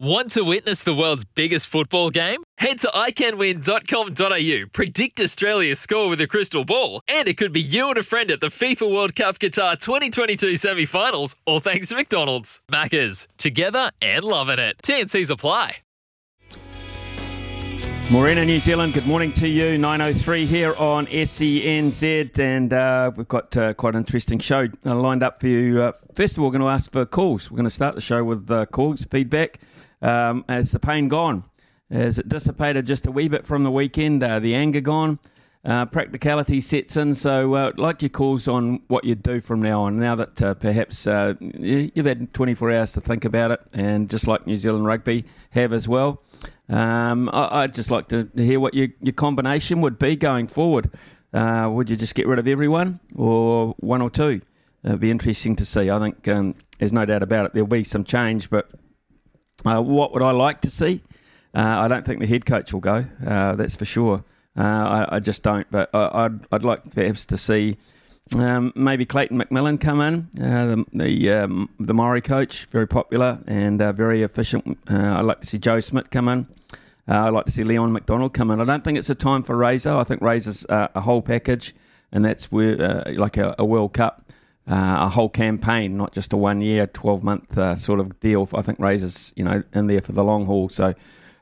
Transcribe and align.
Want 0.00 0.30
to 0.34 0.44
witness 0.44 0.84
the 0.84 0.94
world's 0.94 1.24
biggest 1.24 1.66
football 1.66 2.10
game? 2.10 2.44
Head 2.58 2.78
to 2.80 2.86
iCanWin.com.au, 2.94 4.68
predict 4.72 5.20
Australia's 5.20 5.80
score 5.80 6.08
with 6.08 6.20
a 6.20 6.28
crystal 6.28 6.64
ball, 6.64 7.00
and 7.08 7.26
it 7.26 7.36
could 7.36 7.52
be 7.52 7.60
you 7.60 7.88
and 7.88 7.98
a 7.98 8.04
friend 8.04 8.30
at 8.30 8.38
the 8.38 8.46
FIFA 8.46 8.94
World 8.94 9.16
Cup 9.16 9.40
Qatar 9.40 9.76
2022 9.76 10.54
semi 10.54 10.84
finals, 10.84 11.34
all 11.46 11.58
thanks 11.58 11.88
to 11.88 11.96
McDonald's. 11.96 12.60
Maccas, 12.70 13.26
together 13.38 13.90
and 14.00 14.22
loving 14.22 14.60
it. 14.60 14.76
TNC's 14.84 15.30
apply. 15.30 15.78
Morena, 18.08 18.44
New 18.44 18.60
Zealand, 18.60 18.94
good 18.94 19.06
morning 19.06 19.32
to 19.32 19.48
you. 19.48 19.76
9.03 19.78 20.46
here 20.46 20.76
on 20.76 21.06
SENZ, 21.08 22.38
and 22.38 22.72
uh, 22.72 23.10
we've 23.16 23.26
got 23.26 23.56
uh, 23.56 23.74
quite 23.74 23.96
an 23.96 24.00
interesting 24.02 24.38
show 24.38 24.68
uh, 24.86 24.94
lined 24.94 25.24
up 25.24 25.40
for 25.40 25.48
you. 25.48 25.82
Uh, 25.82 25.92
first 26.14 26.36
of 26.36 26.38
all, 26.38 26.46
we're 26.46 26.52
going 26.52 26.62
to 26.62 26.68
ask 26.68 26.92
for 26.92 27.04
calls. 27.04 27.50
We're 27.50 27.56
going 27.56 27.64
to 27.64 27.70
start 27.70 27.96
the 27.96 28.00
show 28.00 28.22
with 28.22 28.48
uh, 28.48 28.64
calls, 28.66 29.04
feedback. 29.10 29.58
Um, 30.02 30.44
has 30.48 30.72
the 30.72 30.78
pain 30.78 31.08
gone? 31.08 31.44
Has 31.90 32.18
it 32.18 32.28
dissipated 32.28 32.86
just 32.86 33.06
a 33.06 33.10
wee 33.10 33.28
bit 33.28 33.46
from 33.46 33.64
the 33.64 33.70
weekend? 33.70 34.22
Uh, 34.22 34.38
the 34.38 34.54
anger 34.54 34.80
gone? 34.80 35.18
practicality 35.64 36.62
sets 36.62 36.96
in, 36.96 37.14
so 37.14 37.54
I'd 37.54 37.78
like 37.78 38.00
your 38.00 38.08
calls 38.08 38.48
on 38.48 38.80
what 38.88 39.04
you'd 39.04 39.22
do 39.22 39.40
from 39.40 39.60
now 39.60 39.82
on. 39.82 39.98
Now 39.98 40.14
that 40.14 40.36
perhaps 40.60 41.04
you've 41.06 42.06
had 42.06 42.32
24 42.32 42.72
hours 42.72 42.92
to 42.92 43.02
think 43.02 43.26
about 43.26 43.50
it, 43.50 43.60
and 43.74 44.08
just 44.08 44.26
like 44.26 44.46
New 44.46 44.56
Zealand 44.56 44.86
Rugby 44.86 45.24
have 45.50 45.74
as 45.74 45.86
well. 45.86 46.22
Um, 46.68 47.30
I, 47.30 47.62
would 47.62 47.74
just 47.74 47.90
like 47.90 48.08
to 48.08 48.28
hear 48.34 48.60
what 48.60 48.74
your, 48.74 48.88
your 49.00 49.14
combination 49.14 49.80
would 49.80 49.98
be 49.98 50.16
going 50.16 50.46
forward. 50.46 50.90
Uh, 51.32 51.68
would 51.72 51.90
you 51.90 51.96
just 51.96 52.14
get 52.14 52.26
rid 52.26 52.38
of 52.38 52.46
everyone 52.46 53.00
or 53.14 53.74
one 53.78 54.02
or 54.02 54.10
two? 54.10 54.42
It'd 54.84 55.00
be 55.00 55.10
interesting 55.10 55.56
to 55.56 55.64
see. 55.64 55.90
I 55.90 55.98
think 55.98 56.28
um, 56.28 56.54
there's 56.78 56.92
no 56.92 57.04
doubt 57.04 57.22
about 57.22 57.46
it. 57.46 57.52
There'll 57.54 57.66
be 57.66 57.84
some 57.84 58.04
change, 58.04 58.50
but 58.50 58.70
uh, 59.64 59.80
what 59.80 60.12
would 60.12 60.22
I 60.22 60.30
like 60.30 60.60
to 60.62 60.70
see? 60.70 61.02
Uh, 61.54 61.60
I 61.80 61.88
don't 61.88 62.04
think 62.04 62.20
the 62.20 62.26
head 62.26 62.46
coach 62.46 62.72
will 62.72 62.80
go. 62.80 63.04
Uh, 63.26 63.54
that's 63.56 63.76
for 63.76 63.84
sure. 63.84 64.24
Uh, 64.56 64.62
I, 64.62 65.16
I, 65.16 65.20
just 65.20 65.42
don't. 65.42 65.66
But 65.70 65.90
I, 65.94 66.24
would 66.24 66.46
I'd 66.52 66.64
like 66.64 66.90
perhaps 66.90 67.26
to 67.26 67.36
see 67.36 67.76
um, 68.34 68.72
maybe 68.74 69.06
Clayton 69.06 69.38
McMillan 69.38 69.80
come 69.80 70.00
in, 70.00 70.28
uh, 70.44 70.66
the 70.66 70.84
the, 70.92 71.30
um, 71.30 71.70
the 71.78 71.94
Maori 71.94 72.20
coach, 72.20 72.66
very 72.66 72.86
popular 72.86 73.38
and 73.46 73.80
uh, 73.80 73.92
very 73.92 74.22
efficient. 74.22 74.78
I'd 74.88 75.22
like 75.22 75.40
to 75.40 75.46
see 75.46 75.58
Joe 75.58 75.80
Schmidt 75.80 76.10
come 76.10 76.28
in. 76.28 76.46
I'd 77.06 77.30
like 77.30 77.46
to 77.46 77.52
see 77.52 77.64
Leon 77.64 77.92
McDonald 77.92 78.34
come 78.34 78.50
in. 78.50 78.60
I 78.60 78.64
don't 78.64 78.84
think 78.84 78.98
it's 78.98 79.08
a 79.08 79.14
time 79.14 79.42
for 79.42 79.56
Razor. 79.56 79.94
I 79.94 80.04
think 80.04 80.20
Razor's 80.20 80.66
a 80.68 81.00
whole 81.00 81.22
package, 81.22 81.74
and 82.12 82.24
that's 82.24 82.52
where 82.52 83.04
like 83.16 83.38
a, 83.38 83.54
a, 83.58 83.64
World 83.64 83.94
Cup, 83.94 84.30
a 84.68 85.08
whole 85.08 85.28
campaign, 85.28 85.96
not 85.96 86.12
just 86.12 86.32
a 86.32 86.36
one 86.36 86.60
year, 86.60 86.86
twelve 86.86 87.24
month 87.24 87.54
sort 87.78 88.00
of 88.00 88.20
deal. 88.20 88.48
I 88.54 88.62
think 88.62 88.78
Razor's 88.78 89.32
you 89.36 89.44
know 89.44 89.62
in 89.74 89.86
there 89.86 90.00
for 90.00 90.12
the 90.12 90.24
long 90.24 90.46
haul. 90.46 90.68
So 90.68 90.94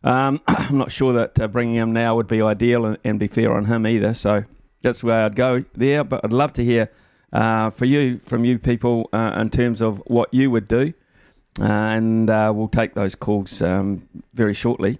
um, 0.05 0.41
I'm 0.47 0.79
not 0.79 0.93
sure 0.93 1.13
that 1.13 1.53
bringing 1.53 1.75
him 1.75 1.93
now 1.93 2.17
would 2.17 2.29
be 2.29 2.41
ideal 2.41 2.87
and, 2.87 2.99
and 3.05 3.19
be 3.19 3.27
fair 3.27 3.53
on 3.55 3.67
him 3.67 3.87
either. 3.87 4.15
So 4.15 4.45
that's 4.83 5.03
where 5.03 5.25
I'd 5.25 5.37
go 5.37 5.65
there. 5.75 6.05
But 6.05 6.25
I'd 6.25 6.33
love 6.33 6.53
to 6.55 6.65
hear 6.65 6.91
uh, 7.33 7.71
for 7.71 7.85
you 7.85 8.19
from 8.19 8.45
you 8.45 8.59
people 8.59 9.09
uh, 9.13 9.37
in 9.41 9.51
terms 9.51 9.83
of 9.83 10.03
what 10.07 10.33
you 10.33 10.51
would 10.51 10.69
do, 10.69 10.95
uh, 11.61 11.65
and 11.65 12.31
uh, 12.31 12.53
we'll 12.55 12.69
take 12.69 12.95
those 12.95 13.15
calls 13.15 13.61
um, 13.61 14.09
very 14.33 14.55
shortly. 14.55 14.99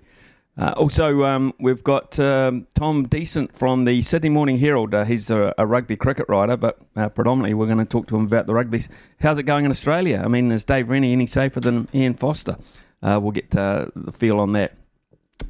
Uh, 0.59 0.73
also, 0.77 1.23
um, 1.25 1.53
we've 1.61 1.85
got 1.85 2.19
um, 2.19 2.67
Tom 2.75 3.07
Decent 3.09 3.55
from 3.55 3.85
the 3.85 4.01
Sydney 4.01 4.31
Morning 4.31 4.59
Herald. 4.59 4.95
Uh, 4.95 5.05
he's 5.05 5.29
a, 5.29 5.55
a, 5.59 5.67
rugby 5.67 5.97
cricket 5.97 6.27
writer, 6.31 6.57
but 6.57 6.79
predominantly 7.15 7.53
we're 7.53 7.67
going 7.67 7.77
to 7.77 7.85
talk 7.85 8.07
to 8.07 8.17
him 8.17 8.25
about 8.25 8.47
the 8.47 8.55
rugby. 8.55 8.83
How's 9.21 9.39
it 9.39 9.43
going 9.43 9.67
in 9.67 9.71
Australia? 9.71 10.23
I 10.25 10.29
mean, 10.29 10.51
is 10.51 10.65
Dave 10.65 10.89
Rennie 10.89 11.13
any 11.13 11.27
safer 11.27 11.61
than 11.61 11.89
Ian 11.95 12.15
Foster? 12.15 12.57
we'll 13.03 13.33
get 13.33 13.51
the 13.51 13.93
feel 14.17 14.41
on 14.41 14.53
that. 14.55 14.73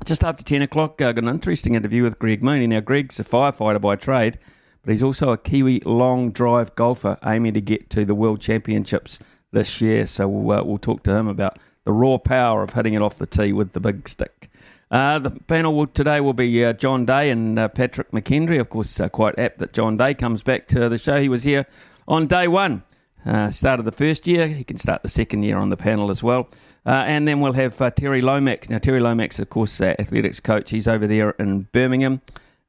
Just 0.05 0.25
after 0.25 0.43
10 0.43 0.63
o'clock, 0.63 1.01
I 1.01 1.13
got 1.13 1.25
an 1.25 1.29
interesting 1.29 1.75
interview 1.75 2.03
with 2.03 2.19
Greg 2.19 2.43
Mooney. 2.43 2.67
Now, 2.67 2.81
Greg's 2.81 3.19
a 3.19 3.25
firefighter 3.25 3.81
by 3.81 3.97
trade, 3.97 4.39
but 4.83 4.93
he's 4.93 5.03
also 5.03 5.31
a 5.31 5.39
Kiwi 5.39 5.81
long 5.85 6.33
drive 6.33 6.75
golfer 6.75 7.17
aiming 7.25 7.55
to 7.55 7.61
get 7.61 7.91
to 7.91 8.05
the 8.05 8.15
World 8.15 8.41
Championships 8.41 9.21
this 9.53 9.81
year. 9.81 10.07
So 10.07 10.29
we'll, 10.29 10.59
uh, 10.59 10.65
we'll 10.65 10.79
talk 10.79 11.03
to 11.05 11.13
him 11.13 11.29
about 11.29 11.59
the 11.85 11.93
raw 11.93 12.19
power 12.19 12.63
of 12.63 12.75
hitting 12.75 12.95
it 12.95 13.03
off 13.03 13.19
the 13.19 13.27
tee 13.27 13.53
with 13.53 13.73
the 13.73 13.81
big 13.81 14.09
stick. 14.09 14.51
Uh, 14.91 15.19
the 15.19 15.31
panel 15.31 15.75
will, 15.75 15.87
today 15.87 16.21
will 16.21 16.33
be 16.33 16.65
uh, 16.65 16.73
John 16.73 17.05
Day 17.05 17.31
and 17.31 17.59
uh, 17.59 17.69
Patrick 17.69 18.11
McHenry. 18.13 18.61
Of 18.61 18.71
course, 18.71 19.01
uh, 19.01 19.09
quite 19.09 19.39
apt 19.39 19.59
that 19.59 19.73
John 19.73 19.97
Day 19.97 20.15
comes 20.15 20.43
back 20.43 20.69
to 20.69 20.89
the 20.89 20.99
show. 20.99 21.21
He 21.21 21.29
was 21.29 21.43
here 21.43 21.67
on 22.07 22.27
day 22.27 22.47
one. 22.47 22.83
Uh, 23.25 23.51
started 23.51 23.83
the 23.83 23.93
first 23.93 24.29
year. 24.29 24.47
He 24.47 24.63
can 24.63 24.79
start 24.79 25.03
the 25.03 25.09
second 25.09 25.43
year 25.43 25.59
on 25.59 25.71
the 25.71 25.77
panel 25.77 26.11
as 26.11 26.23
well. 26.23 26.49
Uh, 26.87 27.03
and 27.07 27.27
then 27.27 27.41
we'll 27.41 27.55
have 27.55 27.81
uh, 27.83 27.91
Terry 27.91 28.23
Lomax. 28.23 28.71
Now, 28.71 28.79
Terry 28.79 29.01
Lomax, 29.01 29.41
of 29.41 29.51
course, 29.51 29.81
uh, 29.81 29.97
athletics 29.99 30.39
coach. 30.39 30.71
He's 30.71 30.87
over 30.87 31.09
there 31.09 31.31
in 31.31 31.63
Birmingham. 31.73 32.21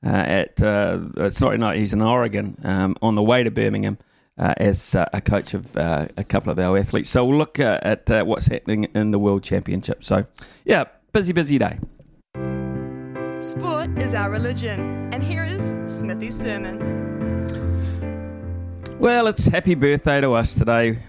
Uh, 0.04 0.10
at 0.10 0.62
uh, 0.62 1.30
sorry, 1.30 1.60
no, 1.60 1.72
he's 1.72 1.94
in 1.94 2.02
Oregon. 2.02 2.58
Um, 2.64 2.98
on 3.04 3.14
the 3.14 3.22
way 3.22 3.44
to 3.44 3.52
Birmingham 3.52 4.00
uh, 4.40 4.56
as 4.58 4.96
a 4.96 5.22
coach 5.22 5.54
of 5.54 5.76
a 5.76 6.26
couple 6.28 6.52
of 6.52 6.58
our 6.58 6.76
athletes. 6.78 7.10
So 7.10 7.24
we'll 7.26 7.38
look 7.38 7.60
at 7.60 8.08
what's 8.26 8.48
happening 8.48 8.86
in 8.96 9.12
the 9.12 9.20
World 9.20 9.44
Championship. 9.44 10.04
So 10.04 10.26
yeah, 10.66 10.86
busy, 11.12 11.34
busy 11.34 11.60
day. 11.60 11.78
Sport 13.40 13.96
is 14.00 14.16
our 14.16 14.32
religion, 14.32 15.14
and 15.14 15.22
here 15.22 15.46
is 15.46 15.76
Smithy's 15.86 16.36
sermon. 16.36 16.80
Well, 18.98 19.28
it's 19.28 19.46
happy 19.46 19.76
birthday 19.76 20.22
to 20.22 20.34
us 20.34 20.56
today. 20.56 21.04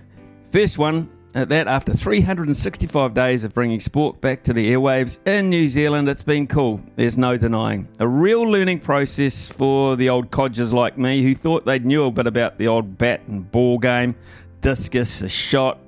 First 0.53 0.77
one 0.77 1.09
at 1.35 1.49
that, 1.49 1.69
after 1.69 1.95
365 1.95 3.15
days 3.15 3.45
of 3.45 3.55
bringing 3.55 3.81
sport 3.81 4.21
back 4.21 4.43
to 4.43 4.53
the 4.53 4.71
airwaves 4.71 5.19
in 5.27 5.49
New 5.49 5.69
Zealand, 5.69 6.07
it's 6.11 6.23
been 6.23 6.47
cool. 6.47 6.83
There's 6.97 7.17
no 7.17 7.39
denying. 7.39 7.89
A 7.99 8.07
real 8.07 8.43
learning 8.43 8.81
process 8.81 9.49
for 9.49 9.97
the 9.97 10.11
old 10.11 10.31
codgers 10.31 10.71
like 10.71 10.99
me 10.99 11.23
who 11.23 11.35
thought 11.35 11.65
they'd 11.65 11.87
knew 11.87 12.05
a 12.05 12.11
bit 12.11 12.27
about 12.27 12.59
the 12.59 12.69
old 12.69 12.99
bat 12.99 13.23
and 13.27 13.51
ball 13.51 13.79
game, 13.79 14.15
discus, 14.61 15.23
a 15.23 15.31
shot, 15.31 15.79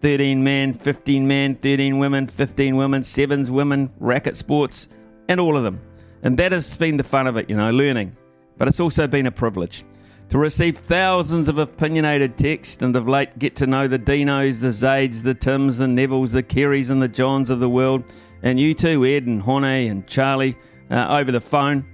13 0.00 0.42
man, 0.42 0.74
15 0.74 1.28
man, 1.28 1.54
13 1.54 2.00
women, 2.00 2.26
15 2.26 2.74
women, 2.74 3.04
sevens 3.04 3.48
women, 3.48 3.90
racket 4.00 4.36
sports, 4.36 4.88
and 5.28 5.40
all 5.40 5.56
of 5.56 5.64
them. 5.64 5.80
And 6.22 6.38
that 6.38 6.52
has 6.52 6.76
been 6.76 6.96
the 6.96 7.04
fun 7.04 7.26
of 7.26 7.36
it, 7.36 7.50
you 7.50 7.56
know, 7.56 7.70
learning. 7.70 8.16
But 8.56 8.68
it's 8.68 8.80
also 8.80 9.06
been 9.06 9.26
a 9.26 9.32
privilege 9.32 9.84
to 10.30 10.38
receive 10.38 10.78
thousands 10.78 11.48
of 11.48 11.58
opinionated 11.58 12.36
texts 12.36 12.82
and 12.82 12.96
of 12.96 13.06
late 13.06 13.38
get 13.38 13.54
to 13.56 13.66
know 13.66 13.86
the 13.86 13.98
Dinos, 13.98 14.60
the 14.60 14.68
Zades, 14.68 15.22
the 15.22 15.34
Tims, 15.34 15.78
the 15.78 15.86
Nevilles, 15.86 16.32
the 16.32 16.42
Kerrys, 16.42 16.90
and 16.90 17.00
the 17.00 17.08
Johns 17.08 17.50
of 17.50 17.60
the 17.60 17.68
world, 17.68 18.04
and 18.42 18.58
you 18.58 18.74
too, 18.74 19.04
Ed 19.04 19.26
and 19.26 19.42
Hone 19.42 19.64
and 19.64 20.06
Charlie, 20.06 20.56
uh, 20.90 21.06
over 21.08 21.30
the 21.30 21.40
phone, 21.40 21.84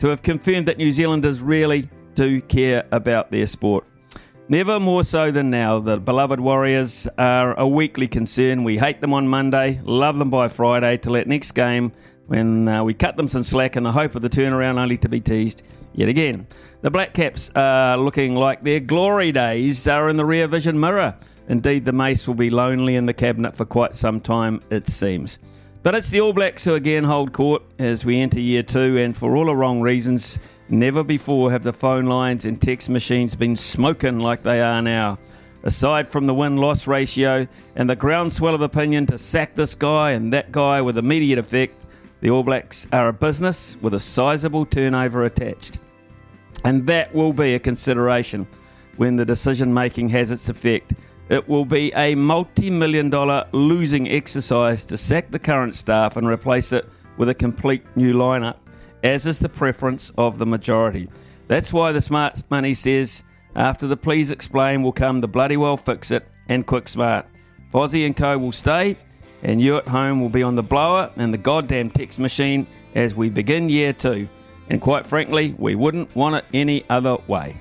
to 0.00 0.08
have 0.08 0.22
confirmed 0.22 0.68
that 0.68 0.78
New 0.78 0.90
Zealanders 0.90 1.40
really 1.40 1.88
do 2.14 2.40
care 2.42 2.86
about 2.92 3.30
their 3.30 3.46
sport. 3.46 3.84
Never 4.48 4.80
more 4.80 5.04
so 5.04 5.30
than 5.30 5.50
now, 5.50 5.78
the 5.78 5.98
beloved 5.98 6.40
Warriors 6.40 7.06
are 7.18 7.58
a 7.58 7.66
weekly 7.66 8.08
concern. 8.08 8.64
We 8.64 8.78
hate 8.78 9.00
them 9.00 9.12
on 9.12 9.28
Monday, 9.28 9.80
love 9.84 10.18
them 10.18 10.30
by 10.30 10.48
Friday, 10.48 10.96
till 10.96 11.12
that 11.14 11.26
next 11.26 11.52
game 11.52 11.92
when 12.28 12.68
uh, 12.68 12.84
we 12.84 12.94
cut 12.94 13.16
them 13.16 13.26
some 13.26 13.42
slack 13.42 13.76
in 13.76 13.82
the 13.82 13.92
hope 13.92 14.14
of 14.14 14.22
the 14.22 14.28
turnaround 14.28 14.78
only 14.78 14.96
to 14.98 15.08
be 15.08 15.20
teased 15.20 15.62
yet 15.94 16.08
again. 16.08 16.46
The 16.82 16.90
Black 16.90 17.12
Caps 17.12 17.50
are 17.56 17.96
looking 17.96 18.36
like 18.36 18.62
their 18.62 18.80
glory 18.80 19.32
days 19.32 19.88
are 19.88 20.08
in 20.08 20.16
the 20.16 20.24
rear 20.24 20.46
vision 20.46 20.78
mirror. 20.78 21.16
Indeed, 21.48 21.86
the 21.86 21.92
Mace 21.92 22.28
will 22.28 22.34
be 22.34 22.50
lonely 22.50 22.94
in 22.94 23.06
the 23.06 23.14
cabinet 23.14 23.56
for 23.56 23.64
quite 23.64 23.94
some 23.94 24.20
time, 24.20 24.60
it 24.70 24.88
seems. 24.88 25.38
But 25.82 25.94
it's 25.94 26.10
the 26.10 26.20
All 26.20 26.34
Blacks 26.34 26.64
who 26.64 26.74
again 26.74 27.04
hold 27.04 27.32
court 27.32 27.62
as 27.78 28.04
we 28.04 28.20
enter 28.20 28.38
year 28.38 28.62
two, 28.62 28.98
and 28.98 29.16
for 29.16 29.34
all 29.34 29.46
the 29.46 29.56
wrong 29.56 29.80
reasons, 29.80 30.38
never 30.68 31.02
before 31.02 31.50
have 31.50 31.62
the 31.62 31.72
phone 31.72 32.06
lines 32.06 32.44
and 32.44 32.60
text 32.60 32.90
machines 32.90 33.34
been 33.34 33.56
smoking 33.56 34.18
like 34.18 34.42
they 34.42 34.60
are 34.60 34.82
now. 34.82 35.18
Aside 35.62 36.08
from 36.08 36.26
the 36.26 36.34
win 36.34 36.56
loss 36.56 36.86
ratio 36.86 37.48
and 37.74 37.88
the 37.88 37.96
groundswell 37.96 38.54
of 38.54 38.60
opinion 38.60 39.06
to 39.06 39.18
sack 39.18 39.54
this 39.54 39.74
guy 39.74 40.10
and 40.10 40.32
that 40.32 40.52
guy 40.52 40.80
with 40.82 40.98
immediate 40.98 41.38
effect, 41.38 41.74
the 42.20 42.30
All 42.30 42.42
Blacks 42.42 42.86
are 42.92 43.08
a 43.08 43.12
business 43.12 43.76
with 43.80 43.94
a 43.94 44.00
sizable 44.00 44.66
turnover 44.66 45.24
attached. 45.24 45.78
And 46.64 46.86
that 46.86 47.14
will 47.14 47.32
be 47.32 47.54
a 47.54 47.58
consideration 47.58 48.46
when 48.96 49.16
the 49.16 49.24
decision 49.24 49.72
making 49.72 50.08
has 50.08 50.30
its 50.30 50.48
effect. 50.48 50.94
It 51.28 51.48
will 51.48 51.64
be 51.64 51.92
a 51.94 52.14
multi 52.14 52.70
million 52.70 53.10
dollar 53.10 53.46
losing 53.52 54.08
exercise 54.08 54.84
to 54.86 54.96
sack 54.96 55.30
the 55.30 55.38
current 55.38 55.74
staff 55.74 56.16
and 56.16 56.26
replace 56.26 56.72
it 56.72 56.88
with 57.16 57.28
a 57.28 57.34
complete 57.34 57.84
new 57.96 58.14
lineup, 58.14 58.56
as 59.04 59.26
is 59.26 59.38
the 59.38 59.48
preference 59.48 60.10
of 60.16 60.38
the 60.38 60.46
majority. 60.46 61.08
That's 61.46 61.72
why 61.72 61.92
the 61.92 62.00
smart 62.00 62.42
money 62.50 62.74
says 62.74 63.22
after 63.54 63.86
the 63.86 63.96
please 63.96 64.30
explain 64.30 64.82
will 64.82 64.92
come 64.92 65.20
the 65.20 65.28
bloody 65.28 65.56
well 65.56 65.76
fix 65.76 66.10
it 66.10 66.26
and 66.48 66.66
quick 66.66 66.88
smart. 66.88 67.26
Fozzie 67.72 68.06
and 68.06 68.16
Co 68.16 68.38
will 68.38 68.52
stay, 68.52 68.96
and 69.42 69.60
you 69.60 69.76
at 69.76 69.88
home 69.88 70.20
will 70.20 70.28
be 70.28 70.42
on 70.42 70.54
the 70.54 70.62
blower 70.62 71.10
and 71.16 71.32
the 71.32 71.38
goddamn 71.38 71.90
text 71.90 72.18
machine 72.18 72.66
as 72.94 73.14
we 73.14 73.30
begin 73.30 73.68
year 73.68 73.92
two. 73.92 74.28
And 74.70 74.80
quite 74.80 75.06
frankly, 75.06 75.54
we 75.58 75.74
wouldn't 75.74 76.14
want 76.14 76.36
it 76.36 76.44
any 76.52 76.84
other 76.90 77.16
way. 77.26 77.56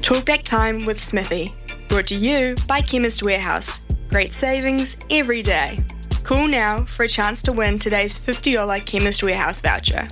Talkback 0.00 0.42
Time 0.42 0.84
with 0.84 1.00
Smithy. 1.00 1.54
Brought 1.88 2.08
to 2.08 2.14
you 2.14 2.56
by 2.68 2.82
Chemist 2.82 3.22
Warehouse. 3.22 3.83
Great 4.14 4.30
savings 4.30 4.96
every 5.10 5.42
day. 5.42 5.76
Call 6.22 6.46
now 6.46 6.84
for 6.84 7.02
a 7.02 7.08
chance 7.08 7.42
to 7.42 7.52
win 7.52 7.80
today's 7.80 8.16
$50 8.16 8.86
Chemist 8.86 9.24
Warehouse 9.24 9.60
voucher. 9.60 10.06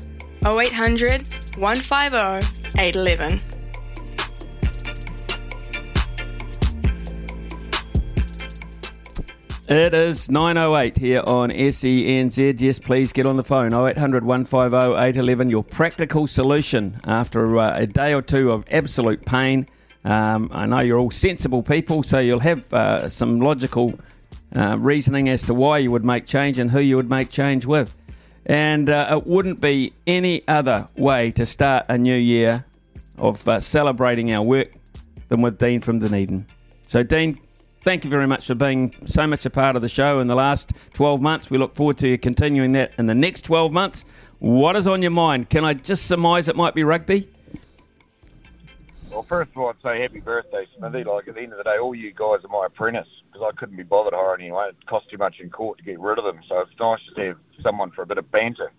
0800 0.44 1.22
150 1.56 2.81
811. 2.81 3.40
It 9.69 9.94
is 9.94 10.26
9.08 10.26 10.98
here 10.98 11.22
on 11.25 11.50
SENZ. 11.50 12.60
Yes, 12.60 12.81
please 12.81 13.12
get 13.12 13.25
on 13.25 13.37
the 13.37 13.44
phone 13.44 13.72
0800 13.72 14.25
150 14.25 14.76
811. 14.96 15.48
Your 15.48 15.62
practical 15.62 16.26
solution 16.26 16.98
after 17.05 17.56
uh, 17.56 17.78
a 17.78 17.87
day 17.87 18.14
or 18.14 18.22
two 18.22 18.50
of 18.50 18.64
absolute 18.69 19.25
pain. 19.25 19.69
Um, 20.04 20.49
I 20.52 20.66
know 20.66 20.81
you're 20.81 20.99
all 20.99 21.10
sensible 21.10 21.62
people, 21.62 22.02
so 22.02 22.19
you'll 22.19 22.40
have 22.40 22.72
uh, 22.75 23.08
some 23.08 23.40
logical 23.40 23.99
uh, 24.54 24.76
reasoning 24.78 25.28
as 25.28 25.43
to 25.44 25.54
why 25.54 25.78
you 25.78 25.90
would 25.90 26.04
make 26.04 26.26
change 26.26 26.58
and 26.58 26.70
who 26.70 26.81
you 26.81 26.96
would 26.96 27.10
make 27.10 27.31
change 27.31 27.66
with. 27.66 27.99
And 28.44 28.90
uh, 28.90 29.19
it 29.19 29.26
wouldn't 29.26 29.60
be 29.60 29.93
any 30.06 30.46
other 30.49 30.87
way 30.96 31.31
to 31.32 31.46
start 31.46 31.87
a 31.88 31.96
new 31.96 32.16
year 32.16 32.64
of 33.19 33.46
uh, 33.46 33.60
celebrating 33.60 34.32
our 34.32 34.43
work 34.43 34.72
than 35.28 35.43
with 35.43 35.58
Dean 35.58 35.81
from 35.81 36.00
Dunedin. 36.00 36.46
So, 36.87 37.05
Dean, 37.05 37.38
thank 37.84 38.05
you 38.05 38.10
very 38.10 38.26
much 38.26 38.46
for 38.48 38.56
being 38.56 38.94
so 39.06 39.26
much 39.26 39.46
a 39.46 39.50
part 39.50 39.76
of 39.76 39.82
the 39.82 39.88
show 39.88 40.19
in 40.19 40.26
the 40.26 40.34
last 40.34 40.72
12 40.94 41.20
months. 41.20 41.50
We 41.50 41.58
look 41.58 41.76
forward 41.76 41.98
to 41.98 42.08
you 42.08 42.19
continuing 42.19 42.72
that 42.72 42.93
in 42.98 43.06
the 43.06 43.14
next 43.14 43.43
12 43.43 43.72
months. 43.72 44.05
What 44.40 44.75
is 44.75 44.88
on 44.88 45.02
your 45.02 45.12
mind? 45.12 45.48
Can 45.50 45.64
I 45.64 45.75
just 45.75 46.06
surmise 46.06 46.48
it 46.48 46.56
might 46.56 46.75
be 46.75 46.82
rugby? 46.82 47.28
Well, 49.12 49.26
first 49.28 49.50
of 49.50 49.58
all, 49.58 49.68
I'd 49.68 49.82
say 49.82 50.00
happy 50.00 50.20
birthday, 50.20 50.66
Smithy. 50.78 51.04
Like, 51.04 51.28
at 51.28 51.34
the 51.34 51.42
end 51.42 51.52
of 51.52 51.58
the 51.58 51.64
day, 51.64 51.76
all 51.76 51.94
you 51.94 52.12
guys 52.12 52.38
are 52.44 52.48
my 52.48 52.64
apprentice 52.64 53.08
because 53.26 53.46
I 53.46 53.54
couldn't 53.58 53.76
be 53.76 53.82
bothered 53.82 54.14
hiring 54.14 54.40
anyone. 54.40 54.70
It 54.70 54.86
cost 54.86 55.10
too 55.10 55.18
much 55.18 55.38
in 55.38 55.50
court 55.50 55.76
to 55.78 55.84
get 55.84 56.00
rid 56.00 56.18
of 56.18 56.24
them. 56.24 56.40
So 56.48 56.60
it's 56.60 56.70
nice 56.80 56.98
to 57.16 57.28
have 57.28 57.38
someone 57.62 57.90
for 57.90 58.02
a 58.02 58.06
bit 58.06 58.16
of 58.16 58.30
banter, 58.30 58.72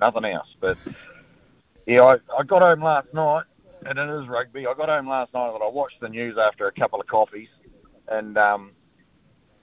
nothing 0.00 0.24
else. 0.24 0.48
But, 0.60 0.76
yeah, 1.86 2.02
I, 2.02 2.14
I 2.36 2.42
got 2.42 2.62
home 2.62 2.82
last 2.82 3.14
night, 3.14 3.44
and 3.84 3.96
it 3.96 4.22
is 4.22 4.28
rugby. 4.28 4.66
I 4.66 4.74
got 4.74 4.88
home 4.88 5.08
last 5.08 5.32
night 5.32 5.54
and 5.54 5.62
I 5.62 5.68
watched 5.68 6.00
the 6.00 6.08
news 6.08 6.36
after 6.36 6.66
a 6.66 6.72
couple 6.72 7.00
of 7.00 7.06
coffees. 7.06 7.48
And 8.08 8.36
um, 8.36 8.72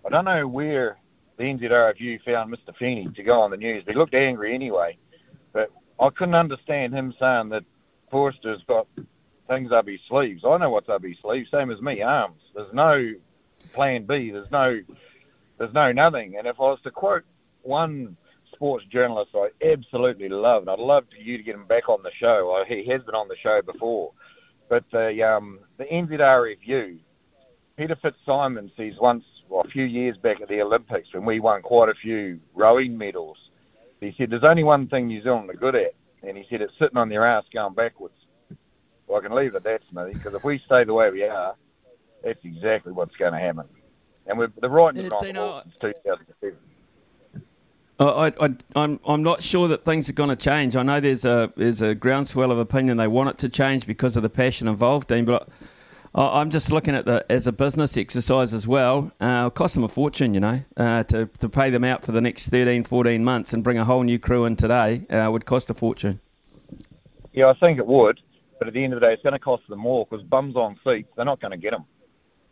I 0.05 0.09
don't 0.09 0.25
know 0.25 0.47
where 0.47 0.99
the 1.35 1.43
NZRFU 1.43 2.23
found 2.23 2.53
Mr. 2.53 2.73
Feeney 2.77 3.09
to 3.13 3.23
go 3.23 3.41
on 3.41 3.51
the 3.51 3.57
news. 3.57 3.83
He 3.85 3.93
looked 3.93 4.13
angry 4.13 4.55
anyway. 4.55 4.97
But 5.51 5.69
I 5.99 6.09
couldn't 6.11 6.35
understand 6.35 6.93
him 6.93 7.13
saying 7.19 7.49
that 7.49 7.65
Foster's 8.09 8.61
got 8.67 8.87
things 9.47 9.71
up 9.71 9.87
his 9.87 9.99
sleeves. 10.07 10.43
I 10.45 10.57
know 10.57 10.69
what's 10.69 10.89
up 10.89 11.03
his 11.03 11.17
sleeves, 11.21 11.51
same 11.51 11.71
as 11.71 11.81
me, 11.81 12.01
arms. 12.01 12.41
There's 12.55 12.73
no 12.73 13.13
plan 13.73 14.05
B. 14.05 14.31
There's 14.31 14.51
no, 14.51 14.81
there's 15.57 15.73
no 15.73 15.91
nothing. 15.91 16.37
And 16.37 16.47
if 16.47 16.59
I 16.59 16.63
was 16.63 16.79
to 16.83 16.91
quote 16.91 17.23
one 17.61 18.17
sports 18.53 18.85
journalist 18.85 19.31
I 19.35 19.49
absolutely 19.65 20.29
love, 20.29 20.63
and 20.63 20.69
I'd 20.69 20.79
love 20.79 21.05
for 21.09 21.21
you 21.21 21.37
to 21.37 21.43
get 21.43 21.55
him 21.55 21.65
back 21.65 21.89
on 21.89 22.03
the 22.03 22.11
show. 22.17 22.63
He 22.67 22.85
has 22.85 23.01
been 23.03 23.15
on 23.15 23.27
the 23.27 23.35
show 23.35 23.61
before, 23.61 24.11
but 24.69 24.83
the 24.91 25.23
um, 25.23 25.59
the 25.77 25.85
NZRFU, 25.85 26.99
Peter 27.77 27.95
Fitzsimons, 27.95 28.71
he's 28.77 28.97
once 28.99 29.25
well, 29.49 29.61
a 29.61 29.67
few 29.67 29.83
years 29.83 30.17
back 30.17 30.41
at 30.41 30.47
the 30.47 30.61
Olympics 30.61 31.13
when 31.13 31.25
we 31.25 31.39
won 31.39 31.61
quite 31.61 31.89
a 31.89 31.93
few 31.93 32.39
rowing 32.53 32.97
medals. 32.97 33.37
He 33.99 34.13
said, 34.17 34.29
"There's 34.29 34.43
only 34.43 34.63
one 34.63 34.87
thing 34.87 35.07
New 35.07 35.21
Zealand 35.21 35.49
are 35.49 35.55
good 35.55 35.75
at," 35.75 35.93
and 36.21 36.37
he 36.37 36.45
said, 36.49 36.61
"It's 36.61 36.77
sitting 36.79 36.97
on 36.97 37.09
their 37.09 37.25
ass 37.25 37.45
going 37.53 37.73
backwards." 37.73 38.15
Well, 39.07 39.19
I 39.19 39.21
can 39.21 39.35
leave 39.35 39.53
it 39.53 39.57
at 39.57 39.63
that, 39.63 39.81
Smithy, 39.91 40.13
because 40.13 40.33
if 40.33 40.43
we 40.43 40.59
stay 40.65 40.83
the 40.83 40.93
way 40.93 41.09
we 41.11 41.23
are, 41.23 41.55
that's 42.23 42.39
exactly 42.43 42.93
what's 42.93 43.15
going 43.15 43.33
to 43.33 43.39
happen. 43.39 43.65
And 44.25 44.37
we're 44.37 44.51
the 44.61 44.69
right 44.69 44.95
yeah, 44.95 45.03
on 45.03 45.09
the 45.09 45.63
since 45.81 45.95
2007. 45.97 46.57
I, 47.99 48.33
I, 48.39 48.49
I'm 48.75 48.99
I'm 49.05 49.23
not 49.23 49.43
sure 49.43 49.67
that 49.67 49.85
things 49.85 50.09
are 50.09 50.13
going 50.13 50.29
to 50.29 50.35
change. 50.35 50.75
I 50.75 50.83
know 50.83 50.99
there's 50.99 51.25
a 51.25 51.51
there's 51.55 51.81
a 51.81 51.93
groundswell 51.93 52.51
of 52.51 52.57
opinion 52.57 52.97
they 52.97 53.07
want 53.07 53.29
it 53.29 53.37
to 53.39 53.49
change 53.49 53.85
because 53.85 54.17
of 54.17 54.23
the 54.23 54.29
passion 54.29 54.67
involved, 54.67 55.07
Dean. 55.07 55.25
But 55.25 55.47
I, 56.15 56.39
I'm 56.41 56.49
just 56.49 56.71
looking 56.71 56.95
at 56.95 57.05
the 57.05 57.25
as 57.29 57.45
a 57.45 57.51
business 57.51 57.95
exercise 57.97 58.53
as 58.53 58.67
well. 58.67 59.11
Uh, 59.21 59.25
it'll 59.25 59.51
cost 59.51 59.75
them 59.75 59.83
a 59.83 59.89
fortune, 59.89 60.33
you 60.33 60.39
know, 60.39 60.63
uh, 60.75 61.03
to 61.03 61.27
to 61.39 61.49
pay 61.49 61.69
them 61.69 61.83
out 61.83 62.03
for 62.03 62.11
the 62.11 62.21
next 62.21 62.47
13, 62.49 62.83
14 62.83 63.23
months 63.23 63.53
and 63.53 63.63
bring 63.63 63.77
a 63.77 63.85
whole 63.85 64.03
new 64.03 64.19
crew 64.19 64.45
in 64.45 64.55
today 64.55 65.05
uh, 65.09 65.29
would 65.31 65.45
cost 65.45 65.69
a 65.69 65.73
fortune. 65.73 66.19
Yeah, 67.33 67.49
I 67.49 67.53
think 67.53 67.77
it 67.79 67.87
would. 67.87 68.19
But 68.59 68.67
at 68.67 68.73
the 68.73 68.83
end 68.83 68.93
of 68.93 68.99
the 68.99 69.07
day, 69.07 69.13
it's 69.13 69.23
going 69.23 69.33
to 69.33 69.39
cost 69.39 69.63
them 69.67 69.79
more 69.79 70.05
because 70.05 70.23
bums 70.25 70.55
on 70.55 70.79
seats, 70.83 71.09
they're 71.15 71.25
not 71.25 71.41
going 71.41 71.51
to 71.51 71.57
get 71.57 71.71
them. 71.71 71.85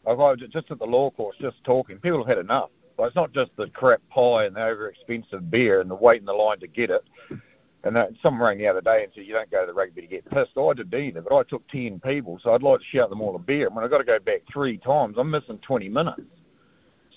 Like 0.05 0.17
I 0.17 0.31
was 0.31 0.39
just 0.51 0.71
at 0.71 0.79
the 0.79 0.85
law 0.85 1.11
course, 1.11 1.35
just 1.39 1.63
talking, 1.63 1.97
people 1.99 2.19
have 2.19 2.27
had 2.27 2.43
enough. 2.43 2.69
Like 2.97 3.07
it's 3.07 3.15
not 3.15 3.33
just 3.33 3.51
the 3.55 3.67
crap 3.67 4.01
pie 4.09 4.45
and 4.45 4.55
the 4.55 4.63
over 4.63 4.89
expensive 4.89 5.49
beer 5.49 5.81
and 5.81 5.89
the 5.89 5.95
wait 5.95 6.19
in 6.19 6.25
the 6.25 6.33
line 6.33 6.59
to 6.59 6.67
get 6.67 6.89
it. 6.89 7.03
And 7.83 7.95
that, 7.95 8.11
someone 8.21 8.41
rang 8.41 8.57
the 8.59 8.67
other 8.67 8.81
day 8.81 9.03
and 9.03 9.11
said, 9.13 9.25
you 9.25 9.33
don't 9.33 9.49
go 9.49 9.61
to 9.61 9.67
the 9.67 9.73
rugby 9.73 10.01
to 10.01 10.07
get 10.07 10.29
pissed. 10.29 10.51
I 10.57 10.73
did 10.73 10.93
either, 10.93 11.21
but 11.21 11.35
I 11.35 11.43
took 11.43 11.67
10 11.69 11.99
people, 11.99 12.39
so 12.43 12.53
I'd 12.53 12.61
like 12.61 12.79
to 12.79 12.85
shout 12.85 13.09
them 13.09 13.21
all 13.21 13.35
a 13.35 13.39
beer. 13.39 13.67
And 13.67 13.75
when 13.75 13.83
I've 13.83 13.89
got 13.89 13.97
to 13.99 14.03
go 14.03 14.19
back 14.19 14.41
three 14.51 14.77
times, 14.77 15.15
I'm 15.17 15.31
missing 15.31 15.57
20 15.65 15.89
minutes. 15.89 16.21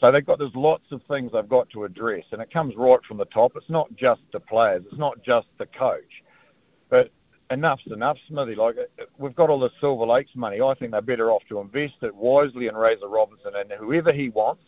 So 0.00 0.10
they've 0.10 0.24
got, 0.24 0.38
there's 0.38 0.54
lots 0.54 0.84
of 0.90 1.02
things 1.08 1.32
they've 1.32 1.48
got 1.48 1.68
to 1.70 1.84
address, 1.84 2.24
and 2.32 2.40
it 2.40 2.50
comes 2.50 2.74
right 2.76 2.98
from 3.06 3.18
the 3.18 3.26
top. 3.26 3.52
It's 3.56 3.68
not 3.68 3.94
just 3.94 4.22
the 4.32 4.40
players, 4.40 4.84
it's 4.90 4.98
not 4.98 5.22
just 5.22 5.48
the 5.58 5.66
coach. 5.66 6.22
But 6.88 7.10
enough's 7.54 7.80
enough, 7.86 8.18
Smithy. 8.28 8.54
Like 8.54 8.76
we've 9.18 9.34
got 9.34 9.50
all 9.50 9.60
the 9.60 9.70
Silver 9.80 10.06
Lake's 10.06 10.34
money. 10.34 10.60
I 10.60 10.74
think 10.74 10.92
they're 10.92 11.00
better 11.00 11.30
off 11.30 11.42
to 11.48 11.60
invest 11.60 11.94
it 12.02 12.14
wisely 12.14 12.66
in 12.66 12.74
Razor 12.74 13.08
Robertson 13.08 13.52
and 13.56 13.72
whoever 13.72 14.12
he 14.12 14.28
wants. 14.28 14.62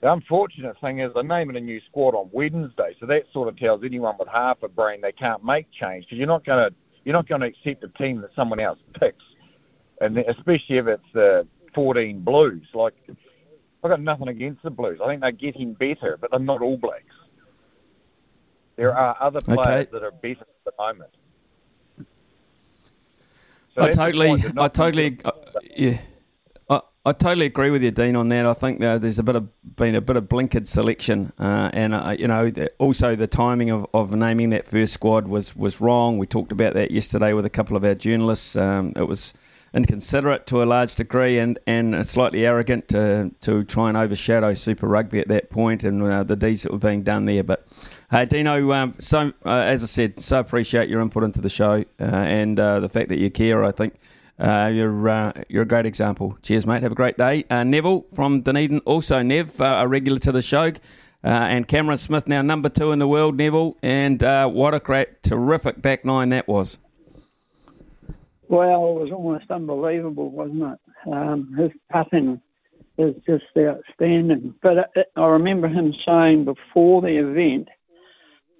The 0.00 0.12
unfortunate 0.12 0.76
thing 0.80 1.00
is 1.00 1.12
they're 1.14 1.22
naming 1.24 1.56
a 1.56 1.60
new 1.60 1.80
squad 1.88 2.14
on 2.14 2.30
Wednesday, 2.32 2.94
so 3.00 3.06
that 3.06 3.24
sort 3.32 3.48
of 3.48 3.56
tells 3.56 3.82
anyone 3.82 4.16
with 4.18 4.28
half 4.28 4.62
a 4.62 4.68
brain 4.68 5.00
they 5.00 5.12
can't 5.12 5.44
make 5.44 5.66
change 5.72 6.04
because 6.04 6.18
you're 6.18 6.26
not 6.28 6.44
going 6.44 6.70
to 6.70 6.76
you're 7.04 7.14
not 7.14 7.28
going 7.28 7.40
to 7.40 7.46
accept 7.46 7.82
a 7.84 7.88
team 7.98 8.20
that 8.20 8.30
someone 8.36 8.60
else 8.60 8.78
picks, 9.00 9.24
and 10.00 10.18
especially 10.18 10.76
if 10.76 10.86
it's 10.86 11.12
the 11.14 11.46
14 11.74 12.20
Blues. 12.20 12.66
Like 12.74 12.94
I've 13.82 13.90
got 13.90 14.00
nothing 14.00 14.28
against 14.28 14.62
the 14.62 14.70
Blues. 14.70 15.00
I 15.02 15.06
think 15.08 15.22
they're 15.22 15.32
getting 15.32 15.74
better, 15.74 16.16
but 16.20 16.30
they're 16.30 16.40
not 16.40 16.62
All 16.62 16.76
Blacks. 16.76 17.04
There 18.76 18.96
are 18.96 19.16
other 19.20 19.40
players 19.40 19.88
okay. 19.88 19.88
that 19.92 20.04
are 20.04 20.12
better 20.12 20.42
at 20.42 20.64
the 20.64 20.72
moment. 20.78 21.10
So 23.78 23.84
I 23.84 23.92
totally, 23.92 24.44
I 24.56 24.68
totally, 24.68 25.18
uh, 25.24 25.30
yeah. 25.76 26.00
I, 26.68 26.80
I 27.06 27.12
totally 27.12 27.46
agree 27.46 27.70
with 27.70 27.82
you, 27.82 27.92
Dean, 27.92 28.16
on 28.16 28.28
that. 28.30 28.44
I 28.44 28.54
think 28.54 28.82
uh, 28.82 28.98
there's 28.98 29.20
a 29.20 29.22
bit 29.22 29.36
of 29.36 29.48
been 29.76 29.94
a 29.94 30.00
bit 30.00 30.16
of 30.16 30.24
blinkered 30.24 30.66
selection, 30.66 31.32
uh, 31.38 31.70
and 31.72 31.94
uh, 31.94 32.16
you 32.18 32.26
know 32.26 32.50
also 32.78 33.14
the 33.14 33.28
timing 33.28 33.70
of, 33.70 33.86
of 33.94 34.14
naming 34.14 34.50
that 34.50 34.66
first 34.66 34.94
squad 34.94 35.28
was 35.28 35.54
was 35.54 35.80
wrong. 35.80 36.18
We 36.18 36.26
talked 36.26 36.50
about 36.50 36.74
that 36.74 36.90
yesterday 36.90 37.32
with 37.34 37.46
a 37.46 37.50
couple 37.50 37.76
of 37.76 37.84
our 37.84 37.94
journalists. 37.94 38.56
Um, 38.56 38.92
it 38.96 39.06
was 39.06 39.32
inconsiderate 39.74 40.46
to 40.46 40.62
a 40.62 40.64
large 40.64 40.96
degree 40.96 41.38
and, 41.38 41.58
and 41.66 42.06
slightly 42.06 42.46
arrogant 42.46 42.88
to, 42.88 43.30
to 43.40 43.64
try 43.64 43.88
and 43.88 43.98
overshadow 43.98 44.54
Super 44.54 44.88
Rugby 44.88 45.20
at 45.20 45.28
that 45.28 45.50
point 45.50 45.84
and 45.84 46.02
uh, 46.02 46.24
the 46.24 46.36
deeds 46.36 46.62
that 46.62 46.72
were 46.72 46.78
being 46.78 47.02
done 47.02 47.26
there. 47.26 47.44
But 47.44 47.68
hey, 48.10 48.26
Dino, 48.26 48.72
um, 48.72 48.94
so 48.98 49.32
uh, 49.44 49.50
as 49.50 49.82
I 49.82 49.86
said, 49.86 50.20
so 50.20 50.38
appreciate 50.38 50.88
your 50.88 51.00
input 51.00 51.24
into 51.24 51.40
the 51.40 51.48
show 51.48 51.84
uh, 52.00 52.04
and 52.04 52.58
uh, 52.58 52.80
the 52.80 52.88
fact 52.88 53.08
that 53.08 53.18
you 53.18 53.30
care. 53.30 53.64
I 53.64 53.72
think 53.72 53.94
uh, 54.38 54.70
you're 54.72 55.08
uh, 55.08 55.32
you're 55.48 55.62
a 55.62 55.66
great 55.66 55.86
example. 55.86 56.36
Cheers, 56.42 56.66
mate. 56.66 56.82
Have 56.82 56.92
a 56.92 56.96
great 56.96 57.16
day. 57.16 57.44
Neville 57.50 58.06
from 58.14 58.42
Dunedin, 58.42 58.80
also 58.80 59.22
Nev, 59.22 59.60
a 59.60 59.86
regular 59.86 60.18
to 60.20 60.32
the 60.32 60.42
show. 60.42 60.72
and 61.22 61.66
Cameron 61.68 61.98
Smith, 61.98 62.26
now 62.26 62.42
number 62.42 62.68
two 62.68 62.92
in 62.92 62.98
the 62.98 63.08
world, 63.08 63.36
Neville. 63.36 63.76
And 63.82 64.22
what 64.22 64.74
a 64.74 64.80
great, 64.80 65.22
terrific 65.22 65.82
back 65.82 66.04
nine 66.04 66.28
that 66.30 66.48
was. 66.48 66.78
Well, 68.48 68.96
it 68.96 69.00
was 69.00 69.12
almost 69.12 69.50
unbelievable, 69.50 70.30
wasn't 70.30 70.62
it? 70.62 71.12
Um, 71.12 71.54
his 71.58 71.70
putting 71.92 72.40
is 72.96 73.14
just 73.26 73.44
outstanding. 73.56 74.54
But 74.62 74.78
uh, 74.96 75.02
I 75.16 75.26
remember 75.26 75.68
him 75.68 75.94
saying 76.06 76.44
before 76.44 77.02
the 77.02 77.16
event, 77.18 77.68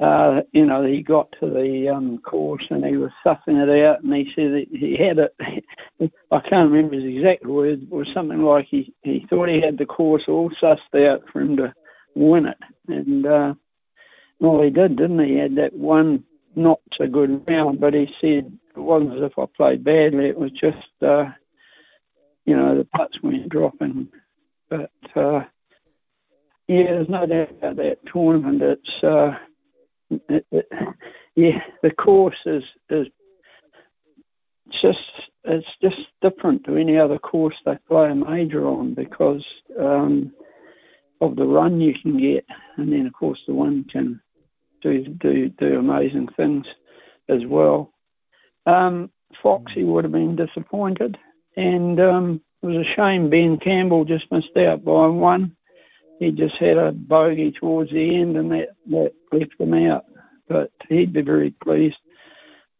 uh, 0.01 0.43
you 0.53 0.65
know, 0.65 0.85
he 0.85 1.03
got 1.03 1.33
to 1.41 1.51
the 1.51 1.89
um, 1.89 2.19
course 2.19 2.65
and 2.71 2.85
he 2.85 2.97
was 2.97 3.11
sussing 3.25 3.61
it 3.61 3.85
out, 3.85 4.03
and 4.03 4.15
he 4.15 4.31
said 4.35 4.53
that 4.53 4.67
he 4.71 4.97
had 4.97 5.19
it. 5.19 5.35
I 6.31 6.41
can't 6.41 6.71
remember 6.71 6.95
his 6.95 7.17
exact 7.17 7.45
words, 7.45 7.83
but 7.85 7.97
it 7.97 7.99
was 7.99 8.15
something 8.15 8.43
like 8.43 8.67
he, 8.67 8.95
he 9.03 9.27
thought 9.29 9.49
he 9.49 9.61
had 9.61 9.79
the 9.79 9.87
course 9.87 10.25
all 10.29 10.51
sussed 10.51 11.07
out 11.07 11.25
for 11.33 11.41
him 11.41 11.57
to 11.57 11.75
win 12.15 12.47
it. 12.47 12.59
And 12.87 13.27
uh, 13.27 13.55
well, 14.39 14.63
he 14.63 14.71
did, 14.71 14.97
didn't 14.97 15.19
he? 15.19 15.33
He 15.33 15.37
had 15.37 15.57
that 15.57 15.75
one 15.75 16.25
not 16.55 16.81
so 16.93 17.07
good 17.07 17.49
round, 17.49 17.81
but 17.81 17.95
he 17.95 18.07
said 18.21 18.59
it 18.77 18.81
wasn't 18.81 19.17
as 19.17 19.23
if 19.23 19.39
I 19.39 19.47
played 19.47 19.85
badly. 19.85 20.27
It 20.27 20.39
was 20.39 20.53
just, 20.53 20.89
uh, 21.03 21.31
you 22.45 22.57
know, 22.57 22.77
the 22.77 22.85
putts 22.85 23.23
went 23.23 23.49
dropping. 23.49 24.09
But 24.69 24.91
uh, 25.17 25.45
yeah, 26.69 26.85
there's 26.85 27.09
no 27.09 27.27
doubt 27.27 27.51
about 27.51 27.77
that 27.77 28.07
tournament. 28.07 28.63
It's 28.63 29.03
uh, 29.03 29.37
yeah, 31.35 31.63
the 31.83 31.91
course 31.91 32.39
is 32.47 32.65
is 32.91 33.07
just 34.71 34.99
it's 35.45 35.67
just 35.81 36.07
different 36.21 36.65
to 36.65 36.77
any 36.77 36.99
other 36.99 37.19
course 37.19 37.55
they 37.65 37.79
play 37.89 38.11
a 38.11 38.15
major 38.15 38.67
on 38.67 38.95
because 38.95 39.45
um, 39.79 40.33
of 41.21 41.37
the 41.37 41.47
run 41.47 41.81
you 41.81 41.95
can 41.95 42.19
get, 42.19 42.45
and 42.77 42.93
then 42.93 43.07
of 43.07 43.13
course 43.13 43.41
the 43.47 43.55
one 43.55 43.85
can 43.85 44.21
do 44.83 45.05
do 45.05 45.49
do 45.49 45.79
amazing 45.79 46.29
things 46.37 46.67
as 47.29 47.45
well. 47.47 47.93
Um, 48.67 49.11
Foxy 49.43 49.85
would 49.85 50.05
have 50.05 50.13
been 50.13 50.37
disappointed, 50.37 51.19
and 51.57 52.01
um, 52.01 52.41
it 52.63 52.67
was 52.67 52.87
a 52.87 52.95
shame 52.95 53.31
Ben 53.31 53.59
Campbell 53.59 54.05
just 54.05 54.31
missed 54.33 54.57
out 54.57 54.85
by 54.85 55.07
one. 55.07 55.57
He 56.19 56.33
just 56.33 56.57
had 56.57 56.77
a 56.79 56.93
bogey 56.93 57.53
towards 57.53 57.93
the 57.93 58.17
end, 58.17 58.37
and 58.37 58.51
that, 58.53 58.71
that 58.91 59.13
left 59.33 59.55
him 59.59 59.75
out. 59.75 60.05
But 60.49 60.73
he'd 60.89 61.13
be 61.13 61.23
very 61.23 61.51
pleased 61.51 61.99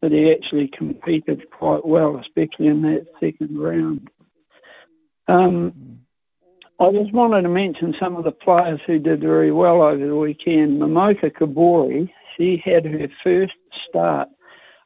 that 0.01 0.11
he 0.11 0.31
actually 0.31 0.67
competed 0.67 1.49
quite 1.51 1.85
well, 1.85 2.17
especially 2.17 2.67
in 2.67 2.81
that 2.83 3.05
second 3.19 3.57
round. 3.57 4.09
Um, 5.27 5.99
I 6.79 6.91
just 6.91 7.11
wanted 7.11 7.41
to 7.41 7.49
mention 7.49 7.93
some 7.99 8.15
of 8.15 8.23
the 8.23 8.31
players 8.31 8.79
who 8.87 8.99
did 8.99 9.19
very 9.19 9.51
well 9.51 9.81
over 9.81 10.05
the 10.05 10.15
weekend. 10.15 10.81
Momoka 10.81 11.29
Kobori, 11.29 12.09
she 12.37 12.61
had 12.63 12.85
her 12.85 13.09
first 13.23 13.53
start 13.87 14.29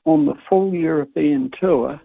on 0.05 0.25
the 0.25 0.33
full 0.49 0.73
European 0.73 1.51
tour, 1.59 2.01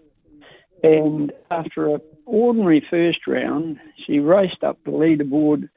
and 0.83 1.33
after 1.51 1.95
an 1.95 2.01
ordinary 2.25 2.85
first 2.89 3.27
round, 3.27 3.79
she 4.05 4.19
raced 4.19 4.63
up 4.63 4.77
the 4.85 4.91
leaderboard, 4.91 5.67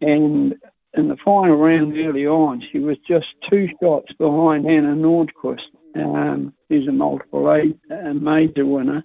and 0.00 0.54
in 0.94 1.08
the 1.08 1.16
final 1.16 1.56
round 1.56 1.96
early 1.96 2.26
on, 2.26 2.62
she 2.72 2.78
was 2.78 2.98
just 2.98 3.28
two 3.48 3.68
shots 3.80 4.12
behind 4.14 4.66
Anna 4.66 4.94
Nordqvist, 4.94 5.68
um, 5.94 6.54
who's 6.68 6.88
a 6.88 6.92
multiple 6.92 7.48
a, 7.50 7.72
a 7.90 8.14
major 8.14 8.66
winner, 8.66 9.04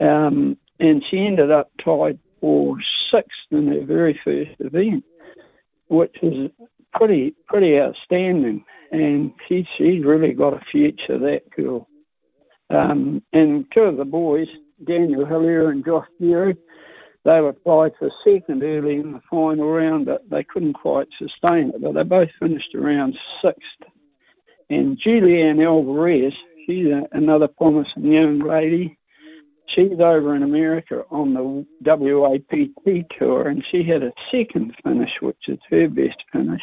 um, 0.00 0.56
and 0.78 1.04
she 1.04 1.26
ended 1.26 1.50
up 1.50 1.70
tied 1.82 2.18
or 2.40 2.76
sixth 3.10 3.46
in 3.50 3.70
their 3.70 3.84
very 3.84 4.18
first 4.24 4.52
event, 4.60 5.04
which 5.88 6.16
is 6.22 6.50
pretty 6.94 7.34
pretty 7.46 7.80
outstanding. 7.80 8.64
And 8.92 9.32
she 9.48 9.66
she's 9.76 10.04
really 10.04 10.32
got 10.32 10.54
a 10.54 10.64
future, 10.70 11.18
that 11.18 11.50
girl. 11.50 11.88
Um, 12.70 13.22
and 13.32 13.64
two 13.72 13.82
of 13.82 13.96
the 13.96 14.04
boys, 14.04 14.48
Daniel 14.84 15.24
Hillier 15.24 15.70
and 15.70 15.84
Josh 15.84 16.06
Geary, 16.20 16.56
they 17.26 17.40
were 17.40 17.52
tied 17.52 17.92
for 17.98 18.10
second 18.24 18.62
early 18.62 18.96
in 18.96 19.12
the 19.12 19.20
final 19.28 19.70
round, 19.70 20.06
but 20.06 20.28
they 20.30 20.44
couldn't 20.44 20.74
quite 20.74 21.08
sustain 21.18 21.70
it. 21.70 21.82
But 21.82 21.92
they 21.92 22.02
both 22.02 22.30
finished 22.40 22.74
around 22.74 23.18
sixth. 23.42 23.92
And 24.70 24.98
Julianne 24.98 25.64
Alvarez, 25.64 26.32
she's 26.64 26.86
a, 26.86 27.06
another 27.12 27.48
promising 27.48 28.12
young 28.12 28.38
lady 28.38 28.96
she's 29.66 30.00
over 30.00 30.34
in 30.34 30.42
America 30.42 31.04
on 31.10 31.34
the 31.34 31.66
WAPT 31.84 33.18
tour, 33.18 33.48
and 33.48 33.64
she 33.70 33.82
had 33.82 34.02
a 34.02 34.12
second 34.30 34.74
finish, 34.82 35.10
which 35.20 35.48
is 35.48 35.58
her 35.70 35.88
best 35.88 36.22
finish. 36.32 36.62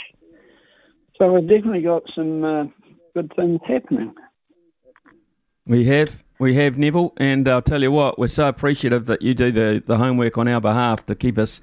So 1.17 1.33
we've 1.33 1.47
definitely 1.47 1.81
got 1.81 2.03
some 2.15 2.43
uh, 2.43 2.65
good 3.13 3.31
things 3.35 3.59
happening. 3.65 4.13
We 5.65 5.85
have, 5.85 6.23
we 6.43 6.55
have 6.55 6.77
Neville, 6.77 7.13
and 7.17 7.47
I'll 7.47 7.61
tell 7.61 7.81
you 7.81 7.91
what, 7.91 8.19
we're 8.19 8.27
so 8.27 8.47
appreciative 8.47 9.05
that 9.05 9.21
you 9.21 9.33
do 9.33 9.51
the, 9.51 9.81
the 9.85 9.97
homework 9.97 10.37
on 10.37 10.49
our 10.49 10.59
behalf 10.59 11.05
to 11.05 11.15
keep 11.15 11.37
us 11.37 11.61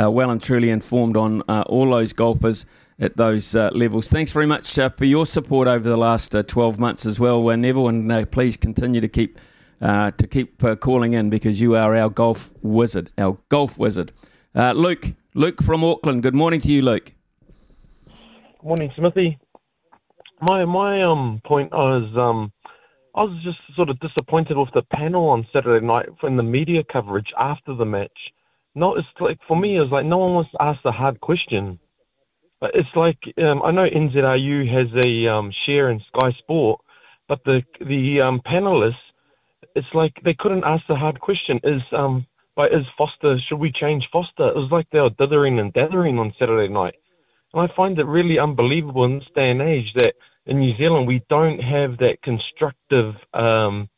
uh, 0.00 0.08
well 0.08 0.30
and 0.30 0.40
truly 0.40 0.70
informed 0.70 1.16
on 1.16 1.42
uh, 1.48 1.64
all 1.66 1.90
those 1.90 2.12
golfers 2.12 2.64
at 3.00 3.16
those 3.16 3.56
uh, 3.56 3.70
levels. 3.72 4.08
Thanks 4.08 4.30
very 4.30 4.46
much 4.46 4.78
uh, 4.78 4.90
for 4.90 5.04
your 5.04 5.26
support 5.26 5.66
over 5.66 5.88
the 5.88 5.96
last 5.96 6.34
uh, 6.36 6.44
12 6.44 6.78
months 6.78 7.06
as 7.06 7.18
well, 7.18 7.42
Neville, 7.56 7.88
and 7.88 8.30
please 8.30 8.56
continue 8.56 9.00
to 9.00 9.08
keep 9.08 9.40
uh, 9.80 10.10
to 10.12 10.26
keep 10.26 10.62
uh, 10.62 10.76
calling 10.76 11.14
in 11.14 11.30
because 11.30 11.60
you 11.60 11.74
are 11.74 11.96
our 11.96 12.10
golf 12.10 12.52
wizard, 12.62 13.10
our 13.18 13.38
golf 13.48 13.78
wizard. 13.78 14.12
Uh, 14.54 14.72
Luke, 14.72 15.14
Luke 15.34 15.62
from 15.62 15.82
Auckland. 15.82 16.22
Good 16.22 16.34
morning 16.34 16.60
to 16.60 16.70
you, 16.70 16.82
Luke. 16.82 17.14
Good 18.06 18.62
morning, 18.62 18.92
Smithy. 18.94 19.38
My 20.42 20.64
my 20.66 21.02
um 21.02 21.40
point 21.44 21.68
is 21.72 22.16
um 22.16 22.52
I 23.20 23.24
was 23.24 23.42
just 23.42 23.58
sort 23.76 23.90
of 23.90 24.00
disappointed 24.00 24.56
with 24.56 24.70
the 24.72 24.80
panel 24.80 25.28
on 25.28 25.46
Saturday 25.52 25.84
night 25.84 26.08
in 26.22 26.38
the 26.38 26.42
media 26.42 26.82
coverage 26.82 27.30
after 27.38 27.74
the 27.74 27.84
match. 27.84 28.32
No, 28.74 28.94
it's 28.94 29.06
like 29.20 29.38
for 29.46 29.58
me, 29.58 29.78
it's 29.78 29.92
like 29.92 30.06
no 30.06 30.16
one 30.16 30.32
was 30.32 30.46
asked 30.58 30.86
a 30.86 30.90
hard 30.90 31.20
question. 31.20 31.78
It's 32.62 32.96
like 32.96 33.18
um, 33.36 33.60
I 33.62 33.72
know 33.72 33.86
NZRU 33.86 34.66
has 34.70 34.88
a 35.04 35.26
um, 35.26 35.50
share 35.50 35.90
in 35.90 36.00
Sky 36.00 36.32
Sport, 36.38 36.80
but 37.28 37.44
the 37.44 37.62
the 37.82 38.22
um, 38.22 38.40
panelists 38.40 38.96
it's 39.74 39.92
like 39.92 40.18
they 40.24 40.32
couldn't 40.32 40.64
ask 40.64 40.86
the 40.86 40.96
hard 40.96 41.20
question: 41.20 41.60
Is 41.62 41.82
um 41.92 42.26
by 42.54 42.68
is 42.68 42.86
Foster? 42.96 43.38
Should 43.38 43.58
we 43.58 43.70
change 43.70 44.08
Foster? 44.10 44.48
It 44.48 44.56
was 44.56 44.70
like 44.70 44.88
they 44.90 45.00
were 45.00 45.10
dithering 45.10 45.58
and 45.58 45.74
dithering 45.74 46.18
on 46.18 46.32
Saturday 46.38 46.72
night, 46.72 46.94
and 47.52 47.60
I 47.60 47.74
find 47.74 47.98
it 47.98 48.06
really 48.06 48.38
unbelievable 48.38 49.04
in 49.04 49.18
this 49.18 49.28
day 49.34 49.50
and 49.50 49.60
age 49.60 49.92
that 49.94 50.14
in 50.50 50.58
New 50.58 50.76
Zealand 50.76 51.06
we 51.06 51.22
don't 51.30 51.60
have 51.62 51.96
that 51.98 52.20
constructive 52.22 53.14
um, 53.32 53.88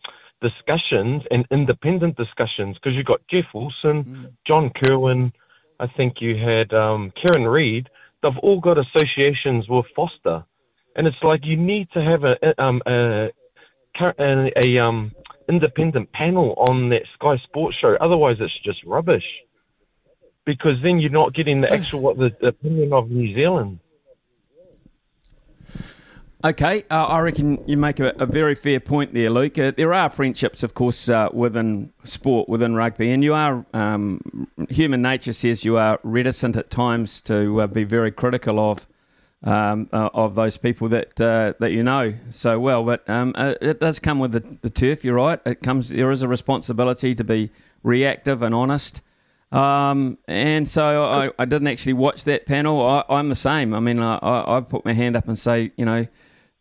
discussions 0.40 1.22
and 1.30 1.46
independent 1.50 2.16
discussions 2.16 2.76
because 2.76 2.94
you've 2.94 3.06
got 3.06 3.26
Jeff 3.28 3.46
Wilson, 3.54 4.04
mm. 4.04 4.32
John 4.44 4.70
Kirwan, 4.70 5.32
I 5.80 5.86
think 5.86 6.20
you 6.20 6.36
had 6.36 6.72
um, 6.74 7.12
Kieran 7.16 7.48
Read. 7.48 7.88
They've 8.22 8.38
all 8.38 8.60
got 8.60 8.78
associations 8.78 9.68
with 9.68 9.86
Foster, 9.96 10.44
and 10.94 11.06
it's 11.06 11.22
like 11.22 11.44
you 11.44 11.56
need 11.56 11.90
to 11.92 12.02
have 12.02 12.22
a 12.22 12.62
um, 12.62 12.82
a, 12.86 13.32
a, 13.98 14.52
a 14.64 14.78
um 14.78 15.12
independent 15.48 16.12
panel 16.12 16.54
on 16.68 16.90
that 16.90 17.02
Sky 17.14 17.36
Sports 17.38 17.76
show. 17.76 17.96
Otherwise, 18.00 18.36
it's 18.40 18.58
just 18.60 18.84
rubbish. 18.84 19.26
Because 20.44 20.82
then 20.82 20.98
you're 20.98 21.10
not 21.10 21.34
getting 21.34 21.60
the 21.60 21.72
actual 21.72 22.00
what 22.00 22.18
the, 22.18 22.34
the 22.40 22.48
opinion 22.48 22.92
of 22.92 23.10
New 23.10 23.32
Zealand. 23.34 23.78
Okay, 26.44 26.84
uh, 26.90 27.04
I 27.04 27.20
reckon 27.20 27.62
you 27.68 27.76
make 27.76 28.00
a, 28.00 28.08
a, 28.18 28.26
very 28.26 28.56
fair 28.56 28.80
point 28.80 29.14
there, 29.14 29.30
Luke. 29.30 29.56
Uh, 29.56 29.70
there 29.76 29.94
are 29.94 30.10
friendships, 30.10 30.64
of 30.64 30.74
course, 30.74 31.08
uh, 31.08 31.28
within 31.32 31.92
sport, 32.02 32.48
within 32.48 32.74
rugby, 32.74 33.12
and 33.12 33.22
you 33.22 33.32
are 33.32 33.64
um, 33.72 34.48
human 34.68 35.02
nature 35.02 35.32
says 35.32 35.64
you 35.64 35.76
are 35.76 36.00
reticent 36.02 36.56
at 36.56 36.68
times 36.68 37.20
to 37.20 37.60
uh, 37.60 37.68
be 37.68 37.84
very 37.84 38.10
critical 38.10 38.58
of 38.58 38.88
um, 39.44 39.88
uh, 39.92 40.10
of 40.14 40.34
those 40.34 40.56
people 40.56 40.88
that 40.88 41.20
uh, 41.20 41.52
that 41.60 41.70
you 41.70 41.84
know 41.84 42.14
so 42.32 42.58
well. 42.58 42.82
But 42.84 43.08
um, 43.08 43.34
it 43.36 43.78
does 43.78 44.00
come 44.00 44.18
with 44.18 44.32
the, 44.32 44.42
the 44.62 44.70
turf. 44.70 45.04
You're 45.04 45.14
right. 45.14 45.40
It 45.46 45.62
comes. 45.62 45.90
There 45.90 46.10
is 46.10 46.22
a 46.22 46.28
responsibility 46.28 47.14
to 47.14 47.22
be 47.22 47.52
reactive 47.84 48.42
and 48.42 48.52
honest. 48.52 49.00
Um, 49.52 50.18
and 50.26 50.68
so 50.68 51.04
I, 51.04 51.30
I, 51.38 51.44
didn't 51.44 51.68
actually 51.68 51.92
watch 51.92 52.24
that 52.24 52.46
panel. 52.46 52.80
I, 52.80 53.04
am 53.10 53.28
the 53.28 53.34
same. 53.34 53.74
I 53.74 53.80
mean, 53.80 53.98
I, 53.98 54.18
I, 54.22 54.60
put 54.62 54.86
my 54.86 54.94
hand 54.94 55.14
up 55.14 55.28
and 55.28 55.38
say, 55.38 55.72
you 55.76 55.84
know, 55.84 56.06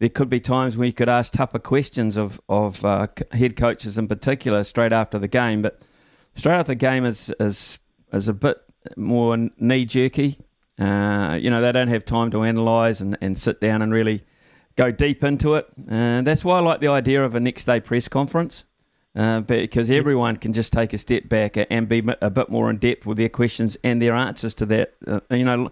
there 0.01 0.09
could 0.09 0.31
be 0.31 0.39
times 0.39 0.77
when 0.77 0.87
you 0.87 0.93
could 0.93 1.07
ask 1.07 1.31
tougher 1.31 1.59
questions 1.59 2.17
of 2.17 2.41
of 2.49 2.83
uh, 2.83 3.05
head 3.33 3.55
coaches 3.55 3.99
in 3.99 4.07
particular 4.07 4.63
straight 4.63 4.91
after 4.91 5.19
the 5.19 5.27
game. 5.27 5.61
But 5.61 5.79
straight 6.35 6.55
after 6.55 6.71
the 6.71 6.75
game 6.75 7.05
is 7.05 7.31
is 7.39 7.77
is 8.11 8.27
a 8.27 8.33
bit 8.33 8.57
more 8.97 9.37
knee 9.59 9.85
jerky. 9.85 10.39
Uh, 10.79 11.37
you 11.39 11.51
know, 11.51 11.61
they 11.61 11.71
don't 11.71 11.87
have 11.87 12.03
time 12.03 12.31
to 12.31 12.41
analyse 12.41 12.99
and, 12.99 13.15
and 13.21 13.37
sit 13.37 13.61
down 13.61 13.83
and 13.83 13.93
really 13.93 14.23
go 14.75 14.89
deep 14.89 15.23
into 15.23 15.53
it. 15.53 15.67
And 15.87 16.27
uh, 16.27 16.31
that's 16.31 16.43
why 16.43 16.57
I 16.57 16.61
like 16.61 16.79
the 16.79 16.87
idea 16.87 17.23
of 17.23 17.35
a 17.35 17.39
next 17.39 17.65
day 17.65 17.79
press 17.79 18.07
conference. 18.07 18.63
Uh, 19.13 19.41
because 19.41 19.91
everyone 19.91 20.37
can 20.37 20.53
just 20.53 20.71
take 20.71 20.93
a 20.93 20.97
step 20.97 21.27
back 21.27 21.57
and 21.69 21.89
be 21.89 22.01
a 22.21 22.29
bit 22.29 22.49
more 22.49 22.69
in 22.69 22.77
depth 22.77 23.05
with 23.05 23.17
their 23.17 23.27
questions 23.29 23.75
and 23.83 24.01
their 24.01 24.15
answers 24.15 24.55
to 24.55 24.65
that. 24.65 24.93
Uh, 25.05 25.19
you 25.29 25.43
know, 25.43 25.69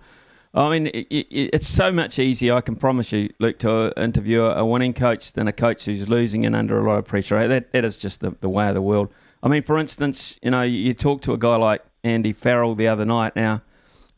I 0.54 0.70
mean, 0.72 0.88
it, 0.88 1.08
it, 1.12 1.50
it's 1.54 1.68
so 1.68 1.92
much 1.92 2.18
easier, 2.18 2.56
I 2.56 2.62
can 2.62 2.76
promise 2.76 3.12
you, 3.12 3.30
Luke, 3.40 3.60
to 3.60 3.94
interview 4.02 4.44
a 4.44 4.66
winning 4.66 4.94
coach 4.94 5.34
than 5.34 5.48
a 5.48 5.54
coach 5.54 5.86
who's 5.86 6.10
losing 6.10 6.46
and 6.46 6.56
under 6.56 6.80
a 6.80 6.90
lot 6.90 6.98
of 6.98 7.06
pressure. 7.06 7.48
That, 7.48 7.72
that 7.72 7.86
is 7.86 7.98
just 7.98 8.22
the, 8.22 8.36
the 8.42 8.50
way 8.50 8.68
of 8.68 8.74
the 8.74 8.82
world. 8.82 9.10
I 9.44 9.48
mean, 9.48 9.64
for 9.64 9.78
instance, 9.78 10.40
you 10.42 10.52
know, 10.52 10.64
you 10.64 10.94
talk 10.94 11.22
to 11.24 11.34
a 11.34 11.38
guy 11.38 11.56
like 11.56 11.84
Andy 12.04 12.34
Farrell 12.34 12.76
the 12.76 12.88
other 12.88 13.06
night. 13.06 13.36
Now, 13.36 13.62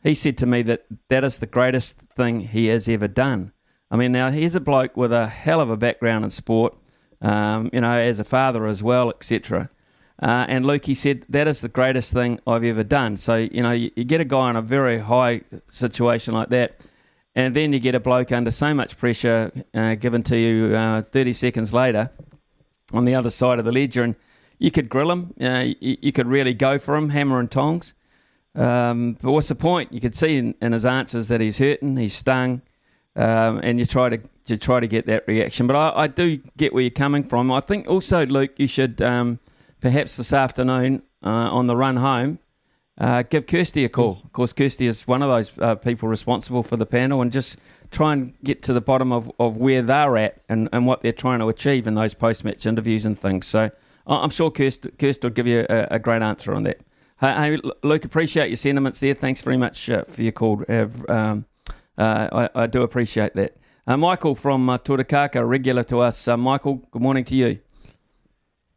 he 0.02 0.14
said 0.14 0.38
to 0.38 0.46
me 0.46 0.62
that 0.62 0.86
that 1.10 1.22
is 1.22 1.38
the 1.38 1.46
greatest 1.46 1.98
thing 2.16 2.40
he 2.40 2.66
has 2.66 2.88
ever 2.88 3.08
done. 3.08 3.52
I 3.90 3.96
mean, 3.96 4.10
now 4.10 4.30
he's 4.30 4.54
a 4.54 4.60
bloke 4.60 4.96
with 4.96 5.12
a 5.12 5.28
hell 5.28 5.60
of 5.60 5.70
a 5.70 5.76
background 5.76 6.24
in 6.24 6.30
sport, 6.30 6.74
um, 7.20 7.68
you 7.72 7.82
know, 7.82 7.98
as 7.98 8.18
a 8.18 8.24
father 8.24 8.66
as 8.66 8.82
well, 8.82 9.10
etc. 9.10 9.68
Uh, 10.22 10.46
and 10.48 10.64
Luke, 10.64 10.86
he 10.86 10.94
said 10.94 11.24
that 11.28 11.48
is 11.48 11.60
the 11.62 11.68
greatest 11.68 12.12
thing 12.12 12.38
I've 12.46 12.62
ever 12.62 12.84
done. 12.84 13.16
So 13.16 13.36
you 13.36 13.60
know, 13.60 13.72
you, 13.72 13.90
you 13.96 14.04
get 14.04 14.20
a 14.20 14.24
guy 14.24 14.50
in 14.50 14.56
a 14.56 14.62
very 14.62 15.00
high 15.00 15.40
situation 15.68 16.32
like 16.32 16.48
that, 16.50 16.80
and 17.34 17.56
then 17.56 17.72
you 17.72 17.80
get 17.80 17.96
a 17.96 18.00
bloke 18.00 18.30
under 18.30 18.52
so 18.52 18.72
much 18.72 18.96
pressure 18.96 19.50
uh, 19.74 19.96
given 19.96 20.22
to 20.24 20.36
you 20.36 20.76
uh, 20.76 21.02
30 21.02 21.32
seconds 21.32 21.74
later 21.74 22.10
on 22.92 23.04
the 23.04 23.16
other 23.16 23.30
side 23.30 23.58
of 23.58 23.64
the 23.64 23.72
ledger, 23.72 24.04
and 24.04 24.14
you 24.58 24.70
could 24.70 24.88
grill 24.88 25.10
him, 25.10 25.34
uh, 25.40 25.64
you, 25.80 25.96
you, 26.00 26.12
could 26.12 26.28
really 26.28 26.54
go 26.54 26.78
for 26.78 26.94
him, 26.94 27.10
hammer 27.10 27.40
and 27.40 27.50
tongs. 27.50 27.94
Um, 28.54 29.16
but 29.20 29.32
what's 29.32 29.48
the 29.48 29.56
point? 29.56 29.92
You 29.92 30.00
could 30.00 30.14
see 30.14 30.36
in, 30.36 30.54
in, 30.62 30.72
his 30.72 30.84
answers 30.84 31.28
that 31.28 31.40
he's 31.40 31.58
hurting, 31.58 31.96
he's 31.96 32.14
stung, 32.14 32.62
um, 33.16 33.58
and 33.62 33.78
you 33.78 33.86
try 33.86 34.10
to, 34.10 34.18
to 34.46 34.56
try 34.56 34.78
to 34.78 34.86
get 34.86 35.06
that 35.06 35.24
reaction. 35.26 35.66
But 35.66 35.74
I, 35.74 36.02
I, 36.02 36.06
do 36.06 36.36
get 36.56 36.74
where 36.74 36.82
you're 36.82 36.90
coming 36.90 37.24
from. 37.24 37.50
I 37.50 37.60
think 37.60 37.88
also, 37.88 38.26
Luke, 38.26 38.52
you 38.58 38.66
should 38.66 39.00
um, 39.00 39.40
perhaps 39.82 40.16
this 40.16 40.32
afternoon 40.32 41.02
uh, 41.22 41.28
on 41.28 41.66
the 41.66 41.76
run 41.76 41.96
home 41.96 42.38
uh, 42.98 43.22
give 43.22 43.46
Kirsty 43.46 43.84
a 43.84 43.88
call. 43.88 44.20
Of 44.24 44.32
course, 44.32 44.52
Kirsty 44.52 44.86
is 44.86 45.06
one 45.06 45.22
of 45.22 45.28
those 45.28 45.50
uh, 45.58 45.74
people 45.74 46.08
responsible 46.08 46.62
for 46.62 46.76
the 46.76 46.86
panel, 46.86 47.20
and 47.20 47.32
just 47.32 47.56
try 47.90 48.12
and 48.12 48.34
get 48.44 48.62
to 48.62 48.72
the 48.72 48.80
bottom 48.80 49.12
of, 49.12 49.30
of 49.38 49.56
where 49.56 49.82
they're 49.82 50.16
at 50.16 50.40
and, 50.48 50.68
and 50.72 50.86
what 50.86 51.02
they're 51.02 51.12
trying 51.12 51.40
to 51.40 51.48
achieve 51.48 51.86
in 51.86 51.94
those 51.94 52.14
post 52.14 52.44
match 52.44 52.64
interviews 52.66 53.04
and 53.04 53.18
things. 53.18 53.46
So 53.46 53.70
I'm 54.06 54.30
sure 54.30 54.50
Kirsty, 54.50 54.90
Kirsty 54.98 55.26
will 55.26 55.34
give 55.34 55.46
you 55.46 55.66
a, 55.68 55.88
a 55.92 55.98
great 55.98 56.22
answer 56.22 56.54
on 56.54 56.62
that. 56.64 56.80
Hey, 57.20 57.58
Luke, 57.82 58.04
appreciate 58.04 58.48
your 58.48 58.56
sentiments 58.56 59.00
there. 59.00 59.14
Thanks 59.14 59.40
very 59.40 59.56
much 59.56 59.88
uh, 59.88 60.04
for 60.04 60.22
your 60.22 60.32
call. 60.32 60.64
Um, 60.68 61.46
uh, 61.96 62.28
I, 62.32 62.48
I, 62.54 62.66
do 62.66 62.82
appreciate 62.82 63.34
that. 63.34 63.56
Uh, 63.86 63.96
Michael 63.96 64.34
from 64.34 64.68
uh, 64.68 64.78
regular 65.36 65.84
to 65.84 66.00
us. 66.00 66.26
Uh, 66.26 66.36
Michael, 66.36 66.82
good 66.90 67.02
morning 67.02 67.24
to 67.24 67.36
you. 67.36 67.60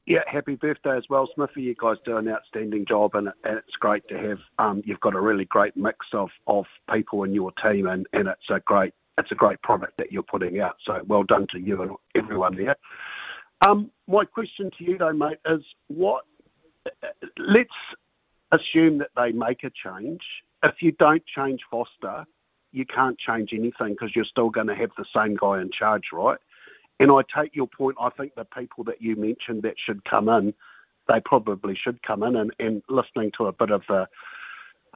Yeah, 0.06 0.20
happy 0.28 0.54
birthday 0.56 0.96
as 0.96 1.06
well, 1.10 1.28
Smithy. 1.34 1.64
You 1.64 1.76
guys 1.76 1.98
do 2.06 2.18
an 2.18 2.28
outstanding 2.28 2.86
job, 2.86 3.16
and, 3.16 3.30
and 3.44 3.58
it's 3.58 3.76
great 3.80 4.08
to 4.10 4.18
have. 4.18 4.38
Um, 4.60 4.84
you've 4.86 5.00
got 5.00 5.16
a 5.16 5.20
really 5.20 5.46
great 5.46 5.76
mix 5.76 5.98
of, 6.14 6.30
of 6.46 6.66
people 6.94 7.24
in 7.24 7.34
your 7.34 7.52
team, 7.64 7.88
and, 7.88 8.06
and 8.14 8.28
it's 8.28 8.50
a 8.52 8.60
great 8.60 8.94
it's 9.18 9.32
a 9.32 9.36
great 9.36 9.62
product 9.62 9.98
that 9.98 10.12
you're 10.12 10.24
putting 10.24 10.60
out. 10.60 10.76
So 10.86 11.02
well 11.08 11.24
done 11.24 11.48
to 11.52 11.60
you 11.60 11.82
and 11.82 11.92
everyone 12.16 12.56
there. 12.56 12.76
Um, 13.66 13.90
my 14.08 14.26
question 14.26 14.70
to 14.78 14.84
you, 14.84 14.98
though, 14.98 15.14
mate, 15.14 15.40
is 15.46 15.62
what? 15.88 16.26
Let's 17.38 17.70
assume 18.52 19.00
that 19.00 19.10
they 19.16 19.32
make 19.32 19.64
a 19.64 19.72
change. 19.72 20.22
If 20.64 20.76
you 20.82 20.92
don't 20.94 21.24
change 21.26 21.62
Foster, 21.72 22.26
you 22.72 22.86
can't 22.86 23.18
change 23.18 23.52
anything 23.54 23.94
because 23.94 24.16
you're 24.16 24.26
still 24.26 24.50
going 24.50 24.68
to 24.68 24.76
have 24.76 24.92
the 24.98 25.06
same 25.16 25.36
guy 25.40 25.62
in 25.62 25.72
charge, 25.72 26.04
right? 26.12 26.38
And 27.00 27.12
I 27.12 27.22
take 27.36 27.56
your 27.56 27.68
point. 27.68 27.98
I 28.00 28.10
think 28.10 28.36
the 28.36 28.46
people 28.46 28.84
that 28.86 29.02
you 29.02 29.16
mentioned 29.16 29.64
that 29.64 29.76
should 29.78 30.04
come 30.06 30.30
in, 30.30 30.54
they 31.08 31.20
probably 31.24 31.76
should 31.76 32.02
come 32.04 32.24
in. 32.24 32.36
And, 32.36 32.52
and 32.60 32.82
listening 32.90 33.32
to 33.38 33.48
a 33.48 33.52
bit 33.52 33.72
of 33.72 33.84
the 33.88 34.08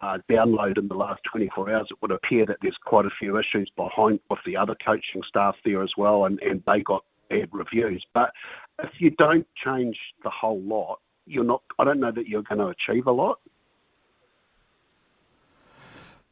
uh, 0.01 0.18
download 0.29 0.77
in 0.77 0.88
the 0.88 0.96
last 0.96 1.22
24 1.32 1.72
hours, 1.72 1.88
it 1.91 1.98
would 2.01 2.12
appear 2.12 2.46
that 2.46 2.58
there's 2.62 2.77
quite 2.86 3.06
a 3.06 3.12
few 3.20 3.38
issues 3.38 3.70
behind 3.75 4.20
with 4.29 4.39
the 4.46 4.56
other 4.56 4.75
coaching 4.75 5.22
staff 5.27 5.56
there 5.65 5.84
as 5.84 5.91
well, 5.98 6.25
and, 6.25 6.39
and 6.41 6.63
they 6.65 6.82
got 6.82 7.03
bad 7.29 7.50
reviews. 7.51 8.06
But 8.13 8.32
if 8.82 8.91
you 9.00 9.12
don't 9.12 9.48
change 9.56 9.98
the 10.24 10.29
whole 10.29 10.62
lot, 10.62 11.00
you're 11.25 11.44
not. 11.44 11.62
I 11.77 11.84
don't 11.84 12.00
know 12.00 12.12
that 12.12 12.27
you're 12.27 12.44
going 12.44 12.60
to 12.60 12.68
achieve 12.68 13.08
a 13.08 13.12
lot. 13.12 13.39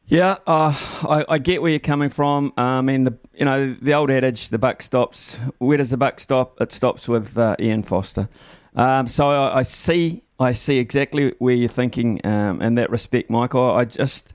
Yeah, 0.08 0.38
uh, 0.46 0.74
I, 1.06 1.24
I, 1.28 1.38
get 1.38 1.60
where 1.60 1.70
you're 1.70 1.80
coming 1.80 2.08
from. 2.08 2.54
Uh, 2.56 2.62
I 2.62 2.80
mean, 2.80 3.04
the 3.04 3.14
you 3.34 3.44
know 3.44 3.76
the 3.82 3.92
old 3.92 4.10
adage, 4.10 4.48
the 4.48 4.56
buck 4.56 4.80
stops. 4.80 5.38
Where 5.58 5.76
does 5.76 5.90
the 5.90 5.98
buck 5.98 6.18
stop? 6.18 6.58
It 6.62 6.72
stops 6.72 7.08
with 7.08 7.36
uh, 7.36 7.56
Ian 7.60 7.82
Foster. 7.82 8.30
Um, 8.74 9.08
so 9.08 9.28
I, 9.28 9.58
I, 9.58 9.62
see, 9.64 10.22
I 10.40 10.52
see 10.52 10.78
exactly 10.78 11.34
where 11.38 11.54
you're 11.54 11.68
thinking 11.68 12.24
um, 12.24 12.62
in 12.62 12.76
that 12.76 12.88
respect, 12.88 13.28
Michael. 13.28 13.70
I 13.70 13.84
just, 13.84 14.32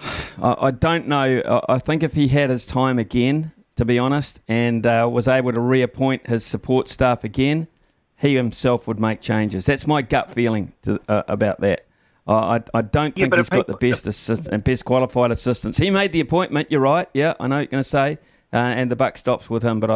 I, 0.00 0.56
I 0.60 0.70
don't 0.70 1.08
know. 1.08 1.62
I, 1.68 1.78
think 1.78 2.02
if 2.02 2.12
he 2.12 2.28
had 2.28 2.50
his 2.50 2.66
time 2.66 2.98
again, 2.98 3.52
to 3.76 3.86
be 3.86 3.98
honest, 3.98 4.40
and 4.48 4.86
uh, 4.86 5.08
was 5.10 5.28
able 5.28 5.52
to 5.52 5.60
reappoint 5.60 6.26
his 6.26 6.44
support 6.44 6.88
staff 6.88 7.24
again, 7.24 7.68
he 8.18 8.34
himself 8.34 8.86
would 8.86 9.00
make 9.00 9.20
changes. 9.22 9.64
That's 9.64 9.86
my 9.86 10.02
gut 10.02 10.32
feeling 10.32 10.72
to, 10.82 11.00
uh, 11.08 11.22
about 11.28 11.60
that. 11.60 11.86
I, 12.26 12.62
I 12.72 12.82
don't 12.82 13.16
yeah, 13.16 13.24
think 13.24 13.36
he's 13.36 13.48
got 13.48 13.66
the 13.66 13.76
best 13.76 14.06
assist 14.06 14.46
and 14.46 14.64
best 14.64 14.84
qualified 14.84 15.30
assistants. 15.30 15.76
He 15.76 15.90
made 15.90 16.12
the 16.12 16.20
appointment. 16.20 16.70
You're 16.70 16.80
right. 16.80 17.08
Yeah, 17.12 17.34
I 17.38 17.46
know 17.48 17.58
you're 17.58 17.66
going 17.66 17.82
to 17.82 17.88
say, 17.88 18.18
uh, 18.52 18.56
and 18.56 18.90
the 18.90 18.96
buck 18.96 19.18
stops 19.18 19.50
with 19.50 19.62
him. 19.62 19.80
But 19.80 19.90
I, 19.90 19.94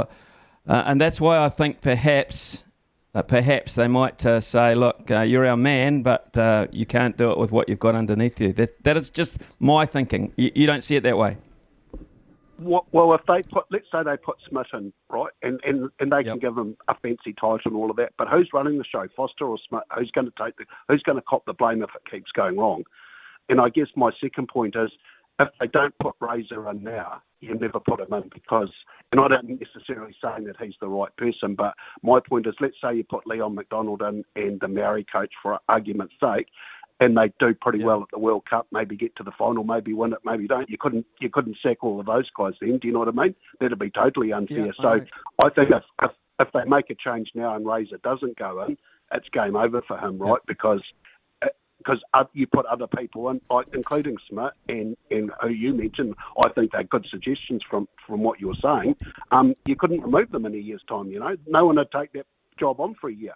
uh, 0.70 0.82
and 0.86 1.00
that's 1.00 1.20
why 1.20 1.42
I 1.42 1.48
think 1.48 1.80
perhaps, 1.80 2.64
uh, 3.14 3.22
perhaps 3.22 3.74
they 3.74 3.88
might 3.88 4.24
uh, 4.26 4.40
say, 4.40 4.74
look, 4.74 5.10
uh, 5.10 5.22
you're 5.22 5.46
our 5.46 5.56
man, 5.56 6.02
but 6.02 6.36
uh, 6.36 6.66
you 6.70 6.84
can't 6.84 7.16
do 7.16 7.30
it 7.30 7.38
with 7.38 7.50
what 7.50 7.68
you've 7.68 7.78
got 7.78 7.94
underneath 7.94 8.38
you. 8.40 8.52
That 8.52 8.84
that 8.84 8.98
is 8.98 9.08
just 9.08 9.38
my 9.58 9.86
thinking. 9.86 10.34
You, 10.36 10.52
you 10.54 10.66
don't 10.66 10.84
see 10.84 10.96
it 10.96 11.04
that 11.04 11.16
way 11.16 11.38
well, 12.58 13.14
if 13.14 13.20
they 13.26 13.42
put, 13.50 13.64
let's 13.70 13.86
say 13.92 14.02
they 14.04 14.16
put 14.16 14.36
Schmidt 14.48 14.66
in, 14.72 14.92
right, 15.10 15.32
and 15.42 15.60
and, 15.64 15.90
and 16.00 16.12
they 16.12 16.18
yep. 16.18 16.26
can 16.26 16.38
give 16.38 16.58
him 16.58 16.76
a 16.88 16.94
fancy 17.00 17.32
title 17.32 17.60
and 17.64 17.76
all 17.76 17.90
of 17.90 17.96
that, 17.96 18.12
but 18.18 18.28
who's 18.28 18.50
running 18.52 18.78
the 18.78 18.84
show, 18.84 19.06
Foster 19.16 19.46
or 19.46 19.58
Schmidt? 19.68 19.84
Who's 19.96 20.10
going 20.10 20.26
to 20.26 20.32
take 20.42 20.56
the, 20.56 20.64
who's 20.88 21.02
going 21.02 21.16
to 21.16 21.22
cop 21.22 21.44
the 21.46 21.52
blame 21.52 21.82
if 21.82 21.90
it 21.94 22.10
keeps 22.10 22.30
going 22.32 22.56
wrong? 22.56 22.84
And 23.48 23.60
I 23.60 23.68
guess 23.68 23.88
my 23.96 24.10
second 24.20 24.48
point 24.48 24.76
is, 24.76 24.90
if 25.40 25.48
they 25.60 25.68
don't 25.68 25.94
put 25.98 26.16
Razor 26.20 26.68
in 26.70 26.82
now, 26.82 27.22
you 27.40 27.54
never 27.54 27.78
put 27.78 28.00
him 28.00 28.12
in 28.12 28.28
because, 28.34 28.70
and 29.12 29.20
I 29.20 29.28
don't 29.28 29.48
necessarily 29.48 30.14
saying 30.22 30.44
that 30.44 30.56
he's 30.60 30.74
the 30.80 30.88
right 30.88 31.14
person, 31.16 31.54
but 31.54 31.74
my 32.02 32.18
point 32.20 32.46
is, 32.46 32.54
let's 32.60 32.74
say 32.82 32.96
you 32.96 33.04
put 33.04 33.26
Leon 33.26 33.54
McDonald 33.54 34.02
in 34.02 34.24
and 34.34 34.60
the 34.60 34.68
Maori 34.68 35.06
coach 35.10 35.32
for 35.40 35.58
argument's 35.68 36.14
sake, 36.20 36.48
and 37.00 37.16
they 37.16 37.32
do 37.38 37.54
pretty 37.54 37.78
yeah. 37.80 37.86
well 37.86 38.02
at 38.02 38.08
the 38.12 38.18
World 38.18 38.44
Cup. 38.48 38.66
Maybe 38.72 38.96
get 38.96 39.14
to 39.16 39.22
the 39.22 39.32
final, 39.38 39.64
maybe 39.64 39.92
win 39.92 40.12
it, 40.12 40.18
maybe 40.24 40.46
don't. 40.46 40.68
You 40.68 40.78
couldn't 40.78 41.06
you 41.20 41.30
couldn't 41.30 41.56
sack 41.62 41.82
all 41.82 42.00
of 42.00 42.06
those 42.06 42.28
guys 42.36 42.54
then. 42.60 42.78
Do 42.78 42.88
you 42.88 42.92
know 42.92 43.00
what 43.00 43.08
I 43.08 43.12
mean? 43.12 43.34
That'd 43.60 43.78
be 43.78 43.90
totally 43.90 44.32
unfair. 44.32 44.66
Yeah, 44.66 44.72
so 44.80 44.88
right. 44.88 45.08
I 45.44 45.48
think 45.50 45.70
if, 45.70 45.82
if 46.02 46.10
if 46.40 46.48
they 46.52 46.64
make 46.64 46.90
a 46.90 46.94
change 46.94 47.30
now 47.34 47.56
and 47.56 47.66
Razor 47.66 47.98
doesn't 47.98 48.38
go 48.38 48.64
in, 48.64 48.76
it's 49.12 49.28
game 49.30 49.56
over 49.56 49.82
for 49.86 49.98
him, 49.98 50.18
right? 50.18 50.38
Yeah. 50.40 50.44
Because 50.46 50.82
because 51.78 52.02
uh, 52.12 52.24
you 52.32 52.46
put 52.46 52.66
other 52.66 52.86
people 52.86 53.30
in, 53.30 53.40
including 53.72 54.16
Schmidt 54.28 54.52
and, 54.68 54.96
and 55.10 55.30
who 55.40 55.48
you 55.48 55.72
mentioned, 55.72 56.14
I 56.44 56.48
think 56.50 56.72
they're 56.72 56.82
good 56.82 57.06
suggestions 57.08 57.62
from, 57.70 57.88
from 58.04 58.20
what 58.22 58.40
you're 58.40 58.56
saying. 58.60 58.96
Um, 59.30 59.54
you 59.64 59.76
couldn't 59.76 60.00
remove 60.00 60.30
them 60.32 60.44
in 60.44 60.54
a 60.54 60.58
year's 60.58 60.82
time, 60.88 61.06
you 61.06 61.20
know. 61.20 61.36
No 61.46 61.66
one 61.66 61.76
would 61.76 61.90
take 61.92 62.12
that 62.14 62.26
job 62.58 62.80
on 62.80 62.96
for 63.00 63.08
a 63.08 63.14
year. 63.14 63.34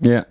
Yeah. 0.00 0.24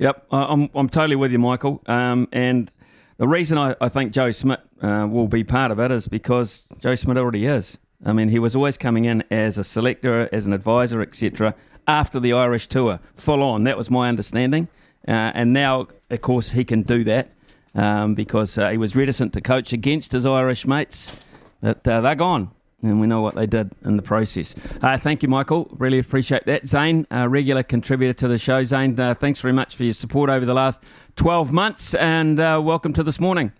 Yep, 0.00 0.28
I'm, 0.30 0.70
I'm 0.74 0.88
totally 0.88 1.14
with 1.14 1.30
you, 1.30 1.38
Michael. 1.38 1.82
Um, 1.84 2.26
and 2.32 2.72
the 3.18 3.28
reason 3.28 3.58
I, 3.58 3.76
I 3.82 3.90
think 3.90 4.12
Joe 4.12 4.30
Schmidt 4.32 4.60
uh, 4.80 5.06
will 5.08 5.28
be 5.28 5.44
part 5.44 5.70
of 5.70 5.78
it 5.78 5.90
is 5.90 6.08
because 6.08 6.66
Joe 6.78 6.96
Schmidt 6.96 7.18
already 7.18 7.44
is. 7.44 7.76
I 8.06 8.14
mean, 8.14 8.30
he 8.30 8.38
was 8.38 8.56
always 8.56 8.78
coming 8.78 9.04
in 9.04 9.22
as 9.30 9.58
a 9.58 9.64
selector, 9.64 10.26
as 10.32 10.46
an 10.46 10.54
advisor, 10.54 11.02
etc. 11.02 11.54
After 11.86 12.18
the 12.18 12.32
Irish 12.32 12.66
tour, 12.66 12.98
full 13.14 13.42
on. 13.42 13.64
That 13.64 13.76
was 13.76 13.90
my 13.90 14.08
understanding. 14.08 14.68
Uh, 15.06 15.32
and 15.34 15.52
now, 15.52 15.88
of 16.08 16.22
course, 16.22 16.52
he 16.52 16.64
can 16.64 16.80
do 16.80 17.04
that 17.04 17.30
um, 17.74 18.14
because 18.14 18.56
uh, 18.56 18.70
he 18.70 18.78
was 18.78 18.96
reticent 18.96 19.34
to 19.34 19.42
coach 19.42 19.74
against 19.74 20.12
his 20.12 20.24
Irish 20.24 20.66
mates. 20.66 21.14
But 21.60 21.86
uh, 21.86 22.00
they're 22.00 22.14
gone 22.14 22.52
and 22.82 23.00
we 23.00 23.06
know 23.06 23.20
what 23.20 23.34
they 23.34 23.46
did 23.46 23.72
in 23.84 23.96
the 23.96 24.02
process. 24.02 24.54
Uh, 24.82 24.98
thank 24.98 25.22
you, 25.22 25.28
Michael. 25.28 25.68
Really 25.78 25.98
appreciate 25.98 26.46
that. 26.46 26.68
Zane, 26.68 27.06
a 27.10 27.28
regular 27.28 27.62
contributor 27.62 28.12
to 28.14 28.28
the 28.28 28.38
show. 28.38 28.64
Zane, 28.64 28.98
uh, 28.98 29.14
thanks 29.14 29.40
very 29.40 29.52
much 29.52 29.76
for 29.76 29.84
your 29.84 29.92
support 29.92 30.30
over 30.30 30.46
the 30.46 30.54
last 30.54 30.82
12 31.16 31.52
months, 31.52 31.94
and 31.94 32.40
uh, 32.40 32.60
welcome 32.62 32.92
to 32.94 33.02
this 33.02 33.20
morning. 33.20 33.52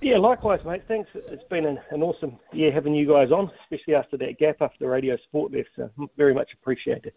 Yeah, 0.00 0.18
likewise, 0.18 0.60
mate. 0.64 0.82
Thanks. 0.88 1.10
It's 1.14 1.44
been 1.44 1.64
an, 1.64 1.78
an, 1.90 2.02
awesome 2.02 2.38
year 2.52 2.72
having 2.72 2.94
you 2.94 3.06
guys 3.06 3.30
on, 3.30 3.50
especially 3.62 3.94
after 3.94 4.16
that 4.18 4.38
gap 4.38 4.56
after 4.60 4.76
the 4.80 4.88
Radio 4.88 5.16
Sport 5.28 5.52
there. 5.52 5.64
So 5.76 5.90
very 6.16 6.34
much 6.34 6.50
appreciated. 6.54 7.12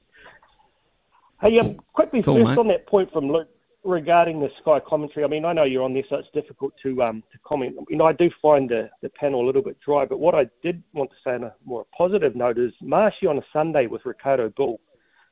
Hey, 1.41 1.60
um, 1.60 1.75
quickly 1.93 2.23
cool, 2.23 2.36
first 2.36 2.49
mate. 2.49 2.58
on 2.58 2.67
that 2.69 2.88
point 2.88 3.12
from 3.12 3.31
Luke 3.31 3.49
regarding 3.86 4.39
the 4.39 4.50
Sky 4.62 4.80
commentary, 4.86 5.24
I 5.24 5.28
mean, 5.28 5.45
I 5.45 5.54
know 5.54 5.63
you're 5.63 5.84
on 5.84 5.93
there, 5.93 6.04
so 6.10 6.17
it's 6.17 6.28
difficult 6.34 6.74
to 6.84 7.04
um, 7.04 7.24
to 7.32 7.38
comment. 7.45 7.76
You 7.89 7.98
know, 7.98 8.06
I 8.06 8.13
do 8.13 8.30
find 8.41 8.69
the, 8.69 8.89
the 9.02 9.10
panel 9.10 9.43
a 9.43 9.45
little 9.45 9.62
bit 9.62 9.78
dry, 9.80 10.06
but 10.06 10.19
what 10.19 10.36
I 10.36 10.48
did 10.63 10.84
want 10.93 11.12
to 11.12 11.15
say 11.24 11.36
on 11.36 11.43
a 11.43 11.54
more 11.65 11.86
positive 11.95 12.36
note 12.36 12.58
is 12.58 12.74
Marshy 12.82 13.28
on 13.28 13.38
a 13.38 13.45
Sunday 13.54 13.88
with 13.88 14.06
Ricardo 14.06 14.52
Bull. 14.56 14.80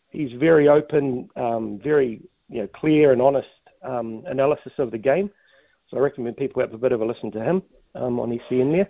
He's 0.10 0.32
very 0.39 0.68
open, 0.68 1.30
um, 1.36 1.80
very 1.84 2.22
you 2.50 2.62
know 2.62 2.68
clear 2.68 3.12
and 3.12 3.22
honest 3.22 3.48
um, 3.84 4.24
analysis 4.28 4.74
of 4.78 4.92
the 4.92 4.98
game. 4.98 5.30
So 5.89 5.98
I 5.98 6.00
recommend 6.00 6.38
people 6.38 6.62
have 6.62 6.74
a 6.74 6.78
bit 6.78 6.92
of 6.92 7.02
a 7.02 7.06
listen 7.06 7.32
to 7.32 7.44
him 7.44 7.63
um, 7.96 8.20
on 8.20 8.39
SEN 8.50 8.72
there. 8.72 8.89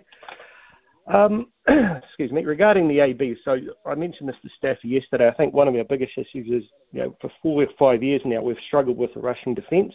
Um, 1.06 1.48
excuse 1.68 2.32
me, 2.32 2.44
regarding 2.44 2.88
the 2.88 3.00
AB. 3.00 3.36
So 3.44 3.58
I 3.84 3.94
mentioned 3.94 4.28
this 4.28 4.36
to 4.42 4.48
Staffy 4.56 4.88
yesterday. 4.88 5.28
I 5.28 5.34
think 5.34 5.52
one 5.52 5.68
of 5.68 5.74
our 5.74 5.84
biggest 5.84 6.12
issues 6.16 6.46
is, 6.46 6.68
you 6.92 7.00
know, 7.00 7.16
for 7.20 7.30
four 7.42 7.62
or 7.62 7.68
five 7.78 8.02
years 8.02 8.22
now, 8.24 8.40
we've 8.40 8.56
struggled 8.66 8.96
with 8.96 9.12
the 9.14 9.20
rushing 9.20 9.54
defence, 9.54 9.92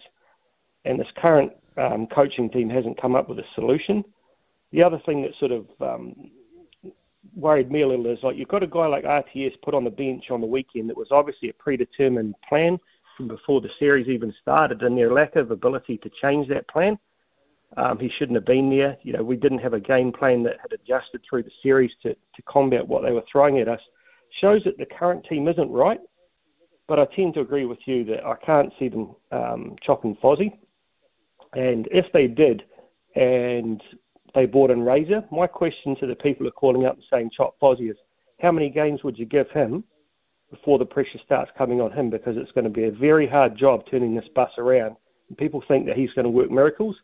and 0.85 0.99
this 0.99 1.07
current 1.17 1.51
um, 1.77 2.07
coaching 2.07 2.49
team 2.49 2.69
hasn't 2.69 3.01
come 3.01 3.15
up 3.15 3.29
with 3.29 3.39
a 3.39 3.45
solution. 3.55 4.03
The 4.71 4.83
other 4.83 5.01
thing 5.05 5.23
that 5.23 5.31
sort 5.39 5.51
of 5.51 5.65
um, 5.81 6.29
worried 7.35 7.71
me 7.71 7.81
a 7.81 7.87
little 7.87 8.05
is 8.07 8.19
like 8.21 8.37
you've 8.37 8.47
got 8.47 8.63
a 8.63 8.67
guy 8.67 8.85
like 8.85 9.03
RTS 9.03 9.61
put 9.63 9.73
on 9.73 9.83
the 9.83 9.89
bench 9.89 10.25
on 10.29 10.41
the 10.41 10.47
weekend 10.47 10.89
that 10.89 10.97
was 10.97 11.07
obviously 11.11 11.49
a 11.49 11.53
predetermined 11.53 12.35
plan 12.47 12.77
from 13.17 13.27
before 13.27 13.61
the 13.61 13.69
series 13.79 14.07
even 14.07 14.33
started, 14.41 14.83
and 14.83 14.97
their 14.97 15.11
lack 15.11 15.35
of 15.35 15.51
ability 15.51 15.97
to 15.97 16.11
change 16.21 16.47
that 16.49 16.67
plan. 16.67 16.97
Um, 17.77 17.99
he 17.99 18.09
shouldn't 18.09 18.35
have 18.35 18.45
been 18.45 18.69
there. 18.69 18.97
You 19.03 19.13
know, 19.13 19.23
we 19.23 19.35
didn't 19.35 19.59
have 19.59 19.73
a 19.73 19.79
game 19.79 20.11
plan 20.11 20.43
that 20.43 20.57
had 20.61 20.73
adjusted 20.73 21.21
through 21.27 21.43
the 21.43 21.51
series 21.61 21.91
to, 22.03 22.13
to 22.13 22.41
combat 22.47 22.87
what 22.87 23.03
they 23.03 23.11
were 23.11 23.23
throwing 23.31 23.59
at 23.59 23.67
us. 23.67 23.81
Shows 24.41 24.63
that 24.63 24.77
the 24.77 24.85
current 24.85 25.25
team 25.29 25.47
isn't 25.47 25.71
right. 25.71 25.99
But 26.87 26.99
I 26.99 27.05
tend 27.05 27.35
to 27.35 27.41
agree 27.41 27.65
with 27.65 27.77
you 27.85 28.03
that 28.05 28.25
I 28.25 28.35
can't 28.43 28.73
see 28.79 28.89
them 28.89 29.15
um, 29.31 29.75
chopping 29.83 30.15
Fozzie. 30.15 30.57
And 31.53 31.87
if 31.91 32.11
they 32.11 32.25
did, 32.25 32.63
and 33.15 33.81
they 34.33 34.47
bought 34.47 34.71
in 34.71 34.81
Razor, 34.81 35.23
my 35.31 35.45
question 35.45 35.95
to 35.97 36.07
the 36.07 36.15
people 36.15 36.45
who 36.45 36.49
are 36.49 36.51
calling 36.51 36.85
up 36.85 36.95
and 36.95 37.03
saying 37.11 37.31
chop 37.35 37.59
Fozzie 37.59 37.91
is, 37.91 37.97
how 38.39 38.51
many 38.51 38.69
games 38.69 39.03
would 39.03 39.19
you 39.19 39.25
give 39.25 39.51
him 39.51 39.83
before 40.49 40.79
the 40.79 40.85
pressure 40.85 41.19
starts 41.23 41.51
coming 41.55 41.79
on 41.79 41.91
him? 41.91 42.09
Because 42.09 42.37
it's 42.37 42.51
going 42.53 42.63
to 42.63 42.71
be 42.71 42.85
a 42.85 42.91
very 42.91 43.27
hard 43.27 43.55
job 43.55 43.83
turning 43.89 44.15
this 44.15 44.27
bus 44.33 44.51
around. 44.57 44.95
And 45.27 45.37
people 45.37 45.63
think 45.67 45.85
that 45.85 45.97
he's 45.97 46.13
going 46.13 46.25
to 46.25 46.31
work 46.31 46.49
miracles 46.49 46.95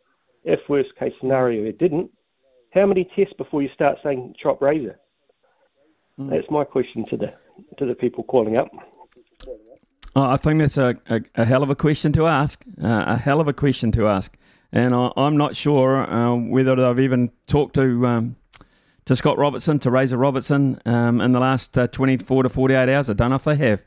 if 0.46 0.60
worst 0.70 0.96
case 0.98 1.14
scenario 1.20 1.66
it 1.66 1.78
didn't, 1.78 2.10
how 2.74 2.86
many 2.86 3.10
tests 3.16 3.34
before 3.38 3.62
you 3.62 3.70
start 3.74 3.98
saying 4.04 4.36
chop 4.42 4.62
razor? 4.62 4.98
Mm. 6.20 6.30
That's 6.30 6.50
my 6.50 6.64
question 6.64 7.06
to 7.10 7.18
the 7.18 7.34
to 7.78 7.86
the 7.86 7.96
people 7.96 8.24
calling 8.24 8.58
up. 8.58 8.70
Oh, 10.16 10.24
I 10.24 10.38
think 10.38 10.60
that's 10.60 10.78
a, 10.78 10.96
a, 11.10 11.20
a, 11.36 11.44
hell 11.44 11.62
of 11.62 11.70
a 11.70 11.76
question 11.76 12.14
to 12.14 12.28
ask. 12.28 12.64
Uh, 12.82 13.04
a 13.08 13.18
hell 13.18 13.42
of 13.42 13.50
a 13.50 13.54
question 13.54 13.92
to 13.94 14.08
ask, 14.08 14.38
and 14.72 14.96
I, 14.96 15.12
am 15.18 15.36
not 15.36 15.58
sure 15.58 16.10
uh, 16.10 16.36
whether 16.36 16.86
I've 16.86 17.02
even 17.02 17.32
talked 17.48 17.76
to 17.76 18.08
um, 18.08 18.36
to 19.06 19.16
Scott 19.16 19.38
Robertson, 19.38 19.80
to 19.80 19.92
Razor 19.92 20.18
Robertson, 20.18 20.80
um, 20.86 21.20
in 21.22 21.32
the 21.32 21.40
last 21.40 21.78
uh, 21.78 21.88
24 21.88 22.44
to 22.44 22.50
48 22.50 22.90
hours. 22.90 23.10
I 23.10 23.14
don't 23.14 23.30
know 23.30 23.36
if 23.36 23.44
they 23.44 23.58
have. 23.58 23.84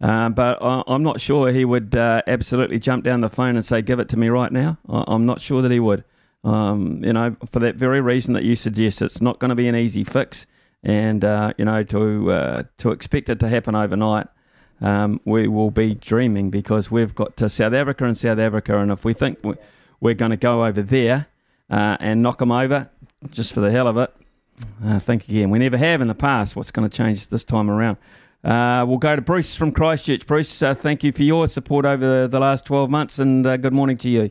Uh, 0.00 0.28
but 0.28 0.62
I, 0.62 0.82
am 0.86 1.02
not 1.02 1.20
sure 1.20 1.50
he 1.52 1.64
would 1.64 1.96
uh, 1.96 2.22
absolutely 2.26 2.78
jump 2.78 3.04
down 3.04 3.22
the 3.22 3.30
phone 3.30 3.56
and 3.56 3.64
say, 3.64 3.80
"Give 3.80 3.98
it 3.98 4.08
to 4.10 4.18
me 4.18 4.28
right 4.28 4.52
now." 4.52 4.78
I, 4.88 5.14
am 5.14 5.24
not 5.24 5.40
sure 5.40 5.62
that 5.62 5.70
he 5.70 5.80
would. 5.80 6.04
Um, 6.44 7.02
you 7.02 7.12
know, 7.12 7.36
for 7.50 7.60
that 7.60 7.76
very 7.76 8.00
reason 8.00 8.34
that 8.34 8.44
you 8.44 8.56
suggest, 8.56 9.00
it's 9.00 9.20
not 9.20 9.38
going 9.38 9.48
to 9.48 9.54
be 9.54 9.68
an 9.68 9.74
easy 9.74 10.04
fix, 10.04 10.46
and 10.82 11.24
uh, 11.24 11.54
you 11.56 11.64
know, 11.64 11.82
to 11.84 12.30
uh, 12.30 12.62
to 12.78 12.90
expect 12.90 13.30
it 13.30 13.40
to 13.40 13.48
happen 13.48 13.74
overnight, 13.74 14.26
um, 14.82 15.20
we 15.24 15.48
will 15.48 15.70
be 15.70 15.94
dreaming 15.94 16.50
because 16.50 16.90
we've 16.90 17.14
got 17.14 17.36
to 17.38 17.48
South 17.48 17.72
Africa 17.72 18.04
and 18.04 18.18
South 18.18 18.38
Africa, 18.38 18.78
and 18.78 18.92
if 18.92 19.02
we 19.02 19.14
think 19.14 19.38
we're 20.00 20.14
going 20.14 20.30
to 20.30 20.36
go 20.36 20.66
over 20.66 20.82
there 20.82 21.28
uh, 21.70 21.96
and 22.00 22.22
knock 22.22 22.38
them 22.38 22.52
over 22.52 22.90
just 23.30 23.54
for 23.54 23.60
the 23.60 23.70
hell 23.70 23.88
of 23.88 23.96
it, 23.96 24.14
think 25.00 25.26
again. 25.26 25.48
We 25.48 25.58
never 25.58 25.78
have 25.78 26.02
in 26.02 26.08
the 26.08 26.14
past. 26.14 26.54
What's 26.54 26.70
going 26.70 26.88
to 26.88 26.94
change 26.94 27.28
this 27.28 27.44
time 27.44 27.70
around? 27.70 27.96
Uh, 28.44 28.84
we'll 28.86 28.98
go 28.98 29.16
to 29.16 29.22
Bruce 29.22 29.56
from 29.56 29.72
Christchurch. 29.72 30.26
Bruce, 30.26 30.62
uh, 30.62 30.74
thank 30.74 31.02
you 31.02 31.12
for 31.12 31.22
your 31.22 31.48
support 31.48 31.84
over 31.84 32.22
the, 32.22 32.28
the 32.28 32.38
last 32.38 32.64
12 32.66 32.88
months 32.88 33.18
and 33.18 33.46
uh, 33.46 33.56
good 33.56 33.72
morning 33.72 33.96
to 33.98 34.08
you. 34.08 34.30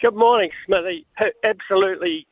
Good 0.00 0.14
morning, 0.14 0.50
Smithy. 0.66 1.06
Absolutely, 1.42 2.26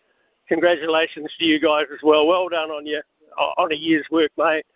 congratulations 0.49 1.29
to 1.39 1.47
you 1.47 1.59
guys 1.59 1.87
as 1.93 2.01
well. 2.03 2.27
Well 2.27 2.49
done 2.49 2.71
on 2.71 2.87
your 2.87 3.03
on 3.37 3.73
a 3.73 3.75
year's 3.75 4.07
work, 4.11 4.31
mate. 4.37 4.67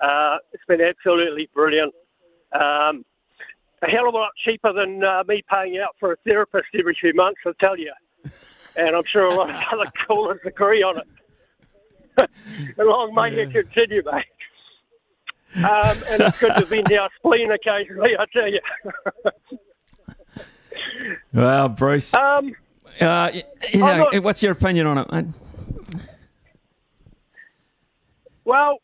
Uh, 0.00 0.38
it's 0.52 0.64
been 0.66 0.80
absolutely 0.80 1.48
brilliant. 1.54 1.94
Um, 2.52 3.04
a 3.82 3.88
hell 3.88 4.08
of 4.08 4.14
a 4.14 4.16
lot 4.16 4.30
cheaper 4.44 4.72
than 4.72 5.04
uh, 5.04 5.24
me 5.26 5.44
paying 5.50 5.78
out 5.78 5.94
for 6.00 6.12
a 6.12 6.16
therapist 6.26 6.68
every 6.74 6.96
few 7.00 7.14
months, 7.14 7.40
I 7.46 7.52
tell 7.60 7.78
you. 7.78 7.92
And 8.76 8.96
I'm 8.96 9.04
sure 9.06 9.26
a 9.26 9.34
lot 9.34 9.50
of 9.50 9.56
other 9.72 9.90
callers 10.06 10.40
agree 10.44 10.82
on 10.82 10.98
it. 10.98 12.30
Long 12.78 13.14
may 13.14 13.38
you 13.38 13.48
continue, 13.48 14.02
mate. 14.10 14.24
Um, 15.56 16.02
and 16.08 16.22
it's 16.22 16.38
good 16.38 16.52
to 16.56 16.64
vent 16.64 16.92
our 16.92 17.08
spleen 17.16 17.50
occasionally, 17.50 18.16
I 18.18 18.26
tell 18.32 18.48
you. 18.48 18.60
well, 21.32 21.68
Bruce. 21.68 22.14
Um, 22.14 22.54
uh, 23.00 23.30
yeah, 23.72 23.96
not, 23.96 24.22
what's 24.22 24.42
your 24.42 24.52
opinion 24.52 24.86
on 24.86 24.98
it, 24.98 25.12
mate? 25.12 25.26
Well, 28.44 28.78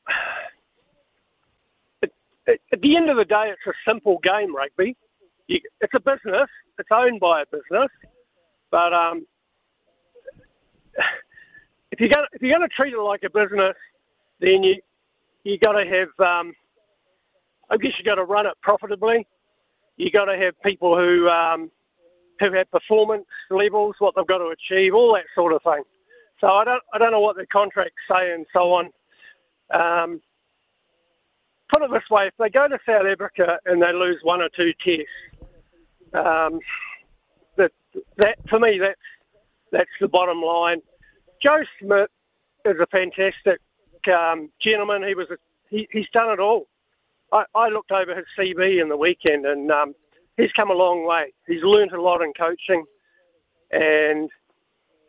at, 2.03 2.11
at, 2.47 2.81
the 2.81 2.97
end 2.97 3.09
of 3.09 3.17
the 3.17 3.25
day, 3.25 3.51
it's 3.51 3.67
a 3.67 3.73
simple 3.91 4.19
game, 4.23 4.55
rugby. 4.55 4.97
You, 5.49 5.61
it's 5.81 5.95
a 5.95 6.01
business. 6.01 6.49
It's 6.79 6.89
owned 6.91 7.21
by 7.21 7.43
a 7.43 7.47
business, 7.47 7.89
but 8.71 8.93
um, 8.93 9.27
if 11.91 12.01
you're 12.01 12.09
going 12.09 12.27
if 12.33 12.43
you're 12.43 12.57
going 12.57 12.69
to 12.69 12.75
treat 12.75 12.93
it 12.93 13.01
like 13.01 13.23
a 13.23 13.31
business, 13.31 13.77
then 14.41 14.65
you 14.65 14.81
you 15.45 15.59
got 15.59 15.73
to 15.73 15.85
have, 15.85 16.27
um, 16.27 16.55
I 17.71 17.77
guess 17.77 17.93
you 17.99 18.05
got 18.05 18.17
to 18.17 18.25
run 18.25 18.47
it 18.47 18.55
profitably. 18.63 19.27
You 19.97 20.11
got 20.11 20.25
to 20.25 20.37
have 20.37 20.61
people 20.63 20.97
who 20.97 21.29
um, 21.29 21.71
who 22.41 22.53
have 22.53 22.71
performance 22.71 23.27
levels, 23.51 23.95
what 24.01 24.15
they've 24.17 24.27
got 24.27 24.39
to 24.39 24.47
achieve, 24.47 24.95
all 24.95 25.15
that 25.15 25.27
sort 25.35 25.53
of 25.53 25.63
thing. 25.63 25.83
So 26.41 26.49
I 26.49 26.65
don't 26.65 26.83
I 26.93 26.99
don't 26.99 27.13
know 27.13 27.21
what 27.21 27.37
the 27.37 27.47
contracts 27.47 27.95
say 28.11 28.33
and 28.33 28.45
so 28.53 28.73
on. 28.73 28.91
Um, 29.73 30.21
put 31.71 31.83
it 31.83 31.91
this 31.93 32.11
way: 32.11 32.27
if 32.27 32.35
they 32.39 32.51
go 32.51 32.67
to 32.67 32.79
South 32.87 33.07
Africa 33.07 33.59
and 33.67 33.81
they 33.81 33.93
lose 33.93 34.19
one 34.23 34.43
or 34.43 34.49
two 34.49 34.73
tests, 34.85 35.07
um, 36.15 36.59
that 37.57 37.71
that 38.17 38.39
for 38.49 38.59
me 38.59 38.79
that's 38.79 39.01
that's 39.71 39.91
the 40.01 40.09
bottom 40.09 40.43
line. 40.43 40.81
Joe 41.41 41.63
Schmidt 41.79 42.11
is 42.65 42.77
a 42.81 42.87
fantastic 42.87 43.61
um, 44.09 44.51
gentleman. 44.61 45.03
He 45.03 45.15
was 45.15 45.31
a, 45.31 45.37
he, 45.71 45.89
he's 45.91 46.09
done 46.13 46.31
it 46.31 46.41
all. 46.41 46.69
I, 47.33 47.45
I 47.55 47.69
looked 47.69 47.93
over 47.93 48.15
his 48.15 48.27
CV 48.39 48.81
in 48.81 48.89
the 48.89 48.97
weekend, 48.97 49.47
and 49.47 49.71
um, 49.71 49.95
he's 50.37 50.53
come 50.53 50.71
a 50.71 50.75
long 50.75 51.05
way. 51.07 51.33
He's 51.47 51.63
learned 51.63 51.93
a 51.93 52.01
lot 52.01 52.23
in 52.23 52.33
coaching, 52.33 52.85
and 53.71 54.31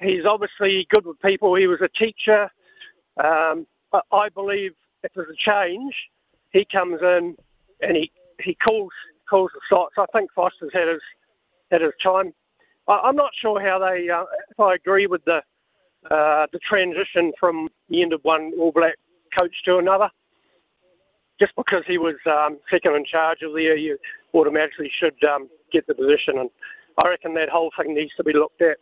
he's 0.02 0.26
obviously 0.26 0.88
good 0.90 1.06
with 1.06 1.20
people. 1.22 1.56
He 1.56 1.68
was 1.68 1.82
a 1.82 1.90
teacher. 1.90 2.50
Um, 3.24 3.68
I, 3.94 4.02
I 4.12 4.30
believe 4.30 4.74
if 5.04 5.14
there's 5.14 5.30
a 5.30 5.36
change, 5.36 5.94
he 6.52 6.66
comes 6.66 7.02
in 7.02 7.36
and 7.82 7.98
he, 7.98 8.12
he 8.42 8.56
calls 8.56 8.92
calls 9.30 9.52
the 9.54 9.62
shots. 9.70 9.96
I 9.98 10.06
think 10.14 10.32
Foster's 10.34 10.72
had 10.74 10.88
his 10.88 11.02
had 11.72 11.82
his 11.82 11.94
time. 12.02 12.34
I, 12.88 13.10
am 13.10 13.16
not 13.16 13.32
sure 13.36 13.60
how 13.60 13.80
they. 13.80 14.10
Uh, 14.10 14.26
if 14.50 14.60
I 14.60 14.76
agree 14.76 15.08
with 15.08 15.24
the 15.26 15.44
uh, 16.12 16.48
the 16.52 16.60
transition 16.60 17.32
from 17.40 17.70
the 17.90 18.02
end 18.02 18.14
of 18.14 18.22
one 18.24 18.54
All 18.60 18.72
Black 18.72 18.96
coach 19.38 19.56
to 19.66 19.78
another. 19.78 20.10
Just 21.40 21.54
because 21.56 21.84
he 21.86 21.98
was 21.98 22.16
um, 22.26 22.60
second 22.70 22.96
in 22.96 23.06
charge 23.06 23.42
of 23.42 23.54
there, 23.54 23.76
you 23.76 23.98
automatically 24.34 24.90
should 24.98 25.22
um, 25.26 25.50
get 25.72 25.86
the 25.88 25.94
position, 25.94 26.38
and 26.38 26.50
I 27.04 27.10
reckon 27.10 27.34
that 27.34 27.50
whole 27.50 27.72
thing 27.78 27.94
needs 27.94 28.14
to 28.16 28.24
be 28.24 28.34
looked 28.34 28.62
at. 28.62 28.78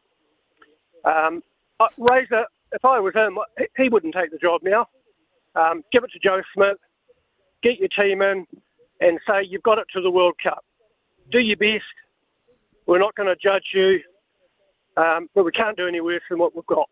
Um, 1.04 1.42
Razor, 1.98 2.46
if 2.72 2.86
I 2.86 3.00
was 3.00 3.14
him, 3.16 3.40
he 3.78 3.90
wouldn't 3.90 4.14
take 4.14 4.32
the 4.32 4.38
job 4.38 4.62
now. 4.64 4.88
Um, 5.56 5.84
give 5.92 6.04
it 6.04 6.12
to 6.12 6.20
Joe 6.20 6.42
Schmidt, 6.54 6.78
get 7.62 7.80
your 7.80 7.88
team 7.90 8.22
in, 8.22 8.46
and 9.02 9.20
say 9.28 9.44
you've 9.44 9.64
got 9.64 9.80
it 9.80 9.88
to 9.94 10.02
the 10.02 10.12
World 10.12 10.36
Cup. 10.42 10.64
Do 11.32 11.40
your 11.40 11.58
best. 11.58 11.84
We're 12.86 13.00
not 13.00 13.16
going 13.16 13.30
to 13.30 13.36
judge 13.36 13.70
you, 13.74 14.02
um, 14.98 15.30
but 15.34 15.46
we 15.46 15.52
can't 15.52 15.78
do 15.78 15.88
any 15.88 16.02
worse 16.02 16.22
than 16.30 16.40
what 16.40 16.56
we've 16.56 16.66
got. 16.66 16.90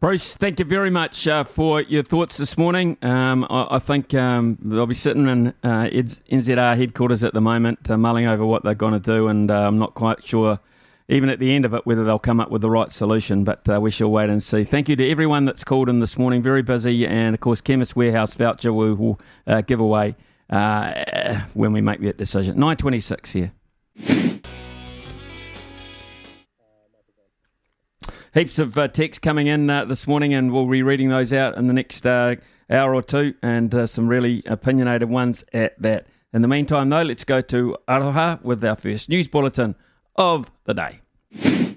Bruce, 0.00 0.36
thank 0.36 0.58
you 0.58 0.64
very 0.64 0.90
much 0.90 1.26
uh, 1.26 1.44
for 1.44 1.80
your 1.82 2.02
thoughts 2.02 2.36
this 2.36 2.56
morning. 2.56 2.96
Um, 3.02 3.46
I, 3.50 3.76
I, 3.76 3.78
think 3.78 4.14
um, 4.14 4.58
they'll 4.62 4.86
be 4.86 4.94
sitting 4.94 5.26
in 5.26 5.48
uh, 5.62 5.88
NZR 5.90 6.76
headquarters 6.76 7.22
at 7.24 7.34
the 7.34 7.40
moment, 7.40 7.90
uh, 7.90 7.96
mulling 7.96 8.26
over 8.26 8.44
what 8.46 8.62
they're 8.62 8.74
going 8.74 8.94
to 8.94 9.00
do, 9.00 9.28
and 9.28 9.50
uh, 9.50 9.66
I'm 9.66 9.78
not 9.78 9.94
quite 9.94 10.24
sure, 10.24 10.60
even 11.08 11.28
at 11.28 11.38
the 11.38 11.54
end 11.54 11.64
of 11.64 11.74
it, 11.74 11.86
whether 11.86 12.04
they'll 12.04 12.18
come 12.18 12.40
up 12.40 12.50
with 12.50 12.62
the 12.62 12.70
right 12.70 12.90
solution. 12.90 13.44
But 13.44 13.68
uh, 13.68 13.80
we 13.80 13.90
shall 13.90 14.10
wait 14.10 14.30
and 14.30 14.42
see. 14.42 14.64
Thank 14.64 14.88
you 14.88 14.96
to 14.96 15.10
everyone 15.10 15.44
that's 15.44 15.64
called 15.64 15.88
in 15.88 15.98
this 15.98 16.16
morning. 16.16 16.42
Very 16.42 16.62
busy, 16.62 17.06
and 17.06 17.34
of 17.34 17.40
course, 17.40 17.60
Chemist 17.60 17.96
Warehouse 17.96 18.34
voucher 18.34 18.72
we 18.72 18.92
will 18.94 19.20
uh, 19.46 19.60
give 19.60 19.80
away 19.80 20.16
when 20.48 21.72
we 21.72 21.80
make 21.80 22.00
that 22.00 22.16
decision. 22.16 22.56
9:26 22.56 23.32
here. 23.32 24.27
Heaps 28.34 28.58
of 28.58 28.76
uh, 28.76 28.88
texts 28.88 29.18
coming 29.18 29.46
in 29.46 29.68
uh, 29.68 29.84
this 29.84 30.06
morning, 30.06 30.34
and 30.34 30.52
we'll 30.52 30.68
be 30.68 30.82
reading 30.82 31.08
those 31.08 31.32
out 31.32 31.56
in 31.56 31.66
the 31.66 31.72
next 31.72 32.06
uh, 32.06 32.36
hour 32.70 32.94
or 32.94 33.02
two, 33.02 33.34
and 33.42 33.74
uh, 33.74 33.86
some 33.86 34.08
really 34.08 34.42
opinionated 34.46 35.08
ones 35.08 35.44
at 35.52 35.80
that. 35.80 36.06
In 36.32 36.42
the 36.42 36.48
meantime, 36.48 36.90
though, 36.90 37.02
let's 37.02 37.24
go 37.24 37.40
to 37.40 37.76
Aroha 37.88 38.42
with 38.42 38.62
our 38.64 38.76
first 38.76 39.08
news 39.08 39.28
bulletin 39.28 39.74
of 40.16 40.50
the 40.64 40.74
day. 40.74 41.67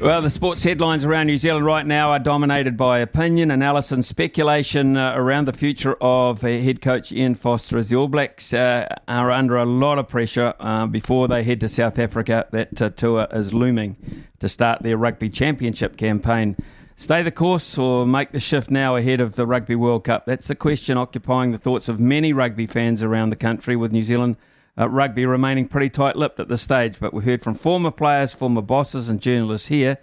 Well, 0.00 0.20
the 0.20 0.28
sports 0.28 0.62
headlines 0.62 1.04
around 1.04 1.28
New 1.28 1.38
Zealand 1.38 1.64
right 1.64 1.86
now 1.86 2.10
are 2.10 2.18
dominated 2.18 2.76
by 2.76 2.98
opinion, 2.98 3.50
analysis, 3.50 3.92
and 3.92 4.04
speculation 4.04 4.96
uh, 4.98 5.14
around 5.16 5.46
the 5.46 5.52
future 5.52 5.94
of 5.94 6.44
uh, 6.44 6.48
head 6.48 6.82
coach 6.82 7.10
Ian 7.10 7.36
Foster 7.36 7.78
as 7.78 7.88
the 7.88 7.96
All 7.96 8.08
Blacks 8.08 8.52
uh, 8.52 8.86
are 9.08 9.30
under 9.30 9.56
a 9.56 9.64
lot 9.64 9.98
of 9.98 10.08
pressure 10.08 10.52
uh, 10.60 10.86
before 10.86 11.26
they 11.26 11.42
head 11.42 11.60
to 11.60 11.68
South 11.70 11.98
Africa. 11.98 12.46
That 12.50 12.82
uh, 12.82 12.90
tour 12.90 13.28
is 13.32 13.54
looming 13.54 14.26
to 14.40 14.48
start 14.48 14.82
their 14.82 14.98
rugby 14.98 15.30
championship 15.30 15.96
campaign. 15.96 16.56
Stay 16.96 17.22
the 17.22 17.30
course 17.30 17.78
or 17.78 18.04
make 18.04 18.32
the 18.32 18.40
shift 18.40 18.70
now 18.70 18.96
ahead 18.96 19.20
of 19.20 19.36
the 19.36 19.46
Rugby 19.46 19.76
World 19.76 20.04
Cup? 20.04 20.26
That's 20.26 20.48
the 20.48 20.54
question 20.54 20.98
occupying 20.98 21.52
the 21.52 21.58
thoughts 21.58 21.88
of 21.88 21.98
many 21.98 22.32
rugby 22.32 22.66
fans 22.66 23.02
around 23.02 23.30
the 23.30 23.36
country, 23.36 23.74
with 23.74 23.92
New 23.92 24.02
Zealand 24.02 24.36
uh, 24.78 24.88
rugby 24.88 25.26
remaining 25.26 25.68
pretty 25.68 25.90
tight 25.90 26.16
lipped 26.16 26.40
at 26.40 26.48
this 26.48 26.62
stage. 26.62 26.96
But 27.00 27.14
we 27.14 27.24
heard 27.24 27.42
from 27.42 27.54
former 27.54 27.90
players, 27.90 28.32
former 28.32 28.62
bosses, 28.62 29.08
and 29.08 29.20
journalists 29.20 29.68
here. 29.68 29.98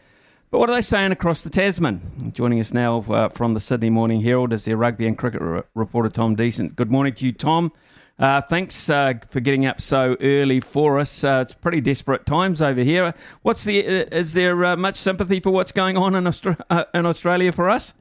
But 0.49 0.59
what 0.59 0.69
are 0.69 0.75
they 0.75 0.81
saying 0.81 1.13
across 1.13 1.43
the 1.43 1.49
Tasman? 1.49 2.31
Joining 2.33 2.59
us 2.59 2.73
now 2.73 2.99
uh, 3.09 3.29
from 3.29 3.53
the 3.53 3.61
Sydney 3.61 3.89
Morning 3.89 4.21
Herald 4.21 4.51
is 4.51 4.65
their 4.65 4.75
rugby 4.75 5.07
and 5.07 5.17
cricket 5.17 5.41
re- 5.41 5.61
reporter, 5.75 6.09
Tom 6.09 6.35
Decent. 6.35 6.75
Good 6.75 6.91
morning 6.91 7.13
to 7.13 7.25
you, 7.25 7.31
Tom. 7.31 7.71
Uh, 8.19 8.41
thanks 8.41 8.89
uh, 8.89 9.13
for 9.29 9.39
getting 9.39 9.65
up 9.65 9.81
so 9.81 10.15
early 10.21 10.59
for 10.59 10.99
us. 10.99 11.23
Uh, 11.23 11.39
it's 11.41 11.53
pretty 11.53 11.81
desperate 11.81 12.25
times 12.25 12.61
over 12.61 12.81
here. 12.81 13.13
What's 13.41 13.63
the? 13.63 13.83
Uh, 13.85 14.05
is 14.11 14.33
there 14.33 14.63
uh, 14.63 14.75
much 14.75 14.97
sympathy 14.97 15.39
for 15.39 15.51
what's 15.51 15.71
going 15.71 15.97
on 15.97 16.15
in, 16.15 16.25
Austra- 16.25 16.85
in 16.93 17.05
Australia 17.05 17.51
for 17.51 17.69
us? 17.69 17.93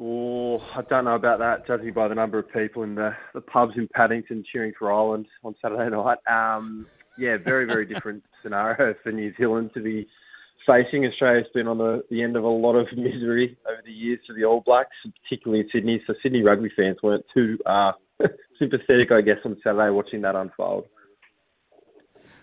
Oh, 0.00 0.58
I 0.76 0.82
don't 0.88 1.06
know 1.06 1.16
about 1.16 1.40
that, 1.40 1.66
judging 1.66 1.92
by 1.92 2.06
the 2.06 2.14
number 2.14 2.38
of 2.38 2.52
people 2.52 2.84
in 2.84 2.94
the, 2.94 3.16
the 3.34 3.40
pubs 3.40 3.72
in 3.76 3.88
Paddington 3.88 4.44
cheering 4.50 4.72
for 4.78 4.92
Ireland 4.92 5.26
on 5.42 5.56
Saturday 5.60 5.90
night. 5.90 6.18
Um, 6.30 6.86
yeah, 7.18 7.36
very, 7.36 7.66
very 7.66 7.84
different 7.92 8.22
scenario 8.42 8.94
for 9.02 9.10
New 9.10 9.34
Zealand 9.36 9.70
to 9.74 9.80
be 9.80 10.06
facing. 10.64 11.04
Australia's 11.04 11.48
been 11.52 11.66
on 11.66 11.78
the, 11.78 12.04
the 12.10 12.22
end 12.22 12.36
of 12.36 12.44
a 12.44 12.48
lot 12.48 12.76
of 12.76 12.86
misery 12.96 13.58
over 13.68 13.82
the 13.84 13.92
years 13.92 14.20
for 14.24 14.34
the 14.34 14.44
All 14.44 14.62
Blacks, 14.64 14.94
particularly 15.24 15.64
in 15.64 15.70
Sydney. 15.72 16.02
So 16.06 16.14
Sydney 16.22 16.42
rugby 16.42 16.70
fans 16.76 16.98
weren't 17.02 17.24
too 17.34 17.58
uh, 17.66 17.92
sympathetic, 18.58 19.10
I 19.10 19.20
guess, 19.20 19.38
on 19.44 19.56
Saturday 19.64 19.90
watching 19.90 20.20
that 20.20 20.36
unfold. 20.36 20.86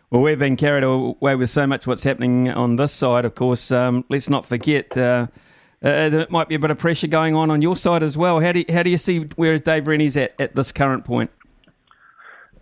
Well, 0.09 0.21
we've 0.21 0.37
been 0.37 0.57
carried 0.57 0.83
away 0.83 1.35
with 1.35 1.49
so 1.49 1.65
much 1.65 1.87
what's 1.87 2.03
happening 2.03 2.49
on 2.49 2.75
this 2.75 2.91
side, 2.91 3.23
of 3.23 3.35
course. 3.35 3.71
Um, 3.71 4.03
let's 4.09 4.29
not 4.29 4.45
forget. 4.45 4.95
Uh, 4.95 5.27
uh, 5.85 6.09
there 6.09 6.27
might 6.29 6.49
be 6.49 6.55
a 6.55 6.59
bit 6.59 6.71
of 6.71 6.79
pressure 6.79 7.07
going 7.07 7.35
on 7.35 7.51
on 7.51 7.61
your 7.61 7.75
side 7.75 8.01
as 8.01 8.17
well. 8.17 8.39
How 8.39 8.51
do 8.51 8.59
you, 8.59 8.65
how 8.73 8.81
do 8.81 8.89
you 8.89 8.97
see 8.97 9.19
where 9.35 9.59
Dave 9.59 9.87
Rennie's 9.87 10.17
at 10.17 10.33
at 10.39 10.55
this 10.55 10.71
current 10.71 11.05
point? 11.05 11.29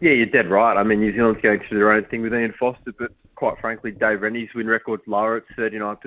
Yeah, 0.01 0.11
you're 0.11 0.25
dead 0.25 0.49
right. 0.49 0.75
I 0.75 0.83
mean, 0.83 0.99
New 0.99 1.13
Zealand's 1.13 1.41
going 1.41 1.61
through 1.61 1.77
their 1.77 1.91
own 1.91 2.03
thing 2.05 2.21
with 2.21 2.33
Ian 2.33 2.53
Foster, 2.59 2.91
but 2.99 3.11
quite 3.35 3.57
frankly, 3.61 3.91
Dave 3.91 4.21
Rennie's 4.21 4.53
win 4.53 4.67
record's 4.67 5.03
lower 5.07 5.37
at 5.37 5.43
39%. 5.57 5.97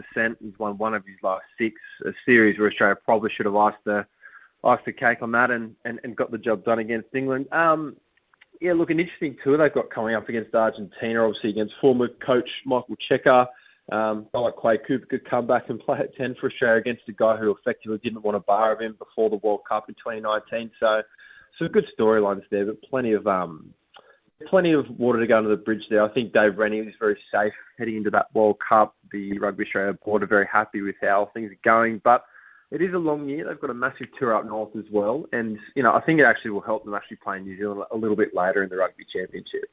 He's 0.41 0.59
won 0.59 0.77
one 0.77 0.93
of 0.93 1.07
his 1.07 1.17
last 1.23 1.45
six, 1.57 1.77
a 2.05 2.13
series 2.27 2.59
where 2.59 2.69
Australia 2.69 2.97
probably 3.03 3.31
should 3.35 3.47
have 3.47 3.57
iced 3.57 3.83
the, 3.85 4.05
iced 4.65 4.85
the 4.85 4.93
cake 4.93 5.23
on 5.23 5.33
that 5.33 5.51
and, 5.51 5.75
and, 5.87 5.99
and 6.05 6.15
got 6.15 6.31
the 6.31 6.39
job 6.39 6.65
done 6.65 6.81
against 6.81 7.09
England. 7.15 7.47
Um, 7.53 7.97
yeah, 8.61 8.75
look, 8.75 8.91
an 8.91 9.01
interesting 9.01 9.37
tour 9.43 9.57
they've 9.57 9.73
got 9.73 9.89
coming 9.89 10.15
up 10.15 10.29
against 10.29 10.55
Argentina, 10.55 11.25
obviously 11.25 11.51
against 11.51 11.73
former 11.81 12.09
coach 12.09 12.49
Michael 12.67 12.97
Cheika. 13.11 13.47
Um, 13.93 14.27
I 14.35 14.39
like 14.39 14.57
Quade 14.57 14.81
Cooper 14.87 15.07
could 15.07 15.29
come 15.29 15.47
back 15.47 15.69
and 15.69 15.79
play 15.79 15.99
at 15.99 16.17
10 16.17 16.37
for 16.41 16.49
Australia 16.51 16.81
against 16.81 17.03
a 17.09 17.13
guy 17.13 17.37
who 17.37 17.53
effectively 17.53 17.99
didn't 18.03 18.23
want 18.23 18.37
a 18.37 18.41
bar 18.41 18.73
of 18.73 18.81
him 18.81 18.97
before 18.99 19.31
the 19.31 19.37
World 19.37 19.61
Cup 19.69 19.89
in 19.89 19.95
2019. 19.95 20.71
So, 20.81 21.03
some 21.59 21.69
good 21.69 21.87
storylines 21.99 22.43
there, 22.51 22.67
but 22.67 22.83
plenty 22.83 23.13
of 23.13 23.27
um, 23.27 23.73
plenty 24.49 24.73
of 24.73 24.85
water 24.99 25.21
to 25.21 25.27
go 25.27 25.39
under 25.39 25.51
the 25.51 25.57
bridge 25.57 25.85
there. 25.89 26.03
I 26.03 26.09
think 26.09 26.33
Dave 26.33 26.59
Rennie 26.59 26.81
is 26.81 26.95
very 26.99 27.19
safe 27.33 27.53
heading 27.79 27.97
into 27.97 28.11
that 28.11 28.27
World 28.35 28.57
Cup. 28.67 28.95
The 29.13 29.39
Rugby 29.39 29.65
Australia 29.65 29.95
board 30.05 30.23
are 30.23 30.27
very 30.27 30.47
happy 30.51 30.83
with 30.83 30.97
how 31.01 31.31
things 31.33 31.51
are 31.51 31.59
going, 31.65 32.01
but 32.05 32.25
it 32.71 32.83
is 32.83 32.93
a 32.93 32.99
long 32.99 33.29
year. 33.29 33.47
They've 33.47 33.61
got 33.61 33.71
a 33.71 33.75
massive 33.75 34.09
tour 34.19 34.35
up 34.35 34.45
north 34.45 34.75
as 34.77 34.85
well, 34.91 35.27
and 35.33 35.59
you 35.75 35.83
know 35.83 35.95
I 35.95 36.01
think 36.01 36.21
it 36.21 36.25
actually 36.25 36.51
will 36.51 36.61
help 36.61 36.85
them 36.85 36.95
actually 36.95 37.19
play 37.19 37.39
in 37.39 37.45
New 37.45 37.57
Zealand 37.57 37.83
a 37.91 37.97
little 37.97 38.17
bit 38.17 38.35
later 38.35 38.63
in 38.63 38.69
the 38.69 38.77
Rugby 38.77 39.07
Championship. 39.13 39.71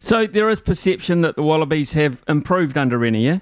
So 0.00 0.26
there 0.26 0.48
is 0.48 0.60
perception 0.60 1.20
that 1.20 1.36
the 1.36 1.42
Wallabies 1.42 1.92
have 1.92 2.24
improved 2.26 2.76
under 2.76 2.98
Rennie, 2.98 3.24
yeah? 3.24 3.38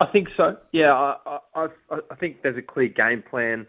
I 0.00 0.06
think 0.06 0.28
so. 0.36 0.56
Yeah, 0.72 0.92
I, 0.92 1.38
I, 1.54 1.68
I 2.10 2.14
think 2.16 2.42
there's 2.42 2.58
a 2.58 2.62
clear 2.62 2.88
game 2.88 3.22
plan. 3.22 3.66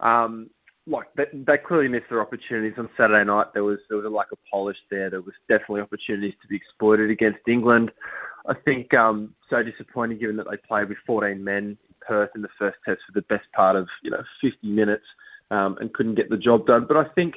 Um, 0.00 0.50
like 0.86 1.06
they, 1.16 1.24
they, 1.32 1.58
clearly 1.58 1.88
missed 1.88 2.06
their 2.08 2.20
opportunities 2.20 2.74
on 2.78 2.88
Saturday 2.96 3.24
night. 3.24 3.48
There 3.52 3.64
was 3.64 3.78
there 3.88 3.98
was 3.98 4.06
a 4.06 4.10
lack 4.10 4.32
of 4.32 4.38
polish 4.50 4.76
there. 4.90 5.10
There 5.10 5.20
was 5.20 5.34
definitely 5.48 5.82
opportunities 5.82 6.34
to 6.42 6.48
be 6.48 6.56
exploited 6.56 7.10
against 7.10 7.40
England. 7.46 7.90
I 8.48 8.54
think 8.54 8.96
um, 8.96 9.34
so 9.50 9.62
disappointing 9.62 10.18
given 10.18 10.36
that 10.36 10.46
they 10.50 10.56
played 10.56 10.88
with 10.88 10.98
14 11.06 11.42
men 11.42 11.56
in 11.56 11.78
Perth 12.00 12.30
in 12.34 12.42
the 12.42 12.48
first 12.58 12.78
test 12.84 13.00
for 13.06 13.12
the 13.12 13.22
best 13.22 13.44
part 13.54 13.76
of 13.76 13.86
you 14.02 14.10
know 14.10 14.22
50 14.40 14.66
minutes 14.66 15.04
um, 15.50 15.76
and 15.80 15.92
couldn't 15.92 16.14
get 16.14 16.30
the 16.30 16.38
job 16.38 16.66
done. 16.66 16.86
But 16.88 16.96
I 16.96 17.04
think 17.14 17.34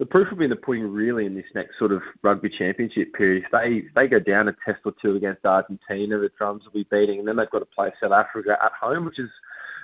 the 0.00 0.06
proof 0.06 0.30
will 0.30 0.38
be 0.38 0.44
in 0.44 0.50
the 0.50 0.56
pudding 0.56 0.90
really 0.90 1.26
in 1.26 1.34
this 1.34 1.44
next 1.54 1.78
sort 1.78 1.92
of 1.92 2.00
rugby 2.22 2.48
championship 2.48 3.12
period. 3.12 3.44
If 3.44 3.50
they 3.52 3.86
if 3.86 3.94
they 3.94 4.08
go 4.08 4.18
down 4.18 4.48
a 4.48 4.56
test 4.64 4.80
or 4.86 4.94
two 5.00 5.14
against 5.14 5.44
Argentina, 5.44 6.18
the 6.18 6.30
drums 6.38 6.64
will 6.64 6.72
be 6.72 6.88
beating, 6.90 7.18
and 7.18 7.28
then 7.28 7.36
they've 7.36 7.50
got 7.50 7.58
to 7.58 7.66
play 7.66 7.92
South 8.02 8.12
Africa 8.12 8.56
at 8.64 8.72
home, 8.72 9.04
which 9.04 9.18
is 9.18 9.28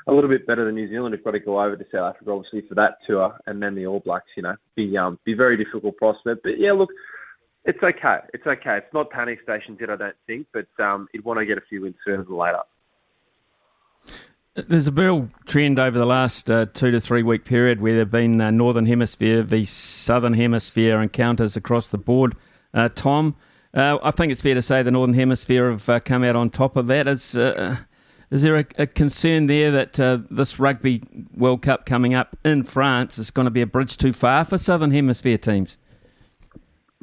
a 0.06 0.12
little 0.12 0.30
bit 0.30 0.46
better 0.46 0.64
than 0.64 0.74
New 0.74 0.88
Zealand. 0.88 1.12
They've 1.12 1.22
got 1.22 1.32
to 1.32 1.38
go 1.38 1.62
over 1.62 1.76
to 1.76 1.84
South 1.92 2.14
Africa 2.14 2.32
obviously 2.32 2.66
for 2.66 2.74
that 2.76 2.96
tour, 3.06 3.36
and 3.46 3.62
then 3.62 3.74
the 3.74 3.86
All 3.86 4.00
Blacks. 4.00 4.30
You 4.38 4.44
know, 4.44 4.56
be 4.74 4.96
um 4.96 5.18
be 5.26 5.34
very 5.34 5.62
difficult 5.62 5.98
prospect. 5.98 6.42
But 6.42 6.58
yeah, 6.58 6.72
look, 6.72 6.90
it's 7.66 7.82
okay. 7.82 8.20
It's 8.32 8.46
okay. 8.46 8.78
It's 8.78 8.94
not 8.94 9.10
panic 9.10 9.40
station 9.42 9.76
yet, 9.78 9.90
I 9.90 9.96
don't 9.96 10.16
think, 10.26 10.46
but 10.54 10.68
um, 10.82 11.08
you'd 11.12 11.26
want 11.26 11.40
to 11.40 11.46
get 11.46 11.58
a 11.58 11.62
few 11.68 11.82
wins 11.82 11.96
sooner 12.06 12.24
than 12.24 12.36
later. 12.36 12.60
There's 14.56 14.86
a 14.86 14.92
real 14.92 15.28
trend 15.44 15.78
over 15.78 15.98
the 15.98 16.06
last 16.06 16.50
uh, 16.50 16.64
two 16.72 16.90
to 16.90 16.98
three 16.98 17.22
week 17.22 17.44
period 17.44 17.78
where 17.82 17.92
there 17.92 18.00
have 18.00 18.10
been 18.10 18.40
uh, 18.40 18.50
Northern 18.50 18.86
Hemisphere 18.86 19.42
v 19.42 19.66
Southern 19.66 20.32
Hemisphere 20.32 21.02
encounters 21.02 21.58
across 21.58 21.88
the 21.88 21.98
board. 21.98 22.34
Uh, 22.72 22.88
Tom, 22.88 23.36
uh, 23.74 23.98
I 24.02 24.10
think 24.12 24.32
it's 24.32 24.40
fair 24.40 24.54
to 24.54 24.62
say 24.62 24.82
the 24.82 24.90
Northern 24.90 25.14
Hemisphere 25.14 25.70
have 25.70 25.86
uh, 25.90 26.00
come 26.00 26.24
out 26.24 26.36
on 26.36 26.48
top 26.48 26.76
of 26.76 26.86
that. 26.86 27.06
Is, 27.06 27.36
uh, 27.36 27.76
is 28.30 28.42
there 28.44 28.56
a, 28.56 28.64
a, 28.78 28.86
concern 28.86 29.46
there 29.46 29.70
that 29.72 30.26
this 30.30 30.58
Rugby 30.58 31.02
World 31.36 31.60
Cup 31.60 31.84
coming 31.84 32.14
up 32.14 32.34
in 32.42 32.62
France 32.62 33.18
is 33.18 33.30
going 33.30 33.44
to 33.44 33.50
be 33.50 33.60
a 33.60 33.66
bridge 33.66 33.98
too 33.98 34.14
far 34.14 34.46
for 34.46 34.56
Southern 34.56 34.90
Hemisphere 34.90 35.36
teams? 35.36 35.76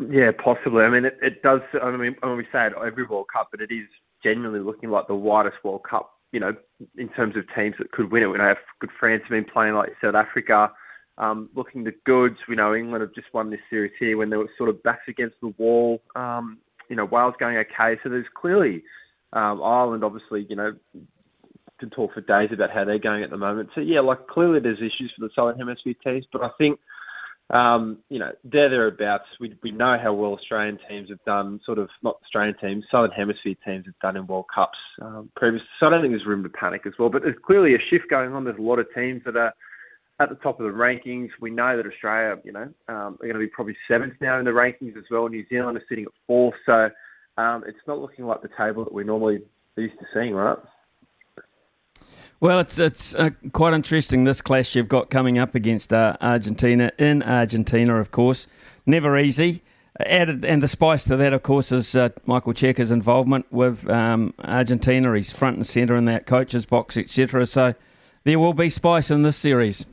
Yeah, 0.10 0.32
possibly. 0.32 0.86
I 0.86 0.90
mean, 0.90 1.06
it, 1.06 1.20
it 1.22 1.44
does. 1.44 1.62
I 1.80 1.92
mean, 1.92 2.16
when 2.22 2.36
we 2.36 2.48
say 2.52 2.66
it 2.66 2.74
every 2.84 3.06
World 3.06 3.28
Cup, 3.32 3.50
but 3.52 3.62
it 3.62 3.72
is 3.72 3.88
genuinely 4.24 4.60
looking 4.60 4.90
like 4.90 5.06
the 5.06 5.16
widest 5.16 5.58
World 5.64 5.84
Cup 5.88 6.13
you 6.34 6.40
know, 6.40 6.54
in 6.98 7.08
terms 7.10 7.38
of 7.38 7.46
teams 7.56 7.76
that 7.78 7.92
could 7.92 8.12
win 8.12 8.24
it, 8.24 8.26
we 8.26 8.40
know 8.40 8.56
good 8.80 8.90
France 9.00 9.22
have 9.22 9.30
been 9.30 9.46
playing 9.46 9.76
like 9.76 9.94
South 10.04 10.16
Africa, 10.16 10.72
um, 11.18 11.50
looking 11.56 11.84
the 11.84 11.94
goods. 12.06 12.38
We 12.50 12.56
know 12.56 12.76
England 12.76 13.02
have 13.02 13.14
just 13.14 13.34
won 13.34 13.52
this 13.52 13.62
series 13.70 13.94
here 14.00 14.18
when 14.18 14.30
they 14.32 14.38
were 14.38 14.50
sort 14.58 14.70
of 14.70 14.82
backs 14.84 15.08
against 15.08 15.36
the 15.42 15.54
wall. 15.60 16.02
Um, 16.16 16.58
you 16.90 16.96
know, 16.96 17.06
Wales 17.06 17.36
going 17.40 17.56
okay. 17.58 18.00
So 18.04 18.10
there's 18.10 18.26
clearly 18.36 18.84
um, 19.32 19.62
Ireland, 19.64 20.04
obviously, 20.04 20.46
you 20.50 20.56
know, 20.56 20.74
can 21.80 21.90
talk 21.92 22.14
for 22.14 22.22
days 22.22 22.50
about 22.52 22.72
how 22.72 22.84
they're 22.84 22.98
going 22.98 23.24
at 23.24 23.30
the 23.30 23.38
moment. 23.38 23.70
So 23.76 23.82
yeah, 23.82 24.00
like 24.00 24.28
clearly 24.28 24.60
there's 24.60 24.80
issues 24.80 25.14
for 25.16 25.22
the 25.22 25.30
Southern 25.36 25.58
Hemisphere 25.58 25.96
teams, 26.04 26.26
but 26.32 26.44
I 26.44 26.50
think 26.58 26.80
you 28.10 28.20
know, 28.20 28.32
they're 28.44 28.70
thereabouts. 28.70 29.26
We, 29.40 29.56
we 29.62 29.72
know 29.72 29.98
how 30.02 30.14
well 30.14 30.34
Australian 30.34 30.80
teams 30.90 31.10
have 31.10 31.24
done, 31.26 31.60
sort 31.66 31.78
of, 31.78 31.90
not 32.02 32.18
Australian 32.24 32.56
teams, 32.60 32.86
Southern 32.90 33.12
Hemisphere 33.12 33.56
teams 33.66 33.86
have 33.86 34.00
done 34.02 34.18
in 34.18 34.26
World 34.28 34.46
Cups 34.54 34.78
um, 35.02 35.30
previously. 35.36 35.68
So 35.80 35.88
I 35.88 35.90
don't 35.92 36.02
think 36.02 36.14
there's 36.14 36.26
room 36.26 36.44
to 36.44 36.50
panic 36.50 36.84
as 36.86 36.94
well. 36.98 37.10
But 37.10 37.24
there's 37.24 37.36
clearly 37.46 37.76
a 37.76 37.80
shift 37.90 38.10
going 38.10 38.34
on. 38.34 38.44
There's 38.44 38.58
a 38.58 38.62
lot 38.62 38.80
of 38.80 38.88
teams 38.96 39.22
that 39.26 39.36
are 39.36 39.54
at 40.20 40.30
the 40.30 40.36
top 40.36 40.60
of 40.60 40.66
the 40.66 40.72
rankings. 40.72 41.30
We 41.40 41.52
know 41.52 41.76
that 41.78 41.86
Australia, 41.86 42.40
you 42.44 42.52
know, 42.52 42.70
um, 42.88 43.18
are 43.20 43.24
going 43.24 43.34
to 43.34 43.40
be 43.40 43.48
probably 43.48 43.76
seventh 43.88 44.14
now 44.22 44.40
in 44.40 44.46
the 44.46 44.52
rankings 44.52 44.98
as 44.98 45.04
well. 45.12 45.28
New 45.28 45.46
Zealand 45.50 45.78
is 45.78 45.84
sitting 45.90 46.06
at 46.06 46.12
fourth. 46.26 46.56
So 46.66 46.90
um, 47.38 47.64
it's 47.68 47.78
not 47.88 48.00
looking 48.00 48.26
like 48.26 48.42
the 48.42 48.50
table 48.58 48.84
that 48.84 48.94
we 48.94 49.04
normally 49.04 49.42
used 49.76 50.00
to 50.00 50.06
seeing, 50.14 50.34
right? 50.34 50.58
Well, 52.44 52.60
it's 52.60 52.78
it's 52.78 53.16
uh, 53.16 53.30
quite 53.54 53.74
interesting 53.74 54.26
this 54.26 54.42
clash 54.42 54.76
you've 54.76 54.90
got 54.90 55.10
coming 55.10 55.40
up 55.40 55.56
against 55.56 55.94
uh, 55.94 56.18
Argentina 56.20 56.92
in 57.00 57.24
Argentina, 57.24 57.98
of 58.02 58.12
course. 58.12 58.48
Never 58.86 59.18
easy. 59.18 59.64
Added 59.98 60.44
and 60.44 60.62
the 60.62 60.68
spice 60.68 61.06
to 61.06 61.16
that, 61.16 61.32
of 61.32 61.42
course, 61.42 61.72
is 61.72 61.96
uh, 61.96 62.10
Michael 62.26 62.54
Cheika's 62.54 62.92
involvement 62.92 63.46
with 63.50 63.90
um, 63.90 64.34
Argentina. 64.40 65.16
He's 65.16 65.32
front 65.32 65.56
and 65.56 65.66
centre 65.66 65.96
in 65.96 66.04
that 66.04 66.26
coach's 66.26 66.66
box, 66.66 66.98
etc. 66.98 67.46
So 67.46 67.76
there 68.26 68.38
will 68.38 68.54
be 68.54 68.68
spice 68.68 69.10
in 69.10 69.22
this 69.22 69.38
series. 69.38 69.86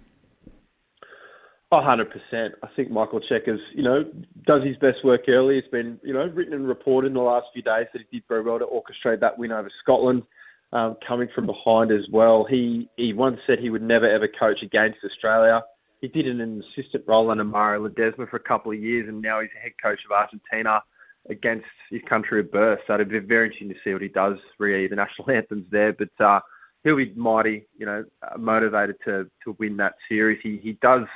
Oh, 1.70 1.76
100%. 1.76 2.08
I 2.32 2.66
think 2.74 2.90
Michael 2.90 3.20
Cheika's, 3.20 3.60
you 3.76 3.84
know, 3.84 4.04
does 4.44 4.64
his 4.64 4.76
best 4.78 5.04
work 5.04 5.28
early. 5.28 5.58
It's 5.58 5.68
been, 5.68 6.00
you 6.02 6.12
know, 6.12 6.26
written 6.26 6.54
and 6.54 6.66
reported 6.66 7.06
in 7.06 7.14
the 7.14 7.20
last 7.20 7.46
few 7.52 7.62
days 7.62 7.86
that 7.92 8.02
he 8.10 8.18
did 8.18 8.26
very 8.26 8.42
well 8.42 8.58
to 8.58 8.66
orchestrate 8.66 9.20
that 9.20 9.38
win 9.38 9.52
over 9.52 9.70
Scotland 9.84 10.24
um, 10.72 10.96
coming 11.06 11.28
from 11.34 11.46
behind 11.46 11.90
as 11.90 12.06
well. 12.10 12.44
He 12.48 12.88
he 12.96 13.12
once 13.12 13.38
said 13.46 13.58
he 13.58 13.70
would 13.70 13.82
never 13.82 14.08
ever 14.08 14.28
coach 14.28 14.62
against 14.62 14.98
Australia. 15.04 15.62
He 16.00 16.08
did 16.08 16.26
an 16.26 16.62
assistant 16.62 17.04
role 17.06 17.30
under 17.30 17.44
Mario 17.44 17.86
Ledesma 17.86 18.28
for 18.30 18.36
a 18.36 18.40
couple 18.40 18.72
of 18.72 18.78
years, 18.78 19.08
and 19.08 19.20
now 19.20 19.40
he's 19.40 19.50
head 19.62 19.72
coach 19.82 20.00
of 20.04 20.12
Argentina. 20.12 20.82
against 21.28 21.66
his 21.90 22.00
country 22.08 22.40
of 22.40 22.50
birth. 22.50 22.80
So 22.86 22.94
it'll 22.94 23.06
be 23.06 23.18
very 23.18 23.46
interesting 23.46 23.68
to 23.68 23.74
see 23.84 23.92
what 23.92 24.02
he 24.02 24.08
does 24.08 24.38
re 24.58 24.88
the 24.88 24.96
national 24.96 25.30
anthems 25.36 25.66
there. 25.70 25.92
But 25.92 26.24
uh, 26.24 26.40
he'll 26.84 26.96
be 26.96 27.12
mighty, 27.14 27.66
you 27.76 27.86
know, 27.86 28.04
motivated 28.38 28.96
to 29.04 29.30
to 29.44 29.56
win 29.58 29.76
that 29.78 29.94
series. 30.08 30.40
He 30.42 30.58
he 30.62 30.72
does, 30.80 31.06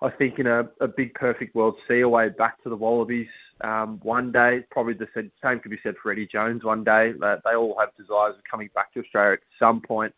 I 0.00 0.10
think, 0.10 0.38
in 0.38 0.46
a, 0.46 0.68
a 0.80 0.88
big 0.88 1.14
perfect 1.14 1.54
world, 1.54 1.76
see 1.88 2.00
a 2.00 2.08
way 2.08 2.28
back 2.28 2.62
to 2.62 2.68
the 2.68 2.76
Wallabies 2.76 3.28
um, 3.62 4.00
one 4.02 4.32
day. 4.32 4.64
Probably 4.70 4.94
the 4.94 5.08
same 5.14 5.60
could 5.60 5.70
be 5.70 5.78
said 5.82 5.94
for 6.02 6.12
Eddie 6.12 6.28
Jones 6.30 6.64
one 6.64 6.84
day. 6.84 7.12
They 7.12 7.54
all 7.54 7.76
have 7.78 7.90
desires 7.96 8.36
of 8.36 8.42
coming 8.50 8.70
back 8.74 8.92
to 8.94 9.00
Australia 9.00 9.34
at 9.34 9.40
some 9.58 9.80
point. 9.80 10.14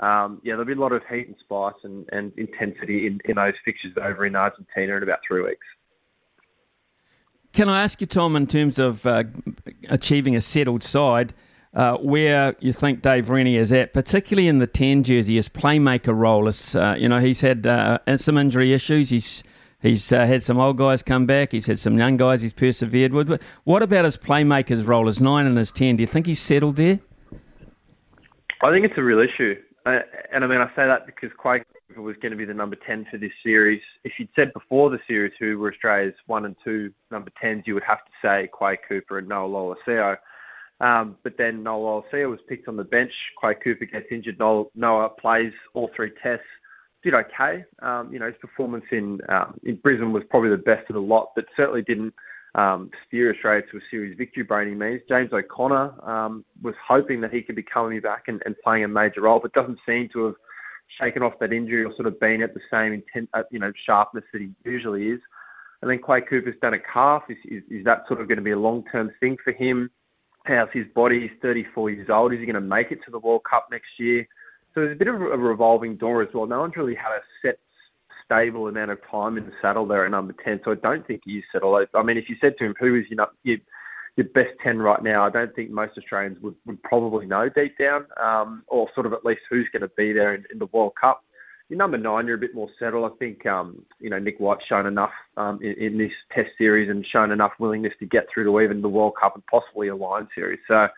Um, 0.00 0.40
yeah, 0.44 0.52
there'll 0.52 0.64
be 0.64 0.74
a 0.74 0.76
lot 0.76 0.92
of 0.92 1.02
heat 1.10 1.26
and 1.26 1.36
spice 1.40 1.74
and, 1.82 2.08
and 2.12 2.32
intensity 2.36 3.06
in, 3.06 3.20
in 3.24 3.36
those 3.36 3.54
fixtures 3.64 3.92
over 4.00 4.24
in 4.26 4.36
Argentina 4.36 4.96
in 4.96 5.02
about 5.02 5.18
three 5.26 5.42
weeks. 5.42 5.66
Can 7.52 7.68
I 7.68 7.82
ask 7.82 8.00
you, 8.00 8.06
Tom, 8.06 8.36
in 8.36 8.46
terms 8.46 8.78
of 8.78 9.04
uh, 9.06 9.24
achieving 9.88 10.36
a 10.36 10.40
settled 10.40 10.84
side, 10.84 11.34
uh, 11.74 11.96
where 11.96 12.56
you 12.60 12.72
think 12.72 13.02
Dave 13.02 13.28
Rennie 13.30 13.56
is 13.56 13.72
at, 13.72 13.92
particularly 13.92 14.48
in 14.48 14.58
the 14.58 14.66
10 14.66 15.02
jersey, 15.02 15.36
his 15.36 15.48
playmaker 15.48 16.16
role. 16.16 16.48
Is, 16.48 16.76
uh, 16.76 16.94
you 16.98 17.08
know, 17.08 17.20
he's 17.20 17.40
had 17.40 17.66
uh, 17.66 17.98
some 18.16 18.38
injury 18.38 18.72
issues. 18.72 19.10
He's 19.10 19.42
he's 19.80 20.12
uh, 20.12 20.26
had 20.26 20.42
some 20.42 20.58
old 20.58 20.76
guys 20.76 21.02
come 21.02 21.26
back. 21.26 21.52
He's 21.52 21.66
had 21.66 21.78
some 21.78 21.98
young 21.98 22.16
guys 22.16 22.42
he's 22.42 22.52
persevered 22.52 23.12
with. 23.12 23.28
But 23.28 23.42
what 23.64 23.82
about 23.82 24.04
his 24.04 24.16
playmaker's 24.16 24.84
role, 24.84 25.06
his 25.06 25.20
9 25.20 25.46
and 25.46 25.56
his 25.56 25.72
10? 25.72 25.96
Do 25.96 26.02
you 26.02 26.06
think 26.06 26.26
he's 26.26 26.40
settled 26.40 26.76
there? 26.76 27.00
I 28.62 28.70
think 28.70 28.84
it's 28.84 28.98
a 28.98 29.02
real 29.02 29.20
issue. 29.20 29.56
Uh, 29.86 30.00
and 30.32 30.44
I 30.44 30.46
mean, 30.46 30.60
I 30.60 30.66
say 30.68 30.86
that 30.86 31.06
because 31.06 31.30
Quade 31.36 31.64
was 31.96 32.16
going 32.16 32.32
to 32.32 32.36
be 32.36 32.44
the 32.44 32.54
number 32.54 32.76
10 32.76 33.06
for 33.10 33.18
this 33.18 33.32
series. 33.42 33.80
If 34.04 34.12
you'd 34.18 34.28
said 34.36 34.52
before 34.52 34.90
the 34.90 34.98
series 35.06 35.32
who 35.38 35.58
were 35.58 35.72
Australia's 35.72 36.14
1 36.26 36.44
and 36.44 36.56
2 36.64 36.92
number 37.10 37.30
10s, 37.42 37.66
you 37.66 37.74
would 37.74 37.84
have 37.84 38.04
to 38.04 38.10
say 38.20 38.48
Quade 38.52 38.80
Cooper 38.88 39.18
and 39.18 39.28
Noah 39.28 39.48
Lolesio. 39.48 40.16
Um, 40.80 41.16
but 41.24 41.36
then 41.38 41.62
Noah 41.62 42.02
Lolesio 42.02 42.30
was 42.30 42.40
picked 42.48 42.68
on 42.68 42.76
the 42.76 42.84
bench. 42.84 43.12
Quade 43.36 43.62
Cooper 43.62 43.86
gets 43.86 44.06
injured. 44.10 44.38
Noah 44.38 45.08
plays 45.08 45.52
all 45.74 45.90
three 45.94 46.12
tests. 46.22 46.44
Did 47.08 47.14
okay. 47.14 47.64
Um, 47.80 48.12
you 48.12 48.18
know, 48.18 48.26
his 48.26 48.36
performance 48.38 48.84
in 48.92 49.18
um, 49.30 49.58
in 49.64 49.76
Brisbane 49.76 50.12
was 50.12 50.24
probably 50.28 50.50
the 50.50 50.58
best 50.58 50.90
of 50.90 50.94
the 50.94 51.00
lot, 51.00 51.30
but 51.34 51.46
certainly 51.56 51.80
didn't 51.80 52.12
um, 52.54 52.90
steer 53.06 53.32
Australia 53.32 53.62
to 53.70 53.78
a 53.78 53.80
series 53.90 54.14
victory 54.18 54.42
by 54.42 54.60
any 54.60 54.74
means. 54.74 55.00
James 55.08 55.32
O'Connor 55.32 55.94
um, 56.06 56.44
was 56.60 56.74
hoping 56.86 57.22
that 57.22 57.32
he 57.32 57.40
could 57.40 57.56
be 57.56 57.62
coming 57.62 57.98
back 58.02 58.24
and, 58.28 58.42
and 58.44 58.54
playing 58.62 58.84
a 58.84 58.88
major 58.88 59.22
role, 59.22 59.40
but 59.40 59.54
doesn't 59.54 59.78
seem 59.86 60.10
to 60.12 60.26
have 60.26 60.34
shaken 61.00 61.22
off 61.22 61.32
that 61.40 61.50
injury 61.50 61.82
or 61.82 61.94
sort 61.94 62.08
of 62.08 62.20
been 62.20 62.42
at 62.42 62.52
the 62.52 62.60
same 62.70 62.92
intent, 62.92 63.30
uh, 63.32 63.42
you 63.50 63.58
know, 63.58 63.72
sharpness 63.86 64.24
that 64.34 64.42
he 64.42 64.50
usually 64.66 65.08
is. 65.08 65.20
And 65.80 65.90
then 65.90 66.00
Quade 66.00 66.28
Cooper's 66.28 66.56
done 66.60 66.74
a 66.74 66.78
calf. 66.78 67.22
Is, 67.30 67.38
is, 67.46 67.62
is 67.70 67.84
that 67.86 68.02
sort 68.06 68.20
of 68.20 68.28
going 68.28 68.36
to 68.36 68.44
be 68.44 68.50
a 68.50 68.58
long-term 68.58 69.12
thing 69.18 69.38
for 69.42 69.54
him? 69.54 69.90
How's 70.44 70.68
his 70.74 70.84
body? 70.94 71.20
He's 71.22 71.38
34 71.40 71.88
years 71.88 72.10
old. 72.10 72.34
Is 72.34 72.40
he 72.40 72.44
going 72.44 72.52
to 72.52 72.60
make 72.60 72.92
it 72.92 72.98
to 73.06 73.10
the 73.10 73.18
World 73.18 73.44
Cup 73.48 73.68
next 73.70 73.98
year? 73.98 74.28
So 74.78 74.82
there's 74.82 74.94
a 74.94 74.98
bit 74.98 75.08
of 75.08 75.20
a 75.20 75.36
revolving 75.36 75.96
door 75.96 76.22
as 76.22 76.28
well. 76.32 76.46
No 76.46 76.60
one's 76.60 76.76
really 76.76 76.94
had 76.94 77.10
a 77.10 77.20
set, 77.42 77.58
stable 78.24 78.68
amount 78.68 78.92
of 78.92 78.98
time 79.10 79.36
in 79.36 79.44
the 79.44 79.52
saddle 79.60 79.86
there 79.86 80.04
at 80.04 80.10
number 80.12 80.32
10. 80.44 80.60
So 80.64 80.70
I 80.70 80.76
don't 80.76 81.04
think 81.04 81.22
he 81.24 81.38
is 81.38 81.44
settled. 81.50 81.88
I 81.94 82.02
mean, 82.04 82.16
if 82.16 82.28
you 82.28 82.36
said 82.40 82.56
to 82.58 82.64
him, 82.64 82.74
who 82.78 82.94
is 82.94 83.04
your, 83.10 83.26
your, 83.42 83.58
your 84.16 84.26
best 84.28 84.50
10 84.62 84.78
right 84.78 85.02
now, 85.02 85.26
I 85.26 85.30
don't 85.30 85.52
think 85.56 85.70
most 85.70 85.98
Australians 85.98 86.38
would, 86.42 86.54
would 86.64 86.80
probably 86.84 87.26
know 87.26 87.48
deep 87.48 87.76
down, 87.76 88.06
um, 88.22 88.62
or 88.68 88.88
sort 88.94 89.06
of 89.06 89.12
at 89.12 89.24
least 89.24 89.40
who's 89.50 89.66
going 89.72 89.82
to 89.82 89.90
be 89.96 90.12
there 90.12 90.36
in, 90.36 90.44
in 90.52 90.60
the 90.60 90.66
World 90.66 90.92
Cup 91.00 91.24
your 91.68 91.76
number 91.76 91.98
nine, 91.98 92.26
you're 92.26 92.36
a 92.36 92.40
bit 92.40 92.54
more 92.54 92.70
settled. 92.78 93.12
I 93.12 93.14
think 93.18 93.44
um, 93.44 93.84
you 94.00 94.08
know 94.08 94.18
Nick 94.18 94.38
White's 94.38 94.64
shown 94.66 94.86
enough 94.86 95.12
um, 95.36 95.58
in, 95.62 95.72
in, 95.74 95.98
this 95.98 96.12
Test 96.34 96.48
series 96.56 96.88
and 96.88 97.04
shown 97.04 97.30
enough 97.30 97.52
willingness 97.58 97.92
to 97.98 98.06
get 98.06 98.26
through 98.32 98.44
to 98.44 98.60
even 98.60 98.80
the 98.80 98.88
World 98.88 99.14
Cup 99.20 99.34
and 99.34 99.44
possibly 99.46 99.88
a 99.88 99.94
line 99.94 100.28
series. 100.34 100.60
So 100.66 100.88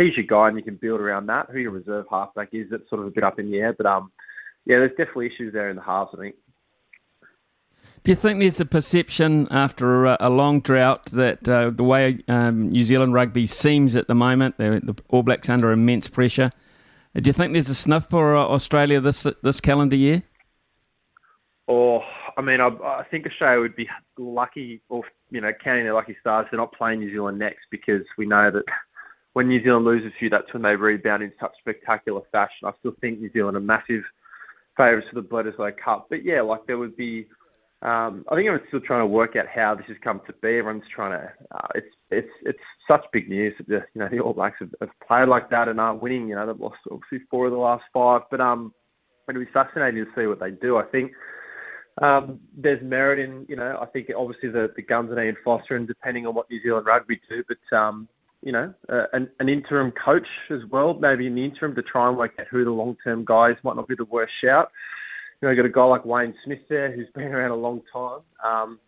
he's 0.00 0.16
your 0.16 0.26
guy, 0.26 0.48
and 0.48 0.56
you 0.56 0.62
can 0.62 0.76
build 0.76 1.00
around 1.00 1.26
that. 1.26 1.48
Who 1.50 1.58
your 1.58 1.70
reserve 1.70 2.06
halfback 2.10 2.48
is, 2.52 2.68
that's 2.70 2.88
sort 2.88 3.00
of 3.02 3.08
a 3.08 3.10
bit 3.10 3.24
up 3.24 3.38
in 3.38 3.50
the 3.50 3.58
air. 3.58 3.72
But 3.72 3.86
um, 3.86 4.12
yeah, 4.64 4.78
there's 4.78 4.90
definitely 4.90 5.26
issues 5.26 5.52
there 5.52 5.70
in 5.70 5.76
the 5.76 5.82
halves. 5.82 6.10
I 6.14 6.20
think. 6.20 6.34
Do 8.02 8.12
you 8.12 8.16
think 8.16 8.40
there's 8.40 8.60
a 8.60 8.64
perception 8.64 9.46
after 9.50 10.06
a, 10.06 10.16
a 10.20 10.30
long 10.30 10.60
drought 10.60 11.06
that 11.12 11.46
uh, 11.46 11.70
the 11.70 11.84
way 11.84 12.20
um, 12.28 12.70
New 12.70 12.82
Zealand 12.82 13.12
rugby 13.12 13.46
seems 13.46 13.94
at 13.94 14.06
the 14.06 14.14
moment, 14.14 14.56
the 14.56 14.96
All 15.10 15.22
Blacks 15.22 15.50
under 15.50 15.70
immense 15.70 16.08
pressure? 16.08 16.50
Do 17.14 17.28
you 17.28 17.34
think 17.34 17.52
there's 17.52 17.68
a 17.68 17.74
sniff 17.74 18.06
for 18.08 18.36
uh, 18.36 18.44
Australia 18.44 19.00
this 19.00 19.26
this 19.42 19.60
calendar 19.60 19.96
year? 19.96 20.22
Oh, 21.68 22.00
I 22.36 22.40
mean, 22.40 22.60
I, 22.60 22.68
I 22.68 23.04
think 23.10 23.26
Australia 23.26 23.60
would 23.60 23.76
be 23.76 23.88
lucky, 24.16 24.80
or 24.88 25.04
you 25.30 25.40
know, 25.40 25.52
counting 25.62 25.84
their 25.84 25.94
lucky 25.94 26.16
stars, 26.20 26.46
they're 26.50 26.58
not 26.58 26.72
playing 26.72 27.00
New 27.00 27.10
Zealand 27.10 27.38
next 27.38 27.66
because 27.70 28.02
we 28.16 28.26
know 28.26 28.50
that 28.50 28.64
when 29.32 29.48
New 29.48 29.62
Zealand 29.62 29.84
loses 29.84 30.12
few, 30.18 30.28
that's 30.28 30.52
when 30.52 30.62
they 30.62 30.76
rebound 30.76 31.22
in 31.22 31.32
such 31.40 31.52
spectacular 31.60 32.22
fashion. 32.32 32.66
I 32.66 32.72
still 32.80 32.94
think 33.00 33.20
New 33.20 33.30
Zealand 33.32 33.56
are 33.56 33.60
massive 33.60 34.02
favourites 34.76 35.08
for 35.12 35.20
the 35.20 35.26
Bledisloe 35.26 35.76
Cup, 35.76 36.06
but 36.10 36.24
yeah, 36.24 36.40
like 36.40 36.66
there 36.66 36.78
would 36.78 36.96
be 36.96 37.26
um, 37.82 38.26
I 38.28 38.34
think 38.34 38.46
everyone's 38.46 38.68
still 38.68 38.80
trying 38.80 39.00
to 39.00 39.06
work 39.06 39.36
out 39.36 39.46
how 39.46 39.74
this 39.74 39.86
has 39.88 39.96
come 40.04 40.20
to 40.26 40.34
be. 40.42 40.58
Everyone's 40.58 40.84
trying 40.94 41.12
to. 41.12 41.32
Uh, 41.50 41.68
it's 41.74 41.94
it's 42.10 42.28
it's 42.42 42.58
such 42.86 43.04
big 43.10 43.28
news 43.30 43.54
that 43.56 43.68
the 43.68 43.82
you 43.94 44.00
know 44.02 44.08
the 44.10 44.20
All 44.20 44.34
Blacks 44.34 44.58
have, 44.60 44.74
have 44.80 44.90
played 45.06 45.28
like 45.28 45.48
that 45.48 45.66
and 45.68 45.80
aren't 45.80 46.02
winning. 46.02 46.28
You 46.28 46.34
know 46.34 46.46
they've 46.46 46.60
lost 46.60 46.76
obviously 46.90 47.20
four 47.30 47.46
of 47.46 47.52
the 47.52 47.58
last 47.58 47.84
five, 47.90 48.22
but 48.30 48.38
um, 48.38 48.74
it'll 49.28 49.42
be 49.42 49.50
fascinating 49.50 50.04
to 50.04 50.10
see 50.14 50.26
what 50.26 50.40
they 50.40 50.50
do. 50.50 50.76
I 50.76 50.82
think 50.84 51.12
um, 52.02 52.38
there's 52.54 52.82
merit 52.82 53.18
in 53.18 53.46
you 53.48 53.56
know 53.56 53.78
I 53.80 53.86
think 53.86 54.10
obviously 54.14 54.50
the 54.50 54.70
the 54.76 54.82
guns 54.82 55.10
and 55.10 55.18
Ian 55.18 55.38
Foster 55.42 55.76
and 55.76 55.88
depending 55.88 56.26
on 56.26 56.34
what 56.34 56.50
New 56.50 56.62
Zealand 56.62 56.84
rugby 56.84 57.18
do, 57.30 57.42
but 57.48 57.76
um, 57.76 58.08
you 58.42 58.52
know 58.52 58.72
uh, 58.88 59.04
an, 59.12 59.28
an 59.38 59.48
interim 59.48 59.92
coach 59.92 60.26
as 60.50 60.60
well, 60.70 60.94
maybe 60.94 61.26
in 61.26 61.34
the 61.34 61.44
interim 61.44 61.74
to 61.74 61.82
try 61.82 62.08
and 62.08 62.16
work 62.16 62.32
out 62.38 62.46
who 62.50 62.64
the 62.64 62.70
long 62.70 62.96
term 63.04 63.24
guys 63.24 63.56
might 63.62 63.76
not 63.76 63.88
be 63.88 63.94
the 63.94 64.04
worst 64.04 64.32
shout 64.42 64.70
you 65.40 65.48
know, 65.48 65.52
you 65.52 65.56
got 65.56 65.66
a 65.66 65.72
guy 65.72 65.84
like 65.84 66.04
Wayne 66.04 66.34
Smith 66.44 66.60
there 66.68 66.92
who's 66.92 67.08
been 67.14 67.32
around 67.32 67.50
a 67.50 67.56
long 67.56 67.82
time. 67.92 68.20
Um, 68.44 68.78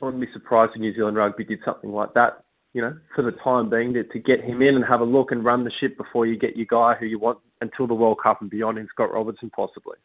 I 0.00 0.04
wouldn't 0.04 0.22
be 0.22 0.32
surprised 0.32 0.72
if 0.74 0.80
New 0.80 0.94
Zealand 0.94 1.16
Rugby 1.16 1.44
did 1.44 1.60
something 1.64 1.90
like 1.90 2.12
that, 2.14 2.44
you 2.74 2.82
know, 2.82 2.96
for 3.14 3.22
the 3.22 3.32
time 3.32 3.70
being 3.70 3.94
to, 3.94 4.04
to 4.04 4.18
get 4.18 4.42
him 4.42 4.60
in 4.60 4.76
and 4.76 4.84
have 4.84 5.00
a 5.00 5.04
look 5.04 5.32
and 5.32 5.44
run 5.44 5.64
the 5.64 5.72
ship 5.80 5.96
before 5.96 6.26
you 6.26 6.38
get 6.38 6.56
your 6.56 6.66
guy 6.66 6.94
who 6.94 7.06
you 7.06 7.18
want 7.18 7.38
until 7.60 7.86
the 7.86 7.94
World 7.94 8.18
Cup 8.22 8.42
and 8.42 8.50
beyond 8.50 8.78
in 8.78 8.86
Scott 8.88 9.12
Robertson 9.12 9.50
possibly. 9.50 9.96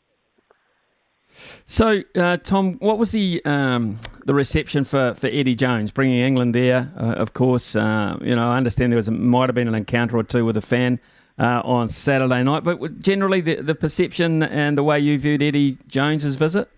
So, 1.65 2.03
uh, 2.15 2.37
Tom, 2.37 2.73
what 2.79 2.97
was 2.97 3.11
the 3.11 3.41
um, 3.45 3.99
the 4.25 4.33
reception 4.33 4.83
for, 4.83 5.13
for 5.15 5.27
Eddie 5.27 5.55
Jones 5.55 5.91
bringing 5.91 6.19
England 6.19 6.53
there? 6.55 6.91
Uh, 6.97 7.13
of 7.13 7.33
course, 7.33 7.75
uh, 7.75 8.17
you 8.21 8.35
know 8.35 8.49
I 8.51 8.57
understand 8.57 8.91
there 8.91 8.97
was 8.97 9.07
a, 9.07 9.11
might 9.11 9.49
have 9.49 9.55
been 9.55 9.67
an 9.67 9.75
encounter 9.75 10.17
or 10.17 10.23
two 10.23 10.45
with 10.45 10.57
a 10.57 10.61
fan 10.61 10.99
uh, 11.39 11.61
on 11.63 11.89
Saturday 11.89 12.43
night. 12.43 12.63
But 12.63 12.99
generally, 12.99 13.41
the, 13.41 13.55
the 13.61 13.75
perception 13.75 14.43
and 14.43 14.77
the 14.77 14.83
way 14.83 14.99
you 14.99 15.17
viewed 15.17 15.41
Eddie 15.41 15.77
Jones's 15.87 16.35
visit? 16.35 16.69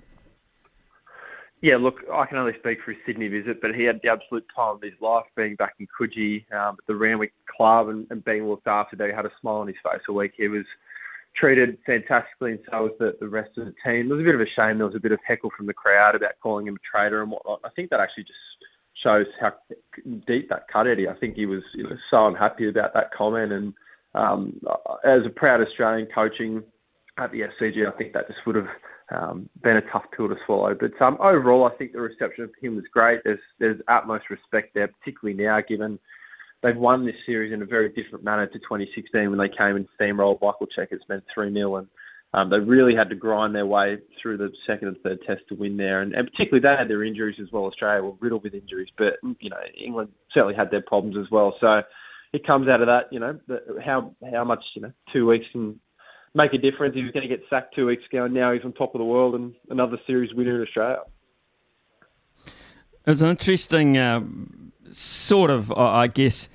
Yeah, 1.62 1.78
look, 1.78 2.02
I 2.12 2.26
can 2.26 2.38
only 2.38 2.54
speak 2.60 2.80
for 2.84 2.92
his 2.92 3.00
Sydney 3.06 3.30
visit, 3.30 3.62
but 3.62 3.74
he 3.74 3.84
had 3.84 4.02
the 4.04 4.10
absolute 4.10 4.46
time 4.54 4.76
of 4.76 4.82
his 4.82 4.92
life 5.00 5.24
being 5.38 5.56
back 5.56 5.76
in 5.80 5.88
Coogee 5.88 6.44
um, 6.52 6.76
at 6.78 6.86
the 6.88 6.96
Randwick 6.96 7.32
Club 7.56 7.88
and, 7.88 8.06
and 8.10 8.24
being 8.26 8.50
looked 8.50 8.68
after. 8.68 8.98
He 9.08 9.14
had 9.14 9.26
a 9.26 9.32
smile 9.40 9.56
on 9.56 9.68
his 9.68 9.78
face 9.82 10.02
a 10.10 10.12
week. 10.12 10.34
He 10.36 10.50
was 10.50 10.66
treated 11.36 11.78
fantastically, 11.86 12.52
and 12.52 12.60
so 12.70 12.84
was 12.84 12.92
the, 13.00 13.16
the 13.20 13.28
rest 13.28 13.58
of 13.58 13.66
the 13.66 13.74
team. 13.84 14.12
It 14.12 14.14
was 14.14 14.22
a 14.22 14.24
bit 14.24 14.36
of 14.36 14.42
a 14.42 14.50
shame 14.56 14.78
there 14.78 14.88
was 14.88 14.96
a 14.96 15.00
bit 15.00 15.12
of 15.12 15.20
heckle 15.26 15.52
from 15.56 15.66
the 15.66 15.74
crowd 15.74 16.16
about 16.16 16.34
calling 16.42 16.68
him 16.68 16.76
a 16.76 16.98
traitor 16.98 17.22
and 17.22 17.32
whatnot. 17.32 17.62
I 17.64 17.70
think 17.70 17.90
that 17.90 18.00
actually 18.00 18.24
just 18.24 18.40
shows 19.04 19.26
how 19.40 19.54
deep 20.28 20.50
that 20.50 20.68
cut 20.72 20.88
Eddie. 20.88 21.08
I 21.08 21.16
think 21.16 21.36
he 21.36 21.46
was 21.46 21.64
so 22.10 22.28
unhappy 22.28 22.70
about 22.70 22.94
that 22.94 23.14
comment, 23.14 23.52
and 23.52 23.74
um, 24.16 24.60
as 25.04 25.26
a 25.26 25.30
proud 25.30 25.62
Australian 25.62 26.08
coaching 26.14 26.64
at 27.18 27.32
the 27.32 27.42
SCG, 27.42 27.88
I 27.88 27.98
think 27.98 28.14
that 28.14 28.28
just 28.28 28.46
would 28.46 28.56
have 28.56 28.68
um, 29.12 29.50
been 29.64 29.78
a 29.78 29.92
tough 29.92 30.06
pill 30.16 30.30
to 30.30 30.36
swallow. 30.46 30.76
But 30.80 31.00
um, 31.02 31.18
overall, 31.20 31.66
I 31.66 31.76
think 31.76 31.94
the 31.94 32.02
reception 32.02 32.44
of 32.44 32.52
him 32.62 32.76
was 32.76 32.86
great. 32.92 33.22
There's 33.24 33.40
there's 33.60 33.82
utmost 33.88 34.30
respect 34.30 34.74
there, 34.74 34.88
particularly 34.88 35.42
now 35.42 35.62
given 35.62 36.00
they've 36.64 36.78
won 36.78 37.06
this 37.06 37.16
series 37.26 37.54
in 37.54 37.62
a 37.62 37.66
very 37.66 37.90
different 37.90 38.24
manner 38.24 38.48
to 38.48 38.58
2016 38.60 39.30
when 39.30 39.38
they 39.38 39.50
came 39.50 39.76
and 39.76 39.88
steamrolled 40.00 40.42
Michael 40.42 40.68
Cheika's 40.68 41.02
men 41.08 41.22
3 41.34 41.54
0 41.54 41.76
and 41.76 41.88
um, 42.36 42.50
they 42.50 42.60
really 42.60 42.96
had 42.96 43.10
to 43.10 43.16
grind 43.16 43.54
their 43.54 43.68
way 43.68 44.00
through 44.20 44.38
the 44.38 44.52
second 44.66 44.88
and 44.88 44.98
third 45.02 45.20
test 45.28 45.42
to 45.50 45.56
win 45.56 45.78
there, 45.78 46.02
and, 46.02 46.14
and 46.16 46.32
particularly 46.32 46.62
they 46.62 46.76
had 46.76 46.88
their 46.88 47.04
injuries 47.04 47.40
as 47.40 47.52
well. 47.52 47.66
Australia 47.66 48.04
were 48.04 48.16
riddled 48.20 48.44
with 48.44 48.56
injuries, 48.56 48.90
but 48.98 49.18
you 49.40 49.52
know 49.52 49.60
England 49.78 50.10
certainly 50.34 50.56
had 50.56 50.72
their 50.72 50.82
problems 50.82 51.16
as 51.16 51.30
well. 51.30 51.56
So 51.62 51.84
it 52.34 52.46
comes 52.46 52.68
out 52.68 52.82
of 52.82 52.88
that, 52.88 53.14
you 53.14 53.20
know, 53.20 53.40
how 53.86 54.16
how 54.32 54.44
much 54.44 54.64
you 54.74 54.82
know 54.82 54.92
two 55.12 55.28
weeks 55.28 55.46
can 55.52 55.80
make 56.34 56.54
a 56.54 56.58
difference. 56.58 56.96
He 56.96 57.04
was 57.04 57.12
going 57.12 57.28
to 57.28 57.36
get 57.36 57.46
sacked 57.52 57.76
two 57.76 57.86
weeks 57.86 58.04
ago, 58.12 58.26
and 58.26 58.34
now 58.34 58.52
he's 58.52 58.64
on 58.64 58.74
top 58.74 58.96
of 58.96 59.00
the 59.00 59.06
world 59.06 59.36
and 59.36 59.54
another 59.70 60.00
series 60.08 60.34
winner 60.34 60.56
in 60.56 60.68
Australia. 60.68 61.02
It 63.06 63.10
was 63.10 63.22
an 63.22 63.30
interesting 63.30 63.98
uh, 63.98 64.22
sort 64.92 65.50
of, 65.50 65.72
I 65.72 66.08
guess, 66.08 66.50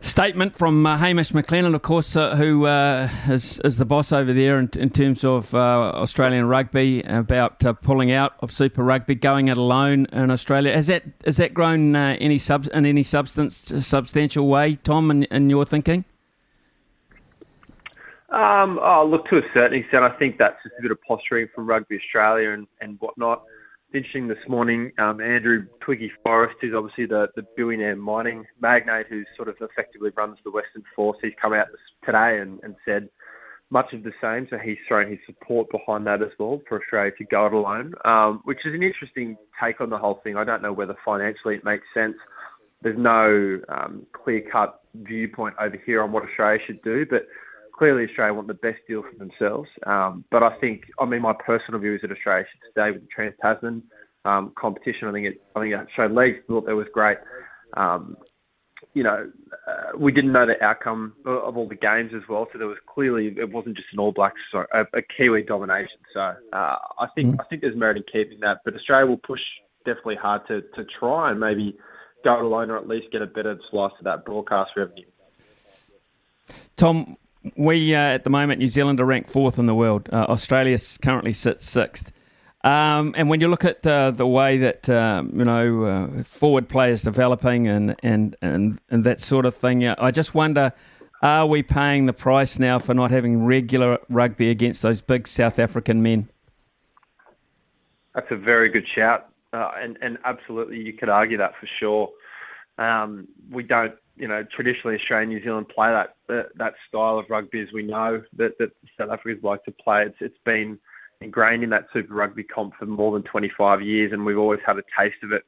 Statement 0.00 0.56
from 0.56 0.86
uh, 0.86 0.96
Hamish 0.96 1.32
McLennan, 1.32 1.74
of 1.74 1.82
course, 1.82 2.14
uh, 2.14 2.36
who 2.36 2.66
uh, 2.66 3.10
is, 3.28 3.60
is 3.64 3.78
the 3.78 3.84
boss 3.84 4.12
over 4.12 4.32
there 4.32 4.60
in, 4.60 4.70
in 4.76 4.90
terms 4.90 5.24
of 5.24 5.52
uh, 5.52 5.58
Australian 5.58 6.46
rugby, 6.46 7.02
about 7.02 7.64
uh, 7.64 7.72
pulling 7.72 8.12
out 8.12 8.34
of 8.38 8.52
Super 8.52 8.84
Rugby, 8.84 9.16
going 9.16 9.48
it 9.48 9.58
alone 9.58 10.06
in 10.12 10.30
Australia. 10.30 10.72
Has 10.72 10.86
that 10.86 11.02
has 11.24 11.38
that 11.38 11.52
grown 11.52 11.96
uh, 11.96 12.16
any 12.20 12.38
sub 12.38 12.68
in 12.72 12.86
any 12.86 13.02
substance 13.02 13.72
substantial 13.84 14.46
way, 14.46 14.76
Tom, 14.76 15.10
in, 15.10 15.24
in 15.24 15.50
your 15.50 15.64
thinking? 15.64 16.04
Um, 18.28 18.78
oh, 18.80 19.04
look, 19.04 19.26
to 19.30 19.38
a 19.38 19.42
certain 19.52 19.80
extent, 19.80 20.04
I 20.04 20.10
think 20.10 20.38
that's 20.38 20.62
just 20.62 20.76
a 20.78 20.82
bit 20.82 20.92
of 20.92 21.02
posturing 21.02 21.48
from 21.52 21.66
Rugby 21.66 21.96
Australia 21.96 22.50
and, 22.50 22.68
and 22.80 23.00
whatnot. 23.00 23.42
Interesting 23.94 24.28
this 24.28 24.36
morning, 24.46 24.92
um, 24.98 25.18
Andrew 25.18 25.66
Twiggy 25.80 26.12
Forrest, 26.22 26.56
who's 26.60 26.74
obviously 26.74 27.06
the, 27.06 27.28
the 27.36 27.42
billionaire 27.56 27.96
mining 27.96 28.44
magnate 28.60 29.06
who 29.06 29.24
sort 29.34 29.48
of 29.48 29.56
effectively 29.62 30.10
runs 30.14 30.36
the 30.44 30.50
Western 30.50 30.82
Force, 30.94 31.16
he's 31.22 31.32
come 31.40 31.54
out 31.54 31.68
today 32.04 32.38
and, 32.38 32.60
and 32.62 32.76
said 32.84 33.08
much 33.70 33.94
of 33.94 34.02
the 34.02 34.12
same. 34.20 34.46
So 34.50 34.58
he's 34.58 34.76
thrown 34.86 35.10
his 35.10 35.18
support 35.24 35.70
behind 35.70 36.06
that 36.06 36.20
as 36.20 36.28
well 36.38 36.60
for 36.68 36.82
Australia 36.82 37.12
to 37.16 37.24
go 37.24 37.46
it 37.46 37.54
alone, 37.54 37.94
um, 38.04 38.42
which 38.44 38.58
is 38.66 38.74
an 38.74 38.82
interesting 38.82 39.38
take 39.58 39.80
on 39.80 39.88
the 39.88 39.96
whole 39.96 40.20
thing. 40.22 40.36
I 40.36 40.44
don't 40.44 40.60
know 40.60 40.72
whether 40.74 40.94
financially 41.02 41.54
it 41.54 41.64
makes 41.64 41.86
sense. 41.94 42.16
There's 42.82 42.98
no 42.98 43.58
um, 43.70 44.06
clear 44.12 44.42
cut 44.52 44.82
viewpoint 44.96 45.54
over 45.58 45.80
here 45.86 46.02
on 46.02 46.12
what 46.12 46.24
Australia 46.24 46.60
should 46.66 46.82
do, 46.82 47.06
but 47.08 47.26
clearly 47.78 48.08
Australia 48.08 48.34
want 48.34 48.48
the 48.48 48.54
best 48.54 48.80
deal 48.88 49.02
for 49.02 49.16
themselves. 49.16 49.68
Um, 49.86 50.24
but 50.30 50.42
I 50.42 50.58
think, 50.58 50.86
I 50.98 51.04
mean, 51.04 51.22
my 51.22 51.32
personal 51.32 51.80
view 51.80 51.94
is 51.94 52.00
that 52.02 52.10
Australia 52.10 52.44
should 52.50 52.70
stay 52.72 52.90
with 52.90 53.02
the 53.02 53.08
Trans 53.14 53.34
Tasman 53.40 53.82
um, 54.24 54.52
competition. 54.58 55.08
I 55.08 55.12
think 55.12 55.26
it, 55.26 55.42
I 55.54 55.60
think 55.60 55.74
it 55.74 55.86
showed 55.94 56.12
legs. 56.12 56.38
Thought 56.48 56.66
that 56.66 56.74
was 56.74 56.88
great. 56.92 57.18
Um, 57.76 58.16
you 58.94 59.02
know, 59.02 59.30
uh, 59.66 59.96
we 59.96 60.12
didn't 60.12 60.32
know 60.32 60.46
the 60.46 60.62
outcome 60.62 61.14
of 61.24 61.56
all 61.56 61.68
the 61.68 61.74
games 61.76 62.12
as 62.14 62.22
well. 62.28 62.48
So 62.52 62.58
there 62.58 62.66
was 62.66 62.78
clearly 62.86 63.34
it 63.36 63.50
wasn't 63.50 63.76
just 63.76 63.88
an 63.92 63.98
All 64.00 64.12
Blacks, 64.12 64.40
sorry, 64.50 64.66
a, 64.72 64.86
a 64.92 65.02
Kiwi 65.02 65.42
domination. 65.42 65.98
So 66.12 66.34
uh, 66.52 66.76
I 66.98 67.06
think 67.14 67.34
mm. 67.34 67.40
I 67.40 67.44
think 67.44 67.62
there's 67.62 67.76
merit 67.76 67.96
in 67.96 68.04
keeping 68.10 68.40
that. 68.40 68.58
But 68.64 68.74
Australia 68.74 69.06
will 69.06 69.18
push 69.18 69.40
definitely 69.84 70.16
hard 70.16 70.46
to 70.48 70.62
to 70.74 70.84
try 70.98 71.30
and 71.30 71.40
maybe 71.40 71.76
go 72.24 72.38
it 72.38 72.44
alone 72.44 72.70
or 72.70 72.76
at 72.76 72.88
least 72.88 73.10
get 73.12 73.22
a 73.22 73.26
better 73.26 73.58
slice 73.70 73.92
of 73.98 74.04
that 74.04 74.24
broadcast 74.24 74.72
revenue. 74.76 75.06
Tom, 76.76 77.16
we 77.56 77.94
uh, 77.94 77.98
at 77.98 78.24
the 78.24 78.30
moment, 78.30 78.58
New 78.58 78.68
Zealand 78.68 79.00
are 79.00 79.04
ranked 79.04 79.30
fourth 79.30 79.58
in 79.58 79.66
the 79.66 79.74
world. 79.74 80.08
Uh, 80.12 80.26
Australia 80.28 80.78
currently 81.02 81.32
sits 81.32 81.68
sixth. 81.68 82.12
Um, 82.64 83.14
and 83.16 83.28
when 83.28 83.40
you 83.40 83.48
look 83.48 83.64
at 83.64 83.86
uh, 83.86 84.10
the 84.10 84.26
way 84.26 84.58
that 84.58 84.88
um, 84.90 85.32
you 85.34 85.44
know 85.44 85.84
uh, 85.84 86.22
forward 86.24 86.68
players 86.68 87.02
developing 87.02 87.68
and, 87.68 87.94
and 88.02 88.36
and 88.42 88.80
and 88.90 89.04
that 89.04 89.20
sort 89.20 89.46
of 89.46 89.54
thing, 89.54 89.86
I 89.86 90.10
just 90.10 90.34
wonder: 90.34 90.72
Are 91.22 91.46
we 91.46 91.62
paying 91.62 92.06
the 92.06 92.12
price 92.12 92.58
now 92.58 92.78
for 92.78 92.94
not 92.94 93.10
having 93.10 93.44
regular 93.44 93.98
rugby 94.08 94.50
against 94.50 94.82
those 94.82 95.00
big 95.00 95.28
South 95.28 95.58
African 95.58 96.02
men? 96.02 96.28
That's 98.14 98.30
a 98.32 98.36
very 98.36 98.68
good 98.68 98.86
shout, 98.92 99.28
uh, 99.52 99.70
and 99.80 99.96
and 100.02 100.18
absolutely 100.24 100.80
you 100.80 100.92
could 100.92 101.08
argue 101.08 101.38
that 101.38 101.52
for 101.60 101.68
sure. 101.78 102.10
Um, 102.78 103.28
we 103.50 103.62
don't 103.62 103.94
you 104.18 104.28
know, 104.28 104.44
traditionally 104.54 104.96
Australia 104.96 105.22
and 105.22 105.30
New 105.30 105.42
Zealand 105.42 105.68
play 105.68 105.88
that 105.88 106.16
that, 106.28 106.46
that 106.56 106.74
style 106.88 107.18
of 107.18 107.26
rugby 107.28 107.60
as 107.60 107.68
we 107.72 107.82
know 107.82 108.22
that, 108.36 108.58
that 108.58 108.70
South 108.98 109.10
Africans 109.10 109.44
like 109.44 109.64
to 109.64 109.72
play. 109.72 110.04
It's 110.04 110.16
it's 110.20 110.38
been 110.44 110.78
ingrained 111.20 111.64
in 111.64 111.70
that 111.70 111.86
Super 111.92 112.14
Rugby 112.14 112.44
comp 112.44 112.74
for 112.78 112.86
more 112.86 113.12
than 113.12 113.22
25 113.22 113.82
years, 113.82 114.12
and 114.12 114.24
we've 114.24 114.38
always 114.38 114.60
had 114.64 114.78
a 114.78 114.82
taste 114.98 115.22
of 115.22 115.32
it 115.32 115.44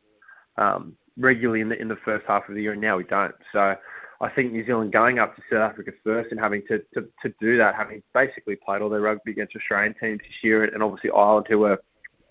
um, 0.57 0.97
regularly 1.16 1.61
in 1.61 1.68
the 1.68 1.81
in 1.81 1.89
the 1.89 1.99
first 2.05 2.25
half 2.27 2.49
of 2.49 2.55
the 2.55 2.62
year, 2.62 2.73
and 2.73 2.81
now 2.81 2.97
we 2.97 3.05
don't. 3.05 3.35
So 3.53 3.77
I 4.21 4.29
think 4.29 4.53
New 4.53 4.66
Zealand 4.66 4.93
going 4.93 5.18
up 5.18 5.35
to 5.37 5.43
South 5.51 5.71
Africa 5.71 5.93
first 6.05 6.31
and 6.31 6.39
having 6.39 6.62
to, 6.68 6.79
to, 6.95 7.09
to 7.23 7.35
do 7.41 7.57
that, 7.57 7.75
having 7.75 8.03
basically 8.12 8.57
played 8.57 8.83
all 8.83 8.91
their 8.91 9.01
rugby 9.01 9.31
against 9.31 9.57
Australian 9.57 9.95
teams 9.95 10.18
this 10.18 10.43
year, 10.43 10.64
and 10.64 10.83
obviously 10.83 11.11
Ireland, 11.11 11.47
who 11.49 11.61
were 11.61 11.79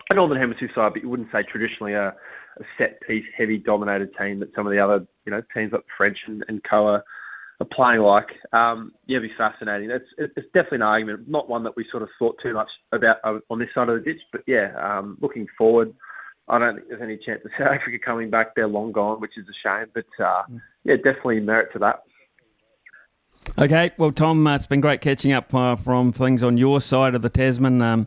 a 0.08 0.14
Northern 0.14 0.38
Hemisphere 0.38 0.70
side, 0.74 0.92
but 0.92 1.02
you 1.02 1.08
wouldn't 1.08 1.32
say 1.32 1.42
traditionally 1.42 1.94
a 1.94 2.14
a 2.58 2.64
set 2.78 3.00
piece, 3.02 3.24
heavy 3.36 3.58
dominated 3.58 4.10
team 4.16 4.40
that 4.40 4.54
some 4.54 4.66
of 4.66 4.72
the 4.72 4.78
other 4.78 5.06
you 5.24 5.32
know 5.32 5.42
teams 5.54 5.72
like 5.72 5.84
French 5.96 6.18
and, 6.26 6.44
and 6.48 6.62
Co 6.64 6.86
are, 6.86 7.04
are 7.60 7.66
playing 7.66 8.00
like. 8.00 8.28
Um, 8.52 8.92
yeah, 9.06 9.18
it'd 9.18 9.30
be 9.30 9.36
fascinating. 9.36 9.90
It's 9.90 10.08
it's 10.18 10.48
definitely 10.54 10.76
an 10.76 10.82
argument, 10.82 11.28
not 11.28 11.48
one 11.48 11.62
that 11.64 11.76
we 11.76 11.86
sort 11.90 12.02
of 12.02 12.08
thought 12.18 12.36
too 12.42 12.54
much 12.54 12.70
about 12.92 13.18
on 13.48 13.58
this 13.58 13.68
side 13.74 13.88
of 13.88 14.02
the 14.02 14.12
ditch, 14.12 14.22
but 14.32 14.42
yeah, 14.46 14.72
um, 14.80 15.18
looking 15.20 15.46
forward. 15.56 15.94
I 16.48 16.58
don't 16.58 16.74
think 16.76 16.88
there's 16.88 17.02
any 17.02 17.16
chance 17.16 17.42
of 17.44 17.50
South 17.58 17.68
Africa 17.68 17.98
coming 18.04 18.28
back. 18.28 18.54
They're 18.54 18.66
long 18.66 18.92
gone, 18.92 19.20
which 19.20 19.38
is 19.38 19.46
a 19.48 19.68
shame. 19.68 19.86
But 19.94 20.24
uh, 20.24 20.42
yeah, 20.84 20.96
definitely 20.96 21.40
merit 21.40 21.72
to 21.72 21.78
that. 21.80 22.02
Okay, 23.58 23.90
well, 23.98 24.12
Tom, 24.12 24.46
uh, 24.46 24.54
it's 24.54 24.66
been 24.66 24.80
great 24.80 25.00
catching 25.00 25.32
up 25.32 25.52
uh, 25.54 25.74
from 25.74 26.12
things 26.12 26.42
on 26.42 26.56
your 26.56 26.80
side 26.80 27.14
of 27.14 27.22
the 27.22 27.28
Tasman. 27.28 27.82
Um, 27.82 28.06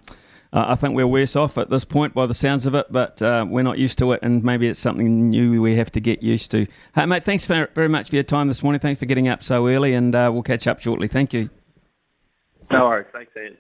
uh, 0.54 0.66
I 0.68 0.76
think 0.76 0.96
we're 0.96 1.08
worse 1.08 1.36
off 1.36 1.58
at 1.58 1.72
this 1.72 1.84
point 1.84 2.14
by 2.14 2.28
the 2.28 2.34
sounds 2.36 2.68
of 2.68 2.76
it, 2.76 2.86
but 2.92 3.22
uh, 3.24 3.44
we're 3.48 3.64
not 3.64 3.80
used 3.80 3.98
to 3.98 4.12
it, 4.12 4.20
and 4.22 4.44
maybe 4.44 4.68
it's 4.68 4.80
something 4.80 5.32
new 5.32 5.62
we 5.62 5.76
have 5.78 5.92
to 5.94 6.00
get 6.00 6.22
used 6.22 6.52
to. 6.52 6.68
Hey, 6.94 7.08
mate, 7.08 7.24
thanks 7.24 7.46
very 7.46 7.90
much 7.90 8.10
for 8.10 8.16
your 8.16 8.24
time 8.24 8.50
this 8.50 8.62
morning. 8.62 8.80
Thanks 8.80 9.00
for 9.00 9.08
getting 9.08 9.28
up 9.28 9.44
so 9.44 9.68
early, 9.68 9.96
and 9.96 10.14
uh, 10.14 10.30
we'll 10.32 10.44
catch 10.44 10.68
up 10.68 10.80
shortly. 10.80 11.08
Thank 11.08 11.34
you. 11.34 11.50
No 12.72 12.86
worries. 12.86 13.08
Thanks, 13.12 13.32
Ian. 13.36 13.58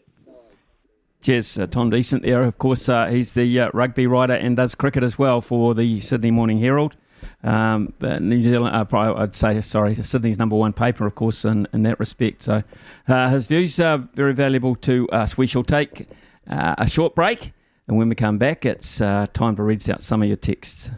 Cheers, 1.22 1.58
uh, 1.58 1.68
Tom 1.68 1.89
Decent 1.89 2.22
there. 2.22 2.44
Of 2.44 2.60
course, 2.60 2.88
uh, 2.88 3.08
he's 3.08 3.34
the 3.34 3.60
uh, 3.60 3.70
rugby 3.74 4.06
writer 4.06 4.34
and 4.34 4.56
does 4.56 4.76
cricket 4.76 5.04
as 5.04 5.18
well 5.18 5.41
for 5.41 5.74
the 5.74 6.00
Sydney 6.00 6.32
Morning 6.32 6.60
Herald. 6.60 6.96
Um, 7.44 7.94
New 8.02 8.44
Zealand, 8.44 8.76
uh, 8.76 9.16
I'd 9.16 9.34
say, 9.34 9.60
sorry, 9.62 9.96
Sydney's 9.96 10.38
number 10.38 10.58
one 10.58 10.74
paper, 10.74 11.08
of 11.08 11.16
course, 11.16 11.44
in, 11.44 11.68
in 11.74 11.84
that 11.84 12.00
respect. 12.00 12.44
So 12.44 12.64
uh, 13.08 13.30
his 13.30 13.48
views 13.48 13.80
are 13.80 13.98
very 14.14 14.34
valuable 14.34 14.76
to 14.76 15.10
us. 15.10 15.38
We 15.38 15.48
shall 15.48 15.64
take 15.64 16.08
uh, 16.50 16.76
a 16.78 16.89
short 16.89 17.16
break, 17.16 17.54
and 17.88 17.98
when 17.98 18.10
we 18.10 18.16
come 18.16 18.38
back, 18.38 18.66
it's 18.66 19.02
uh, 19.02 19.28
time 19.34 19.56
to 19.56 19.64
read 19.64 19.88
out 19.89 20.02
some 20.02 20.22
of 20.22 20.28
your 20.28 20.38
texts. 20.38 20.89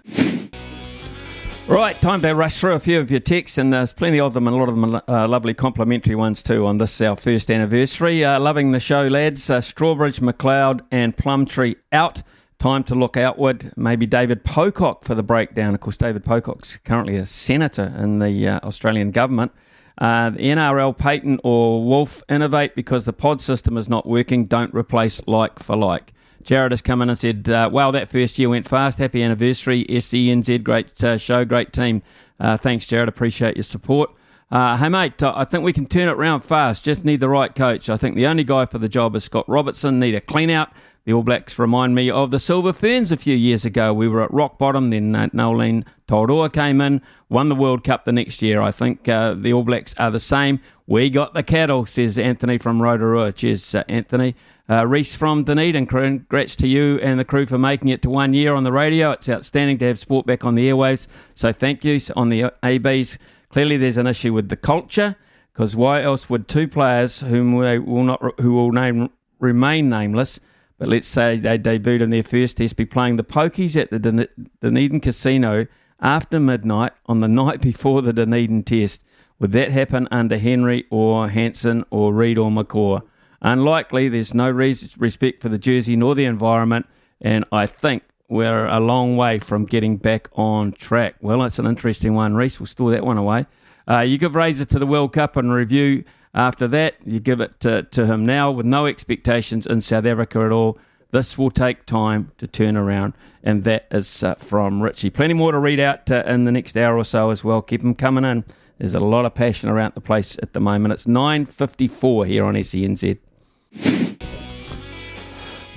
Right, 1.68 2.00
time 2.00 2.22
to 2.22 2.32
rush 2.36 2.60
through 2.60 2.74
a 2.74 2.80
few 2.80 3.00
of 3.00 3.10
your 3.10 3.20
texts, 3.20 3.58
and 3.58 3.74
there's 3.74 3.92
plenty 3.92 4.20
of 4.20 4.36
them, 4.36 4.46
and 4.46 4.56
a 4.56 4.60
lot 4.60 4.70
of 4.70 4.76
them 4.76 4.96
are 4.96 5.04
uh, 5.08 5.28
lovely 5.28 5.56
complimentary 5.56 6.14
ones 6.14 6.44
too 6.44 6.64
on 6.68 6.78
this, 6.78 7.02
our 7.02 7.16
first 7.16 7.50
anniversary. 7.50 8.24
Uh, 8.24 8.40
loving 8.40 8.72
the 8.72 8.80
show, 8.80 9.08
lads. 9.08 9.50
Uh, 9.50 9.58
Strawbridge, 9.62 10.20
McLeod, 10.20 10.82
and 10.92 11.18
Plumtree 11.18 11.76
out. 11.92 12.22
Time 12.60 12.84
to 12.84 12.94
look 12.94 13.18
outward. 13.18 13.74
Maybe 13.76 14.06
David 14.06 14.44
Pocock 14.44 15.04
for 15.04 15.16
the 15.16 15.24
breakdown. 15.24 15.74
Of 15.74 15.82
course, 15.82 15.98
David 15.98 16.24
Pocock's 16.24 16.78
currently 16.86 17.16
a 17.16 17.26
senator 17.26 17.96
in 17.98 18.20
the 18.20 18.48
uh, 18.48 18.60
Australian 18.60 19.10
government. 19.10 19.52
Uh, 19.98 20.32
the 20.32 20.40
NRL 20.40 20.96
Payten 20.98 21.40
or 21.44 21.84
Wolf 21.84 22.22
innovate 22.30 22.76
because 22.76 23.06
the 23.06 23.14
pod 23.14 23.40
system 23.40 23.78
is 23.78 23.88
not 23.88 24.06
working. 24.06 24.46
Don't 24.46 24.74
replace 24.74 25.22
like 25.28 25.60
for 25.60 25.76
like. 25.76 26.14
Jared 26.44 26.72
has 26.72 26.82
come 26.82 27.02
in 27.02 27.10
and 27.10 27.18
said, 27.18 27.50
uh, 27.50 27.70
"Wow, 27.72 27.92
that 27.92 28.10
first 28.10 28.38
year 28.38 28.50
went 28.50 28.68
fast. 28.68 29.00
Happy 29.00 29.24
anniversary, 29.24 29.86
SENZ. 29.90 30.64
Great 30.64 31.04
uh, 31.04 31.18
show, 31.18 31.44
great 31.46 31.74
team. 31.74 32.04
Uh, 32.40 32.58
thanks, 32.58 32.86
Jared. 32.86 33.10
Appreciate 33.10 33.56
your 33.56 33.64
support." 33.64 34.12
Uh, 34.52 34.78
hey 34.78 34.90
mate, 34.90 35.22
I 35.24 35.44
think 35.44 35.64
we 35.64 35.74
can 35.74 35.88
turn 35.88 36.08
it 36.08 36.12
around 36.12 36.42
fast. 36.42 36.84
Just 36.84 37.04
need 37.04 37.20
the 37.20 37.30
right 37.30 37.54
coach. 37.54 37.90
I 37.90 37.98
think 37.98 38.16
the 38.16 38.28
only 38.28 38.44
guy 38.44 38.66
for 38.68 38.78
the 38.78 38.88
job 38.88 39.16
is 39.16 39.24
Scott 39.24 39.46
Robertson. 39.50 40.00
Need 40.00 40.14
a 40.14 40.22
clean 40.22 40.52
out. 40.52 40.70
The 41.06 41.14
All 41.14 41.22
Blacks 41.22 41.60
remind 41.60 41.94
me 41.94 42.10
of 42.10 42.32
the 42.32 42.40
Silver 42.40 42.74
Ferns 42.74 43.12
a 43.12 43.18
few 43.18 43.36
years 43.36 43.64
ago. 43.64 43.94
We 43.94 44.08
were 44.08 44.24
at 44.24 44.34
rock 44.34 44.58
bottom, 44.58 44.90
then 44.90 45.16
uh, 45.16 45.30
Noeline 45.34 45.86
Taurua 46.08 46.52
came 46.52 46.82
in, 46.82 47.00
won 47.30 47.48
the 47.48 47.54
World 47.54 47.84
Cup 47.84 48.06
the 48.06 48.12
next 48.12 48.42
year. 48.42 48.60
I 48.60 48.72
think 48.72 49.08
uh, 49.08 49.36
the 49.36 49.54
All 49.54 49.64
Blacks 49.64 49.94
are 50.00 50.10
the 50.10 50.20
same. 50.20 50.60
We 50.88 51.12
got 51.12 51.36
the 51.36 51.44
cattle, 51.44 51.86
says 51.86 52.18
Anthony 52.18 52.58
from 52.58 52.82
Rotorua. 52.82 53.34
Cheers, 53.34 53.76
uh, 53.76 53.84
Anthony. 53.88 54.36
Uh, 54.68 54.88
Reese 54.88 55.14
from 55.14 55.44
Dunedin, 55.44 55.86
congrats 55.86 56.56
to 56.56 56.68
you 56.68 56.98
and 57.04 57.20
the 57.20 57.26
crew 57.26 57.46
for 57.46 57.60
making 57.60 57.90
it 57.90 58.02
to 58.02 58.10
one 58.10 58.34
year 58.34 58.56
on 58.56 58.64
the 58.64 58.72
radio. 58.72 59.12
It's 59.12 59.30
outstanding 59.30 59.78
to 59.78 59.86
have 59.86 60.00
sport 60.00 60.26
back 60.26 60.44
on 60.44 60.56
the 60.56 60.68
airwaves, 60.68 61.06
so 61.36 61.54
thank 61.54 61.86
you. 61.86 62.00
On 62.16 62.30
the 62.30 62.52
ABs, 62.64 63.20
clearly 63.50 63.78
there's 63.78 64.00
an 64.00 64.08
issue 64.08 64.34
with 64.34 64.50
the 64.50 64.56
culture, 64.56 65.18
because 65.54 65.76
why 65.76 66.02
else 66.02 66.32
would 66.32 66.48
two 66.48 66.68
players 66.68 67.20
whom 67.20 67.56
we 67.56 67.78
will 67.78 68.06
not, 68.06 68.42
who 68.42 68.54
will 68.54 68.72
name, 68.72 69.12
remain 69.38 69.88
nameless, 69.88 70.40
but 70.78 70.90
let's 70.90 71.08
say 71.08 71.38
they 71.38 71.58
debuted 71.58 72.02
in 72.02 72.10
their 72.10 72.24
first 72.24 72.58
test, 72.58 72.76
be 72.76 72.86
playing 72.86 73.16
the 73.16 73.24
Pokies 73.24 73.76
at 73.76 73.90
the 73.90 74.30
Dunedin 74.62 75.00
Casino 75.00 75.68
after 76.02 76.40
midnight 76.40 76.94
on 77.06 77.22
the 77.22 77.28
night 77.30 77.62
before 77.62 78.02
the 78.02 78.14
Dunedin 78.14 78.64
test. 78.64 79.04
Would 79.40 79.52
that 79.54 79.72
happen 79.72 80.08
under 80.12 80.38
Henry 80.38 80.86
or 80.90 81.30
Hansen 81.30 81.86
or 81.90 82.14
Read 82.14 82.38
or 82.38 82.50
McCaw? 82.50 83.02
Unlikely. 83.42 84.10
There's 84.10 84.34
no 84.34 84.50
respect 84.50 85.42
for 85.42 85.50
the 85.50 85.58
jersey 85.58 85.96
nor 85.96 86.16
the 86.16 86.26
environment, 86.26 86.88
and 87.22 87.46
I 87.52 87.68
think 87.68 88.04
we're 88.28 88.66
a 88.66 88.80
long 88.80 89.18
way 89.18 89.40
from 89.40 89.66
getting 89.66 89.98
back 89.98 90.30
on 90.34 90.72
track. 90.72 91.16
Well, 91.22 91.44
it's 91.44 91.60
an 91.60 91.68
interesting 91.68 92.14
one. 92.14 92.36
Reese 92.36 92.60
We'll 92.60 92.68
store 92.68 92.92
that 92.92 93.06
one 93.06 93.18
away. 93.18 93.46
Uh, 93.88 94.00
you 94.00 94.18
give 94.18 94.36
Razor 94.36 94.66
to 94.66 94.80
the 94.80 94.88
World 94.88 95.14
Cup 95.14 95.38
and 95.38 95.52
review 95.54 96.04
after 96.36 96.68
that, 96.68 96.96
you 97.06 97.22
give 97.22 97.40
it 97.40 97.60
to, 97.62 97.84
to 97.84 98.06
him 98.06 98.26
now 98.26 98.52
with 98.52 98.66
no 98.66 98.86
expectations 98.86 99.66
in 99.66 99.80
South 99.80 100.06
Africa 100.06 100.42
at 100.42 100.52
all. 100.52 100.78
This 101.12 101.38
will 101.38 101.50
take 101.50 101.86
time 101.86 102.32
to 102.40 102.46
turn 102.46 102.76
around, 102.76 103.14
and 103.42 103.64
that 103.64 103.88
is 103.90 104.22
uh, 104.22 104.36
from 104.36 104.84
Richie. 104.84 105.10
Plenty 105.10 105.34
more 105.34 105.54
to 105.54 105.60
read 105.60 105.80
out 105.80 106.12
uh, 106.12 106.24
in 106.28 106.44
the 106.44 106.52
next 106.52 106.76
hour 106.76 106.98
or 106.98 107.06
so 107.06 107.30
as 107.30 107.42
well. 107.42 107.62
Keep 107.62 107.82
them 107.82 107.96
coming 107.96 108.26
in. 108.26 108.44
There's 108.78 108.96
a 108.96 109.00
lot 109.00 109.24
of 109.24 109.34
passion 109.34 109.70
around 109.70 109.94
the 109.96 110.02
place 110.02 110.38
at 110.44 110.52
the 110.52 110.60
moment. 110.60 110.94
It's 110.94 111.06
9.54 111.06 112.28
here 112.28 112.44
on 112.44 112.56
SENZ. 112.56 114.25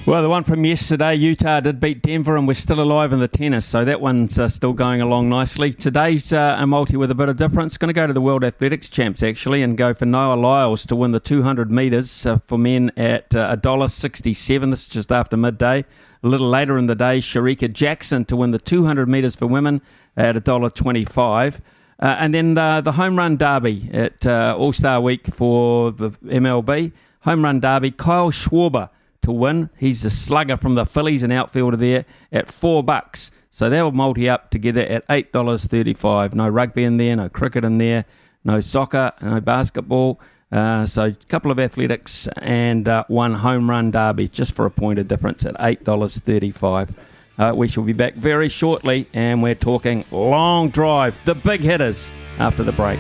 Well, 0.08 0.22
the 0.22 0.30
one 0.30 0.42
from 0.42 0.64
yesterday, 0.64 1.16
Utah 1.16 1.60
did 1.60 1.80
beat 1.80 2.00
Denver, 2.00 2.38
and 2.38 2.48
we're 2.48 2.54
still 2.54 2.80
alive 2.80 3.12
in 3.12 3.20
the 3.20 3.28
tennis, 3.28 3.66
so 3.66 3.84
that 3.84 4.00
one's 4.00 4.38
uh, 4.38 4.48
still 4.48 4.72
going 4.72 5.02
along 5.02 5.28
nicely. 5.28 5.70
Today's 5.70 6.32
uh, 6.32 6.56
a 6.58 6.66
multi 6.66 6.96
with 6.96 7.10
a 7.10 7.14
bit 7.14 7.28
of 7.28 7.36
difference. 7.36 7.76
Going 7.76 7.90
to 7.90 7.92
go 7.92 8.06
to 8.06 8.14
the 8.14 8.20
World 8.22 8.42
Athletics 8.42 8.88
Champs 8.88 9.22
actually, 9.22 9.62
and 9.62 9.76
go 9.76 9.92
for 9.92 10.06
Noah 10.06 10.36
Lyles 10.36 10.86
to 10.86 10.96
win 10.96 11.12
the 11.12 11.20
200 11.20 11.70
metres 11.70 12.24
uh, 12.24 12.38
for 12.46 12.56
men 12.56 12.90
at 12.96 13.34
uh, 13.34 13.54
$1.67. 13.56 14.70
This 14.70 14.80
is 14.80 14.88
just 14.88 15.12
after 15.12 15.36
midday. 15.36 15.84
A 16.22 16.26
little 16.26 16.48
later 16.48 16.78
in 16.78 16.86
the 16.86 16.94
day, 16.94 17.18
Shericka 17.18 17.70
Jackson 17.70 18.24
to 18.24 18.36
win 18.36 18.52
the 18.52 18.58
200 18.58 19.10
metres 19.10 19.36
for 19.36 19.46
women 19.46 19.82
at 20.16 20.36
$1.25. 20.36 21.56
Uh, 22.00 22.16
and 22.18 22.32
then 22.32 22.56
uh, 22.56 22.80
the 22.80 22.92
home 22.92 23.18
run 23.18 23.36
derby 23.36 23.90
at 23.92 24.24
uh, 24.24 24.56
All 24.58 24.72
Star 24.72 25.02
Week 25.02 25.26
for 25.26 25.92
the 25.92 26.12
MLB. 26.24 26.92
Home 27.24 27.44
run 27.44 27.60
derby, 27.60 27.90
Kyle 27.90 28.30
Schwarber 28.30 28.88
to 29.22 29.32
win. 29.32 29.70
He's 29.76 30.02
the 30.02 30.10
slugger 30.10 30.56
from 30.56 30.74
the 30.74 30.84
Phillies 30.84 31.22
and 31.22 31.32
outfielder 31.32 31.76
there 31.76 32.04
at 32.32 32.48
four 32.50 32.82
bucks. 32.82 33.30
So 33.50 33.68
they'll 33.68 33.90
multi 33.90 34.28
up 34.28 34.50
together 34.50 34.82
at 34.82 35.04
eight 35.10 35.32
dollars 35.32 35.64
thirty-five. 35.64 36.34
No 36.34 36.48
rugby 36.48 36.84
in 36.84 36.96
there, 36.96 37.16
no 37.16 37.28
cricket 37.28 37.64
in 37.64 37.78
there, 37.78 38.04
no 38.44 38.60
soccer, 38.60 39.12
no 39.20 39.40
basketball. 39.40 40.20
Uh, 40.52 40.86
so 40.86 41.04
a 41.04 41.12
couple 41.28 41.50
of 41.50 41.58
athletics 41.58 42.28
and 42.36 42.88
uh, 42.88 43.04
one 43.08 43.34
home 43.34 43.68
run 43.68 43.90
derby, 43.90 44.28
just 44.28 44.52
for 44.52 44.64
a 44.64 44.70
point 44.70 44.98
of 44.98 45.08
difference 45.08 45.44
at 45.44 45.56
eight 45.60 45.84
dollars 45.84 46.18
thirty-five. 46.18 46.94
Uh, 47.38 47.52
we 47.54 47.68
shall 47.68 47.84
be 47.84 47.92
back 47.92 48.14
very 48.14 48.48
shortly, 48.48 49.06
and 49.12 49.42
we're 49.42 49.54
talking 49.54 50.04
long 50.10 50.70
drive, 50.70 51.18
the 51.24 51.34
big 51.34 51.60
hitters 51.60 52.10
after 52.38 52.62
the 52.62 52.72
break. 52.72 52.98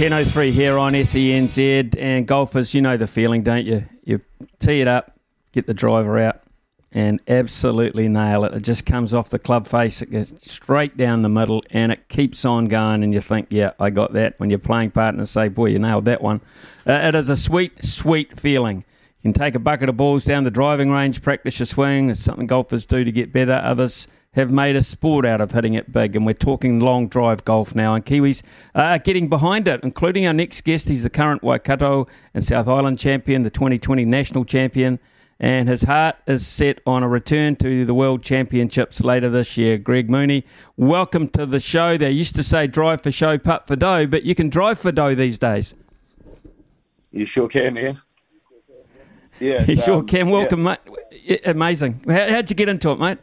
10.03 0.00 0.52
here 0.52 0.78
on 0.78 0.92
SENZ 0.94 1.94
and 1.98 2.26
golfers, 2.26 2.72
you 2.72 2.80
know 2.80 2.96
the 2.96 3.06
feeling, 3.06 3.42
don't 3.42 3.66
you? 3.66 3.84
You 4.02 4.22
tee 4.58 4.80
it 4.80 4.88
up, 4.88 5.14
get 5.52 5.66
the 5.66 5.74
driver 5.74 6.18
out 6.18 6.40
and 6.90 7.20
absolutely 7.28 8.08
nail 8.08 8.46
it. 8.46 8.54
It 8.54 8.62
just 8.62 8.86
comes 8.86 9.12
off 9.12 9.28
the 9.28 9.38
club 9.38 9.66
face, 9.66 10.00
it 10.00 10.10
goes 10.10 10.32
straight 10.40 10.96
down 10.96 11.20
the 11.20 11.28
middle 11.28 11.62
and 11.68 11.92
it 11.92 12.08
keeps 12.08 12.46
on 12.46 12.68
going 12.68 13.04
and 13.04 13.12
you 13.12 13.20
think, 13.20 13.48
yeah, 13.50 13.72
I 13.78 13.90
got 13.90 14.14
that. 14.14 14.40
When 14.40 14.48
your 14.48 14.58
playing 14.58 14.92
partners 14.92 15.28
say, 15.32 15.48
boy, 15.48 15.66
you 15.66 15.78
nailed 15.78 16.06
that 16.06 16.22
one. 16.22 16.40
Uh, 16.86 16.92
it 16.94 17.14
is 17.14 17.28
a 17.28 17.36
sweet, 17.36 17.84
sweet 17.84 18.40
feeling. 18.40 18.78
You 19.20 19.30
can 19.30 19.32
take 19.34 19.54
a 19.54 19.58
bucket 19.58 19.90
of 19.90 19.98
balls 19.98 20.24
down 20.24 20.44
the 20.44 20.50
driving 20.50 20.90
range, 20.90 21.20
practice 21.20 21.58
your 21.58 21.66
swing. 21.66 22.08
It's 22.08 22.22
something 22.22 22.46
golfers 22.46 22.86
do 22.86 23.04
to 23.04 23.12
get 23.12 23.34
better. 23.34 23.60
Others 23.62 24.08
have 24.34 24.50
made 24.50 24.76
a 24.76 24.82
sport 24.82 25.26
out 25.26 25.40
of 25.40 25.50
hitting 25.50 25.74
it 25.74 25.90
big, 25.90 26.14
and 26.14 26.24
we're 26.24 26.32
talking 26.32 26.78
long 26.78 27.08
drive 27.08 27.44
golf 27.44 27.74
now. 27.74 27.94
And 27.94 28.04
Kiwis 28.04 28.42
are 28.74 28.98
getting 28.98 29.28
behind 29.28 29.66
it, 29.66 29.80
including 29.82 30.26
our 30.26 30.32
next 30.32 30.62
guest. 30.62 30.88
He's 30.88 31.02
the 31.02 31.10
current 31.10 31.42
Waikato 31.42 32.06
and 32.32 32.44
South 32.44 32.68
Island 32.68 32.98
champion, 32.98 33.42
the 33.42 33.50
2020 33.50 34.04
national 34.04 34.44
champion, 34.44 35.00
and 35.40 35.68
his 35.68 35.82
heart 35.82 36.16
is 36.28 36.46
set 36.46 36.78
on 36.86 37.02
a 37.02 37.08
return 37.08 37.56
to 37.56 37.84
the 37.84 37.94
World 37.94 38.22
Championships 38.22 39.00
later 39.00 39.28
this 39.28 39.56
year. 39.56 39.78
Greg 39.78 40.08
Mooney, 40.08 40.44
welcome 40.76 41.28
to 41.30 41.44
the 41.44 41.58
show. 41.58 41.96
They 41.96 42.12
used 42.12 42.36
to 42.36 42.44
say 42.44 42.68
drive 42.68 43.02
for 43.02 43.10
show, 43.10 43.36
putt 43.36 43.66
for 43.66 43.74
dough, 43.74 44.06
but 44.06 44.22
you 44.22 44.36
can 44.36 44.48
drive 44.48 44.78
for 44.78 44.92
dough 44.92 45.16
these 45.16 45.40
days. 45.40 45.74
You 47.10 47.26
sure 47.26 47.48
can, 47.48 47.76
yeah. 47.76 47.92
Yeah, 49.40 49.62
you 49.62 49.78
sure 49.78 50.00
um, 50.00 50.06
can. 50.06 50.28
Welcome, 50.28 50.66
yeah. 50.66 50.76
mate. 51.24 51.40
Amazing. 51.46 52.04
How, 52.06 52.28
how'd 52.28 52.50
you 52.50 52.54
get 52.54 52.68
into 52.68 52.90
it, 52.90 52.98
mate? 52.98 53.16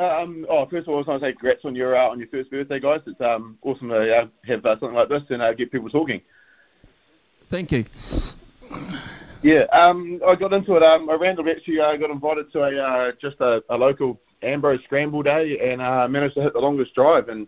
Um, 0.00 0.46
oh, 0.48 0.64
first 0.64 0.84
of 0.84 0.88
all, 0.88 0.94
I 0.94 0.98
was 0.98 1.06
going 1.06 1.20
to 1.20 1.26
say 1.26 1.32
congrats 1.32 1.64
on 1.66 1.74
your 1.74 1.94
uh, 1.94 2.08
on 2.08 2.18
your 2.18 2.28
first 2.28 2.50
birthday, 2.50 2.80
guys. 2.80 3.02
It's 3.06 3.20
um, 3.20 3.58
awesome 3.60 3.90
to 3.90 4.16
uh, 4.16 4.26
have 4.46 4.64
uh, 4.64 4.78
something 4.80 4.94
like 4.94 5.10
this 5.10 5.22
and 5.28 5.42
uh, 5.42 5.52
get 5.52 5.70
people 5.70 5.90
talking. 5.90 6.22
Thank 7.50 7.70
you. 7.70 7.84
Yeah, 9.42 9.64
um, 9.72 10.22
I 10.26 10.36
got 10.36 10.54
into 10.54 10.76
it. 10.76 10.82
Um, 10.82 11.10
I 11.10 11.14
randomly 11.14 11.52
actually 11.52 11.80
uh, 11.80 11.96
got 11.96 12.08
invited 12.08 12.50
to 12.52 12.62
a 12.62 12.78
uh, 12.78 13.12
just 13.20 13.40
a, 13.40 13.62
a 13.68 13.76
local 13.76 14.18
Ambrose 14.42 14.82
Scramble 14.84 15.22
Day 15.22 15.58
and 15.70 15.82
uh, 15.82 16.08
managed 16.08 16.34
to 16.36 16.42
hit 16.42 16.54
the 16.54 16.60
longest 16.60 16.94
drive. 16.94 17.28
And 17.28 17.46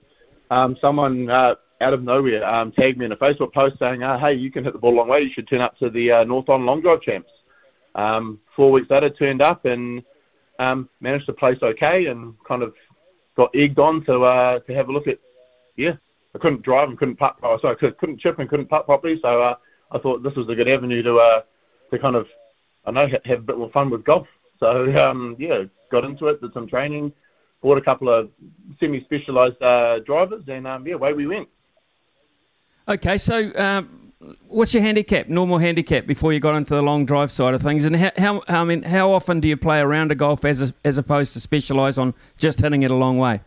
um, 0.50 0.76
someone 0.78 1.30
uh, 1.30 1.54
out 1.80 1.94
of 1.94 2.02
nowhere 2.02 2.46
um, 2.46 2.70
tagged 2.72 2.98
me 2.98 3.06
in 3.06 3.12
a 3.12 3.16
Facebook 3.16 3.54
post 3.54 3.78
saying, 3.78 4.02
uh, 4.02 4.18
"Hey, 4.18 4.34
you 4.34 4.50
can 4.50 4.62
hit 4.62 4.74
the 4.74 4.78
ball 4.78 4.92
a 4.92 4.96
long 4.96 5.08
way. 5.08 5.22
You 5.22 5.32
should 5.32 5.48
turn 5.48 5.62
up 5.62 5.78
to 5.78 5.88
the 5.88 6.12
uh, 6.12 6.24
North 6.24 6.50
Island 6.50 6.66
Long 6.66 6.82
Drive 6.82 7.00
Champs." 7.00 7.30
Um, 7.94 8.40
four 8.54 8.72
weeks 8.72 8.90
later, 8.90 9.08
turned 9.08 9.40
up 9.40 9.64
and 9.64 10.02
um, 10.62 10.88
managed 11.00 11.26
to 11.26 11.32
place 11.32 11.58
okay 11.62 12.06
and 12.06 12.34
kind 12.46 12.62
of 12.62 12.74
got 13.36 13.50
egged 13.54 13.78
on 13.78 14.04
to 14.04 14.22
uh, 14.22 14.58
to 14.60 14.74
have 14.74 14.88
a 14.88 14.92
look 14.92 15.08
at. 15.08 15.18
Yeah, 15.76 15.94
I 16.34 16.38
couldn't 16.38 16.62
drive 16.62 16.88
and 16.88 16.98
couldn't 16.98 17.16
putt. 17.16 17.36
Oh, 17.42 17.58
sorry, 17.60 17.76
couldn't 17.76 18.20
chip 18.20 18.38
and 18.38 18.48
couldn't 18.48 18.68
putt 18.68 18.86
properly. 18.86 19.18
So 19.22 19.42
uh, 19.42 19.56
I 19.90 19.98
thought 19.98 20.22
this 20.22 20.34
was 20.34 20.48
a 20.48 20.54
good 20.54 20.68
avenue 20.68 21.02
to 21.02 21.16
uh, 21.16 21.42
to 21.90 21.98
kind 21.98 22.16
of 22.16 22.26
I 22.84 22.90
know 22.90 23.08
have 23.24 23.38
a 23.38 23.42
bit 23.42 23.58
more 23.58 23.70
fun 23.70 23.90
with 23.90 24.04
golf. 24.04 24.26
So 24.60 24.94
um, 24.96 25.36
yeah, 25.38 25.64
got 25.90 26.04
into 26.04 26.28
it, 26.28 26.40
did 26.40 26.52
some 26.52 26.68
training, 26.68 27.12
bought 27.60 27.78
a 27.78 27.82
couple 27.82 28.08
of 28.08 28.30
semi-specialised 28.78 29.60
uh, 29.62 30.00
drivers, 30.00 30.44
and 30.48 30.66
um, 30.66 30.86
yeah, 30.86 30.94
away 30.94 31.12
we 31.12 31.26
went. 31.26 31.48
Okay, 32.88 33.16
so 33.18 33.52
um, 33.56 34.01
what's 34.48 34.72
your 34.74 34.82
handicap, 34.82 35.28
normal 35.28 35.58
handicap, 35.58 36.06
before 36.06 36.32
you 36.32 36.40
got 36.40 36.56
into 36.56 36.74
the 36.74 36.82
long 36.82 37.04
drive 37.04 37.32
side 37.32 37.54
of 37.54 37.62
things? 37.62 37.84
And 37.84 37.96
how, 37.96 38.42
how 38.46 38.60
I 38.60 38.64
mean, 38.64 38.82
how 38.82 39.12
often 39.12 39.40
do 39.40 39.48
you 39.48 39.56
play 39.56 39.80
around 39.80 40.12
a 40.12 40.14
golf 40.14 40.44
as 40.44 40.60
a, 40.60 40.74
as 40.84 40.98
opposed 40.98 41.32
to 41.34 41.40
specialise 41.40 41.98
on 41.98 42.14
just 42.36 42.60
hitting 42.60 42.82
it 42.82 42.90
a 42.90 42.94
long 42.94 43.18
way? 43.18 43.40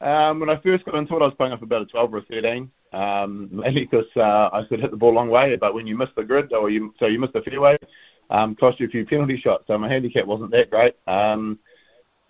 Um, 0.00 0.40
when 0.40 0.50
I 0.50 0.56
first 0.56 0.84
got 0.84 0.96
into 0.96 1.16
it, 1.16 1.22
I 1.22 1.26
was 1.26 1.34
playing 1.34 1.52
up 1.52 1.62
about 1.62 1.82
a 1.82 1.86
12 1.86 2.14
or 2.14 2.18
a 2.18 2.22
13, 2.22 2.70
um, 2.92 3.48
mainly 3.52 3.82
because 3.82 4.06
uh, 4.16 4.50
I 4.52 4.64
could 4.68 4.80
hit 4.80 4.90
the 4.90 4.96
ball 4.96 5.14
long 5.14 5.30
way. 5.30 5.56
But 5.56 5.74
when 5.74 5.86
you 5.86 5.96
miss 5.96 6.10
the 6.16 6.24
grid, 6.24 6.52
or 6.52 6.70
you 6.70 6.94
so 6.98 7.06
you 7.06 7.18
miss 7.18 7.30
the 7.32 7.42
fairway, 7.42 7.78
um, 8.30 8.54
cost 8.54 8.80
you 8.80 8.86
a 8.86 8.90
few 8.90 9.06
penalty 9.06 9.40
shots. 9.40 9.64
So 9.66 9.78
my 9.78 9.88
handicap 9.88 10.26
wasn't 10.26 10.50
that 10.52 10.70
great. 10.70 10.94
Um, 11.06 11.58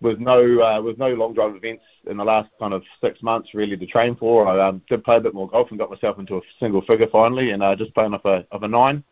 with 0.05 0.21
no 0.21 0.61
uh, 0.61 0.83
with 0.83 0.99
no 0.99 1.09
long 1.09 1.33
drive 1.33 1.57
events 1.57 1.83
in 2.09 2.19
the 2.19 2.25
last 2.25 2.51
kind 2.61 2.75
of 2.75 2.83
six 3.01 3.23
months 3.23 3.55
really 3.55 3.77
to 3.77 3.87
train 3.87 4.15
for. 4.15 4.47
I 4.47 4.69
um, 4.69 4.83
did 4.89 5.03
play 5.03 5.17
a 5.17 5.21
bit 5.21 5.33
more 5.33 5.49
golf 5.49 5.71
and 5.71 5.79
got 5.79 5.91
myself 5.91 6.19
into 6.19 6.37
a 6.37 6.41
single 6.61 6.83
figure 6.83 7.09
finally, 7.11 7.51
and 7.51 7.63
uh, 7.63 7.75
just 7.75 7.95
playing 7.95 8.13
off 8.13 8.25
a 8.27 8.47
of 8.53 8.63
a 8.63 8.69
nine. 8.69 9.03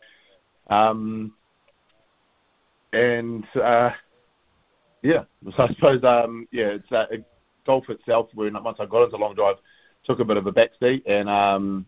Um, 0.68 1.32
and 2.92 3.44
uh, 3.56 3.90
yeah, 5.00 5.24
so 5.56 5.62
I 5.62 5.68
suppose 5.68 6.04
um, 6.04 6.46
yeah, 6.52 6.66
it's 6.66 6.92
uh, 6.92 7.06
golf 7.66 7.88
itself. 7.88 8.28
Where 8.34 8.52
once 8.52 8.76
I 8.78 8.84
got 8.84 9.04
into 9.04 9.16
long 9.16 9.34
drive, 9.34 9.56
took 10.04 10.20
a 10.20 10.24
bit 10.26 10.36
of 10.36 10.46
a 10.46 10.52
backseat 10.52 11.04
and 11.06 11.30
um, 11.30 11.86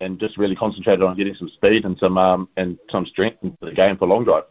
and 0.00 0.20
just 0.20 0.36
really 0.36 0.54
concentrated 0.54 1.02
on 1.02 1.16
getting 1.16 1.34
some 1.36 1.48
speed 1.48 1.86
and 1.86 1.96
some 1.98 2.18
um, 2.18 2.48
and 2.58 2.78
some 2.90 3.06
strength 3.06 3.42
into 3.42 3.56
the 3.62 3.72
game 3.72 3.96
for 3.96 4.06
long 4.06 4.24
drive. 4.24 4.44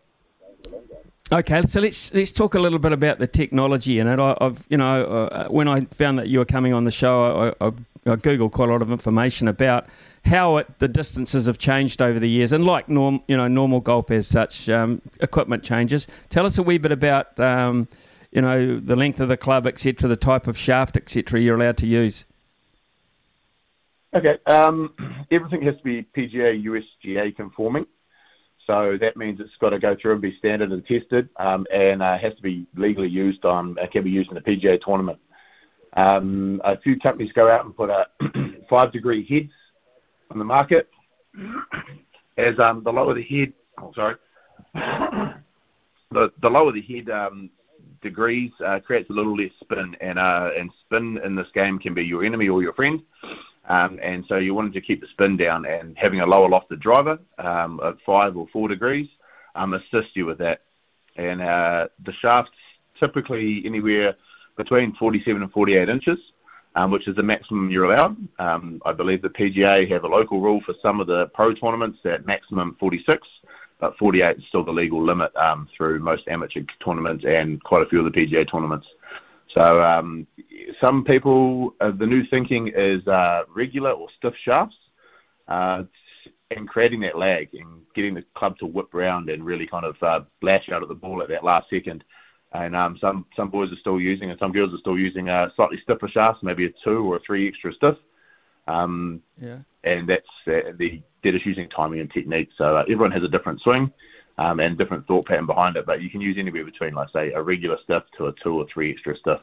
Okay, 1.34 1.62
so 1.62 1.80
let's 1.80 2.14
let's 2.14 2.30
talk 2.30 2.56
a 2.56 2.60
little 2.60 2.78
bit 2.78 2.92
about 2.92 3.20
the 3.20 3.28
technology 3.28 4.00
in 4.00 4.08
it. 4.08 4.20
I, 4.20 4.36
have 4.42 4.66
you 4.70 4.76
know 4.76 5.06
uh, 5.06 5.48
when 5.48 5.70
I 5.70 5.86
found 5.86 6.20
that 6.20 6.28
you 6.28 6.40
were 6.40 6.46
coming 6.46 6.74
on 6.74 6.84
the 6.84 6.92
show, 6.92 7.54
I, 7.62 7.66
I, 7.66 7.68
I 8.06 8.16
googled 8.18 8.52
quite 8.52 8.68
a 8.68 8.72
lot 8.74 8.82
of 8.82 8.92
information 8.92 9.48
about 9.48 9.88
how 10.26 10.58
it, 10.58 10.68
the 10.80 10.90
distances 10.90 11.46
have 11.46 11.58
changed 11.58 12.02
over 12.02 12.20
the 12.20 12.28
years, 12.28 12.52
and 12.52 12.66
like 12.66 12.90
norm, 12.90 13.22
you 13.30 13.38
know, 13.38 13.48
normal 13.48 13.80
golf 13.80 14.12
as 14.12 14.28
such, 14.28 14.68
um, 14.68 15.02
equipment 15.22 15.64
changes. 15.64 16.06
Tell 16.30 16.46
us 16.46 16.58
a 16.58 16.64
wee 16.64 16.78
bit 16.78 16.92
about 16.92 17.40
um, 17.40 17.88
you 18.34 18.42
know 18.42 18.82
the 18.82 18.98
length 18.98 19.22
of 19.22 19.30
the 19.30 19.38
club, 19.38 19.66
etc., 19.66 20.10
the 20.10 20.18
type 20.18 20.48
of 20.48 20.58
shaft, 20.58 20.98
etc., 20.98 21.40
you're 21.40 21.56
allowed 21.56 21.78
to 21.78 21.88
use. 21.88 22.26
Okay, 24.14 24.38
um, 24.48 24.94
everything 25.32 25.62
has 25.62 25.78
to 25.78 25.84
be 25.84 26.04
PGA 26.14 26.62
USGA 26.62 27.34
conforming. 27.38 27.86
So 28.72 28.98
that 29.02 29.18
means 29.18 29.42
it's 29.42 29.52
got 29.60 29.72
to 29.72 29.80
go 29.80 29.98
through 30.02 30.14
and 30.14 30.22
be 30.22 30.38
standard 30.38 30.72
and 30.72 30.86
tested, 30.86 31.28
um, 31.36 31.68
and 31.74 32.02
uh, 32.02 32.18
has 32.18 32.34
to 32.36 32.42
be 32.42 32.66
legally 32.78 33.10
used 33.10 33.44
on. 33.44 33.76
It 33.78 33.92
can 33.92 34.02
be 34.02 34.10
used 34.10 34.32
in 34.32 34.38
a 34.38 34.42
PGA 34.42 34.80
tournament. 34.80 35.20
Um, 35.98 36.62
a 36.64 36.80
few 36.80 36.98
companies 36.98 37.34
go 37.34 37.52
out 37.52 37.66
and 37.66 37.76
put 37.76 37.90
a 37.90 38.06
five 38.70 38.94
degree 38.94 39.28
heads 39.28 39.52
on 40.30 40.40
the 40.40 40.46
market. 40.46 40.90
As 42.38 42.58
um, 42.64 42.82
the 42.86 42.94
lower 42.94 43.14
the 43.14 43.24
head, 43.24 43.52
oh 43.78 43.92
sorry, 43.94 44.16
the 44.74 46.32
the 46.42 46.50
lower 46.50 46.72
the 46.72 46.82
head 46.82 47.10
um, 47.10 47.50
degrees 48.02 48.52
uh, 48.66 48.80
creates 48.80 49.10
a 49.10 49.14
little 49.14 49.36
less 49.36 49.52
spin, 49.60 49.98
and 50.00 50.18
uh, 50.18 50.50
and 50.58 50.72
spin 50.86 51.20
in 51.26 51.36
this 51.36 51.48
game 51.54 51.78
can 51.78 51.94
be 51.94 52.06
your 52.06 52.24
enemy 52.24 52.48
or 52.48 52.64
your 52.64 52.74
friend. 52.74 53.02
Um, 53.72 54.00
and 54.04 54.26
so 54.28 54.36
you 54.36 54.54
wanted 54.54 54.74
to 54.74 54.82
keep 54.82 55.00
the 55.00 55.08
spin 55.08 55.38
down 55.38 55.66
and 55.66 55.98
having 55.98 56.20
a 56.20 56.26
lower 56.26 56.50
lofted 56.50 56.82
driver 56.82 57.18
um, 57.38 57.80
at 57.86 57.96
five 58.06 58.36
or 58.36 58.46
four 58.52 58.68
degrees 58.68 59.08
um, 59.56 59.74
assist 59.74 60.14
you 60.14 60.26
with 60.26 60.40
that. 60.40 60.64
And 61.16 61.42
uh, 61.42 61.88
the 62.06 62.12
shafts 62.22 62.52
typically 63.00 63.64
anywhere 63.66 64.16
between 64.58 64.94
47 64.96 65.42
and 65.42 65.52
48 65.54 65.88
inches, 65.88 66.20
um, 66.76 66.92
which 66.92 67.08
is 67.08 67.16
the 67.16 67.24
maximum 67.24 67.72
you're 67.72 67.86
allowed. 67.86 68.18
Um, 68.40 68.82
I 68.86 68.92
believe 68.92 69.22
the 69.22 69.30
PGA 69.30 69.90
have 69.90 70.04
a 70.04 70.08
local 70.08 70.42
rule 70.42 70.60
for 70.66 70.76
some 70.82 71.00
of 71.00 71.08
the 71.08 71.28
pro 71.28 71.54
tournaments 71.54 72.00
at 72.04 72.26
maximum 72.26 72.76
46, 72.78 73.26
but 73.80 73.98
48 73.98 74.38
is 74.38 74.44
still 74.50 74.66
the 74.66 74.72
legal 74.72 75.02
limit 75.02 75.34
um, 75.38 75.70
through 75.78 76.00
most 76.00 76.28
amateur 76.28 76.64
tournaments 76.84 77.24
and 77.26 77.64
quite 77.64 77.84
a 77.84 77.86
few 77.86 78.06
of 78.06 78.12
the 78.12 78.20
PGA 78.20 78.46
tournaments. 78.52 78.88
So 79.54 79.84
um, 79.84 80.28
some 80.80 81.04
people, 81.04 81.76
uh, 81.82 81.92
the 81.92 82.06
new 82.06 82.26
thinking 82.26 82.70
is 82.70 83.06
uh, 83.08 83.44
regular 83.54 83.92
or 83.92 84.08
stiff 84.18 84.34
shafts, 84.44 84.76
uh, 85.48 85.84
and 86.52 86.68
creating 86.68 87.00
that 87.02 87.18
lag 87.18 87.50
and 87.54 87.82
getting 87.96 88.14
the 88.14 88.24
club 88.36 88.58
to 88.60 88.66
whip 88.66 88.94
round 88.94 89.30
and 89.30 89.46
really 89.46 89.68
kind 89.68 89.86
of 89.86 90.02
uh, 90.04 90.22
lash 90.42 90.70
out 90.70 90.84
of 90.84 90.90
the 90.90 90.96
ball 90.96 91.22
at 91.22 91.30
that 91.30 91.44
last 91.44 91.70
second. 91.70 92.04
And 92.54 92.76
um, 92.76 92.98
some 93.00 93.26
some 93.36 93.50
boys 93.50 93.72
are 93.72 93.78
still 93.78 94.00
using, 94.00 94.30
and 94.30 94.40
some 94.40 94.52
girls 94.52 94.74
are 94.74 94.80
still 94.80 94.98
using 94.98 95.30
uh, 95.30 95.50
slightly 95.56 95.80
stiffer 95.84 96.10
shafts, 96.10 96.44
maybe 96.44 96.66
a 96.66 96.70
two 96.84 97.10
or 97.10 97.16
a 97.16 97.20
three 97.20 97.48
extra 97.48 97.74
stiff. 97.74 97.96
Um, 98.68 99.22
yeah. 99.42 99.60
And 99.84 100.08
that's 100.08 100.28
uh, 100.48 100.74
the 100.76 101.02
they're 101.24 101.32
just 101.32 101.46
using 101.46 101.70
timing 101.70 102.02
and 102.02 102.12
technique. 102.12 102.50
So 102.58 102.78
uh, 102.78 102.82
everyone 102.82 103.12
has 103.12 103.24
a 103.24 103.30
different 103.30 103.62
swing 103.62 103.92
um, 104.38 104.60
and 104.60 104.78
different 104.78 105.06
thought 105.08 105.28
pattern 105.28 105.46
behind 105.46 105.76
it, 105.76 105.86
but 105.86 106.02
you 106.02 106.10
can 106.10 106.22
use 106.22 106.38
anywhere 106.40 106.66
between, 106.66 106.94
like 106.94 107.10
say, 107.14 107.32
a 107.32 107.42
regular 107.42 107.78
stiff 107.84 108.04
to 108.18 108.28
a 108.28 108.34
two 108.44 108.54
or 108.54 108.66
three 108.74 108.92
extra 108.92 109.18
stiff. 109.18 109.40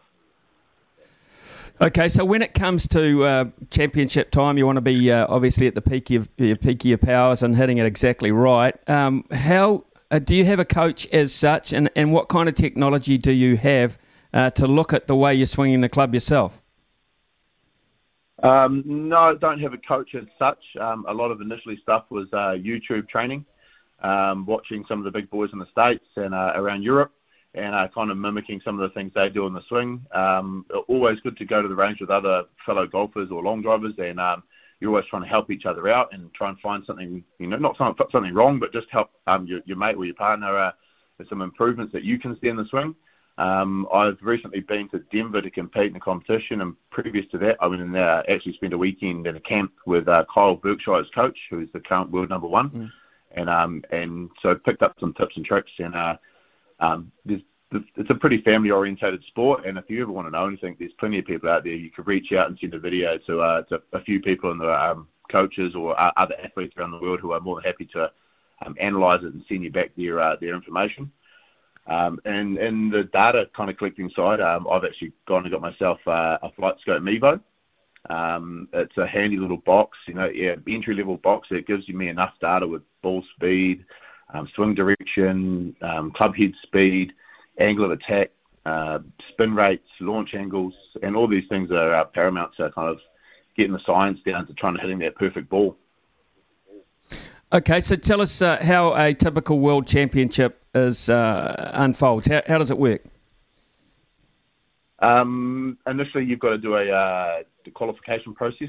Okay, 1.80 2.08
so 2.08 2.24
when 2.24 2.42
it 2.42 2.54
comes 2.54 2.88
to 2.88 3.24
uh, 3.24 3.44
championship 3.70 4.32
time, 4.32 4.58
you 4.58 4.66
want 4.66 4.76
to 4.76 4.82
be 4.82 5.12
uh, 5.12 5.26
obviously 5.28 5.68
at 5.68 5.76
the 5.76 5.80
peak 5.80 6.10
of 6.10 6.28
your 6.36 6.56
peak 6.56 6.80
of 6.80 6.86
your 6.86 6.98
powers 6.98 7.42
and 7.42 7.56
hitting 7.56 7.78
it 7.78 7.86
exactly 7.86 8.32
right. 8.32 8.74
Um, 8.88 9.24
how 9.30 9.84
uh, 10.10 10.18
do 10.18 10.34
you 10.34 10.44
have 10.44 10.58
a 10.58 10.64
coach 10.64 11.06
as 11.08 11.32
such, 11.32 11.72
and, 11.72 11.88
and 11.94 12.12
what 12.12 12.28
kind 12.28 12.48
of 12.48 12.56
technology 12.56 13.16
do 13.16 13.30
you 13.30 13.56
have 13.58 13.96
uh, 14.34 14.50
to 14.50 14.66
look 14.66 14.92
at 14.92 15.06
the 15.06 15.14
way 15.14 15.34
you're 15.34 15.46
swinging 15.46 15.80
the 15.80 15.88
club 15.88 16.14
yourself? 16.14 16.60
Um, 18.42 18.82
no, 18.86 19.36
don't 19.36 19.60
have 19.60 19.72
a 19.72 19.78
coach 19.78 20.14
as 20.14 20.24
such. 20.38 20.62
Um, 20.80 21.04
a 21.08 21.14
lot 21.14 21.30
of 21.30 21.40
initially 21.40 21.78
stuff 21.82 22.04
was 22.10 22.26
uh, 22.32 22.54
YouTube 22.58 23.08
training, 23.08 23.44
um, 24.00 24.46
watching 24.46 24.84
some 24.88 24.98
of 24.98 25.04
the 25.04 25.10
big 25.10 25.30
boys 25.30 25.50
in 25.52 25.58
the 25.58 25.70
states 25.70 26.04
and 26.16 26.34
uh, 26.34 26.52
around 26.54 26.82
Europe 26.82 27.12
and 27.54 27.74
uh, 27.74 27.88
kind 27.94 28.10
of 28.10 28.16
mimicking 28.16 28.60
some 28.64 28.78
of 28.78 28.88
the 28.88 28.94
things 28.94 29.10
they 29.14 29.28
do 29.28 29.46
in 29.46 29.52
the 29.52 29.62
swing. 29.68 30.04
Um, 30.12 30.66
always 30.86 31.18
good 31.20 31.36
to 31.38 31.44
go 31.44 31.62
to 31.62 31.68
the 31.68 31.74
range 31.74 32.00
with 32.00 32.10
other 32.10 32.44
fellow 32.64 32.86
golfers 32.86 33.30
or 33.30 33.42
long 33.42 33.62
drivers, 33.62 33.94
and 33.98 34.20
um, 34.20 34.42
you're 34.80 34.90
always 34.90 35.06
trying 35.06 35.22
to 35.22 35.28
help 35.28 35.50
each 35.50 35.66
other 35.66 35.88
out 35.88 36.12
and 36.12 36.32
try 36.34 36.50
and 36.50 36.58
find 36.60 36.84
something, 36.86 37.24
you 37.38 37.46
know, 37.46 37.56
not 37.56 37.76
something, 37.76 38.06
something 38.12 38.34
wrong, 38.34 38.58
but 38.58 38.72
just 38.72 38.86
help 38.90 39.10
um, 39.26 39.46
your, 39.46 39.60
your 39.64 39.76
mate 39.76 39.96
or 39.96 40.04
your 40.04 40.14
partner 40.14 40.56
uh, 40.56 40.72
with 41.18 41.28
some 41.28 41.42
improvements 41.42 41.92
that 41.92 42.04
you 42.04 42.18
can 42.18 42.38
see 42.40 42.48
in 42.48 42.56
the 42.56 42.66
swing. 42.66 42.94
Um, 43.38 43.86
I've 43.94 44.18
recently 44.20 44.60
been 44.60 44.88
to 44.90 44.98
Denver 45.12 45.40
to 45.40 45.50
compete 45.50 45.90
in 45.90 45.96
a 45.96 46.00
competition, 46.00 46.60
and 46.60 46.74
previous 46.90 47.24
to 47.30 47.38
that, 47.38 47.56
I 47.60 47.66
went 47.68 47.82
in 47.82 47.92
there 47.92 48.28
actually 48.30 48.54
spent 48.54 48.72
a 48.72 48.78
weekend 48.78 49.26
in 49.26 49.36
a 49.36 49.40
camp 49.40 49.72
with 49.86 50.08
uh, 50.08 50.24
Kyle 50.32 50.56
Berkshire's 50.56 51.08
coach, 51.14 51.38
who's 51.48 51.68
the 51.72 51.80
current 51.80 52.10
world 52.10 52.30
number 52.30 52.48
one, 52.48 52.70
mm. 52.70 52.90
And 53.32 53.48
um, 53.50 53.82
and 53.90 54.30
so 54.42 54.54
picked 54.54 54.82
up 54.82 54.96
some 55.00 55.14
tips 55.14 55.36
and 55.36 55.44
tricks, 55.44 55.70
and 55.78 55.94
uh, 55.94 56.16
um, 56.80 57.12
there's, 57.24 57.42
it's 57.72 58.10
a 58.10 58.14
pretty 58.14 58.40
family 58.42 58.70
orientated 58.70 59.22
sport, 59.24 59.66
and 59.66 59.76
if 59.76 59.84
you 59.88 60.02
ever 60.02 60.12
want 60.12 60.26
to 60.26 60.30
know 60.30 60.46
anything, 60.46 60.76
there's 60.78 60.92
plenty 60.98 61.18
of 61.18 61.26
people 61.26 61.50
out 61.50 61.64
there. 61.64 61.74
You 61.74 61.90
could 61.90 62.06
reach 62.06 62.32
out 62.32 62.48
and 62.48 62.58
send 62.58 62.74
a 62.74 62.78
video 62.78 63.18
to, 63.26 63.40
uh, 63.40 63.62
to 63.62 63.82
a 63.92 64.00
few 64.00 64.20
people 64.20 64.50
in 64.52 64.58
the 64.58 64.72
um, 64.72 65.06
coaches 65.30 65.74
or 65.74 65.98
uh, 66.00 66.10
other 66.16 66.34
athletes 66.42 66.74
around 66.76 66.92
the 66.92 66.98
world 66.98 67.20
who 67.20 67.32
are 67.32 67.40
more 67.40 67.56
than 67.56 67.64
happy 67.64 67.84
to 67.92 68.10
um, 68.64 68.74
analyze 68.80 69.20
it 69.22 69.34
and 69.34 69.44
send 69.48 69.62
you 69.62 69.70
back 69.70 69.90
their 69.96 70.20
uh, 70.20 70.36
their 70.40 70.54
information. 70.54 71.10
Um, 71.86 72.20
and 72.24 72.58
in 72.58 72.90
the 72.90 73.04
data 73.04 73.48
kind 73.56 73.70
of 73.70 73.78
collecting 73.78 74.10
side, 74.14 74.40
um, 74.40 74.66
I've 74.70 74.84
actually 74.84 75.12
gone 75.26 75.44
and 75.44 75.52
got 75.52 75.62
myself 75.62 75.98
uh, 76.06 76.38
a 76.42 76.50
FlightScope 76.58 77.00
Mevo. 77.00 77.40
Um, 78.08 78.68
it's 78.72 78.96
a 78.96 79.06
handy 79.06 79.36
little 79.36 79.58
box, 79.58 79.98
you 80.06 80.14
know, 80.14 80.28
yeah, 80.28 80.54
entry 80.68 80.94
level 80.94 81.16
box. 81.16 81.48
It 81.50 81.66
gives 81.66 81.88
you 81.88 81.94
me 81.94 82.08
enough 82.08 82.32
data 82.40 82.66
with 82.66 82.82
ball 83.02 83.22
speed, 83.34 83.84
um, 84.32 84.48
swing 84.54 84.74
direction, 84.74 85.76
um, 85.82 86.10
club 86.12 86.34
head 86.36 86.52
speed, 86.62 87.12
angle 87.58 87.84
of 87.84 87.90
attack, 87.92 88.30
uh, 88.66 89.00
spin 89.30 89.54
rates, 89.54 89.88
launch 90.00 90.34
angles, 90.34 90.74
and 91.02 91.16
all 91.16 91.28
these 91.28 91.48
things 91.48 91.70
are 91.70 91.94
uh, 91.94 92.04
paramount 92.04 92.54
to 92.56 92.70
kind 92.70 92.88
of 92.88 92.98
getting 93.56 93.72
the 93.72 93.80
science 93.84 94.20
down 94.24 94.46
to 94.46 94.54
trying 94.54 94.74
to 94.74 94.80
hitting 94.80 94.98
that 95.00 95.16
perfect 95.16 95.48
ball. 95.48 95.76
Okay, 97.52 97.80
so 97.80 97.96
tell 97.96 98.20
us 98.20 98.42
uh, 98.42 98.58
how 98.62 98.94
a 98.94 99.14
typical 99.14 99.58
world 99.58 99.86
championship 99.86 100.62
is 100.74 101.08
uh, 101.08 101.70
unfolds. 101.74 102.26
How, 102.26 102.42
how 102.46 102.58
does 102.58 102.70
it 102.70 102.78
work? 102.78 103.02
Um, 105.00 105.78
initially, 105.86 106.24
you've 106.24 106.40
got 106.40 106.50
to 106.50 106.58
do 106.58 106.76
a 106.76 106.90
uh, 106.90 107.36
qualification 107.74 108.34
process, 108.34 108.68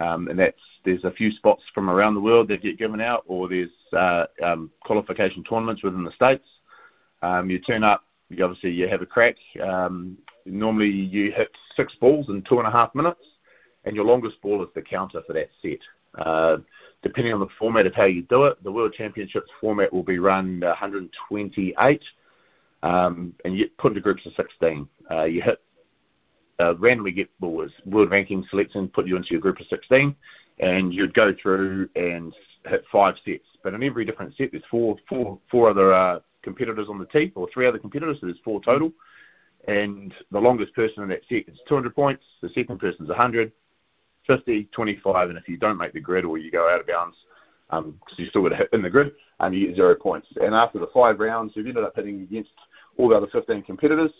um, 0.00 0.28
and 0.28 0.38
that's 0.38 0.56
there's 0.84 1.04
a 1.04 1.10
few 1.10 1.30
spots 1.32 1.62
from 1.74 1.90
around 1.90 2.14
the 2.14 2.20
world 2.20 2.48
that 2.48 2.62
get 2.62 2.78
given 2.78 3.00
out, 3.00 3.24
or 3.26 3.48
there's 3.48 3.70
uh, 3.96 4.24
um, 4.42 4.70
qualification 4.82 5.44
tournaments 5.44 5.82
within 5.82 6.04
the 6.04 6.12
states. 6.12 6.44
Um, 7.22 7.50
you 7.50 7.58
turn 7.58 7.84
up, 7.84 8.04
you 8.30 8.42
obviously 8.44 8.70
you 8.70 8.88
have 8.88 9.02
a 9.02 9.06
crack. 9.06 9.36
Um, 9.62 10.16
normally 10.46 10.88
you 10.88 11.32
hit 11.32 11.48
six 11.76 11.92
balls 12.00 12.26
in 12.28 12.42
two 12.48 12.58
and 12.58 12.68
a 12.68 12.70
half 12.70 12.94
minutes, 12.94 13.20
and 13.84 13.94
your 13.94 14.04
longest 14.04 14.40
ball 14.42 14.62
is 14.62 14.68
the 14.74 14.82
counter 14.82 15.22
for 15.26 15.32
that 15.34 15.50
set. 15.62 15.78
Uh, 16.18 16.56
depending 17.02 17.32
on 17.32 17.40
the 17.40 17.46
format 17.58 17.86
of 17.86 17.94
how 17.94 18.04
you 18.04 18.22
do 18.22 18.44
it, 18.44 18.62
the 18.64 18.72
World 18.72 18.94
Championships 18.96 19.50
format 19.60 19.92
will 19.92 20.02
be 20.02 20.18
run 20.18 20.60
128, 20.60 22.02
um, 22.82 23.34
and 23.44 23.56
you 23.56 23.68
put 23.78 23.90
into 23.92 24.00
groups 24.00 24.24
of 24.26 24.32
16. 24.36 24.88
Uh, 25.10 25.24
you 25.24 25.42
hit 25.42 25.60
uh, 26.60 26.76
randomly 26.76 27.12
get 27.12 27.28
balls, 27.40 27.70
world 27.86 28.10
ranking 28.10 28.44
selection, 28.50 28.88
put 28.88 29.06
you 29.06 29.16
into 29.16 29.30
your 29.30 29.40
group 29.40 29.58
of 29.60 29.66
16, 29.68 30.14
and 30.58 30.92
you'd 30.92 31.14
go 31.14 31.34
through 31.40 31.88
and 31.96 32.34
hit 32.66 32.84
five 32.92 33.14
sets. 33.24 33.44
But 33.62 33.74
in 33.74 33.82
every 33.82 34.04
different 34.04 34.36
set, 34.36 34.50
there's 34.52 34.62
four, 34.70 34.96
four, 35.08 35.38
four 35.50 35.70
other 35.70 35.94
uh, 35.94 36.20
competitors 36.42 36.88
on 36.90 36.98
the 36.98 37.06
tee, 37.06 37.32
or 37.34 37.48
three 37.52 37.66
other 37.66 37.78
competitors, 37.78 38.18
so 38.20 38.26
there's 38.26 38.38
four 38.44 38.60
total. 38.62 38.92
And 39.68 40.12
the 40.30 40.38
longest 40.38 40.74
person 40.74 41.02
in 41.02 41.08
that 41.10 41.20
set 41.28 41.48
is 41.48 41.58
200 41.68 41.94
points. 41.94 42.24
The 42.42 42.50
second 42.54 42.78
person 42.78 43.04
is 43.04 43.08
100, 43.08 43.52
50, 44.26 44.68
25, 44.72 45.28
and 45.30 45.38
if 45.38 45.48
you 45.48 45.56
don't 45.56 45.78
make 45.78 45.92
the 45.92 46.00
grid 46.00 46.24
or 46.24 46.38
you 46.38 46.50
go 46.50 46.68
out 46.68 46.80
of 46.80 46.86
bounds, 46.86 47.16
because 47.70 47.84
um, 47.84 48.00
you 48.16 48.26
still 48.28 48.42
got 48.42 48.50
to 48.50 48.56
hit 48.56 48.70
in 48.72 48.82
the 48.82 48.90
grid, 48.90 49.12
um, 49.38 49.52
you 49.52 49.68
get 49.68 49.76
zero 49.76 49.94
points. 49.94 50.28
And 50.42 50.54
after 50.54 50.78
the 50.78 50.88
five 50.92 51.20
rounds, 51.20 51.52
you've 51.54 51.66
ended 51.66 51.84
up 51.84 51.94
hitting 51.94 52.22
against 52.22 52.50
all 53.00 53.08
the 53.08 53.16
other 53.16 53.28
15 53.32 53.62
competitors, 53.62 54.10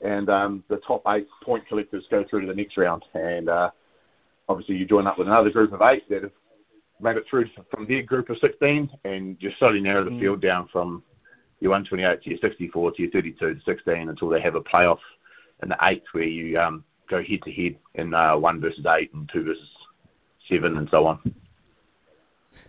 and 0.00 0.30
um, 0.30 0.64
the 0.68 0.76
top 0.78 1.02
eight 1.08 1.26
point 1.44 1.66
collectors 1.68 2.04
go 2.10 2.24
through 2.28 2.42
to 2.42 2.46
the 2.46 2.54
next 2.54 2.76
round. 2.76 3.04
And 3.14 3.48
uh, 3.48 3.70
obviously, 4.48 4.76
you 4.76 4.86
join 4.86 5.06
up 5.06 5.18
with 5.18 5.26
another 5.26 5.50
group 5.50 5.72
of 5.72 5.82
eight 5.82 6.08
that 6.08 6.22
have 6.22 6.32
made 7.00 7.16
it 7.16 7.24
through 7.28 7.46
from 7.70 7.86
their 7.86 8.02
group 8.02 8.30
of 8.30 8.38
16, 8.40 8.90
and 9.04 9.36
you 9.40 9.50
slowly 9.58 9.80
narrow 9.80 10.04
the 10.04 10.10
mm. 10.10 10.20
field 10.20 10.40
down 10.40 10.68
from 10.72 11.02
your 11.60 11.70
128 11.70 12.22
to 12.22 12.30
your 12.30 12.38
64 12.38 12.92
to 12.92 13.02
your 13.02 13.10
32 13.10 13.54
to 13.54 13.60
16 13.64 14.08
until 14.08 14.28
they 14.28 14.40
have 14.40 14.54
a 14.54 14.60
playoff 14.60 14.98
in 15.62 15.68
the 15.68 15.76
eighth 15.82 16.04
where 16.12 16.24
you 16.24 16.58
um, 16.58 16.84
go 17.10 17.22
head 17.22 17.42
to 17.44 17.52
head 17.52 17.76
in 17.94 18.14
uh, 18.14 18.36
one 18.36 18.60
versus 18.60 18.86
eight 18.96 19.12
and 19.12 19.28
two 19.32 19.42
versus 19.42 19.68
seven 20.48 20.76
and 20.78 20.88
so 20.90 21.06
on. 21.06 21.34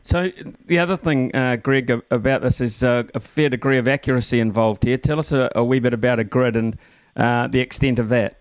So 0.01 0.31
the 0.65 0.79
other 0.79 0.97
thing, 0.97 1.35
uh, 1.35 1.57
Greg, 1.57 1.91
about 2.11 2.41
this 2.41 2.61
is 2.61 2.83
uh, 2.83 3.03
a 3.13 3.19
fair 3.19 3.49
degree 3.49 3.77
of 3.77 3.87
accuracy 3.87 4.39
involved 4.39 4.83
here. 4.83 4.97
Tell 4.97 5.19
us 5.19 5.31
a, 5.31 5.51
a 5.55 5.63
wee 5.63 5.79
bit 5.79 5.93
about 5.93 6.19
a 6.19 6.23
grid 6.23 6.55
and 6.55 6.77
uh, 7.15 7.47
the 7.47 7.59
extent 7.59 7.99
of 7.99 8.09
that. 8.09 8.39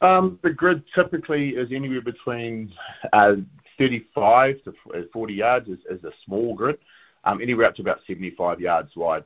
Um, 0.00 0.38
the 0.42 0.50
grid 0.50 0.82
typically 0.94 1.50
is 1.50 1.70
anywhere 1.70 2.00
between 2.00 2.72
uh, 3.12 3.34
35 3.78 4.56
to 4.64 4.74
40 5.12 5.34
yards 5.34 5.68
is, 5.68 5.78
is 5.88 6.02
a 6.04 6.10
small 6.24 6.54
grid 6.54 6.78
um, 7.24 7.40
anywhere 7.40 7.66
up 7.66 7.76
to 7.76 7.82
about 7.82 8.00
75 8.06 8.60
yards 8.60 8.90
wide. 8.96 9.24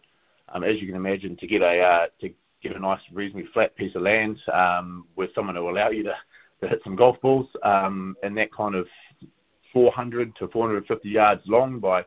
Um, 0.48 0.64
as 0.64 0.76
you 0.80 0.86
can 0.86 0.96
imagine, 0.96 1.36
to 1.38 1.46
get 1.46 1.62
a 1.62 1.80
uh, 1.80 2.06
to 2.20 2.30
get 2.62 2.76
a 2.76 2.78
nice, 2.78 3.00
reasonably 3.12 3.48
flat 3.52 3.74
piece 3.76 3.94
of 3.94 4.02
land 4.02 4.38
um, 4.52 5.06
with 5.16 5.30
someone 5.34 5.56
who 5.56 5.62
will 5.62 5.70
allow 5.70 5.90
you 5.90 6.04
to, 6.04 6.14
to 6.60 6.68
hit 6.68 6.80
some 6.84 6.96
golf 6.96 7.20
balls, 7.20 7.48
um, 7.62 8.16
and 8.22 8.36
that 8.36 8.52
kind 8.52 8.74
of 8.74 8.86
400 9.76 10.34
to 10.36 10.48
450 10.48 11.06
yards 11.06 11.42
long 11.44 11.78
by 11.80 12.02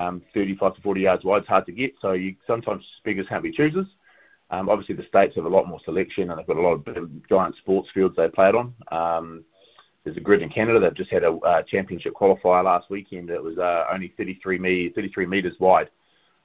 um, 0.00 0.20
35 0.34 0.74
to 0.74 0.80
40 0.80 1.00
yards 1.00 1.24
wide 1.24 1.42
It's 1.42 1.48
hard 1.48 1.64
to 1.66 1.72
get. 1.72 1.94
So 2.02 2.10
you 2.10 2.34
sometimes 2.44 2.82
beggars 3.04 3.26
can't 3.28 3.44
be 3.44 3.52
choosers. 3.52 3.86
Um, 4.50 4.68
obviously, 4.68 4.96
the 4.96 5.06
states 5.06 5.36
have 5.36 5.44
a 5.44 5.48
lot 5.48 5.68
more 5.68 5.78
selection, 5.84 6.28
and 6.28 6.36
they've 6.40 6.46
got 6.46 6.56
a 6.56 6.60
lot 6.60 6.88
of 6.88 7.28
giant 7.28 7.54
sports 7.58 7.88
fields 7.94 8.16
they 8.16 8.28
play 8.28 8.48
it 8.48 8.56
on. 8.56 8.74
Um, 8.90 9.44
there's 10.02 10.16
a 10.16 10.20
grid 10.20 10.42
in 10.42 10.48
Canada 10.48 10.80
that 10.80 10.94
just 10.94 11.12
had 11.12 11.22
a 11.22 11.30
uh, 11.34 11.62
championship 11.62 12.14
qualifier 12.14 12.64
last 12.64 12.90
weekend. 12.90 13.30
It 13.30 13.40
was 13.40 13.58
uh, 13.58 13.84
only 13.92 14.12
33, 14.16 14.58
me- 14.58 14.92
33 14.92 15.26
meters 15.26 15.54
wide, 15.60 15.90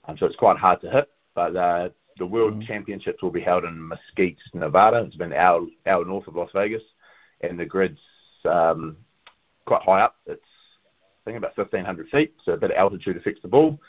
um, 0.06 0.18
so 0.20 0.28
it's 0.28 0.36
quite 0.36 0.58
hard 0.58 0.82
to 0.82 0.92
hit. 0.92 1.10
But 1.34 1.56
uh, 1.56 1.90
the 2.20 2.28
World 2.28 2.60
mm. 2.60 2.68
Championships 2.68 3.24
will 3.24 3.32
be 3.32 3.42
held 3.42 3.64
in 3.64 3.88
Mesquite, 3.88 4.38
Nevada. 4.54 4.98
It's 4.98 5.16
been 5.16 5.34
hour, 5.34 5.66
hour 5.88 6.06
north 6.06 6.28
of 6.28 6.36
Las 6.36 6.52
Vegas, 6.54 6.84
and 7.42 7.60
the 7.60 7.66
grid's 7.66 7.98
um, 8.46 8.98
quite 9.66 9.82
high 9.82 10.02
up. 10.02 10.16
It's 10.26 10.42
I 11.26 11.30
think 11.30 11.38
about 11.38 11.58
1,500 11.58 12.10
feet, 12.10 12.34
so 12.44 12.52
a 12.54 12.58
bit 12.58 12.72
of 12.72 12.78
altitude 12.78 13.16
to 13.16 13.22
fix 13.22 13.40
the 13.42 13.48
ball, 13.48 13.80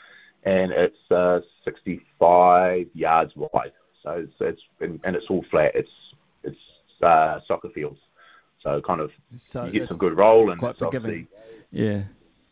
and 0.43 0.71
it's 0.71 1.11
uh, 1.11 1.41
65 1.65 2.87
yards 2.93 3.33
wide. 3.35 3.73
So 4.03 4.11
it's, 4.11 4.33
it's 4.39 4.61
and, 4.79 4.99
and 5.03 5.15
it's 5.15 5.25
all 5.29 5.43
flat. 5.51 5.71
It's 5.75 5.89
it's 6.43 6.57
uh, 7.01 7.39
soccer 7.47 7.69
fields. 7.69 7.99
So 8.63 8.81
kind 8.81 9.01
of 9.01 9.11
so 9.45 9.65
you 9.65 9.71
get 9.71 9.89
some 9.89 9.97
good 9.97 10.17
roll 10.17 10.51
and 10.51 10.59
quite 10.59 10.77
forgiving. 10.77 11.27
Yeah. 11.71 12.03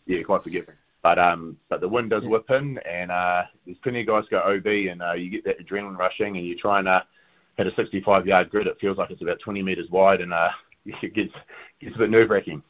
Yeah, 0.05 0.21
quite 0.23 0.43
forgiving. 0.43 0.75
But 1.01 1.19
um, 1.19 1.57
but 1.69 1.81
the 1.81 1.87
wind 1.87 2.09
does 2.09 2.23
whip 2.23 2.49
in, 2.49 2.77
and 2.79 3.11
uh, 3.11 3.43
there's 3.65 3.77
plenty 3.79 4.01
of 4.01 4.07
guys 4.07 4.23
go 4.29 4.39
OB, 4.39 4.65
and 4.65 5.01
uh, 5.01 5.13
you 5.13 5.29
get 5.29 5.43
that 5.45 5.59
adrenaline 5.59 5.97
rushing, 5.97 6.37
and 6.37 6.45
you 6.45 6.57
try 6.57 6.79
and 6.79 6.87
uh, 6.87 7.01
hit 7.57 7.67
a 7.67 7.75
65 7.75 8.25
yard 8.25 8.49
grid. 8.49 8.67
It 8.67 8.77
feels 8.79 8.97
like 8.97 9.11
it's 9.11 9.21
about 9.21 9.39
20 9.39 9.61
meters 9.63 9.89
wide, 9.89 10.21
and 10.21 10.33
uh, 10.33 10.49
it 10.85 11.13
gets 11.13 11.33
gets 11.81 11.95
a 11.95 11.99
bit 11.99 12.09
nerve 12.09 12.29
wracking. 12.29 12.63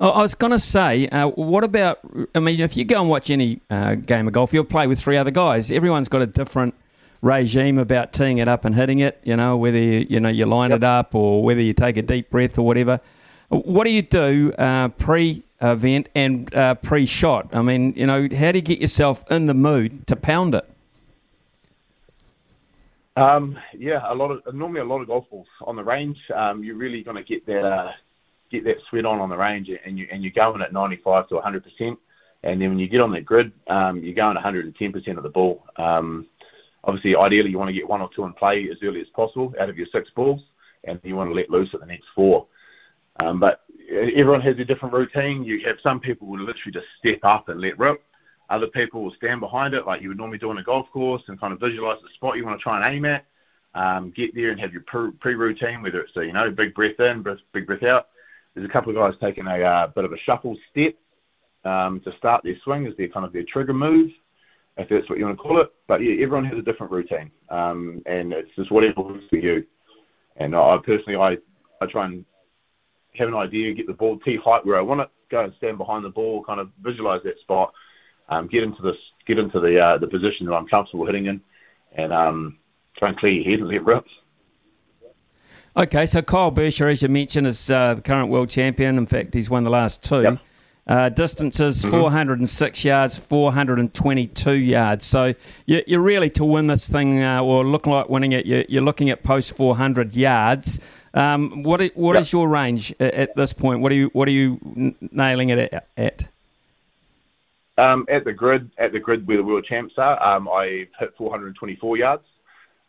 Oh, 0.00 0.10
I 0.10 0.22
was 0.22 0.36
going 0.36 0.52
to 0.52 0.60
say, 0.60 1.08
uh, 1.08 1.28
what 1.28 1.64
about? 1.64 1.98
I 2.34 2.38
mean, 2.38 2.60
if 2.60 2.76
you 2.76 2.84
go 2.84 3.00
and 3.00 3.10
watch 3.10 3.30
any 3.30 3.60
uh, 3.68 3.96
game 3.96 4.28
of 4.28 4.32
golf, 4.32 4.52
you'll 4.52 4.64
play 4.64 4.86
with 4.86 5.00
three 5.00 5.16
other 5.16 5.32
guys. 5.32 5.72
Everyone's 5.72 6.08
got 6.08 6.22
a 6.22 6.26
different 6.26 6.74
regime 7.20 7.78
about 7.78 8.12
teeing 8.12 8.38
it 8.38 8.46
up 8.46 8.64
and 8.64 8.76
hitting 8.76 9.00
it. 9.00 9.20
You 9.24 9.36
know, 9.36 9.56
whether 9.56 9.78
you, 9.78 10.06
you 10.08 10.20
know 10.20 10.28
you 10.28 10.46
line 10.46 10.70
yep. 10.70 10.78
it 10.78 10.84
up 10.84 11.16
or 11.16 11.42
whether 11.42 11.60
you 11.60 11.72
take 11.72 11.96
a 11.96 12.02
deep 12.02 12.30
breath 12.30 12.58
or 12.58 12.62
whatever. 12.62 13.00
What 13.48 13.84
do 13.84 13.90
you 13.90 14.02
do 14.02 14.52
uh, 14.52 14.88
pre-event 14.88 16.08
and 16.14 16.54
uh, 16.54 16.74
pre-shot? 16.74 17.48
I 17.52 17.62
mean, 17.62 17.94
you 17.96 18.06
know, 18.06 18.28
how 18.36 18.52
do 18.52 18.58
you 18.58 18.62
get 18.62 18.78
yourself 18.78 19.24
in 19.30 19.46
the 19.46 19.54
mood 19.54 20.06
to 20.06 20.16
pound 20.16 20.54
it? 20.54 20.68
Um, 23.16 23.58
yeah, 23.76 24.02
a 24.04 24.14
lot 24.14 24.30
of 24.30 24.54
normally 24.54 24.80
a 24.80 24.84
lot 24.84 25.00
of 25.00 25.08
golf 25.08 25.28
balls 25.28 25.48
on 25.62 25.74
the 25.74 25.82
range. 25.82 26.18
Um, 26.32 26.62
you're 26.62 26.76
really 26.76 27.02
going 27.02 27.16
to 27.16 27.24
get 27.24 27.44
that 27.46 27.64
uh, 27.64 27.92
get 28.50 28.64
that 28.64 28.76
sweat 28.88 29.06
on 29.06 29.20
on 29.20 29.28
the 29.28 29.36
range, 29.36 29.70
and 29.84 29.98
you 29.98 30.08
and 30.10 30.22
you're 30.22 30.32
going 30.32 30.62
at 30.62 30.72
95 30.72 31.28
to 31.28 31.34
100 31.36 31.64
percent. 31.64 31.98
And 32.44 32.60
then 32.60 32.70
when 32.70 32.78
you 32.78 32.88
get 32.88 33.00
on 33.00 33.10
the 33.10 33.20
grid, 33.20 33.52
um, 33.66 34.02
you're 34.02 34.14
going 34.14 34.34
110 34.34 34.92
percent 34.92 35.18
of 35.18 35.24
the 35.24 35.30
ball. 35.30 35.64
Um, 35.76 36.26
obviously, 36.84 37.16
ideally, 37.16 37.50
you 37.50 37.58
want 37.58 37.68
to 37.68 37.74
get 37.74 37.88
one 37.88 38.00
or 38.00 38.10
two 38.14 38.24
in 38.24 38.32
play 38.32 38.68
as 38.70 38.78
early 38.82 39.00
as 39.00 39.08
possible 39.08 39.54
out 39.60 39.68
of 39.68 39.76
your 39.76 39.88
six 39.92 40.10
balls, 40.10 40.40
and 40.84 41.00
you 41.02 41.16
want 41.16 41.30
to 41.30 41.34
let 41.34 41.50
loose 41.50 41.70
at 41.74 41.80
the 41.80 41.86
next 41.86 42.06
four. 42.14 42.46
Um, 43.20 43.40
but 43.40 43.64
everyone 43.90 44.40
has 44.42 44.58
a 44.58 44.64
different 44.64 44.94
routine. 44.94 45.44
You 45.44 45.60
have 45.66 45.76
some 45.82 46.00
people 46.00 46.28
will 46.28 46.40
literally 46.40 46.72
just 46.72 46.86
step 46.98 47.20
up 47.24 47.48
and 47.48 47.60
let 47.60 47.78
rip. 47.78 48.02
Other 48.50 48.68
people 48.68 49.02
will 49.02 49.14
stand 49.14 49.40
behind 49.40 49.74
it 49.74 49.86
like 49.86 50.00
you 50.00 50.08
would 50.08 50.16
normally 50.16 50.38
do 50.38 50.50
on 50.50 50.58
a 50.58 50.62
golf 50.62 50.90
course 50.90 51.22
and 51.28 51.38
kind 51.38 51.52
of 51.52 51.60
visualize 51.60 51.98
the 52.02 52.08
spot 52.14 52.36
you 52.36 52.46
want 52.46 52.58
to 52.58 52.62
try 52.62 52.76
and 52.76 52.94
aim 52.94 53.04
at. 53.04 53.26
Um, 53.74 54.10
get 54.10 54.34
there 54.34 54.50
and 54.50 54.58
have 54.60 54.72
your 54.72 54.82
pre-routine, 54.82 55.82
whether 55.82 56.00
it's 56.00 56.16
a 56.16 56.24
you 56.24 56.32
know 56.32 56.50
big 56.50 56.74
breath 56.74 56.98
in, 57.00 57.24
big 57.52 57.66
breath 57.66 57.82
out. 57.82 58.08
There's 58.58 58.68
a 58.68 58.72
couple 58.72 58.90
of 58.90 58.96
guys 58.96 59.18
taking 59.20 59.46
a 59.46 59.60
uh, 59.60 59.86
bit 59.86 60.04
of 60.04 60.12
a 60.12 60.18
shuffle 60.18 60.56
step 60.70 60.94
um, 61.64 62.00
to 62.00 62.12
start 62.18 62.42
their 62.42 62.56
swing 62.64 62.88
as 62.88 62.96
their 62.96 63.06
kind 63.08 63.24
of 63.24 63.32
their 63.32 63.44
trigger 63.44 63.72
move, 63.72 64.10
if 64.76 64.88
that's 64.88 65.08
what 65.08 65.16
you 65.16 65.26
want 65.26 65.38
to 65.38 65.42
call 65.42 65.60
it. 65.60 65.72
But 65.86 66.02
yeah, 66.02 66.20
everyone 66.20 66.44
has 66.46 66.58
a 66.58 66.62
different 66.62 66.90
routine, 66.90 67.30
um, 67.50 68.02
and 68.06 68.32
it's 68.32 68.50
just 68.56 68.72
whatever 68.72 69.02
works 69.02 69.26
for 69.30 69.36
you. 69.36 69.64
And 70.38 70.56
I 70.56 70.76
personally, 70.84 71.16
I 71.16 71.38
I 71.80 71.86
try 71.86 72.06
and 72.06 72.24
have 73.14 73.28
an 73.28 73.34
idea, 73.36 73.74
get 73.74 73.86
the 73.86 73.92
ball 73.92 74.18
tee 74.18 74.36
height 74.36 74.66
where 74.66 74.76
I 74.76 74.80
want 74.80 75.02
it, 75.02 75.10
go 75.30 75.44
and 75.44 75.54
stand 75.58 75.78
behind 75.78 76.04
the 76.04 76.10
ball, 76.10 76.42
kind 76.42 76.58
of 76.58 76.70
visualize 76.82 77.22
that 77.22 77.38
spot, 77.38 77.72
um, 78.28 78.48
get 78.48 78.64
into 78.64 78.82
this, 78.82 78.96
get 79.24 79.38
into 79.38 79.60
the 79.60 79.80
uh, 79.80 79.98
the 79.98 80.08
position 80.08 80.46
that 80.46 80.54
I'm 80.54 80.66
comfortable 80.66 81.06
hitting 81.06 81.26
in, 81.26 81.40
and 81.92 82.12
um, 82.12 82.58
try 82.96 83.10
and 83.10 83.18
clear 83.18 83.34
your 83.34 83.44
head 83.44 83.60
and 83.60 83.68
let 83.68 83.84
rip. 83.84 84.04
Okay, 85.78 86.06
so 86.06 86.20
Kyle 86.22 86.50
Berkshire, 86.50 86.88
as 86.88 87.02
you 87.02 87.08
mentioned, 87.08 87.46
is 87.46 87.70
uh, 87.70 87.94
the 87.94 88.02
current 88.02 88.30
world 88.30 88.50
champion. 88.50 88.98
In 88.98 89.06
fact, 89.06 89.32
he's 89.32 89.48
won 89.48 89.62
the 89.62 89.70
last 89.70 90.02
two. 90.02 90.22
Yep. 90.22 90.38
Uh, 90.88 91.08
distances 91.10 91.82
mm-hmm. 91.82 91.90
406 91.90 92.84
yards, 92.84 93.16
422 93.16 94.52
yards. 94.54 95.04
So 95.04 95.34
you, 95.66 95.82
are 95.92 96.00
really 96.00 96.30
to 96.30 96.44
win 96.44 96.66
this 96.66 96.88
thing, 96.88 97.22
uh, 97.22 97.44
or 97.44 97.64
look 97.64 97.86
like 97.86 98.08
winning 98.08 98.32
it. 98.32 98.44
You're, 98.44 98.64
you're 98.68 98.82
looking 98.82 99.08
at 99.10 99.22
post 99.22 99.52
400 99.52 100.16
yards. 100.16 100.80
Um, 101.14 101.62
what 101.62 101.80
what 101.94 102.14
yep. 102.14 102.22
is 102.22 102.32
your 102.32 102.48
range 102.48 102.92
at, 102.98 103.14
at, 103.14 103.36
this 103.36 103.52
point? 103.52 103.80
What 103.80 103.92
are 103.92 103.94
you 103.94 104.10
what 104.14 104.26
are 104.26 104.32
you 104.32 104.94
nailing 105.12 105.50
it 105.50 105.72
at? 105.96 106.28
Um, 107.76 108.04
at 108.08 108.24
the 108.24 108.32
grid, 108.32 108.72
at 108.78 108.90
the 108.90 108.98
grid 108.98 109.28
where 109.28 109.36
the 109.36 109.44
world 109.44 109.64
champs 109.64 109.94
are, 109.96 110.20
um, 110.26 110.48
I've 110.48 110.88
hit 110.98 111.14
424 111.16 111.96
yards. 111.96 112.24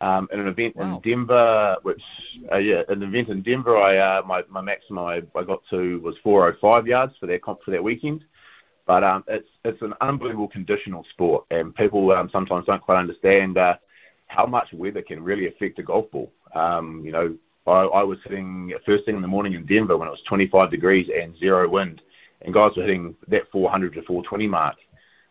Um, 0.02 0.28
in 0.32 0.40
an 0.40 0.48
event 0.48 0.76
wow. 0.76 0.94
in 1.04 1.10
Denver, 1.10 1.76
which 1.82 2.02
uh, 2.50 2.56
yeah, 2.56 2.82
an 2.88 3.02
event 3.02 3.28
in 3.28 3.42
Denver, 3.42 3.76
I 3.76 3.98
uh, 3.98 4.22
my 4.26 4.42
my 4.48 4.62
maximum 4.62 5.04
I, 5.04 5.20
I 5.36 5.44
got 5.44 5.60
to 5.70 6.00
was 6.00 6.14
405 6.22 6.86
yards 6.86 7.12
for 7.20 7.26
that 7.26 7.42
comp 7.42 7.62
for 7.62 7.70
that 7.70 7.84
weekend. 7.84 8.24
But 8.86 9.04
um, 9.04 9.24
it's 9.28 9.48
it's 9.64 9.82
an 9.82 9.94
unbelievable 10.00 10.48
conditional 10.48 11.04
sport, 11.12 11.44
and 11.50 11.74
people 11.74 12.10
um, 12.12 12.30
sometimes 12.32 12.66
don't 12.66 12.80
quite 12.80 12.98
understand 12.98 13.58
uh, 13.58 13.76
how 14.26 14.46
much 14.46 14.72
weather 14.72 15.02
can 15.02 15.22
really 15.22 15.48
affect 15.48 15.78
a 15.78 15.82
golf 15.82 16.10
ball. 16.10 16.32
Um, 16.54 17.02
you 17.04 17.12
know, 17.12 17.36
I, 17.66 17.82
I 17.82 18.02
was 18.02 18.18
hitting 18.24 18.72
first 18.86 19.04
thing 19.04 19.16
in 19.16 19.22
the 19.22 19.28
morning 19.28 19.54
in 19.54 19.66
Denver 19.66 19.96
when 19.96 20.08
it 20.08 20.12
was 20.12 20.22
25 20.28 20.70
degrees 20.70 21.08
and 21.14 21.38
zero 21.38 21.68
wind, 21.68 22.00
and 22.42 22.54
guys 22.54 22.72
were 22.76 22.82
hitting 22.82 23.14
that 23.28 23.50
400 23.52 23.94
to 23.94 24.02
420 24.02 24.46
mark. 24.48 24.76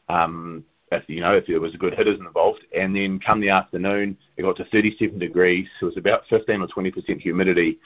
Um, 0.09 0.63
if 0.91 1.03
you 1.07 1.21
know 1.21 1.35
if 1.35 1.47
there 1.47 1.59
was 1.59 1.73
a 1.73 1.77
good 1.77 1.93
hitters 1.93 2.19
involved, 2.19 2.61
and 2.75 2.95
then 2.95 3.19
come 3.19 3.39
the 3.39 3.49
afternoon, 3.49 4.17
it 4.37 4.43
got 4.43 4.57
to 4.57 4.65
37 4.65 5.19
degrees. 5.19 5.67
So 5.79 5.87
it 5.87 5.89
was 5.89 5.97
about 5.97 6.23
15 6.29 6.61
or 6.61 6.67
20 6.67 6.91
percent 6.91 7.21
humidity. 7.21 7.79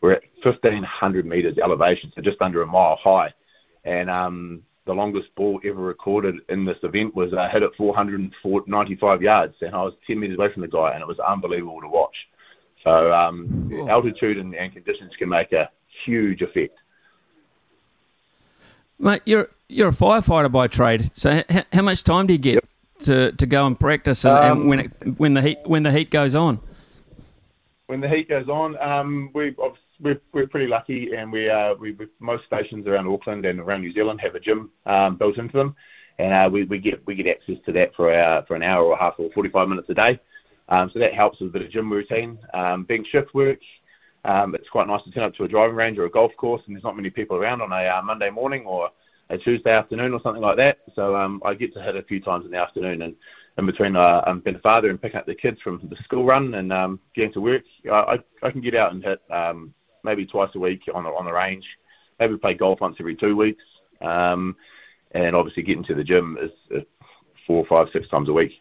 We're 0.00 0.12
at 0.12 0.22
1,500 0.42 1.26
meters 1.26 1.58
elevation, 1.62 2.10
so 2.14 2.22
just 2.22 2.40
under 2.40 2.62
a 2.62 2.66
mile 2.66 2.98
high, 3.02 3.34
and 3.84 4.08
um, 4.08 4.62
the 4.86 4.94
longest 4.94 5.34
ball 5.36 5.60
ever 5.64 5.80
recorded 5.80 6.36
in 6.48 6.64
this 6.64 6.78
event 6.82 7.14
was 7.14 7.32
uh, 7.32 7.48
hit 7.50 7.62
at 7.62 7.74
495 7.76 9.22
yards, 9.22 9.54
and 9.60 9.74
I 9.74 9.82
was 9.82 9.94
10 10.06 10.18
meters 10.18 10.38
away 10.38 10.52
from 10.52 10.62
the 10.62 10.68
guy, 10.68 10.92
and 10.92 11.02
it 11.02 11.06
was 11.06 11.18
unbelievable 11.18 11.80
to 11.82 11.88
watch. 11.88 12.16
So 12.82 13.12
um, 13.12 13.70
altitude 13.90 14.38
and, 14.38 14.54
and 14.54 14.72
conditions 14.72 15.12
can 15.18 15.28
make 15.28 15.52
a 15.52 15.70
huge 16.04 16.40
effect. 16.42 16.78
Mate, 19.00 19.22
you're 19.24 19.48
you're 19.68 19.88
a 19.88 19.92
firefighter 19.92 20.52
by 20.52 20.66
trade. 20.66 21.10
So 21.14 21.42
h- 21.48 21.64
how 21.72 21.82
much 21.82 22.04
time 22.04 22.26
do 22.26 22.34
you 22.34 22.38
get 22.38 22.54
yep. 22.54 22.64
to, 23.04 23.32
to 23.32 23.46
go 23.46 23.66
and 23.66 23.78
practice 23.78 24.24
and, 24.24 24.34
um, 24.36 24.60
and, 24.60 24.68
when 24.68 24.80
it, 24.80 25.18
when 25.18 25.34
the 25.34 25.42
heat 25.42 25.58
when 25.64 25.82
the 25.82 25.90
heat 25.90 26.10
goes 26.10 26.34
on? 26.34 26.60
When 27.86 28.00
the 28.00 28.08
heat 28.08 28.28
goes 28.28 28.48
on, 28.48 28.76
um, 28.78 29.30
we 29.34 29.56
we're, 30.00 30.20
we're 30.32 30.46
pretty 30.46 30.66
lucky, 30.66 31.14
and 31.14 31.32
we 31.32 31.48
uh, 31.48 31.74
we 31.74 31.96
most 32.18 32.44
stations 32.44 32.86
around 32.86 33.08
Auckland 33.08 33.46
and 33.46 33.58
around 33.58 33.80
New 33.80 33.92
Zealand 33.92 34.20
have 34.20 34.34
a 34.34 34.40
gym 34.40 34.70
um, 34.84 35.16
built 35.16 35.38
into 35.38 35.56
them, 35.56 35.74
and 36.18 36.34
uh, 36.34 36.48
we, 36.50 36.64
we 36.64 36.78
get 36.78 37.04
we 37.06 37.14
get 37.14 37.26
access 37.26 37.56
to 37.64 37.72
that 37.72 37.94
for 37.94 38.12
our, 38.12 38.44
for 38.44 38.54
an 38.54 38.62
hour 38.62 38.84
or 38.84 38.94
a 38.94 38.98
half 38.98 39.14
or 39.18 39.30
45 39.32 39.68
minutes 39.68 39.88
a 39.88 39.94
day. 39.94 40.20
Um, 40.68 40.90
so 40.92 41.00
that 41.00 41.14
helps 41.14 41.40
with 41.40 41.50
a 41.50 41.52
bit 41.52 41.62
of 41.62 41.72
gym 41.72 41.90
routine. 41.90 42.38
Um, 42.54 42.84
being 42.84 43.04
shift 43.10 43.34
work, 43.34 43.58
um, 44.24 44.54
it's 44.54 44.68
quite 44.68 44.86
nice 44.86 45.02
to 45.04 45.10
turn 45.10 45.24
up 45.24 45.34
to 45.36 45.44
a 45.44 45.48
driving 45.48 45.76
range 45.76 45.98
or 45.98 46.04
a 46.04 46.10
golf 46.10 46.32
course, 46.36 46.62
and 46.66 46.74
there's 46.74 46.84
not 46.84 46.96
many 46.96 47.10
people 47.10 47.36
around 47.36 47.62
on 47.62 47.72
a 47.72 47.86
uh, 47.86 48.02
Monday 48.02 48.30
morning 48.30 48.64
or 48.66 48.90
a 49.30 49.38
Tuesday 49.38 49.70
afternoon 49.70 50.12
or 50.12 50.20
something 50.22 50.42
like 50.42 50.56
that. 50.56 50.78
So 50.94 51.16
um, 51.16 51.40
I 51.44 51.54
get 51.54 51.72
to 51.74 51.82
hit 51.82 51.96
a 51.96 52.02
few 52.02 52.20
times 52.20 52.44
in 52.44 52.50
the 52.50 52.58
afternoon, 52.58 53.02
and 53.02 53.14
in 53.56 53.66
between 53.66 53.96
uh, 53.96 54.22
I'm 54.26 54.40
being 54.40 54.56
a 54.56 54.60
father 54.60 54.90
and 54.90 55.00
picking 55.00 55.18
up 55.18 55.26
the 55.26 55.34
kids 55.34 55.60
from 55.62 55.80
the 55.88 55.96
school 56.04 56.24
run 56.24 56.54
and 56.54 56.72
um, 56.72 57.00
getting 57.14 57.32
to 57.34 57.40
work, 57.40 57.62
I, 57.90 57.96
I, 57.96 58.18
I 58.42 58.50
can 58.50 58.60
get 58.60 58.74
out 58.74 58.92
and 58.92 59.02
hit 59.02 59.20
um, 59.30 59.72
maybe 60.04 60.26
twice 60.26 60.50
a 60.54 60.58
week 60.58 60.82
on 60.92 61.04
the 61.04 61.10
on 61.10 61.24
the 61.24 61.32
range. 61.32 61.64
Maybe 62.18 62.36
play 62.36 62.54
golf 62.54 62.80
once 62.80 62.96
every 63.00 63.16
two 63.16 63.34
weeks, 63.34 63.62
um, 64.02 64.56
and 65.12 65.34
obviously 65.34 65.62
getting 65.62 65.84
to 65.84 65.94
the 65.94 66.04
gym 66.04 66.36
is, 66.40 66.50
is 66.70 66.84
four, 67.46 67.64
five, 67.66 67.88
six 67.92 68.08
times 68.08 68.28
a 68.28 68.32
week. 68.32 68.60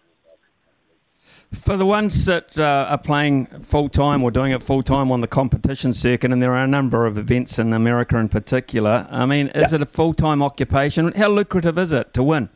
For 1.52 1.78
the 1.78 1.86
ones 1.86 2.26
that 2.26 2.60
uh, 2.60 2.86
are 2.90 2.98
playing 3.00 3.48
full 3.48 3.90
time 3.90 4.22
or 4.22 4.30
doing 4.30 4.52
it 4.52 4.62
full 4.62 4.84
time 4.84 5.12
on 5.12 5.22
the 5.22 5.28
competition 5.28 5.94
circuit, 5.94 6.32
and 6.32 6.44
there 6.44 6.54
are 6.54 6.64
a 6.64 6.68
number 6.68 7.08
of 7.08 7.18
events 7.18 7.58
in 7.58 7.74
America 7.74 8.18
in 8.18 8.30
particular, 8.30 9.08
I 9.10 9.26
mean, 9.26 9.48
is 9.48 9.72
yeah. 9.72 9.78
it 9.78 9.82
a 9.82 9.88
full 9.88 10.14
time 10.14 10.44
occupation? 10.44 11.12
How 11.14 11.30
lucrative 11.30 11.80
is 11.80 11.92
it 11.92 12.14
to 12.14 12.22
win? 12.22 12.50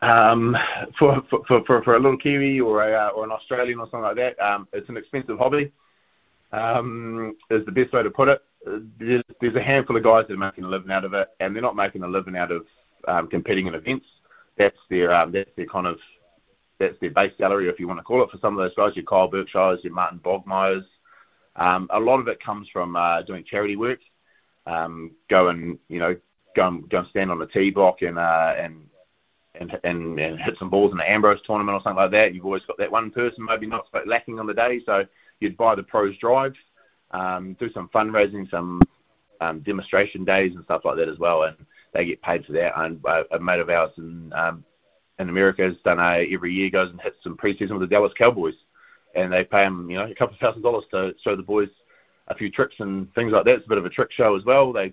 Um, 0.00 0.56
for, 0.96 1.24
for, 1.28 1.64
for, 1.64 1.82
for 1.82 1.96
a 1.96 1.98
little 1.98 2.18
Kiwi 2.18 2.60
or, 2.60 2.88
a, 2.88 3.08
or 3.08 3.24
an 3.24 3.32
Australian 3.32 3.80
or 3.80 3.86
something 3.86 4.02
like 4.02 4.16
that, 4.16 4.40
um, 4.40 4.68
it's 4.72 4.88
an 4.88 4.96
expensive 4.96 5.38
hobby, 5.38 5.72
um, 6.52 7.36
is 7.50 7.64
the 7.66 7.72
best 7.72 7.92
way 7.92 8.04
to 8.04 8.10
put 8.10 8.28
it. 8.28 8.42
There's, 8.98 9.24
there's 9.40 9.56
a 9.56 9.62
handful 9.62 9.96
of 9.96 10.04
guys 10.04 10.26
that 10.28 10.34
are 10.34 10.36
making 10.36 10.62
a 10.62 10.68
living 10.68 10.92
out 10.92 11.04
of 11.04 11.14
it, 11.14 11.28
and 11.40 11.54
they're 11.54 11.62
not 11.62 11.74
making 11.74 12.04
a 12.04 12.08
living 12.08 12.36
out 12.36 12.52
of 12.52 12.64
um, 13.08 13.26
competing 13.26 13.66
in 13.66 13.74
events. 13.74 14.06
That's 14.56 14.78
their, 14.88 15.12
um, 15.12 15.32
that's 15.32 15.50
their 15.56 15.66
kind 15.66 15.88
of 15.88 15.98
that's 16.78 16.98
their 17.00 17.10
base 17.10 17.32
salary, 17.38 17.68
if 17.68 17.80
you 17.80 17.88
want 17.88 17.98
to 17.98 18.04
call 18.04 18.22
it, 18.22 18.30
for 18.30 18.38
some 18.38 18.58
of 18.58 18.62
those 18.62 18.74
guys, 18.74 18.96
your 18.96 19.04
Kyle 19.04 19.28
Berkshires, 19.28 19.80
your 19.82 19.92
Martin 19.92 20.20
Borgmeiers. 20.22 20.84
Um, 21.56 21.88
a 21.90 21.98
lot 21.98 22.20
of 22.20 22.28
it 22.28 22.42
comes 22.42 22.68
from 22.72 22.96
uh, 22.96 23.22
doing 23.22 23.44
charity 23.44 23.76
work. 23.76 24.00
Um, 24.66 25.12
go 25.30 25.48
and 25.48 25.78
you 25.88 25.98
know 25.98 26.16
go 26.54 26.66
and, 26.68 26.88
go 26.88 26.98
and 26.98 27.08
stand 27.08 27.30
on 27.30 27.38
the 27.38 27.46
tee 27.46 27.70
block 27.70 28.02
and 28.02 28.18
uh, 28.18 28.54
and, 28.58 28.86
and 29.54 29.78
and 29.84 30.18
and 30.18 30.40
hit 30.40 30.56
some 30.58 30.70
balls 30.70 30.92
in 30.92 30.98
the 30.98 31.10
Ambrose 31.10 31.40
tournament 31.46 31.76
or 31.76 31.82
something 31.82 32.02
like 32.02 32.10
that. 32.10 32.34
You've 32.34 32.44
always 32.44 32.64
got 32.66 32.78
that 32.78 32.90
one 32.90 33.10
person 33.10 33.44
maybe 33.44 33.66
not 33.66 33.86
lacking 34.06 34.38
on 34.38 34.46
the 34.46 34.54
day, 34.54 34.80
so 34.84 35.04
you'd 35.40 35.56
buy 35.56 35.74
the 35.74 35.82
pros 35.82 36.16
drive, 36.18 36.54
um, 37.12 37.56
do 37.60 37.72
some 37.72 37.88
fundraising, 37.94 38.50
some 38.50 38.82
um, 39.40 39.60
demonstration 39.60 40.24
days 40.24 40.52
and 40.54 40.64
stuff 40.64 40.82
like 40.84 40.96
that 40.96 41.08
as 41.08 41.18
well, 41.18 41.44
and 41.44 41.56
they 41.92 42.04
get 42.04 42.22
paid 42.22 42.44
for 42.44 42.52
that. 42.52 42.78
And 42.78 43.00
uh, 43.06 43.24
a 43.30 43.38
mate 43.38 43.60
of 43.60 43.70
ours 43.70 43.92
in 43.98 44.32
um, 44.34 44.64
in 45.18 45.28
America 45.28 45.62
has 45.62 45.76
done 45.84 45.98
a 45.98 46.28
every 46.32 46.52
year 46.52 46.70
goes 46.70 46.90
and 46.90 47.00
hits 47.00 47.16
some 47.22 47.36
preseason 47.36 47.72
with 47.72 47.80
the 47.80 47.86
Dallas 47.94 48.12
Cowboys, 48.18 48.54
and 49.14 49.32
they 49.32 49.44
pay 49.44 49.64
him 49.64 49.90
you 49.90 49.96
know 49.96 50.04
a 50.04 50.14
couple 50.14 50.34
of 50.34 50.40
thousand 50.40 50.62
dollars 50.62 50.84
to 50.90 51.14
show 51.22 51.36
the 51.36 51.42
boys 51.42 51.68
a 52.28 52.34
few 52.34 52.50
tricks 52.50 52.74
and 52.78 53.12
things 53.14 53.32
like 53.32 53.44
that. 53.44 53.56
It's 53.56 53.66
a 53.66 53.68
bit 53.68 53.78
of 53.78 53.86
a 53.86 53.90
trick 53.90 54.10
show 54.12 54.36
as 54.36 54.44
well. 54.44 54.72
They 54.72 54.92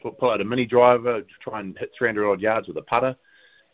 pull, 0.00 0.30
out 0.30 0.40
a 0.40 0.44
mini 0.44 0.66
driver, 0.66 1.22
to 1.22 1.26
try 1.42 1.60
and 1.60 1.76
hit 1.78 1.90
300 1.96 2.30
odd 2.30 2.40
yards 2.40 2.68
with 2.68 2.76
a 2.76 2.82
putter, 2.82 3.16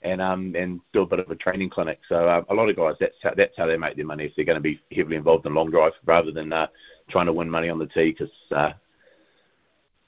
and 0.03 0.23
um 0.23 0.55
and 0.57 0.81
do 0.93 1.03
a 1.03 1.07
bit 1.07 1.21
of 1.21 1.31
a 1.31 1.37
training 1.37 1.71
clinic. 1.71 2.01
So 2.09 2.29
uh, 2.29 2.45
a 2.49 2.55
lot 2.55 2.69
of 2.69 2.77
guys, 2.77 2.95
that's 3.01 3.17
how, 3.23 3.35
that's 3.37 3.57
how 3.57 3.67
they 3.67 3.77
make 3.77 3.97
their 3.97 4.07
money 4.07 4.25
if 4.25 4.33
they're 4.37 4.45
going 4.45 4.57
to 4.57 4.61
be 4.61 4.81
heavily 4.93 5.17
involved 5.17 5.47
in 5.47 5.55
long 5.55 5.71
drive 5.71 5.93
rather 6.05 6.31
than 6.31 6.53
uh, 6.53 6.69
trying 7.11 7.27
to 7.27 7.33
win 7.33 7.51
money 7.51 7.69
on 7.69 7.79
the 7.79 7.87
tee. 7.87 8.15
Because 8.19 8.35
uh, 8.53 8.73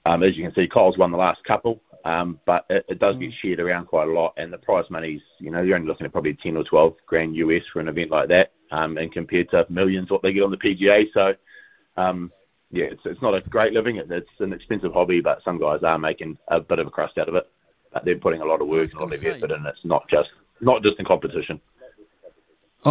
um, 0.07 0.23
as 0.23 0.37
you 0.37 0.45
can 0.45 0.55
see, 0.55 0.69
Kyle's 0.69 0.99
won 0.99 1.11
the 1.11 1.17
last 1.17 1.43
couple, 1.45 1.81
um, 2.07 2.39
but 2.47 2.67
it, 2.71 2.85
it 2.89 2.99
does 3.01 3.17
get 3.17 3.33
shared 3.43 3.59
around 3.59 3.87
quite 3.87 4.07
a 4.07 4.13
lot, 4.13 4.35
and 4.37 4.53
the 4.53 4.59
prize 4.59 4.85
money's 4.91 5.21
you 5.41 5.51
know 5.51 5.61
you're 5.61 5.75
only 5.75 5.89
looking 5.89 6.07
at 6.07 6.13
probably 6.13 6.35
10 6.35 6.57
or 6.57 6.63
12 6.63 6.95
grand 7.05 7.35
US 7.35 7.63
for 7.73 7.81
an 7.81 7.89
event 7.89 8.13
like 8.13 8.29
that, 8.29 8.53
um, 8.71 8.97
and 8.97 9.13
compared 9.13 9.51
to 9.51 9.67
millions 9.69 10.09
what 10.09 10.23
they 10.23 10.33
get 10.33 10.45
on 10.45 10.53
the 10.53 10.57
PGA. 10.57 11.07
So 11.13 11.35
um, 11.97 12.31
yeah, 12.71 12.85
it's, 12.85 13.03
it's 13.05 13.21
not 13.23 13.35
a 13.35 13.41
great 13.41 13.73
living. 13.73 13.97
It's 13.97 14.29
an 14.39 14.53
expensive 14.53 14.93
hobby, 14.93 15.21
but 15.21 15.43
some 15.45 15.59
guys 15.59 15.83
are 15.83 15.99
making 15.99 16.39
a 16.47 16.61
bit 16.61 16.79
of 16.79 16.87
a 16.87 16.91
crust 16.91 17.19
out 17.19 17.29
of 17.29 17.35
it. 17.35 17.49
But 17.93 18.05
they're 18.05 18.17
putting 18.17 18.41
a 18.41 18.45
lot 18.45 18.61
of 18.61 18.69
work 18.69 18.93
and 18.93 19.01
a 19.01 19.05
lot 19.05 19.13
of 19.13 19.25
effort 19.25 19.51
in. 19.51 19.67
It's 19.67 19.85
not 19.85 20.09
just 20.09 20.31
not 20.61 20.85
just 20.85 21.01
in 21.01 21.07
competition. 21.07 21.61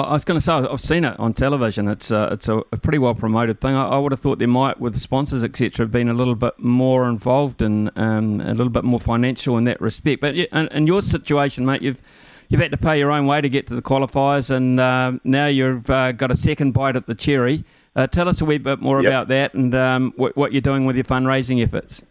I 0.01 0.13
was 0.13 0.25
going 0.25 0.39
to 0.39 0.43
say 0.43 0.51
I've 0.51 0.81
seen 0.81 1.05
it 1.05 1.17
on 1.19 1.33
television. 1.33 1.87
It's 1.87 2.11
uh, 2.11 2.29
it's 2.31 2.49
a, 2.49 2.57
a, 2.71 2.77
pretty 2.77 2.97
well 2.97 3.15
promoted 3.15 3.61
thing. 3.61 3.75
I, 3.75 3.87
I, 3.87 3.97
would 3.97 4.11
have 4.11 4.19
thought 4.19 4.39
there 4.39 4.47
might, 4.47 4.79
with 4.79 4.99
sponsors 4.99 5.43
etc., 5.43 5.85
have 5.85 5.91
been 5.91 6.09
a 6.09 6.13
little 6.13 6.35
bit 6.35 6.59
more 6.59 7.07
involved 7.07 7.61
and 7.61 7.89
um, 7.95 8.41
a 8.41 8.53
little 8.53 8.69
bit 8.69 8.83
more 8.83 8.99
financial 8.99 9.57
in 9.57 9.63
that 9.65 9.79
respect. 9.79 10.21
But 10.21 10.35
in, 10.35 10.67
in, 10.67 10.87
your 10.87 11.01
situation, 11.01 11.65
mate, 11.65 11.81
you've 11.81 12.01
you've 12.49 12.59
had 12.59 12.71
to 12.71 12.77
pay 12.77 12.99
your 12.99 13.11
own 13.11 13.25
way 13.25 13.39
to 13.39 13.47
get 13.47 13.67
to 13.67 13.75
the 13.75 13.81
qualifiers, 13.81 14.49
and 14.49 14.79
uh, 14.79 15.13
now 15.23 15.47
you've 15.47 15.89
uh, 15.89 16.11
got 16.11 16.29
a 16.29 16.35
second 16.35 16.73
bite 16.73 16.95
at 16.95 17.07
the 17.07 17.15
cherry. 17.15 17.63
Uh, 17.95 18.07
tell 18.07 18.27
us 18.27 18.41
a 18.41 18.45
wee 18.45 18.57
bit 18.57 18.81
more 18.81 19.01
yep. 19.01 19.09
about 19.09 19.27
that 19.29 19.53
and 19.53 19.73
um, 19.73 20.13
what, 20.17 20.35
what, 20.35 20.51
you're 20.51 20.59
doing 20.59 20.85
with 20.85 20.97
your 20.97 21.05
fundraising 21.05 21.63
efforts. 21.63 22.01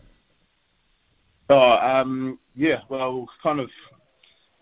Oh, 1.51 1.73
um, 1.73 2.39
yeah, 2.57 2.81
well, 2.89 3.29
kind 3.43 3.61
of. 3.61 3.69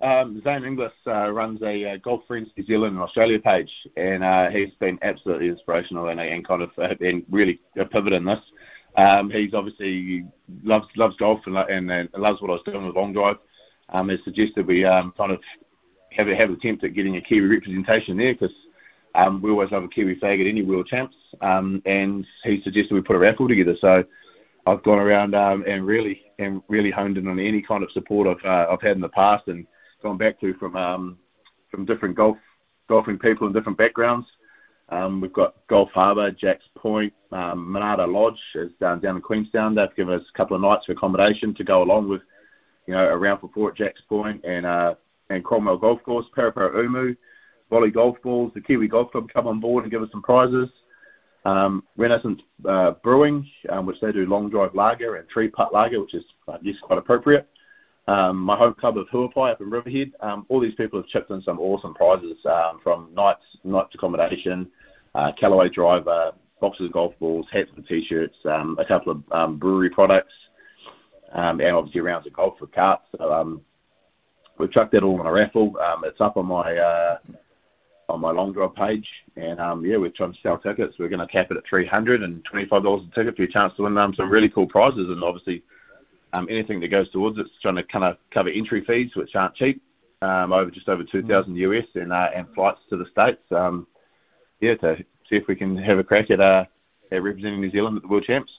Um, 0.03 0.43
Zane 0.43 0.65
Inglis 0.65 0.93
uh, 1.07 1.31
runs 1.31 1.63
a 1.63 1.93
uh, 1.93 1.97
Golf 1.99 2.23
Friends 2.27 2.49
New 2.57 2.67
Zealand 2.67 2.95
and 2.95 3.03
Australia 3.03 3.39
page, 3.39 3.71
and 3.97 4.25
uh, 4.25 4.51
he's 4.51 4.75
been 4.81 4.99
absolutely 5.03 5.49
inspirational 5.49 6.09
and, 6.09 6.21
and 6.21 6.47
kind 6.47 6.61
of 6.61 6.71
uh, 6.77 6.95
and 7.01 7.25
really 7.31 7.61
a 7.79 7.85
pivot 7.85 8.13
in 8.13 8.25
this. 8.25 8.41
Um, 8.97 9.31
he's 9.31 9.55
obviously 9.55 10.27
loves 10.65 10.89
loves 10.97 11.17
golf 11.19 11.41
and, 11.47 11.57
and, 11.57 11.91
and, 11.91 12.09
loves 12.17 12.43
what 12.43 12.51
I 12.51 12.55
was 12.55 12.63
doing 12.65 12.85
with 12.85 12.97
long 12.97 13.13
drive. 13.13 13.37
Um, 13.91 14.09
has 14.09 14.19
suggested 14.25 14.67
we 14.67 14.85
um, 14.85 15.15
kind 15.17 15.31
of 15.31 15.41
have 16.11 16.27
have 16.27 16.51
an 16.51 16.57
attempt 16.57 16.83
at 16.83 16.95
getting 16.95 17.17
a 17.17 17.21
Kiwi 17.21 17.47
representation 17.47 18.17
there 18.17 18.35
because 18.35 18.55
um, 19.15 19.41
we 19.41 19.51
always 19.51 19.71
love 19.71 19.85
a 19.85 19.89
Kiwi 19.89 20.19
flag 20.19 20.41
at 20.41 20.49
any 20.49 20.63
World 20.63 20.89
Champs, 20.89 21.15
um, 21.43 21.81
and 21.87 22.27
he 22.43 22.61
suggested 22.65 22.93
we 22.93 23.03
put 23.03 23.15
a 23.15 23.21
raffle 23.21 23.47
together. 23.47 23.77
So 23.81 24.03
I've 24.67 24.83
gone 24.83 24.99
around 24.99 25.37
um, 25.37 25.63
and 25.65 25.87
really 25.87 26.23
and 26.41 26.61
really 26.67 26.91
honed 26.91 27.19
in 27.19 27.29
on 27.29 27.39
any 27.39 27.63
kind 27.63 27.85
of 27.85 27.93
support 27.93 28.27
I've 28.27 28.45
uh, 28.45 28.73
I've 28.73 28.83
had 28.83 28.97
in 28.97 29.01
the 29.01 29.09
past 29.09 29.47
and 29.47 29.65
gone 30.03 30.19
back 30.19 30.41
to 30.41 30.55
from 30.55 30.77
um, 30.77 31.19
from 31.71 31.85
different 31.85 32.17
golf 32.17 32.37
golfing 32.89 33.19
people 33.19 33.47
in 33.47 33.53
different 33.53 33.79
backgrounds. 33.79 34.27
Um, 34.89 35.21
we've 35.21 35.33
got 35.33 35.55
Golf 35.69 35.91
Harbour, 35.93 36.31
Jacks 36.33 36.65
Point, 36.77 37.15
um, 37.31 37.67
Monarda 37.67 38.07
Lodge 38.13 38.39
is 38.55 38.71
down 38.81 39.01
down 39.01 39.17
in 39.17 39.23
Queenstown. 39.23 39.75
They've 39.75 39.95
given 39.97 40.15
us 40.15 40.27
a 40.33 40.37
couple 40.37 40.55
of 40.55 40.63
nights 40.63 40.85
of 40.89 40.97
accommodation 40.97 41.55
to 41.55 41.65
go 41.65 41.83
along 41.83 42.09
with, 42.09 42.21
you 42.87 42.95
know, 42.95 43.05
around 43.05 43.41
for 43.41 43.51
four 43.55 43.71
at 43.71 43.77
Jacks 43.77 44.03
Point 44.09 44.45
and 44.45 44.67
uh, 44.67 44.95
and 45.31 45.45
Cromwell 45.45 45.79
Golf 45.79 46.03
Course, 46.03 46.27
Paraparaumu. 46.37 47.17
Volley 47.73 47.91
Golf 47.91 48.21
Balls, 48.23 48.53
the 48.55 48.61
Kiwi 48.61 48.87
Golf 48.87 49.11
Club 49.13 49.31
come 49.33 49.47
on 49.47 49.59
board 49.59 49.85
and 49.85 49.91
give 49.91 50.03
us 50.03 50.11
some 50.13 50.21
prizes. 50.21 50.69
Um, 51.47 51.83
Renaissance 51.97 52.43
uh, 52.69 52.93
Brewing, 53.03 53.49
um, 53.71 53.87
which 53.87 53.99
they 54.03 54.13
do 54.13 54.27
long 54.27 54.51
drive 54.51 54.75
lager 54.75 55.17
and 55.17 55.27
three 55.33 55.49
putt 55.49 55.73
lager, 55.73 55.99
which 56.03 56.13
is, 56.13 56.23
I 56.47 56.59
guess, 56.59 56.75
quite 56.83 56.99
appropriate. 56.99 57.49
Um, 58.09 58.39
my 58.39 58.57
home 58.57 58.75
club 58.75 58.99
of 58.99 59.07
Huapai 59.09 59.53
up 59.53 59.61
in 59.61 59.71
Riverhead. 59.71 60.13
Um, 60.21 60.45
all 60.49 60.61
these 60.61 60.75
people 60.75 60.99
have 61.01 61.09
chipped 61.09 61.31
in 61.31 61.41
some 61.43 61.61
awesome 61.61 61.95
prizes 61.95 62.37
um, 62.47 62.81
from 62.83 63.09
nights, 63.15 63.45
nights 63.63 63.95
accommodation, 63.95 64.69
uh, 65.15 65.31
Callaway 65.39 65.69
driver, 65.69 66.33
boxes 66.61 66.87
of 66.87 66.93
golf 66.93 67.15
balls, 67.21 67.47
hats 67.53 67.71
and 67.77 67.87
t-shirts, 67.87 68.35
um, 68.45 68.77
a 68.81 68.85
couple 68.85 69.13
of 69.13 69.23
um, 69.31 69.57
brewery 69.57 69.91
products, 69.91 70.33
um, 71.33 71.61
and 71.61 71.77
obviously 71.77 72.01
rounds 72.01 72.27
of 72.27 72.33
golf 72.33 72.59
for 72.59 72.67
carts. 72.67 73.07
So 73.19 73.61
we've 74.59 74.73
chucked 74.73 74.93
that 74.93 75.05
all 75.05 75.21
on 75.21 75.27
a 75.27 75.33
raffle. 75.33 75.75
It's 76.05 76.21
up 76.21 76.37
on 76.37 76.47
my 76.47 76.77
uh, 76.77 77.19
on 78.09 78.21
my 78.21 78.33
long 78.33 78.53
drive 78.53 78.75
page. 78.75 79.07
And 79.37 79.59
yeah, 79.87 79.97
we're 79.97 80.11
trying 80.11 80.33
to 80.33 80.39
sell 80.43 80.59
tickets. 80.59 80.97
We're 80.99 81.09
going 81.09 81.27
to 81.27 81.33
cap 81.33 81.51
it 81.51 81.57
at 81.57 81.65
three 81.69 81.87
hundred 81.87 82.23
and 82.23 82.45
twenty-five 82.45 82.83
dollars 82.83 83.03
a 83.11 83.15
ticket 83.15 83.37
for 83.37 83.43
your 83.43 83.51
chance 83.51 83.73
to 83.77 83.83
win 83.83 84.15
some 84.17 84.29
really 84.31 84.49
cool 84.49 84.67
prizes. 84.67 85.09
And 85.09 85.23
obviously, 85.23 85.63
anything 86.35 86.81
that 86.81 86.89
goes 86.89 87.11
towards 87.11 87.39
it's 87.39 87.51
trying 87.61 87.77
to 87.77 87.83
kind 87.85 88.05
of 88.05 88.17
cover 88.31 88.49
entry 88.49 88.85
fees, 88.85 89.11
which 89.15 89.35
aren't 89.35 89.55
cheap, 89.55 89.83
um, 90.23 90.53
over 90.53 90.71
just 90.71 90.89
over 90.89 91.05
two 91.05 91.23
thousand 91.23 91.57
US, 91.57 91.87
and 91.95 92.13
uh, 92.13 92.31
and 92.35 92.47
flights 92.55 92.81
to 92.91 92.97
the 92.97 93.07
states. 93.11 93.43
Um, 93.51 93.87
yeah, 94.61 94.75
to 94.77 94.97
see 95.29 95.37
if 95.37 95.47
we 95.47 95.57
can 95.57 95.77
have 95.77 95.99
a 95.99 96.05
crack 96.05 96.31
at 96.31 96.41
uh, 96.41 96.65
at 97.11 97.23
representing 97.23 97.61
New 97.61 97.71
Zealand 97.71 97.97
at 97.97 98.03
the 98.03 98.09
World 98.09 98.25
Champs. 98.25 98.53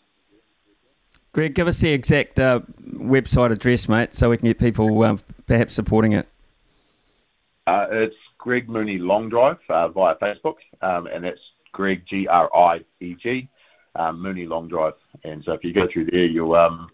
Greg, 1.34 1.56
give 1.56 1.68
us 1.68 1.80
the 1.80 1.90
exact 1.90 2.38
uh, 2.40 2.60
website 2.94 3.52
address, 3.52 3.90
mate, 3.90 4.14
so 4.14 4.30
we 4.30 4.38
can 4.38 4.48
get 4.48 4.60
people 4.60 5.02
um, 5.04 5.20
perhaps 5.48 5.74
supporting 5.74 6.14
it. 6.14 6.28
Uh, 7.66 7.88
it's 7.90 8.16
Greg 8.38 8.70
Mooney 8.70 9.00
Long 9.00 9.30
Drive 9.30 9.58
uh, 9.70 9.88
via 9.88 10.16
Facebook, 10.16 10.58
um, 10.82 11.08
and 11.08 11.24
that's 11.24 11.40
Greg 11.72 12.04
G 12.08 12.28
R 12.28 12.56
I 12.56 12.82
E 13.00 13.16
G 13.16 13.50
um, 13.96 14.22
Mooney 14.22 14.46
Long 14.46 14.68
Drive. 14.68 14.94
And 15.24 15.44
so 15.44 15.54
if 15.54 15.64
you 15.64 15.74
go 15.74 15.88
through 15.92 16.06
there, 16.12 16.26
you'll 16.26 16.56
um, 16.56 16.90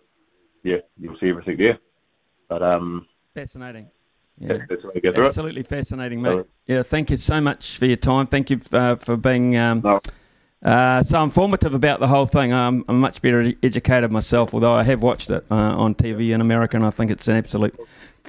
yeah, 0.63 0.77
you'll 0.99 1.17
see 1.19 1.29
everything 1.29 1.57
there. 1.57 1.79
But 2.47 2.63
um, 2.63 3.07
fascinating. 3.33 3.89
Yeah, 4.37 4.57
that's 4.69 5.17
absolutely 5.17 5.63
fascinating, 5.63 6.21
mate. 6.21 6.45
Yeah, 6.65 6.83
thank 6.83 7.09
you 7.09 7.17
so 7.17 7.41
much 7.41 7.77
for 7.77 7.85
your 7.85 7.97
time. 7.97 8.25
Thank 8.25 8.49
you 8.49 8.61
uh, 8.71 8.95
for 8.95 9.17
being 9.17 9.57
um, 9.57 9.81
no. 9.83 9.99
uh, 10.63 11.03
so 11.03 11.21
informative 11.21 11.73
about 11.73 11.99
the 11.99 12.07
whole 12.07 12.25
thing. 12.25 12.53
I'm, 12.53 12.85
I'm 12.87 13.01
much 13.01 13.21
better 13.21 13.51
educated 13.61 14.11
myself, 14.11 14.53
although 14.53 14.73
I 14.73 14.83
have 14.83 15.03
watched 15.03 15.29
it 15.29 15.45
uh, 15.51 15.55
on 15.55 15.93
TV 15.93 16.33
in 16.33 16.39
America, 16.39 16.77
and 16.77 16.85
I 16.85 16.89
think 16.89 17.11
it's 17.11 17.27
an 17.27 17.35
absolute 17.35 17.77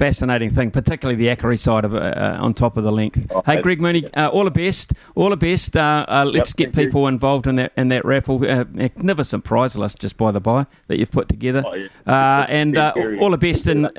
fascinating 0.00 0.48
thing, 0.48 0.70
particularly 0.70 1.14
the 1.14 1.28
Ackery 1.28 1.58
side 1.58 1.84
of 1.84 1.94
uh, 1.94 2.38
on 2.40 2.54
top 2.54 2.78
of 2.78 2.84
the 2.84 2.90
length. 2.90 3.26
Oh, 3.30 3.42
hey, 3.44 3.60
Greg 3.60 3.82
Mooney, 3.82 4.06
uh, 4.14 4.28
all 4.28 4.44
the 4.44 4.50
best, 4.50 4.94
all 5.14 5.28
the 5.28 5.36
best. 5.36 5.76
Uh, 5.76 6.06
uh 6.08 6.24
let's 6.24 6.50
yep, 6.50 6.56
get 6.56 6.74
people 6.74 7.02
you. 7.02 7.08
involved 7.08 7.46
in 7.46 7.56
that 7.56 7.72
in 7.76 7.88
that 7.88 8.06
raffle. 8.06 8.36
Uh, 8.36 8.64
magnificent 8.70 9.44
prize 9.44 9.76
list, 9.76 9.98
just 9.98 10.16
by 10.16 10.30
the 10.32 10.40
by, 10.40 10.64
that 10.88 10.98
you've 10.98 11.10
put 11.10 11.28
together. 11.28 11.62
Oh, 11.66 11.74
yeah. 11.74 11.88
Uh, 12.06 12.46
and 12.48 12.78
all 12.78 13.30
the 13.30 13.36
best 13.36 13.66
and 13.66 13.90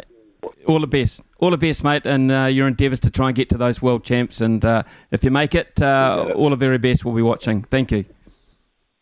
all 0.66 0.80
the 0.80 0.88
best, 0.88 1.22
all 1.38 1.52
the 1.52 1.58
best, 1.58 1.84
mate, 1.84 2.06
and 2.06 2.32
your 2.56 2.68
endeavours 2.68 3.00
to 3.02 3.12
try 3.12 3.28
and 3.28 3.36
get 3.36 3.50
to 3.50 3.58
those 3.58 3.80
world 3.80 4.04
champs. 4.04 4.42
And 4.42 4.66
if 5.12 5.24
you 5.24 5.30
make 5.30 5.54
it, 5.54 5.80
all 5.84 6.50
the 6.50 6.56
very 6.56 6.80
best. 6.80 7.06
We'll 7.06 7.16
be 7.16 7.22
watching. 7.22 7.62
Thank 7.62 7.92
you. 7.92 8.06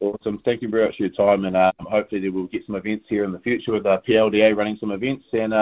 Awesome. 0.01 0.41
Thank 0.43 0.61
you 0.61 0.69
very 0.69 0.85
much 0.85 0.97
for 0.97 1.03
your 1.03 1.13
time, 1.13 1.45
and 1.45 1.55
um, 1.55 1.73
hopefully 1.79 2.27
we'll 2.29 2.47
get 2.47 2.65
some 2.65 2.75
events 2.75 3.05
here 3.09 3.23
in 3.23 3.31
the 3.31 3.39
future 3.39 3.71
with 3.71 3.83
PLDA 3.83 4.55
running 4.55 4.77
some 4.79 4.91
events 4.91 5.25
and 5.31 5.53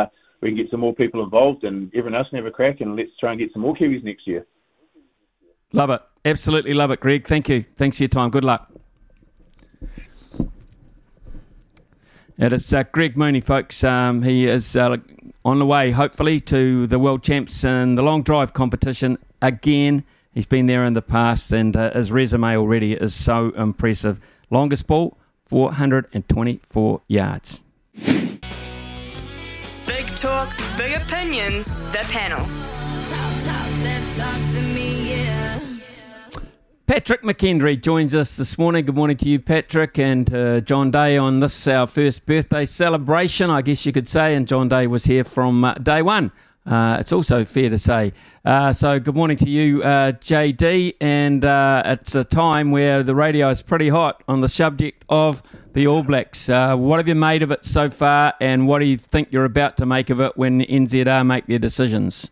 we 0.41 0.49
can 0.49 0.57
get 0.57 0.69
some 0.69 0.79
more 0.79 0.93
people 0.93 1.23
involved 1.23 1.63
and 1.63 1.89
everyone 1.95 2.15
else 2.15 2.29
can 2.29 2.37
have 2.37 2.45
a 2.45 2.51
crack 2.51 2.81
and 2.81 2.95
let's 2.95 3.09
try 3.19 3.31
and 3.31 3.39
get 3.39 3.51
some 3.53 3.61
more 3.61 3.75
Kiwis 3.75 4.03
next 4.03 4.27
year. 4.27 4.45
Love 5.73 5.89
it. 5.89 6.01
Absolutely 6.23 6.73
love 6.73 6.91
it, 6.91 6.99
Greg. 6.99 7.27
Thank 7.27 7.49
you. 7.49 7.65
Thanks 7.75 7.97
for 7.97 8.03
your 8.03 8.09
time. 8.09 8.29
Good 8.29 8.43
luck. 8.43 8.71
It 12.37 12.53
is 12.53 12.71
uh, 12.71 12.83
Greg 12.91 13.17
Mooney, 13.17 13.41
folks. 13.41 13.83
Um, 13.83 14.21
he 14.21 14.45
is 14.45 14.75
uh, 14.75 14.97
on 15.43 15.59
the 15.59 15.65
way, 15.65 15.91
hopefully, 15.91 16.39
to 16.41 16.85
the 16.85 16.99
World 16.99 17.23
Champs 17.23 17.65
and 17.65 17.97
the 17.97 18.03
long 18.03 18.21
drive 18.21 18.53
competition 18.53 19.17
again. 19.41 20.03
He's 20.33 20.45
been 20.45 20.67
there 20.67 20.85
in 20.85 20.93
the 20.93 21.01
past, 21.01 21.51
and 21.51 21.75
uh, 21.75 21.91
his 21.93 22.11
resume 22.11 22.55
already 22.55 22.93
is 22.93 23.15
so 23.15 23.49
impressive. 23.57 24.19
Longest 24.51 24.85
ball, 24.85 25.17
424 25.47 27.01
yards 27.07 27.63
talk, 30.17 30.49
big 30.77 30.99
opinions, 30.99 31.69
the 31.91 32.03
panel. 32.09 32.43
Patrick 36.87 37.21
McKendry 37.21 37.79
joins 37.79 38.15
us 38.15 38.35
this 38.35 38.57
morning. 38.57 38.85
Good 38.85 38.95
morning 38.95 39.17
to 39.17 39.29
you, 39.29 39.39
Patrick, 39.39 39.99
and 39.99 40.33
uh, 40.33 40.61
John 40.61 40.89
Day 40.89 41.17
on 41.17 41.39
this, 41.39 41.67
our 41.67 41.85
first 41.85 42.25
birthday 42.25 42.65
celebration, 42.65 43.51
I 43.51 43.61
guess 43.61 43.85
you 43.85 43.91
could 43.91 44.09
say. 44.09 44.33
And 44.33 44.47
John 44.47 44.69
Day 44.69 44.87
was 44.87 45.05
here 45.05 45.23
from 45.23 45.63
uh, 45.63 45.75
day 45.75 46.01
one. 46.01 46.31
Uh, 46.65 46.97
it's 46.99 47.11
also 47.11 47.45
fair 47.45 47.69
to 47.69 47.77
say. 47.77 48.11
Uh, 48.43 48.73
so, 48.73 48.99
good 48.99 49.15
morning 49.15 49.37
to 49.37 49.49
you, 49.49 49.83
uh, 49.83 50.13
JD. 50.13 50.95
And 50.99 51.45
uh, 51.45 51.83
it's 51.85 52.15
a 52.15 52.23
time 52.23 52.71
where 52.71 53.03
the 53.03 53.13
radio 53.13 53.49
is 53.49 53.61
pretty 53.61 53.89
hot 53.89 54.23
on 54.27 54.41
the 54.41 54.49
subject 54.49 55.05
of 55.09 55.43
the 55.77 55.85
All 55.85 56.01
Blacks. 56.01 56.49
Uh, 56.49 56.75
what 56.75 56.97
have 56.97 57.07
you 57.07 57.13
made 57.13 57.43
of 57.43 57.51
it 57.51 57.63
so 57.63 57.87
far, 57.91 58.33
and 58.41 58.67
what 58.67 58.79
do 58.79 58.85
you 58.85 58.97
think 58.97 59.27
you're 59.29 59.45
about 59.45 59.77
to 59.77 59.85
make 59.85 60.09
of 60.09 60.19
it 60.19 60.35
when 60.35 60.61
NZR 60.61 61.23
make 61.23 61.45
their 61.45 61.59
decisions? 61.59 62.31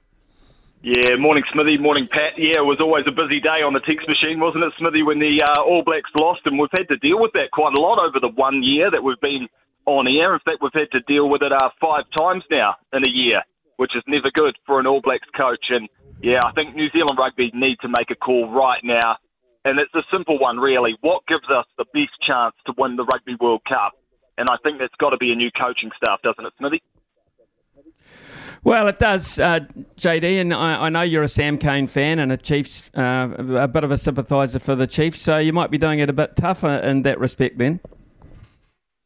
Yeah, 0.82 1.16
morning 1.18 1.44
Smithy, 1.54 1.78
morning 1.78 2.08
Pat. 2.12 2.40
Yeah, 2.40 2.58
it 2.58 2.66
was 2.66 2.82
always 2.82 3.06
a 3.06 3.12
busy 3.12 3.40
day 3.40 3.62
on 3.62 3.74
the 3.74 3.82
text 3.82 4.08
machine, 4.08 4.40
wasn't 4.40 4.64
it, 4.64 4.74
Smithy, 4.80 5.04
when 5.04 5.20
the 5.20 5.44
uh, 5.44 5.62
All 5.62 5.84
Blacks 5.84 6.10
lost, 6.20 6.42
and 6.46 6.58
we've 6.58 6.72
had 6.76 6.88
to 6.88 6.98
deal 6.98 7.22
with 7.22 7.34
that 7.34 7.52
quite 7.52 7.78
a 7.78 7.80
lot 7.80 8.00
over 8.04 8.20
the 8.20 8.30
one 8.30 8.64
year 8.64 8.90
that 8.90 9.04
we've 9.04 9.20
been 9.20 9.48
on 9.86 10.08
air. 10.08 10.34
In 10.34 10.40
fact, 10.40 10.64
we've 10.64 10.74
had 10.74 10.90
to 10.94 11.02
deal 11.02 11.30
with 11.30 11.44
it 11.44 11.52
uh, 11.52 11.70
five 11.80 12.06
times 12.18 12.44
now 12.50 12.78
in 12.94 13.08
a 13.08 13.12
year, 13.12 13.44
which 13.78 13.96
is 13.96 14.02
never 14.08 14.32
good 14.32 14.58
for 14.66 14.80
an 14.80 14.88
All 14.88 15.02
Blacks 15.02 15.30
coach. 15.36 15.70
And 15.70 15.88
yeah, 16.20 16.40
I 16.44 16.52
think 16.54 16.76
New 16.76 16.90
Zealand 16.90 17.20
Rugby 17.20 17.52
need 17.54 17.78
to 17.82 17.90
make 17.90 18.10
a 18.10 18.16
call 18.16 18.50
right 18.50 18.84
now. 18.84 19.18
And 19.66 19.80
it's 19.80 19.94
a 19.96 20.04
simple 20.12 20.38
one, 20.38 20.60
really. 20.60 20.96
What 21.02 21.26
gives 21.26 21.50
us 21.50 21.66
the 21.78 21.86
best 21.92 22.22
chance 22.22 22.54
to 22.68 22.74
win 22.78 22.96
the 22.96 23.04
Rugby 23.04 23.36
World 23.42 23.66
Cup? 23.66 23.94
And 24.38 24.48
I 24.50 24.58
think 24.64 24.78
that's 24.78 24.96
got 24.96 25.10
to 25.10 25.18
be 25.18 25.32
a 25.32 25.36
new 25.36 25.50
coaching 25.52 25.92
staff, 25.98 26.22
doesn't 26.22 26.46
it, 26.46 26.54
Smithy? 26.60 26.84
Well, 28.64 28.88
it 28.88 29.00
does, 29.00 29.40
uh, 29.40 29.60
JD, 29.98 30.42
and 30.42 30.54
I, 30.54 30.86
I, 30.86 30.90
know 30.90 31.02
you're 31.02 31.24
a 31.24 31.28
Sam 31.28 31.58
Cane 31.58 31.86
fan 31.86 32.18
and 32.18 32.32
a 32.32 32.38
Chiefs, 32.38 32.90
uh, 32.98 33.30
a 33.38 33.68
bit 33.68 33.84
of 33.84 33.92
a 33.92 33.98
sympathiser 33.98 34.58
for 34.58 34.74
the 34.74 34.88
Chiefs, 34.88 35.22
so 35.22 35.38
you 35.38 35.54
might 35.54 35.70
be 35.70 35.78
doing 35.78 36.00
it 36.00 36.10
a 36.10 36.14
bit 36.14 36.36
tougher 36.36 36.78
in 36.78 37.04
that 37.04 37.20
respect 37.20 37.60
then. 37.60 37.80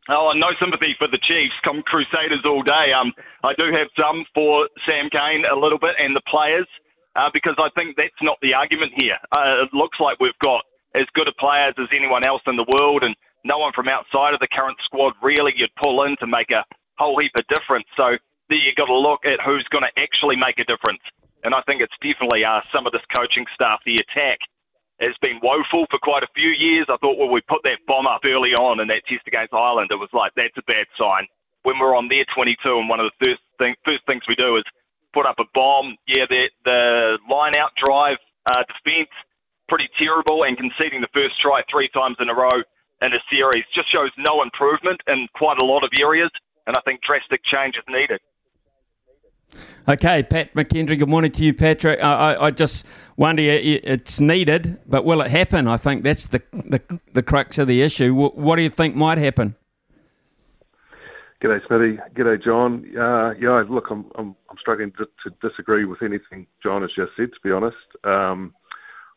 Oh, 0.08 0.32
no 0.34 0.52
sympathy 0.60 0.96
for 0.98 1.08
the 1.08 1.18
Chiefs. 1.18 1.56
Come 1.62 1.84
Crusaders 1.84 2.46
all 2.46 2.64
day. 2.64 2.94
Um, 2.94 3.14
I 3.44 3.54
do 3.54 3.72
have 3.72 3.88
some 3.98 4.26
for 4.34 4.70
Sam 4.86 5.10
Cane 5.10 5.46
a 5.46 5.56
little 5.56 5.78
bit 5.78 5.96
and 6.00 6.16
the 6.16 6.22
players 6.22 6.68
uh, 7.16 7.30
because 7.34 7.56
I 7.58 7.70
think 7.76 7.98
that's 7.98 8.22
not 8.22 8.38
the 8.42 8.54
argument 8.54 8.94
here. 9.02 9.18
Uh, 9.32 9.66
it 9.66 9.74
looks 9.74 10.00
like 10.00 10.20
we've 10.20 10.38
got 10.44 10.64
as 10.96 11.06
good 11.14 11.28
a 11.28 11.34
players 11.34 11.76
as 11.78 11.88
anyone 11.92 12.26
else 12.26 12.42
in 12.48 12.56
the 12.56 12.66
world, 12.80 13.04
and 13.04 13.16
no 13.44 13.58
one 13.58 13.74
from 13.74 13.88
outside 13.88 14.34
of 14.34 14.40
the 14.40 14.48
current 14.48 14.78
squad 14.84 15.14
really 15.22 15.54
you'd 15.56 15.74
pull 15.82 16.04
in 16.04 16.18
to 16.18 16.28
make 16.28 16.52
a 16.52 16.66
whole 16.98 17.18
heap 17.20 17.32
of 17.38 17.48
difference. 17.48 17.86
So 17.96 18.18
you've 18.50 18.76
got 18.76 18.86
to 18.86 18.98
look 18.98 19.26
at 19.26 19.40
who's 19.42 19.64
going 19.66 19.84
to 19.84 20.02
actually 20.02 20.36
make 20.36 20.60
a 20.60 20.66
difference. 20.66 21.02
And 21.44 21.54
I 21.54 21.62
think 21.62 21.82
it's 21.82 21.94
definitely 22.02 22.44
uh, 22.44 22.62
some 22.72 22.86
of 22.86 22.92
this 22.92 23.02
coaching 23.16 23.46
staff. 23.54 23.80
The 23.86 23.98
attack 23.98 24.40
has 25.00 25.16
been 25.22 25.40
woeful 25.42 25.86
for 25.90 25.98
quite 26.00 26.24
a 26.24 26.28
few 26.36 26.50
years. 26.50 26.86
I 26.90 26.98
thought 26.98 27.18
when 27.18 27.32
we 27.32 27.42
put 27.42 27.64
that 27.64 27.80
bomb 27.88 28.08
up 28.08 28.22
early 28.26 28.54
on 28.56 28.82
in 28.82 28.88
that 28.90 29.06
test 29.08 29.26
against 29.28 29.54
Ireland, 29.54 29.90
it 29.92 30.00
was 30.00 30.10
like, 30.12 30.34
that's 30.36 30.58
a 30.58 30.64
bad 30.64 30.88
sign. 30.98 31.28
When 31.64 31.80
we're 31.80 31.96
on 31.96 32.10
their 32.10 32.26
22 32.26 32.80
and 32.80 32.90
one 32.90 33.00
of 33.00 33.10
the 33.10 33.26
first, 33.26 33.42
thing, 33.58 33.76
first 33.86 34.06
things 34.06 34.24
we 34.28 34.36
do 34.36 34.58
is 34.58 34.64
put 35.14 35.26
up 35.26 35.40
a 35.40 35.46
bomb, 35.54 35.96
yeah, 36.08 36.26
the, 36.30 36.50
the 36.66 37.18
line 37.30 37.56
out 37.56 37.76
drive 37.76 38.18
uh, 38.46 38.64
defence, 38.64 39.10
pretty 39.68 39.90
terrible, 39.98 40.44
and 40.44 40.58
conceding 40.58 41.02
the 41.02 41.10
first 41.14 41.40
try 41.40 41.64
three 41.70 41.88
times 41.90 42.18
in 42.20 42.30
a 42.30 42.34
row 42.34 42.50
in 43.02 43.14
a 43.14 43.20
series 43.32 43.64
just 43.74 43.90
shows 43.90 44.12
no 44.18 44.42
improvement 44.42 45.02
in 45.08 45.28
quite 45.34 45.62
a 45.62 45.66
lot 45.66 45.84
of 45.84 45.90
areas, 46.00 46.30
and 46.68 46.76
I 46.78 46.82
think 46.82 47.02
drastic 47.02 47.44
change 47.44 47.78
is 47.78 47.84
needed. 47.88 48.20
Okay, 49.88 50.22
Pat 50.22 50.54
McKendry, 50.54 51.00
good 51.00 51.10
morning 51.10 51.32
to 51.32 51.44
you, 51.44 51.54
Patrick. 51.54 52.00
I, 52.04 52.34
I, 52.34 52.46
I, 52.48 52.52
just 52.52 52.86
wonder, 53.18 53.42
it's 53.42 54.20
needed, 54.20 54.78
but 54.86 55.04
will 55.04 55.22
it 55.22 55.32
happen? 55.32 55.68
I 55.68 55.78
think 55.78 56.04
that's 56.04 56.28
the, 56.28 56.44
the, 56.52 57.00
the 57.14 57.24
crux 57.24 57.58
of 57.58 57.68
the 57.68 57.82
issue. 57.82 58.14
What, 58.14 58.38
what 58.38 58.58
do 58.58 58.62
you 58.62 58.70
think 58.70 58.96
might 58.96 59.18
happen? 59.18 59.56
G'day, 61.42 61.66
Smithy. 61.68 62.00
G'day, 62.16 62.44
John. 62.44 62.86
Uh, 62.98 63.32
yeah, 63.40 63.64
look, 63.70 63.86
I'm, 63.90 64.06
I'm, 64.18 64.36
I'm 64.50 64.58
struggling 64.60 64.92
to, 64.98 65.06
to, 65.24 65.50
disagree 65.50 65.86
with 65.86 66.02
anything 66.02 66.48
John 66.62 66.82
has 66.82 66.92
just 66.96 67.12
said, 67.16 67.30
to 67.32 67.40
be 67.44 67.52
honest. 67.52 67.78
Um, 68.04 68.54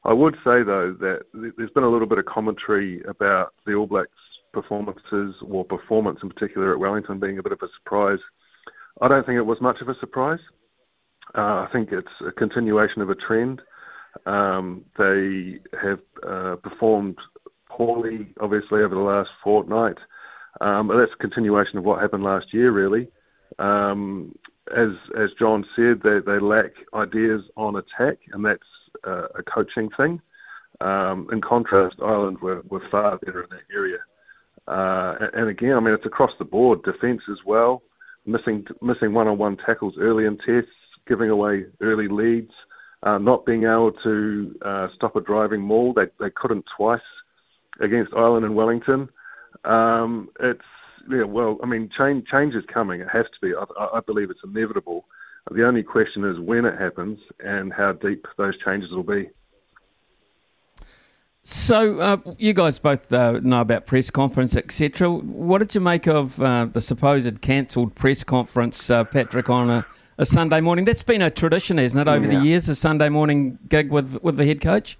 I 0.05 0.13
would 0.13 0.35
say, 0.45 0.63
though, 0.63 0.97
that 1.01 1.23
there's 1.33 1.71
been 1.71 1.85
a 1.85 1.89
little 1.89 2.07
bit 2.07 2.19
of 2.19 2.27
commentary 2.27 3.03
about 3.09 3.55
the 3.67 3.75
All 3.75 3.87
Blacks' 3.87 4.11
performances, 4.53 5.35
or 5.49 5.65
performance 5.65 6.21
in 6.23 6.29
particular 6.29 6.73
at 6.73 6.79
Wellington, 6.79 7.19
being 7.19 7.39
a 7.39 7.43
bit 7.43 7.53
of 7.53 7.61
a 7.63 7.69
surprise 7.79 8.19
I 9.01 9.09
don't 9.09 9.25
think 9.25 9.37
it 9.37 9.47
was 9.47 9.61
much 9.61 9.81
of 9.81 9.89
a 9.89 9.99
surprise. 9.99 10.41
Uh, 11.35 11.67
I 11.67 11.69
think 11.73 11.91
it's 11.93 12.09
a 12.27 12.33
continuation 12.33 13.01
of 13.01 13.11
a 13.11 13.15
trend. 13.15 13.63
Um, 14.27 14.85
they 14.99 15.61
have 15.81 16.01
uh, 16.27 16.57
performed 16.57 17.17
poorly, 17.69 18.29
obviously, 18.41 18.83
over 18.83 18.95
the 18.95 19.01
last 19.01 19.31
fortnight. 19.43 19.97
Um, 20.63 20.89
but 20.89 20.97
that's 20.97 21.13
a 21.13 21.23
continuation 21.23 21.79
of 21.79 21.85
what 21.85 22.01
happened 22.01 22.25
last 22.25 22.47
year, 22.53 22.71
really. 22.71 23.09
Um, 23.59 24.35
as 24.75 24.91
as 25.19 25.31
John 25.39 25.67
said, 25.77 26.01
they, 26.03 26.19
they 26.25 26.39
lack 26.39 26.73
ideas 26.95 27.43
on 27.57 27.77
attack, 27.77 28.19
and 28.33 28.45
that's 28.45 28.63
uh, 29.07 29.27
a 29.39 29.43
coaching 29.43 29.91
thing. 29.97 30.21
Um, 30.81 31.29
in 31.33 31.41
contrast, 31.41 31.97
Ireland 32.03 32.39
were, 32.41 32.63
were 32.69 32.83
far 32.91 33.19
better 33.19 33.43
in 33.43 33.51
that 33.51 33.75
area. 33.75 33.99
Uh, 34.67 35.17
and, 35.21 35.35
and 35.43 35.49
again, 35.51 35.75
I 35.75 35.81
mean, 35.81 35.95
it's 35.95 36.07
across 36.07 36.33
the 36.39 36.45
board, 36.45 36.83
defence 36.85 37.23
as 37.31 37.39
well 37.45 37.83
missing 38.27 38.65
missing 38.81 39.13
one-on-one 39.13 39.57
tackles 39.65 39.95
early 39.99 40.25
in 40.27 40.39
tests, 40.39 40.71
giving 41.09 41.31
away 41.31 41.65
early 41.81 42.09
leads, 42.09 42.53
uh, 43.03 43.19
not 43.19 43.45
being 43.45 43.65
able 43.65 43.93
to 44.03 44.55
uh, 44.65 44.89
stop 44.95 45.17
a 45.17 45.21
driving 45.21 45.61
maul. 45.61 45.93
They 45.93 46.07
they 46.21 46.31
couldn't 46.31 46.65
twice 46.77 47.01
against 47.81 48.13
Ireland 48.15 48.45
and 48.45 48.55
Wellington. 48.55 49.09
Um, 49.65 50.29
it's 50.41 50.61
yeah, 51.11 51.25
well, 51.25 51.59
I 51.63 51.67
mean, 51.67 51.91
change 51.97 52.27
change 52.29 52.55
is 52.55 52.65
coming. 52.73 53.01
It 53.01 53.09
has 53.09 53.27
to 53.27 53.47
be. 53.47 53.55
I, 53.55 53.99
I 53.99 54.01
believe 54.01 54.31
it's 54.31 54.41
inevitable. 54.45 55.05
The 55.51 55.67
only 55.67 55.83
question 55.83 56.25
is 56.25 56.39
when 56.39 56.65
it 56.65 56.79
happens 56.79 57.19
and 57.41 57.73
how 57.73 57.93
deep 57.93 58.27
those 58.39 58.55
changes 58.65 58.91
will 58.93 59.03
be. 59.03 59.31
So 61.45 61.99
uh, 61.99 62.19
you 62.39 62.53
guys 62.53 62.79
both 62.79 63.13
uh, 63.13 63.41
know 63.43 63.63
about 63.63 63.87
press 63.87 64.11
conference, 64.11 64.55
etc. 64.55 65.11
What 65.11 65.59
did 65.59 65.75
you 65.75 65.81
make 65.81 66.07
of 66.07 66.41
uh, 66.41 66.67
the 66.67 66.81
supposed 66.81 67.41
cancelled 67.41 67.97
press 67.97 68.23
conference, 68.23 68.89
uh, 68.89 69.03
Patrick, 69.03 69.51
on 69.51 69.69
a, 69.69 69.87
a, 70.19 70.25
Sunday 70.25 70.61
morning? 70.61 70.85
That's 70.85 71.03
been 71.03 71.21
a 71.21 71.31
tradition, 71.31 71.79
hasn't 71.79 72.03
it, 72.03 72.09
over 72.09 72.31
yeah. 72.31 72.39
the 72.39 72.45
years, 72.45 72.69
a 72.69 72.77
Sunday 72.77 73.09
morning 73.09 73.59
gig 73.69 73.91
with 73.91 74.23
with 74.23 74.37
the 74.37 74.47
head 74.47 74.61
coach. 74.61 74.97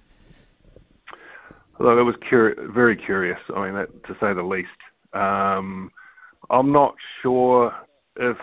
Look, 1.83 1.99
it 1.99 2.03
was 2.03 2.15
very 2.73 2.95
curious. 2.95 3.39
I 3.53 3.65
mean, 3.65 3.75
that, 3.75 3.89
to 4.05 4.13
say 4.21 4.33
the 4.33 4.41
least. 4.41 4.69
Um, 5.11 5.91
I'm 6.49 6.71
not 6.71 6.95
sure 7.21 7.73
if 8.15 8.37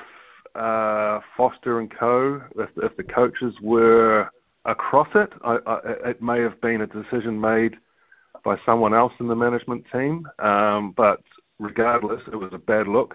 uh, 0.55 1.21
Foster 1.39 1.81
and 1.81 1.91
Co. 1.91 2.43
If, 2.57 2.69
if, 2.77 2.95
the 2.99 3.03
coaches 3.03 3.55
were 3.63 4.29
across 4.67 5.09
it, 5.15 5.31
I, 5.43 5.57
I, 5.67 5.79
it 6.11 6.21
may 6.21 6.41
have 6.41 6.61
been 6.61 6.83
a 6.83 6.87
decision 6.87 7.41
made 7.41 7.77
by 8.45 8.57
someone 8.67 8.93
else 8.93 9.15
in 9.21 9.27
the 9.27 9.35
management 9.35 9.87
team. 9.91 10.29
Um, 10.39 10.93
but 10.95 11.23
regardless, 11.59 12.21
it 12.31 12.37
was 12.37 12.51
a 12.53 12.59
bad 12.59 12.89
look. 12.89 13.15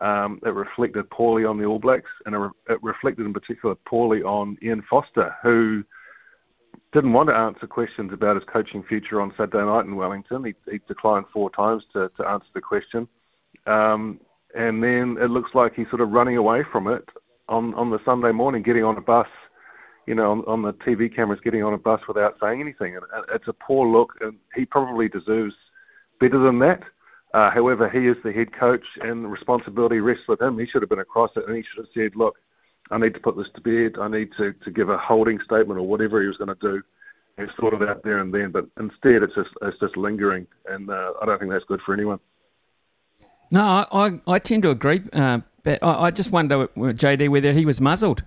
Um, 0.00 0.40
it 0.44 0.54
reflected 0.54 1.08
poorly 1.10 1.44
on 1.44 1.56
the 1.56 1.66
All 1.66 1.78
Blacks, 1.78 2.10
and 2.26 2.34
it, 2.34 2.38
re- 2.38 2.50
it, 2.68 2.82
reflected 2.82 3.26
in 3.26 3.32
particular 3.32 3.76
poorly 3.86 4.24
on 4.24 4.58
Ian 4.60 4.82
Foster, 4.90 5.36
who 5.40 5.84
didn't 6.92 7.12
want 7.12 7.28
to 7.28 7.34
answer 7.34 7.66
questions 7.66 8.12
about 8.12 8.36
his 8.36 8.44
coaching 8.52 8.82
future 8.82 9.20
on 9.20 9.32
Saturday 9.36 9.64
night 9.64 9.86
in 9.86 9.96
Wellington. 9.96 10.44
He, 10.44 10.54
he 10.70 10.80
declined 10.86 11.24
four 11.32 11.50
times 11.50 11.82
to, 11.92 12.10
to 12.18 12.28
answer 12.28 12.46
the 12.54 12.60
question. 12.60 13.08
Um, 13.66 14.20
and 14.54 14.82
then 14.82 15.16
it 15.20 15.30
looks 15.30 15.50
like 15.54 15.74
he's 15.74 15.88
sort 15.88 16.02
of 16.02 16.10
running 16.10 16.36
away 16.36 16.62
from 16.70 16.88
it 16.88 17.08
on, 17.48 17.74
on 17.74 17.90
the 17.90 17.98
Sunday 18.04 18.32
morning, 18.32 18.62
getting 18.62 18.84
on 18.84 18.98
a 18.98 19.00
bus 19.00 19.28
you 20.06 20.14
know, 20.14 20.32
on, 20.32 20.40
on, 20.46 20.62
the 20.62 20.72
TV 20.72 21.14
cameras 21.14 21.40
getting 21.44 21.62
on 21.62 21.74
a 21.74 21.78
bus 21.78 22.00
without 22.08 22.36
saying 22.42 22.60
anything. 22.60 22.96
And 22.96 23.04
it's 23.32 23.48
a 23.48 23.52
poor 23.52 23.86
look, 23.86 24.14
and 24.20 24.34
he 24.54 24.64
probably 24.64 25.08
deserves 25.08 25.54
better 26.20 26.38
than 26.38 26.58
that. 26.60 26.82
Uh, 27.34 27.50
however, 27.50 27.88
he 27.88 28.08
is 28.08 28.16
the 28.24 28.32
head 28.32 28.48
coach, 28.58 28.84
and 29.00 29.24
the 29.24 29.28
responsibility 29.28 30.00
rests 30.00 30.24
with 30.28 30.40
him. 30.40 30.58
He 30.58 30.66
should 30.66 30.82
have 30.82 30.88
been 30.88 30.98
across 30.98 31.30
it, 31.36 31.44
and 31.46 31.56
he 31.56 31.62
should 31.62 31.84
have 31.84 31.92
said, 31.94 32.16
"Look, 32.16 32.36
I 32.92 32.98
need 32.98 33.14
to 33.14 33.20
put 33.20 33.36
this 33.36 33.48
to 33.54 33.60
bed. 33.60 34.00
I 34.00 34.08
need 34.08 34.30
to, 34.36 34.52
to 34.52 34.70
give 34.70 34.88
a 34.88 34.98
holding 34.98 35.40
statement 35.44 35.80
or 35.80 35.82
whatever 35.82 36.20
he 36.20 36.28
was 36.28 36.36
going 36.36 36.48
to 36.48 36.54
do." 36.60 36.82
And 37.38 37.50
sort 37.58 37.72
it 37.72 37.88
out 37.88 38.02
there 38.02 38.18
and 38.18 38.32
then. 38.32 38.50
But 38.50 38.66
instead, 38.78 39.22
it's 39.22 39.34
just 39.34 39.48
it's 39.62 39.80
just 39.80 39.96
lingering, 39.96 40.46
and 40.68 40.90
uh, 40.90 41.14
I 41.20 41.24
don't 41.24 41.38
think 41.38 41.50
that's 41.50 41.64
good 41.64 41.80
for 41.80 41.94
anyone. 41.94 42.20
No, 43.50 43.62
I 43.62 43.86
I, 43.90 44.20
I 44.26 44.38
tend 44.38 44.64
to 44.64 44.70
agree. 44.70 45.02
Uh, 45.12 45.40
but 45.62 45.82
I, 45.82 46.04
I 46.04 46.10
just 46.10 46.30
wonder, 46.30 46.68
JD, 46.68 47.30
whether 47.30 47.52
he 47.52 47.64
was 47.64 47.80
muzzled. 47.80 48.22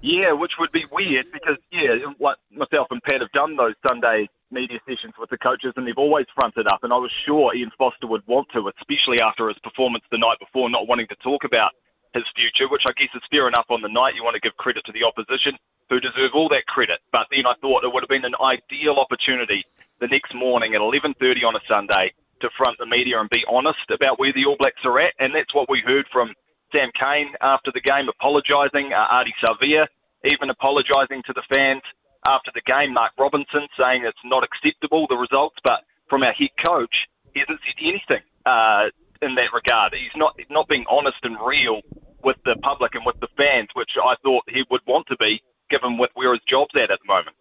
Yeah, 0.00 0.32
which 0.32 0.52
would 0.58 0.72
be 0.72 0.84
weird 0.92 1.26
because 1.32 1.56
yeah, 1.72 1.96
like 2.20 2.36
myself 2.50 2.88
and 2.90 3.02
Pat 3.02 3.20
have 3.20 3.32
done 3.32 3.56
those 3.56 3.74
Sunday 3.86 4.28
media 4.50 4.78
sessions 4.88 5.14
with 5.18 5.30
the 5.30 5.38
coaches, 5.38 5.72
and 5.76 5.86
they've 5.86 5.98
always 5.98 6.26
fronted 6.34 6.66
up. 6.72 6.84
And 6.84 6.92
I 6.92 6.96
was 6.96 7.10
sure 7.26 7.54
Ian 7.54 7.70
Foster 7.76 8.06
would 8.06 8.26
want 8.26 8.48
to, 8.52 8.70
especially 8.78 9.20
after 9.20 9.48
his 9.48 9.58
performance 9.58 10.04
the 10.10 10.18
night 10.18 10.38
before, 10.38 10.70
not 10.70 10.86
wanting 10.86 11.08
to 11.08 11.16
talk 11.16 11.44
about 11.44 11.72
his 12.14 12.24
future, 12.34 12.68
which 12.68 12.84
I 12.88 12.92
guess 12.92 13.10
is 13.14 13.22
fair 13.30 13.48
enough 13.48 13.66
on 13.68 13.82
the 13.82 13.88
night. 13.88 14.14
You 14.14 14.24
want 14.24 14.34
to 14.34 14.40
give 14.40 14.56
credit 14.56 14.84
to 14.86 14.92
the 14.92 15.04
opposition, 15.04 15.56
who 15.88 16.00
deserve 16.00 16.32
all 16.34 16.48
that 16.50 16.66
credit. 16.66 17.00
But 17.12 17.28
then 17.30 17.46
I 17.46 17.54
thought 17.60 17.84
it 17.84 17.92
would 17.92 18.02
have 18.02 18.08
been 18.08 18.24
an 18.24 18.34
ideal 18.40 18.96
opportunity 18.98 19.64
the 20.00 20.08
next 20.08 20.34
morning 20.34 20.74
at 20.74 20.80
11:30 20.80 21.44
on 21.44 21.56
a 21.56 21.60
Sunday 21.66 22.12
to 22.40 22.50
front 22.50 22.78
the 22.78 22.86
media 22.86 23.20
and 23.20 23.28
be 23.30 23.44
honest 23.48 23.90
about 23.90 24.18
where 24.18 24.32
the 24.32 24.44
All 24.44 24.56
Blacks 24.56 24.84
are 24.84 25.00
at, 25.00 25.14
and 25.18 25.34
that's 25.34 25.54
what 25.54 25.68
we 25.68 25.80
heard 25.80 26.06
from 26.08 26.34
Sam 26.72 26.90
Cane 26.92 27.34
after 27.40 27.72
the 27.72 27.80
game 27.80 28.08
apologising, 28.08 28.92
uh, 28.92 29.08
Ardie 29.08 29.32
Savea 29.42 29.88
even 30.24 30.50
apologising 30.50 31.22
to 31.24 31.32
the 31.32 31.42
fans 31.54 31.82
after 32.26 32.50
the 32.54 32.60
game, 32.62 32.92
Mark 32.92 33.12
Robinson 33.18 33.68
saying 33.78 34.04
it's 34.04 34.18
not 34.24 34.44
acceptable, 34.44 35.06
the 35.06 35.16
results, 35.16 35.56
but 35.62 35.84
from 36.08 36.22
our 36.22 36.32
head 36.32 36.50
coach, 36.66 37.08
he 37.32 37.40
hasn't 37.40 37.60
said 37.64 37.74
anything 37.80 38.20
uh, 38.44 38.90
in 39.22 39.34
that 39.34 39.52
regard. 39.52 39.94
He's 39.94 40.16
not, 40.16 40.38
not 40.50 40.68
being 40.68 40.84
honest 40.88 41.18
and 41.22 41.36
real 41.44 41.80
with 42.22 42.36
the 42.44 42.56
public 42.56 42.94
and 42.94 43.04
with 43.06 43.18
the 43.20 43.28
fans, 43.36 43.68
which 43.74 43.92
I 44.02 44.14
thought 44.22 44.44
he 44.48 44.64
would 44.70 44.82
want 44.86 45.06
to 45.08 45.16
be, 45.16 45.42
given 45.70 45.98
with 45.98 46.10
where 46.14 46.32
his 46.32 46.42
job's 46.46 46.74
at 46.74 46.90
at 46.90 46.98
the 47.00 47.06
moment. 47.06 47.36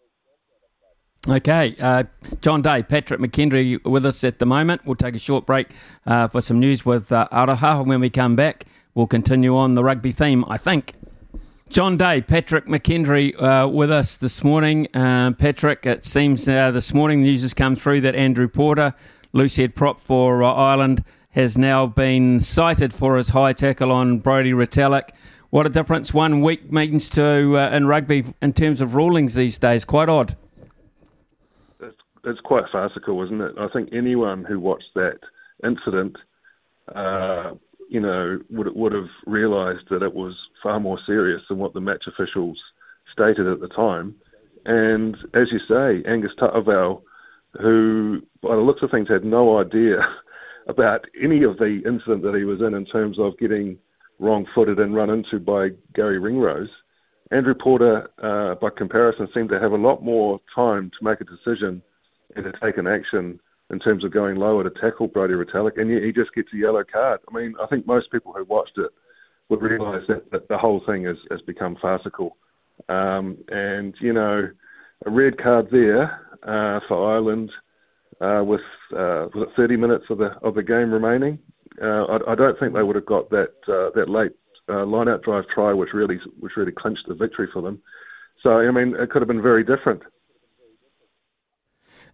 Okay, 1.28 1.76
uh, 1.82 2.04
John 2.42 2.62
Day, 2.62 2.84
Patrick 2.84 3.20
McKendry 3.20 3.84
with 3.84 4.06
us 4.06 4.24
at 4.24 4.40
the 4.40 4.46
moment. 4.46 4.86
We'll 4.86 4.96
take 4.96 5.16
a 5.16 5.20
short 5.20 5.46
break 5.46 5.68
uh, 6.06 6.30
for 6.30 6.40
some 6.40 6.60
news 6.60 6.86
with 6.86 7.12
uh, 7.12 7.28
Aroha. 7.32 7.86
When 7.86 8.00
we 8.00 8.10
come 8.10 8.38
back, 8.38 8.66
we'll 8.96 9.08
continue 9.08 9.56
on 9.58 9.76
the 9.76 9.84
rugby 9.84 10.14
theme, 10.14 10.46
I 10.48 10.58
think. 10.58 10.94
John 11.70 11.98
Day, 11.98 12.22
Patrick 12.22 12.66
McKendry 12.68 13.42
uh, 13.42 13.68
with 13.68 13.92
us 13.92 14.16
this 14.16 14.42
morning. 14.42 14.88
Uh, 14.94 15.32
Patrick, 15.32 15.86
it 15.86 16.06
seems 16.06 16.48
uh, 16.48 16.72
this 16.72 16.94
morning 16.94 17.20
the 17.20 17.28
news 17.28 17.42
has 17.42 17.54
come 17.54 17.76
through 17.76 18.02
that 18.02 18.16
Andrew 18.16 18.48
Porter, 18.48 18.94
loose 19.34 19.58
head 19.58 19.76
prop 19.76 20.00
for 20.00 20.44
uh, 20.44 20.54
Ireland, 20.54 21.04
has 21.38 21.56
now 21.56 21.86
been 21.86 22.42
cited 22.42 22.92
for 22.92 23.16
his 23.16 23.30
high 23.30 23.54
tackle 23.54 23.92
on 23.92 24.18
Brodie 24.18 24.54
Retallick. 24.54 25.10
What 25.52 25.68
a 25.68 25.70
difference 25.70 26.12
one 26.12 26.42
week 26.42 26.72
means 26.72 27.12
to 27.12 27.60
uh, 27.60 27.70
in 27.70 27.86
rugby 27.86 28.26
in 28.42 28.54
terms 28.54 28.82
of 28.82 28.96
rulings 28.96 29.36
these 29.36 29.60
days. 29.60 29.86
Quite 29.86 30.10
odd. 30.10 30.36
It's, 31.80 31.96
it's 32.24 32.40
quite 32.42 32.64
farcical, 32.72 33.24
isn't 33.24 33.40
it? 33.40 33.54
I 33.60 33.68
think 33.68 33.90
anyone 33.94 34.46
who 34.46 34.60
watched 34.60 34.96
that 34.96 35.20
incident 35.64 36.18
uh, 36.96 37.54
you 37.88 38.00
know, 38.00 38.40
would 38.50 38.76
would 38.76 38.94
have 38.94 39.10
realised 39.28 39.90
that 39.90 40.02
it 40.02 40.16
was 40.16 40.36
far 40.64 40.80
more 40.80 41.00
serious 41.06 41.44
than 41.48 41.60
what 41.60 41.74
the 41.74 41.82
match 41.82 42.08
officials 42.08 42.60
stated 43.12 43.46
at 43.46 43.60
the 43.60 43.68
time. 43.68 44.16
And 44.66 45.16
as 45.36 45.52
you 45.52 45.60
say, 45.68 46.04
Angus 46.10 46.34
Ta'avao, 46.40 47.04
who 47.62 48.24
by 48.42 48.56
the 48.56 48.62
looks 48.62 48.82
of 48.82 48.90
things 48.90 49.08
had 49.08 49.24
no 49.24 49.60
idea 49.60 50.00
about 50.68 51.06
any 51.22 51.44
of 51.44 51.58
the 51.58 51.82
incident 51.86 52.22
that 52.24 52.36
he 52.36 52.44
was 52.44 52.62
in 52.62 52.74
in 52.74 52.86
terms 52.86 53.18
of 53.20 53.38
getting 53.38 53.78
wrong-footed 54.20 54.80
and 54.80 54.96
run 54.96 55.10
into 55.10 55.40
by 55.40 55.70
Garry 55.94 56.20
Ringrose. 56.20 56.70
Andrew 57.32 57.54
Porter, 57.54 58.10
uh, 58.22 58.56
by 58.56 58.70
comparison, 58.70 59.28
seemed 59.34 59.50
to 59.50 59.60
have 59.60 59.74
a 59.74 59.78
lot 59.78 60.04
more 60.04 60.40
time 60.54 60.90
to 60.98 61.06
make 61.06 61.22
a 61.22 61.26
decision 61.26 61.82
and 62.36 62.46
to 62.46 62.54
take 62.62 62.78
an 62.78 62.88
action 62.88 63.40
in 63.70 63.80
terms 63.80 64.04
of 64.04 64.12
going 64.12 64.38
lower 64.38 64.64
to 64.64 64.70
tackle 64.82 65.08
Brodie 65.08 65.34
Retallick, 65.34 65.80
and 65.80 65.90
yet 65.90 66.04
he 66.04 66.12
just 66.14 66.34
gets 66.34 66.48
a 66.54 66.58
yellow 66.58 66.84
card. 66.84 67.20
I 67.30 67.38
mean, 67.38 67.54
I 67.62 67.68
think 67.68 67.86
most 67.86 68.12
people 68.12 68.34
who 68.34 68.46
watched 68.46 68.78
it 68.78 68.92
would 69.50 69.62
realise 69.62 70.04
that, 70.08 70.32
that 70.32 70.48
the 70.48 70.58
whole 70.58 70.82
thing 70.86 71.04
has, 71.04 71.18
has 71.32 71.42
become 71.42 71.78
farcical. 71.82 72.38
Um, 72.90 73.38
and, 73.50 73.94
you 74.00 74.14
know, 74.14 74.50
a 75.06 75.10
red 75.10 75.38
card 75.38 75.68
there 75.72 76.22
uh, 76.44 76.80
for 76.88 77.14
Ireland 77.14 77.52
uh, 78.22 78.44
with 78.46 78.62
uh, 78.94 79.28
was 79.34 79.48
it 79.50 79.56
30 79.56 79.78
minutes 79.78 80.06
of 80.10 80.18
the 80.18 80.32
of 80.42 80.56
the 80.56 80.64
game 80.64 80.92
remaining. 80.92 81.40
Uh, 81.82 82.06
I, 82.06 82.32
I, 82.32 82.36
don't 82.36 82.58
think 82.60 82.74
they 82.74 82.82
would 82.82 82.96
have 82.96 83.06
got 83.06 83.30
that 83.30 83.54
uh, 83.68 83.92
that 83.96 84.10
late 84.10 84.32
uh, 84.70 84.86
line-out 84.86 85.24
drive 85.24 85.46
try, 85.54 85.74
which 85.74 85.94
really 85.94 86.20
which 86.40 86.56
really 86.56 86.72
clinched 86.72 87.08
the 87.08 87.14
victory 87.14 87.48
for 87.52 87.62
them. 87.62 87.82
So 88.42 88.60
I 88.60 88.72
mean, 88.72 88.96
it 88.96 89.10
could 89.10 89.22
have 89.22 89.28
been 89.28 89.42
very 89.42 89.64
different. 89.64 90.04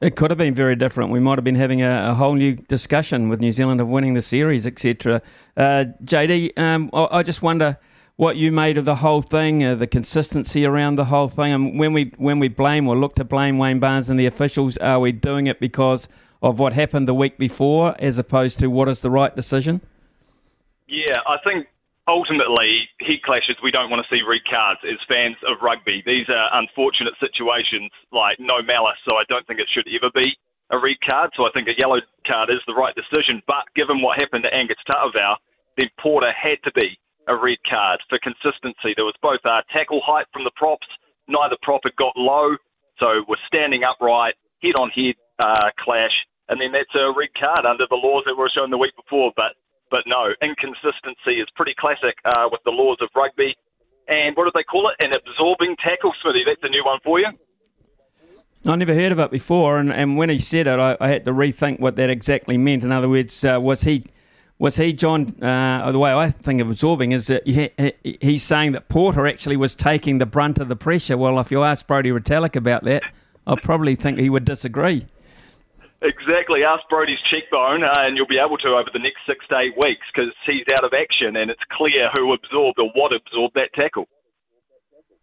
It 0.01 0.17
could 0.17 0.31
have 0.31 0.37
been 0.37 0.53
very 0.53 0.75
different. 0.75 1.11
We 1.11 1.21
might 1.21 1.37
have 1.37 1.45
been 1.45 1.55
having 1.55 1.81
a, 1.81 2.09
a 2.09 2.13
whole 2.13 2.33
new 2.33 2.55
discussion 2.55 3.29
with 3.29 3.39
New 3.39 3.53
Zealand 3.53 3.79
of 3.79 3.87
winning 3.87 4.15
the 4.15 4.21
series, 4.21 4.67
etc. 4.67 5.21
Uh, 5.55 5.85
JD, 6.03 6.57
um, 6.57 6.89
I, 6.91 7.19
I, 7.19 7.23
just 7.23 7.41
wonder 7.41 7.77
what 8.17 8.35
you 8.35 8.51
made 8.51 8.77
of 8.77 8.83
the 8.83 8.97
whole 8.97 9.21
thing, 9.21 9.63
uh, 9.63 9.75
the 9.75 9.87
consistency 9.87 10.65
around 10.65 10.95
the 10.95 11.05
whole 11.05 11.29
thing. 11.29 11.53
And 11.53 11.79
when 11.79 11.93
we 11.93 12.11
when 12.17 12.39
we 12.39 12.49
blame 12.49 12.87
or 12.87 12.97
look 12.97 13.15
to 13.15 13.23
blame 13.23 13.57
Wayne 13.57 13.79
Barnes 13.79 14.09
and 14.09 14.19
the 14.19 14.25
officials, 14.25 14.75
are 14.77 14.99
we 14.99 15.13
doing 15.13 15.47
it 15.47 15.59
because 15.59 16.09
of 16.43 16.59
what 16.59 16.73
happened 16.73 17.07
the 17.07 17.13
week 17.13 17.37
before, 17.37 17.95
as 17.99 18.19
opposed 18.19 18.59
to 18.59 18.67
what 18.67 18.89
is 18.89 19.01
the 19.01 19.09
right 19.09 19.33
decision? 19.33 19.81
Yeah, 20.87 21.21
I 21.25 21.37
think 21.43 21.67
ultimately, 22.07 22.89
head 22.99 23.23
clashes 23.23 23.55
we 23.63 23.71
don't 23.71 23.89
want 23.89 24.05
to 24.05 24.15
see 24.15 24.21
red 24.21 24.43
cards 24.43 24.81
as 24.83 24.97
fans 25.07 25.37
of 25.47 25.61
rugby. 25.61 26.03
These 26.05 26.29
are 26.29 26.49
unfortunate 26.51 27.13
situations, 27.19 27.89
like 28.11 28.39
no 28.39 28.61
malice, 28.61 28.97
so 29.09 29.17
I 29.17 29.23
don't 29.29 29.47
think 29.47 29.61
it 29.61 29.69
should 29.69 29.87
ever 29.87 30.11
be 30.11 30.37
a 30.69 30.77
red 30.77 30.99
card. 31.09 31.31
So 31.35 31.47
I 31.47 31.51
think 31.51 31.69
a 31.69 31.77
yellow 31.77 32.01
card 32.27 32.49
is 32.49 32.59
the 32.67 32.73
right 32.73 32.93
decision. 32.93 33.41
But 33.47 33.63
given 33.73 34.01
what 34.01 34.19
happened 34.19 34.43
to 34.43 34.53
Angus 34.53 34.77
Ta'avao, 34.91 35.37
then 35.77 35.89
Porter 35.97 36.31
had 36.31 36.61
to 36.63 36.71
be 36.73 36.99
a 37.27 37.37
red 37.37 37.57
card 37.65 38.01
for 38.09 38.19
consistency. 38.19 38.93
There 38.95 39.05
was 39.05 39.15
both 39.21 39.39
uh, 39.45 39.61
tackle 39.71 40.01
height 40.01 40.25
from 40.33 40.43
the 40.43 40.51
props. 40.57 40.87
Neither 41.29 41.55
prop 41.61 41.81
had 41.85 41.95
got 41.95 42.17
low, 42.17 42.57
so 42.99 43.23
we're 43.29 43.37
standing 43.47 43.85
upright, 43.85 44.35
head 44.61 44.75
on 44.77 44.89
head 44.89 45.15
uh, 45.39 45.71
clash, 45.77 46.25
and 46.49 46.59
then 46.59 46.71
that's 46.71 46.93
a 46.95 47.11
red 47.11 47.33
card 47.35 47.65
under 47.65 47.85
the 47.89 47.95
laws 47.95 48.23
that 48.25 48.37
were 48.37 48.49
shown 48.49 48.69
the 48.69 48.77
week 48.77 48.95
before. 48.95 49.31
But 49.35 49.55
but 49.89 50.03
no, 50.07 50.33
inconsistency 50.41 51.39
is 51.39 51.47
pretty 51.55 51.75
classic 51.75 52.17
uh, 52.25 52.49
with 52.51 52.61
the 52.65 52.71
laws 52.71 52.97
of 53.01 53.09
rugby. 53.15 53.55
And 54.07 54.35
what 54.35 54.45
do 54.45 54.51
they 54.53 54.63
call 54.63 54.89
it? 54.89 54.95
An 55.03 55.11
absorbing 55.15 55.75
tackle, 55.77 56.13
Smithy. 56.21 56.43
That's 56.45 56.63
a 56.63 56.69
new 56.69 56.83
one 56.83 56.99
for 57.03 57.19
you. 57.19 57.27
I 58.65 58.75
never 58.75 58.93
heard 58.93 59.11
of 59.11 59.19
it 59.19 59.29
before, 59.29 59.77
and, 59.77 59.91
and 59.91 60.17
when 60.17 60.29
he 60.29 60.39
said 60.39 60.67
it, 60.67 60.79
I, 60.79 60.95
I 61.01 61.09
had 61.09 61.25
to 61.25 61.31
rethink 61.31 61.81
what 61.81 61.97
that 61.97 62.09
exactly 62.09 62.57
meant. 62.57 62.83
In 62.83 62.93
other 62.93 63.09
words, 63.09 63.43
uh, 63.43 63.59
was 63.61 63.81
he 63.81 64.05
was 64.57 64.77
he 64.77 64.93
John? 64.93 65.43
Uh, 65.43 65.91
the 65.91 65.99
way 65.99 66.13
I 66.13 66.31
think 66.31 66.61
of 66.61 66.69
absorbing 66.69 67.11
is 67.11 67.27
that 67.27 67.45
he, 67.45 67.69
he, 67.77 68.17
he's 68.21 68.43
saying 68.43 68.71
that 68.71 68.87
Porter 68.87 69.27
actually 69.27 69.57
was 69.57 69.75
taking 69.75 70.17
the 70.19 70.25
brunt 70.25 70.59
of 70.59 70.69
the 70.69 70.77
pressure. 70.77 71.17
Well, 71.17 71.39
if 71.39 71.51
you 71.51 71.63
ask 71.63 71.85
Brodie 71.85 72.11
Retallick 72.11 72.55
about 72.55 72.85
that, 72.85 73.03
I 73.45 73.55
probably 73.55 73.95
think 73.95 74.17
he 74.17 74.29
would 74.29 74.45
disagree. 74.45 75.07
Exactly. 76.03 76.65
Ask 76.65 76.83
Brodie's 76.89 77.21
cheekbone, 77.21 77.83
uh, 77.83 77.93
and 77.99 78.17
you'll 78.17 78.27
be 78.27 78.37
able 78.37 78.57
to 78.57 78.75
over 78.75 78.89
the 78.91 78.99
next 78.99 79.19
six 79.25 79.47
to 79.47 79.57
eight 79.57 79.73
weeks 79.81 80.05
because 80.13 80.33
he's 80.45 80.65
out 80.73 80.83
of 80.83 80.93
action, 80.93 81.37
and 81.37 81.49
it's 81.49 81.63
clear 81.71 82.09
who 82.17 82.33
absorbed 82.33 82.77
or 82.77 82.91
what 82.93 83.13
absorbed 83.13 83.55
that 83.55 83.71
tackle. 83.73 84.07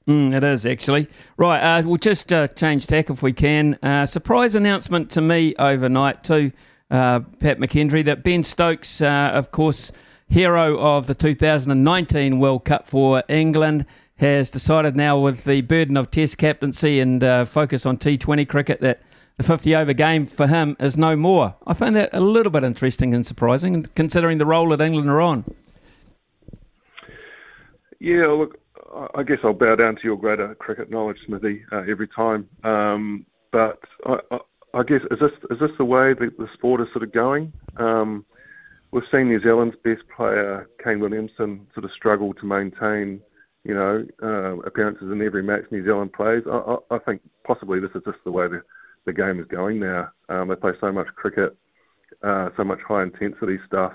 Mm, 0.09 0.35
it 0.35 0.43
is 0.43 0.65
actually 0.65 1.07
right. 1.37 1.61
Uh, 1.61 1.83
we'll 1.83 1.97
just 1.99 2.33
uh, 2.33 2.49
change 2.49 2.87
tack 2.87 3.11
if 3.11 3.23
we 3.23 3.35
can. 3.35 3.79
Uh, 3.83 4.07
surprise 4.07 4.55
announcement 4.55 5.11
to 5.11 5.21
me 5.21 5.55
overnight 5.59 6.25
too, 6.25 6.51
uh, 6.91 7.21
Pat 7.39 7.59
McKendry, 7.59 8.03
that 8.07 8.25
Ben 8.25 8.43
Stokes, 8.43 9.03
uh, 9.03 9.31
of 9.35 9.51
course, 9.51 9.93
hero 10.29 10.79
of 10.81 11.07
the 11.07 11.15
2019 11.15 12.39
World 12.39 12.65
Cup 12.65 12.87
for 12.87 13.23
England, 13.29 13.85
has 14.17 14.51
decided 14.51 14.97
now 14.97 15.19
with 15.19 15.45
the 15.45 15.61
burden 15.61 15.99
of 15.99 16.11
Test 16.11 16.39
captaincy 16.39 17.01
and 17.01 17.21
focus 17.47 17.85
on 17.85 17.99
T20 17.99 18.49
cricket 18.49 18.81
that 18.81 19.03
the 19.37 19.43
50 19.43 19.75
over 19.75 19.93
game 19.93 20.27
for 20.27 20.47
him 20.47 20.77
is 20.79 20.97
no 20.97 21.17
more. 21.17 21.55
I 21.67 21.75
find 21.75 21.97
that 21.97 22.11
a 22.13 22.21
little 22.21 22.53
bit 22.53 22.65
interesting 22.65 23.15
and 23.15 23.25
surprising, 23.25 23.87
considering 23.95 24.39
the 24.39 24.47
role 24.47 24.69
that 24.71 24.81
England 24.81 25.09
are 25.09 25.21
on. 25.21 25.45
Yeah, 28.01 28.27
look, 28.29 28.59
I 29.15 29.23
guess 29.23 29.39
I'll 29.45 29.53
bow 29.53 29.77
down 29.77 29.97
to 29.97 30.03
your 30.03 30.17
greater 30.17 30.55
cricket 30.57 30.91
knowledge, 30.91 31.19
Smithy, 31.27 31.65
uh, 31.71 31.85
every 31.89 32.09
time. 32.09 32.49
Um, 32.65 33.27
but 33.53 33.81
I, 34.07 34.19
I, 34.31 34.39
I, 34.75 34.83
guess 34.83 35.03
is 35.11 35.19
this 35.21 35.33
is 35.51 35.59
this 35.61 35.71
the 35.79 35.85
way 35.85 36.15
that 36.15 36.39
the 36.39 36.49
sport 36.55 36.81
is 36.81 36.89
sort 36.93 37.05
of 37.05 37.13
going? 37.13 37.53
Um, 37.77 38.25
we've 38.91 39.05
seen 39.11 39.29
New 39.29 39.41
Zealand's 39.41 39.77
best 39.85 40.03
player, 40.15 40.69
Kane 40.83 41.01
Williamson, 41.01 41.67
sort 41.75 41.85
of 41.85 41.93
struggle 41.93 42.35
to 42.35 42.47
maintain, 42.47 43.21
you 43.65 43.75
know, 43.75 44.05
uh, 44.23 44.59
appearances 44.61 45.11
in 45.11 45.23
every 45.23 45.43
match 45.43 45.65
New 45.71 45.85
Zealand 45.85 46.13
plays. 46.13 46.43
I, 46.51 46.77
I, 46.91 46.99
think 46.99 47.23
possibly 47.45 47.81
this 47.81 47.91
is 47.95 48.03
just 48.05 48.19
the 48.25 48.33
way 48.33 48.49
the 48.49 48.63
the 49.07 49.13
game 49.13 49.41
is 49.41 49.47
going 49.47 49.81
now. 49.81 50.11
Um, 50.29 50.49
they 50.49 50.57
play 50.57 50.73
so 50.81 50.93
much 50.93 51.09
cricket, 51.15 51.57
uh, 52.23 52.51
so 52.57 52.65
much 52.65 52.81
high 52.87 53.03
intensity 53.03 53.59
stuff. 53.67 53.93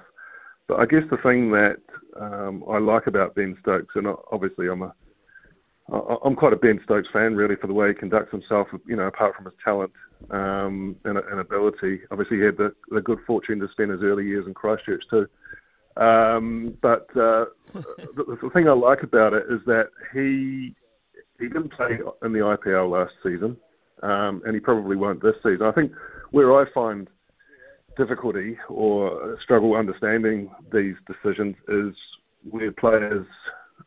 But 0.67 0.79
I 0.79 0.85
guess 0.85 1.03
the 1.11 1.17
thing 1.17 1.51
that 1.51 1.77
um, 2.19 2.63
I 2.69 2.79
like 2.79 3.07
about 3.07 3.35
Ben 3.35 3.55
Stokes, 3.61 3.95
and 3.95 4.07
obviously 4.31 4.67
I'm 4.67 4.81
a 4.81 4.93
I'm 5.91 6.35
quite 6.35 6.53
a 6.53 6.55
Ben 6.55 6.79
Stokes 6.83 7.07
fan, 7.13 7.35
really, 7.35 7.55
for 7.55 7.67
the 7.67 7.73
way 7.73 7.89
he 7.89 7.93
conducts 7.93 8.31
himself. 8.31 8.67
You 8.87 8.95
know, 8.95 9.05
apart 9.05 9.35
from 9.35 9.45
his 9.45 9.53
talent 9.63 9.91
um, 10.31 10.95
and, 11.05 11.19
and, 11.19 11.39
ability, 11.39 11.99
obviously 12.09 12.37
he 12.37 12.43
had 12.43 12.57
the, 12.57 12.73
the, 12.89 13.01
good 13.01 13.19
fortune 13.27 13.59
to 13.59 13.67
spend 13.71 13.91
his 13.91 14.01
early 14.01 14.25
years 14.25 14.47
in 14.47 14.55
Christchurch 14.55 15.03
too. 15.11 15.27
Um, 16.01 16.75
but 16.81 17.07
uh, 17.11 17.45
the, 17.73 18.37
the, 18.41 18.49
thing 18.51 18.67
I 18.67 18.71
like 18.71 19.03
about 19.03 19.33
it 19.33 19.45
is 19.49 19.59
that 19.67 19.89
he 20.11 20.73
he 21.39 21.47
didn't 21.47 21.73
play 21.73 21.99
in 22.23 22.33
the 22.33 22.39
IPL 22.39 22.89
last 22.89 23.13
season 23.21 23.55
um, 24.03 24.41
and 24.45 24.53
he 24.53 24.59
probably 24.59 24.95
won't 24.95 25.21
this 25.21 25.35
season. 25.43 25.63
I 25.63 25.71
think 25.71 25.91
where 26.31 26.53
I 26.53 26.65
find 26.73 27.07
difficulty 27.97 28.57
or 28.69 29.37
struggle 29.43 29.75
understanding 29.75 30.49
these 30.73 30.95
decisions 31.07 31.55
is 31.67 31.93
where 32.49 32.71
players 32.71 33.25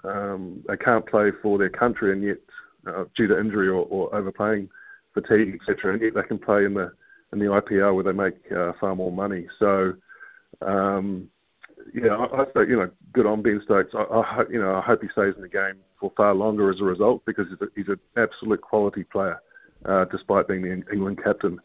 um, 0.05 0.63
they 0.69 0.77
can't 0.77 1.07
play 1.07 1.31
for 1.43 1.59
their 1.59 1.71
country 1.71 2.13
and 2.13 2.23
yet 2.23 2.39
uh, 2.87 3.05
due 3.17 3.27
to 3.27 3.39
injury 3.39 3.69
or, 3.69 3.87
or 3.91 4.15
overplaying 4.15 4.69
fatigue 5.15 5.59
etc 5.61 5.93
and 5.93 6.03
yet 6.03 6.15
they 6.15 6.23
can 6.23 6.39
play 6.39 6.65
in 6.65 6.75
the 6.75 6.91
in 7.33 7.39
the 7.39 7.47
IPL 7.47 7.95
where 7.95 8.05
they 8.05 8.13
make 8.13 8.35
uh, 8.57 8.73
far 8.81 8.97
more 8.97 9.13
money. 9.13 9.47
So 9.59 9.93
um, 10.63 11.29
yeah 11.95 12.17
I, 12.17 12.45
I 12.59 12.63
you 12.63 12.77
know 12.77 12.91
good 13.13 13.27
on 13.27 13.43
Ben 13.43 13.61
Stokes. 13.65 13.95
I, 13.95 14.05
I 14.11 14.23
hope 14.23 14.49
you 14.51 14.61
know 14.61 14.75
I 14.75 14.81
hope 14.81 15.03
he 15.03 15.09
stays 15.13 15.35
in 15.37 15.43
the 15.43 15.49
game 15.49 15.77
for 16.01 16.13
far 16.17 16.35
longer 16.35 16.71
as 16.71 16.81
a 16.81 16.85
result 16.85 17.23
because 17.27 17.47
he's, 17.51 17.61
a, 17.61 17.67
he's 17.75 17.89
an 17.89 18.01
absolute 18.17 18.61
quality 18.61 19.05
player 19.05 19.39
uh, 19.85 20.05
despite 20.07 20.49
being 20.49 20.63
the 20.63 20.83
England 20.93 21.21
captain. 21.23 21.61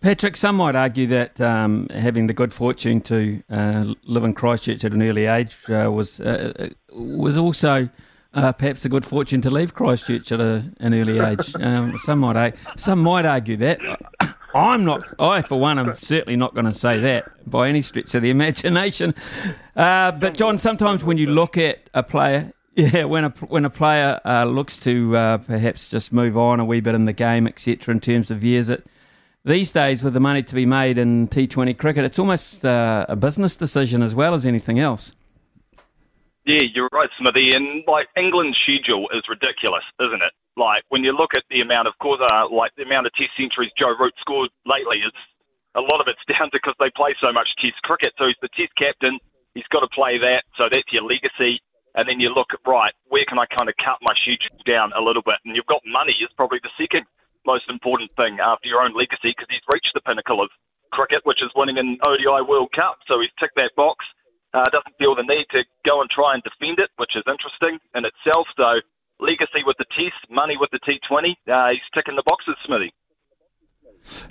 Patrick, 0.00 0.36
some 0.36 0.56
might 0.56 0.76
argue 0.76 1.08
that 1.08 1.40
um, 1.40 1.88
having 1.90 2.28
the 2.28 2.32
good 2.32 2.54
fortune 2.54 3.00
to 3.02 3.42
uh, 3.50 3.94
live 4.04 4.22
in 4.22 4.32
Christchurch 4.32 4.84
at 4.84 4.94
an 4.94 5.02
early 5.02 5.26
age 5.26 5.56
uh, 5.68 5.90
was 5.90 6.20
uh, 6.20 6.52
uh 6.56 6.68
was 6.94 7.36
also 7.36 7.88
uh, 8.32 8.52
perhaps 8.52 8.84
a 8.84 8.88
good 8.88 9.04
fortune 9.04 9.40
to 9.42 9.50
leave 9.50 9.74
Christchurch 9.74 10.30
at 10.30 10.40
a, 10.40 10.70
an 10.78 10.94
early 10.94 11.18
age. 11.18 11.54
Um, 11.60 11.98
some 11.98 12.20
might 12.20 12.54
some 12.76 13.00
might 13.00 13.26
argue 13.26 13.56
that. 13.56 13.80
I'm 14.54 14.84
not. 14.84 15.02
I, 15.18 15.42
for 15.42 15.58
one, 15.58 15.78
am 15.78 15.96
certainly 15.96 16.36
not 16.36 16.54
going 16.54 16.66
to 16.66 16.74
say 16.74 16.98
that 17.00 17.30
by 17.50 17.68
any 17.68 17.82
stretch 17.82 18.14
of 18.14 18.22
the 18.22 18.30
imagination. 18.30 19.14
Uh, 19.76 20.12
but 20.12 20.34
John, 20.34 20.56
sometimes 20.56 21.04
when 21.04 21.18
you 21.18 21.26
look 21.26 21.58
at 21.58 21.90
a 21.92 22.02
player, 22.02 22.52
yeah, 22.78 23.04
when 23.04 23.24
a 23.24 23.30
when 23.48 23.64
a 23.64 23.70
player 23.70 24.20
uh, 24.24 24.44
looks 24.44 24.78
to 24.78 25.16
uh, 25.16 25.38
perhaps 25.38 25.88
just 25.88 26.12
move 26.12 26.38
on 26.38 26.60
a 26.60 26.64
wee 26.64 26.78
bit 26.80 26.94
in 26.94 27.06
the 27.06 27.12
game, 27.12 27.48
etc., 27.48 27.92
in 27.92 27.98
terms 27.98 28.30
of 28.30 28.44
years, 28.44 28.68
it 28.68 28.86
these 29.44 29.72
days 29.72 30.04
with 30.04 30.14
the 30.14 30.20
money 30.20 30.44
to 30.44 30.54
be 30.54 30.64
made 30.64 30.96
in 30.96 31.26
T20 31.26 31.76
cricket, 31.76 32.04
it's 32.04 32.20
almost 32.20 32.64
uh, 32.64 33.04
a 33.08 33.16
business 33.16 33.56
decision 33.56 34.00
as 34.00 34.14
well 34.14 34.32
as 34.32 34.46
anything 34.46 34.78
else. 34.78 35.12
Yeah, 36.44 36.62
you're 36.62 36.88
right, 36.92 37.10
Smithy. 37.18 37.52
And 37.52 37.82
like 37.88 38.08
England's 38.16 38.58
schedule 38.58 39.08
is 39.10 39.22
ridiculous, 39.28 39.84
isn't 40.00 40.22
it? 40.22 40.32
Like 40.56 40.84
when 40.88 41.02
you 41.02 41.10
look 41.12 41.34
at 41.36 41.42
the 41.50 41.60
amount 41.60 41.88
of 41.88 41.98
course, 41.98 42.20
like 42.52 42.76
the 42.76 42.84
amount 42.84 43.06
of 43.08 43.12
Test 43.14 43.30
centuries 43.36 43.72
Joe 43.76 43.96
Root 43.98 44.14
scored 44.20 44.50
lately, 44.66 44.98
is 44.98 45.12
a 45.74 45.80
lot 45.80 46.00
of 46.00 46.06
it's 46.06 46.20
down 46.38 46.50
to 46.50 46.58
because 46.58 46.74
they 46.78 46.90
play 46.90 47.16
so 47.20 47.32
much 47.32 47.56
Test 47.56 47.82
cricket. 47.82 48.12
So 48.18 48.26
he's 48.26 48.36
the 48.40 48.48
Test 48.48 48.74
captain. 48.76 49.18
He's 49.54 49.66
got 49.66 49.80
to 49.80 49.88
play 49.88 50.18
that. 50.18 50.44
So 50.56 50.68
that's 50.70 50.92
your 50.92 51.02
legacy. 51.02 51.60
And 51.98 52.08
then 52.08 52.20
you 52.20 52.32
look 52.32 52.54
at 52.54 52.60
right, 52.64 52.92
where 53.08 53.24
can 53.24 53.40
I 53.40 53.46
kind 53.46 53.68
of 53.68 53.76
cut 53.76 53.98
my 54.02 54.14
schedule 54.14 54.56
down 54.64 54.92
a 54.94 55.00
little 55.00 55.20
bit? 55.20 55.34
And 55.44 55.56
you've 55.56 55.66
got 55.66 55.82
money 55.84 56.12
is 56.12 56.28
probably 56.36 56.60
the 56.62 56.70
second 56.78 57.06
most 57.44 57.68
important 57.68 58.14
thing 58.14 58.38
after 58.38 58.68
your 58.68 58.82
own 58.82 58.94
legacy 58.94 59.34
because 59.36 59.48
he's 59.50 59.62
reached 59.72 59.94
the 59.94 60.00
pinnacle 60.00 60.40
of 60.40 60.48
cricket, 60.92 61.26
which 61.26 61.42
is 61.42 61.50
winning 61.56 61.76
an 61.76 61.98
ODI 62.06 62.42
World 62.48 62.70
Cup. 62.70 62.98
So 63.08 63.18
he's 63.20 63.30
ticked 63.40 63.56
that 63.56 63.74
box. 63.74 64.06
Uh, 64.54 64.62
doesn't 64.70 64.96
feel 64.96 65.16
the 65.16 65.24
need 65.24 65.46
to 65.50 65.64
go 65.84 66.00
and 66.00 66.08
try 66.08 66.34
and 66.34 66.42
defend 66.44 66.78
it, 66.78 66.90
which 66.98 67.16
is 67.16 67.24
interesting 67.26 67.80
in 67.96 68.04
itself. 68.04 68.46
So 68.56 68.80
legacy 69.18 69.64
with 69.66 69.76
the 69.78 69.86
Test, 69.90 70.14
money 70.30 70.56
with 70.56 70.70
the 70.70 70.78
T20. 70.78 71.34
Uh, 71.48 71.70
he's 71.70 71.80
ticking 71.92 72.14
the 72.14 72.22
boxes, 72.22 72.54
Smithy. 72.64 72.94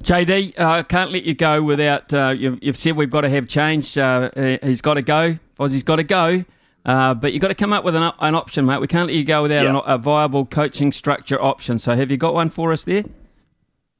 JD, 0.03 0.57
I 0.57 0.79
uh, 0.79 0.83
can't 0.83 1.11
let 1.11 1.23
you 1.23 1.33
go 1.33 1.61
without. 1.61 2.13
Uh, 2.13 2.29
you've, 2.29 2.63
you've, 2.63 2.77
said 2.77 2.95
we've 2.95 3.09
got 3.09 3.21
to 3.21 3.29
have 3.29 3.45
change. 3.45 3.97
Uh, 3.97 4.29
he's 4.63 4.81
got 4.81 4.93
to 4.93 5.01
go. 5.01 5.37
Fozzie's 5.59 5.83
got 5.83 5.97
to 5.97 6.03
go. 6.03 6.45
Uh, 6.87 7.13
but 7.13 7.33
you've 7.33 7.41
got 7.41 7.49
to 7.49 7.55
come 7.55 7.73
up 7.73 7.83
with 7.83 7.95
an, 7.95 8.11
an 8.19 8.33
option, 8.33 8.65
mate. 8.65 8.79
We 8.79 8.87
can't 8.87 9.07
let 9.07 9.15
you 9.15 9.25
go 9.25 9.41
without 9.41 9.65
yeah. 9.65 9.81
a, 9.85 9.95
a 9.95 9.97
viable 9.97 10.45
coaching 10.45 10.93
structure 10.93 11.39
option. 11.39 11.77
So 11.77 11.95
have 11.95 12.09
you 12.09 12.15
got 12.15 12.33
one 12.33 12.49
for 12.49 12.71
us 12.71 12.85
there? 12.85 13.03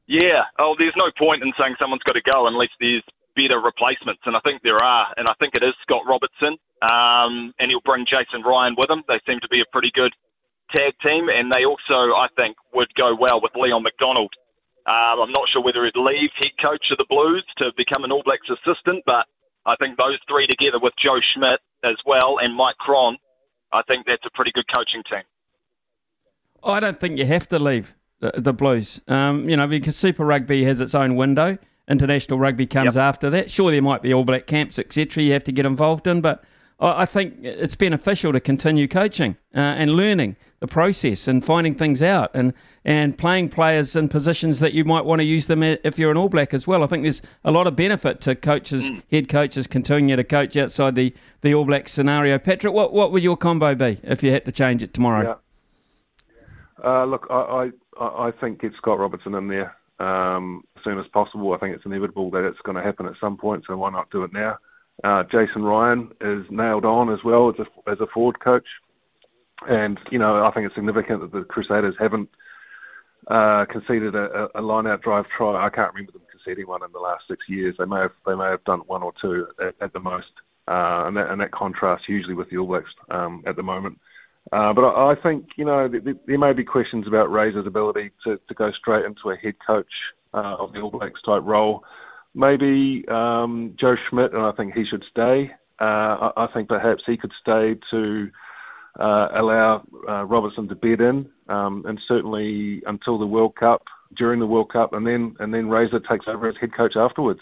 Yeah. 0.08 0.46
Oh, 0.58 0.74
there's 0.80 0.96
no 0.96 1.12
point 1.18 1.44
in 1.44 1.52
saying 1.60 1.76
someone's 1.80 2.04
got 2.04 2.14
to 2.14 2.22
go 2.22 2.48
unless 2.48 2.70
there's 2.80 3.04
better 3.36 3.60
replacements, 3.60 4.22
and 4.26 4.38
I 4.38 4.40
think 4.40 4.64
there 4.64 4.82
are. 4.82 5.14
And 5.18 5.28
I 5.30 5.34
think 5.40 5.56
it 5.56 5.64
is 5.64 5.74
Scott 5.82 6.04
Robertson, 6.08 6.58
um, 6.90 7.54
and 7.60 7.70
he'll 7.70 7.82
bring 7.82 8.06
Jason 8.06 8.42
Ryan 8.42 8.76
with 8.78 8.90
him. 8.90 9.04
They 9.10 9.20
seem 9.28 9.42
to 9.42 9.50
be 9.50 9.60
a 9.60 9.66
pretty 9.72 9.92
good 9.92 10.14
tag 10.74 10.94
team, 11.04 11.30
and 11.30 11.52
they 11.52 11.66
also, 11.66 12.14
I 12.14 12.30
think, 12.38 12.56
would 12.74 12.94
go 12.96 13.14
well 13.14 13.42
with 13.42 13.52
Leon 13.56 13.84
MacDonald. 13.84 14.32
Um, 14.86 15.20
I'm 15.20 15.32
not 15.32 15.50
sure 15.50 15.62
whether 15.62 15.84
he'd 15.84 15.98
leave 15.98 16.30
head 16.42 16.52
coach 16.62 16.90
of 16.92 16.98
the 16.98 17.06
Blues 17.10 17.44
to 17.58 17.74
become 17.76 18.06
an 18.06 18.14
All 18.14 18.24
Blacks 18.24 18.50
assistant, 18.50 19.04
but 19.06 19.28
I 19.68 19.76
think 19.76 19.98
those 19.98 20.18
three 20.28 20.48
together 20.48 20.80
with 20.80 20.96
Joe 20.96 21.20
Schmidt 21.20 21.60
as 21.84 21.98
well 22.06 22.40
and 22.42 22.56
Mike 22.56 22.78
Cron, 22.78 23.18
I 23.72 23.82
think 23.84 24.08
that's 24.08 24.26
a 24.26 24.30
pretty 24.32 24.52
good 24.52 24.66
coaching 24.74 25.04
team. 25.04 25.24
I 26.64 26.80
don't 26.80 27.00
think 27.00 27.20
you 27.20 27.26
have 27.26 27.48
to 27.50 27.60
leave 27.60 27.94
the, 28.20 28.32
the 28.36 28.54
Blues, 28.54 29.02
um, 29.08 29.48
you 29.48 29.58
know, 29.58 29.68
because 29.68 29.96
Super 29.96 30.26
Rugby 30.26 30.64
has 30.64 30.80
its 30.80 30.96
own 30.96 31.16
window. 31.16 31.58
International 31.90 32.40
rugby 32.40 32.66
comes 32.66 32.96
yep. 32.96 33.04
after 33.04 33.30
that. 33.30 33.50
Sure, 33.50 33.72
there 33.72 33.82
might 33.82 34.02
be 34.02 34.14
All 34.14 34.26
Black 34.26 34.46
camps, 34.48 34.78
etc. 34.78 35.24
You 35.24 35.34
have 35.34 35.44
to 35.46 35.54
get 35.54 35.66
involved 35.66 36.08
in, 36.08 36.20
but 36.20 36.44
I 36.80 37.06
think 37.08 37.40
it's 37.42 37.74
beneficial 37.74 38.32
to 38.34 38.40
continue 38.40 38.88
coaching 38.88 39.36
uh, 39.56 39.60
and 39.60 39.92
learning 39.92 40.36
the 40.60 40.68
process 40.68 41.28
and 41.28 41.44
finding 41.44 41.74
things 41.74 42.04
out 42.04 42.30
and, 42.36 42.54
and 42.86 43.18
playing 43.18 43.50
players 43.50 43.96
in 43.96 44.10
positions 44.10 44.60
that 44.60 44.74
you 44.74 44.84
might 44.86 45.04
want 45.06 45.20
to 45.20 45.26
use 45.26 45.48
them 45.48 45.64
if 45.64 45.98
you're 45.98 46.12
an 46.12 46.18
All 46.18 46.30
Black 46.30 46.54
as 46.54 46.68
well. 46.68 46.84
I 46.84 46.88
think 46.88 47.02
there's 47.04 47.22
a 47.44 47.52
lot 47.52 47.66
of 47.66 47.76
benefit 47.76 48.22
to 48.22 48.36
coaches, 48.36 48.84
mm. 48.84 49.02
head 49.12 49.28
coaches, 49.28 49.66
continue 49.66 50.16
to 50.16 50.24
coach 50.24 50.56
outside 50.56 50.94
the, 50.94 51.14
the 51.42 51.54
All 51.54 51.66
Black 51.66 51.90
scenario. 51.90 52.38
Patrick, 52.38 52.74
what, 52.74 52.94
what 52.94 53.12
would 53.12 53.24
your 53.24 53.38
combo 53.38 53.74
be 53.74 54.00
if 54.04 54.22
you 54.22 54.32
had 54.32 54.46
to 54.46 54.52
change 54.52 54.84
it 54.84 54.94
tomorrow? 54.94 55.40
Yeah. 56.84 56.84
Uh, 56.84 57.06
look, 57.06 57.26
I, 57.32 57.72
I, 58.00 58.28
I 58.28 58.32
think 58.40 58.62
get 58.62 58.74
Scott 58.78 59.00
Robertson 59.00 59.34
in 59.34 59.48
there 59.48 59.76
um, 60.00 60.64
as 60.78 60.84
soon 60.84 61.00
as 61.00 61.08
possible. 61.08 61.54
I 61.54 61.58
think 61.58 61.76
it's 61.76 61.86
inevitable 61.86 62.30
that 62.32 62.48
it's 62.48 62.60
going 62.64 62.78
to 62.78 62.84
happen 62.84 63.08
at 63.08 63.14
some 63.20 63.36
point, 63.36 63.64
so 63.66 63.76
why 63.78 63.90
not 63.90 64.12
do 64.12 64.24
it 64.24 64.32
now? 64.32 64.58
Uh, 65.04 65.24
Jason 65.24 65.64
Ryan 65.64 66.12
is 66.22 66.46
nailed 66.50 66.86
on 66.86 67.12
as 67.12 67.24
well 67.24 67.50
as 67.50 67.56
a, 67.60 67.90
as 67.90 68.00
a 68.00 68.08
forward 68.08 68.40
coach. 68.40 68.68
And, 69.68 70.00
you 70.12 70.20
know, 70.20 70.44
I 70.44 70.52
think 70.52 70.66
it's 70.66 70.76
significant 70.76 71.22
that 71.22 71.32
the 71.32 71.44
Crusaders 71.44 71.96
haven't 72.00 72.30
uh, 73.28 73.66
conceded 73.66 74.16
a, 74.16 74.50
a 74.56 74.62
line-out 74.62 75.02
drive 75.02 75.28
try. 75.36 75.66
I 75.66 75.70
can't 75.70 75.94
remember 75.94 76.14
them 76.14 76.22
conceding 76.32 76.68
one 76.68 76.84
in 76.84 76.92
the 76.92 77.00
last 77.00 77.28
six 77.28 77.48
years. 77.50 77.76
They 77.78 77.86
may 77.86 78.00
have 78.00 78.14
they 78.26 78.36
may 78.36 78.46
have 78.46 78.64
done 78.64 78.80
one 78.82 79.04
or 79.04 79.14
two 79.20 79.48
at, 79.60 79.76
at 79.82 79.94
the 79.94 80.00
most, 80.00 80.32
uh, 80.68 81.04
and, 81.08 81.18
that, 81.18 81.30
and 81.30 81.42
that 81.42 81.52
contrasts 81.52 82.06
hugely 82.06 82.34
with 82.34 82.50
the 82.50 82.58
All 82.58 82.68
Blacks 82.68 82.92
um, 83.10 83.44
at 83.46 83.56
the 83.56 83.64
moment. 83.64 84.00
Uh, 84.52 84.72
but 84.74 84.86
I, 84.86 85.12
I 85.12 85.16
think 85.16 85.50
you 85.58 85.66
know 85.66 85.90
th- 85.90 86.04
th- 86.04 86.18
there 86.26 86.38
may 86.38 86.54
be 86.54 86.64
questions 86.64 87.06
about 87.06 87.32
Razor's 87.32 87.68
ability 87.68 88.12
to, 88.24 88.40
to 88.48 88.54
go 88.54 88.72
straight 88.72 89.06
into 89.06 89.30
a 89.30 89.36
head 89.36 89.56
coach 89.66 89.92
uh, 90.34 90.56
of 90.60 90.72
the 90.72 90.80
All 90.80 90.92
Blacks 90.92 91.22
type 91.22 91.44
role 91.44 91.84
maybe 92.38 93.04
um, 93.08 93.74
Joe 93.76 93.96
Schmidt, 93.96 94.32
and 94.32 94.44
I 94.44 94.52
think 94.52 94.74
he 94.74 94.86
should 94.86 95.04
stay. 95.10 95.52
Uh, 95.80 96.32
I, 96.36 96.44
I, 96.44 96.48
think 96.48 96.70
perhaps 96.70 97.04
he 97.06 97.18
could 97.18 97.34
stay 97.40 97.76
to 97.92 98.32
uh, 99.00 99.28
allow 99.32 99.84
uh, 100.08 100.24
Robertson 100.24 100.68
to 100.70 100.76
bed 100.76 101.02
in, 101.02 101.30
um, 101.50 101.84
and 101.86 102.00
certainly 102.08 102.82
until 102.86 103.18
the 103.18 103.28
World 103.28 103.56
Cup, 103.56 103.84
during 104.14 104.40
the 104.40 104.48
World 104.48 104.72
Cup, 104.72 104.94
and 104.94 105.06
then 105.06 105.36
and 105.40 105.54
then 105.54 105.68
Razor 105.68 106.00
takes 106.00 106.28
over 106.28 106.48
as 106.48 106.58
head 106.58 106.74
coach 106.74 106.96
afterwards. 106.96 107.42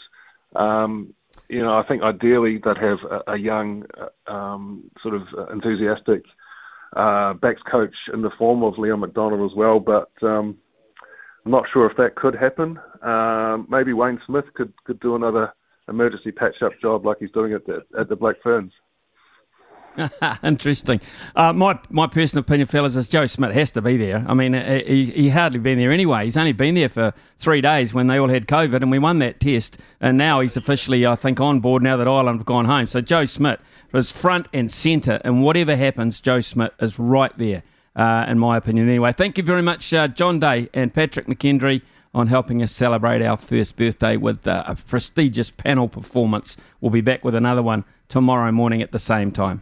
Um, 0.55 1.13
you 1.49 1.61
know, 1.61 1.77
I 1.77 1.83
think 1.83 2.01
ideally 2.01 2.57
they'd 2.57 2.77
have 2.77 2.99
a, 3.03 3.33
a 3.33 3.37
young, 3.37 3.85
uh, 3.97 4.31
um, 4.31 4.89
sort 5.01 5.15
of 5.15 5.27
enthusiastic 5.51 6.23
uh, 6.95 7.33
backs 7.33 7.61
coach 7.61 7.95
in 8.13 8.21
the 8.21 8.31
form 8.31 8.63
of 8.63 8.77
Leon 8.77 9.01
MacDonald 9.01 9.49
as 9.49 9.55
well, 9.55 9.79
but 9.79 10.11
um, 10.21 10.57
I'm 11.45 11.51
not 11.51 11.65
sure 11.71 11.89
if 11.89 11.95
that 11.97 12.15
could 12.15 12.35
happen. 12.35 12.79
Um, 13.03 13.67
maybe 13.69 13.93
Wayne 13.93 14.19
Smith 14.25 14.45
could, 14.55 14.73
could 14.83 14.99
do 14.99 15.15
another 15.15 15.53
emergency 15.87 16.31
patch 16.31 16.61
up 16.63 16.71
job 16.81 17.05
like 17.05 17.17
he's 17.19 17.31
doing 17.31 17.53
at 17.53 17.65
the, 17.65 17.83
at 17.97 18.09
the 18.09 18.15
Black 18.15 18.37
Ferns. 18.41 18.71
Interesting. 20.43 20.99
Uh, 21.37 21.53
my 21.53 21.79
my 21.89 22.05
personal 22.05 22.41
opinion, 22.41 22.67
fellas, 22.67 22.97
is 22.97 23.07
Joe 23.07 23.25
Schmidt 23.27 23.53
has 23.53 23.71
to 23.71 23.81
be 23.81 23.95
there. 23.95 24.25
I 24.27 24.33
mean, 24.33 24.53
he 24.53 25.05
he 25.05 25.29
hardly 25.29 25.59
been 25.59 25.77
there 25.77 25.93
anyway. 25.93 26.25
He's 26.25 26.35
only 26.35 26.51
been 26.51 26.75
there 26.75 26.89
for 26.89 27.13
three 27.39 27.61
days 27.61 27.93
when 27.93 28.07
they 28.07 28.17
all 28.17 28.27
had 28.27 28.45
COVID, 28.45 28.81
and 28.81 28.91
we 28.91 28.99
won 28.99 29.19
that 29.19 29.39
test. 29.39 29.77
And 30.01 30.17
now 30.17 30.41
he's 30.41 30.57
officially, 30.57 31.05
I 31.05 31.15
think, 31.15 31.39
on 31.39 31.61
board 31.61 31.81
now 31.81 31.95
that 31.95 32.09
Ireland 32.09 32.39
have 32.39 32.45
gone 32.45 32.65
home. 32.65 32.87
So 32.87 32.99
Joe 32.99 33.23
Schmidt 33.23 33.61
was 33.93 34.11
front 34.11 34.49
and 34.51 34.69
centre, 34.69 35.21
and 35.23 35.41
whatever 35.41 35.77
happens, 35.77 36.19
Joe 36.19 36.41
Schmidt 36.41 36.73
is 36.81 36.99
right 36.99 37.31
there 37.37 37.63
uh, 37.95 38.25
in 38.27 38.39
my 38.39 38.57
opinion. 38.57 38.89
Anyway, 38.89 39.13
thank 39.13 39.37
you 39.37 39.43
very 39.43 39.61
much, 39.61 39.93
uh, 39.93 40.07
John 40.07 40.39
Day 40.39 40.69
and 40.73 40.93
Patrick 40.93 41.27
McKendry, 41.27 41.81
on 42.13 42.27
helping 42.27 42.61
us 42.61 42.71
celebrate 42.71 43.21
our 43.21 43.37
first 43.37 43.75
birthday 43.75 44.15
with 44.17 44.47
uh, 44.47 44.63
a 44.67 44.75
prestigious 44.75 45.49
panel 45.49 45.87
performance. 45.87 46.57
We'll 46.79 46.91
be 46.91 47.01
back 47.01 47.23
with 47.23 47.35
another 47.35 47.61
one 47.61 47.83
tomorrow 48.07 48.51
morning 48.51 48.81
at 48.81 48.91
the 48.91 48.99
same 48.99 49.31
time. 49.31 49.61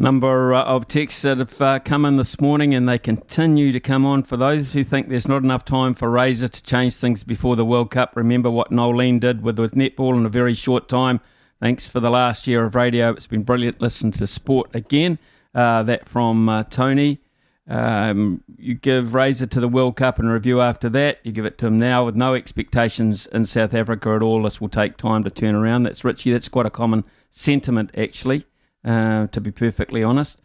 Number 0.00 0.54
uh, 0.54 0.62
of 0.62 0.86
texts 0.86 1.22
that 1.22 1.38
have 1.38 1.60
uh, 1.60 1.80
come 1.80 2.04
in 2.04 2.18
this 2.18 2.40
morning, 2.40 2.72
and 2.72 2.88
they 2.88 3.00
continue 3.00 3.72
to 3.72 3.80
come 3.80 4.06
on. 4.06 4.22
For 4.22 4.36
those 4.36 4.72
who 4.72 4.84
think 4.84 5.08
there's 5.08 5.26
not 5.26 5.42
enough 5.42 5.64
time 5.64 5.92
for 5.92 6.08
Razor 6.08 6.46
to 6.46 6.62
change 6.62 6.94
things 6.94 7.24
before 7.24 7.56
the 7.56 7.64
World 7.64 7.90
Cup, 7.90 8.14
remember 8.14 8.48
what 8.48 8.70
Noeline 8.70 9.18
did 9.18 9.42
with, 9.42 9.58
with 9.58 9.74
netball 9.74 10.16
in 10.16 10.24
a 10.24 10.28
very 10.28 10.54
short 10.54 10.88
time. 10.88 11.20
Thanks 11.60 11.88
for 11.88 11.98
the 11.98 12.10
last 12.10 12.46
year 12.46 12.64
of 12.64 12.74
radio. 12.74 13.10
It's 13.10 13.26
been 13.26 13.42
brilliant. 13.42 13.80
Listen 13.80 14.12
to 14.12 14.26
sport 14.26 14.70
again. 14.74 15.18
Uh, 15.54 15.82
that 15.82 16.08
from 16.08 16.48
uh, 16.48 16.62
Tony. 16.64 17.20
Um, 17.66 18.42
you 18.56 18.74
give 18.74 19.12
Razor 19.12 19.46
to 19.46 19.60
the 19.60 19.68
World 19.68 19.96
Cup 19.96 20.18
and 20.18 20.30
review 20.30 20.60
after 20.60 20.88
that. 20.90 21.18
You 21.24 21.32
give 21.32 21.44
it 21.44 21.58
to 21.58 21.66
him 21.66 21.78
now 21.78 22.04
with 22.04 22.14
no 22.14 22.34
expectations 22.34 23.26
in 23.26 23.44
South 23.44 23.74
Africa 23.74 24.10
at 24.10 24.22
all. 24.22 24.42
This 24.42 24.60
will 24.60 24.68
take 24.68 24.96
time 24.96 25.24
to 25.24 25.30
turn 25.30 25.54
around. 25.54 25.82
That's 25.82 26.04
Richie. 26.04 26.32
That's 26.32 26.48
quite 26.48 26.66
a 26.66 26.70
common 26.70 27.04
sentiment, 27.30 27.90
actually, 27.96 28.46
uh, 28.84 29.26
to 29.26 29.40
be 29.40 29.50
perfectly 29.50 30.02
honest. 30.02 30.40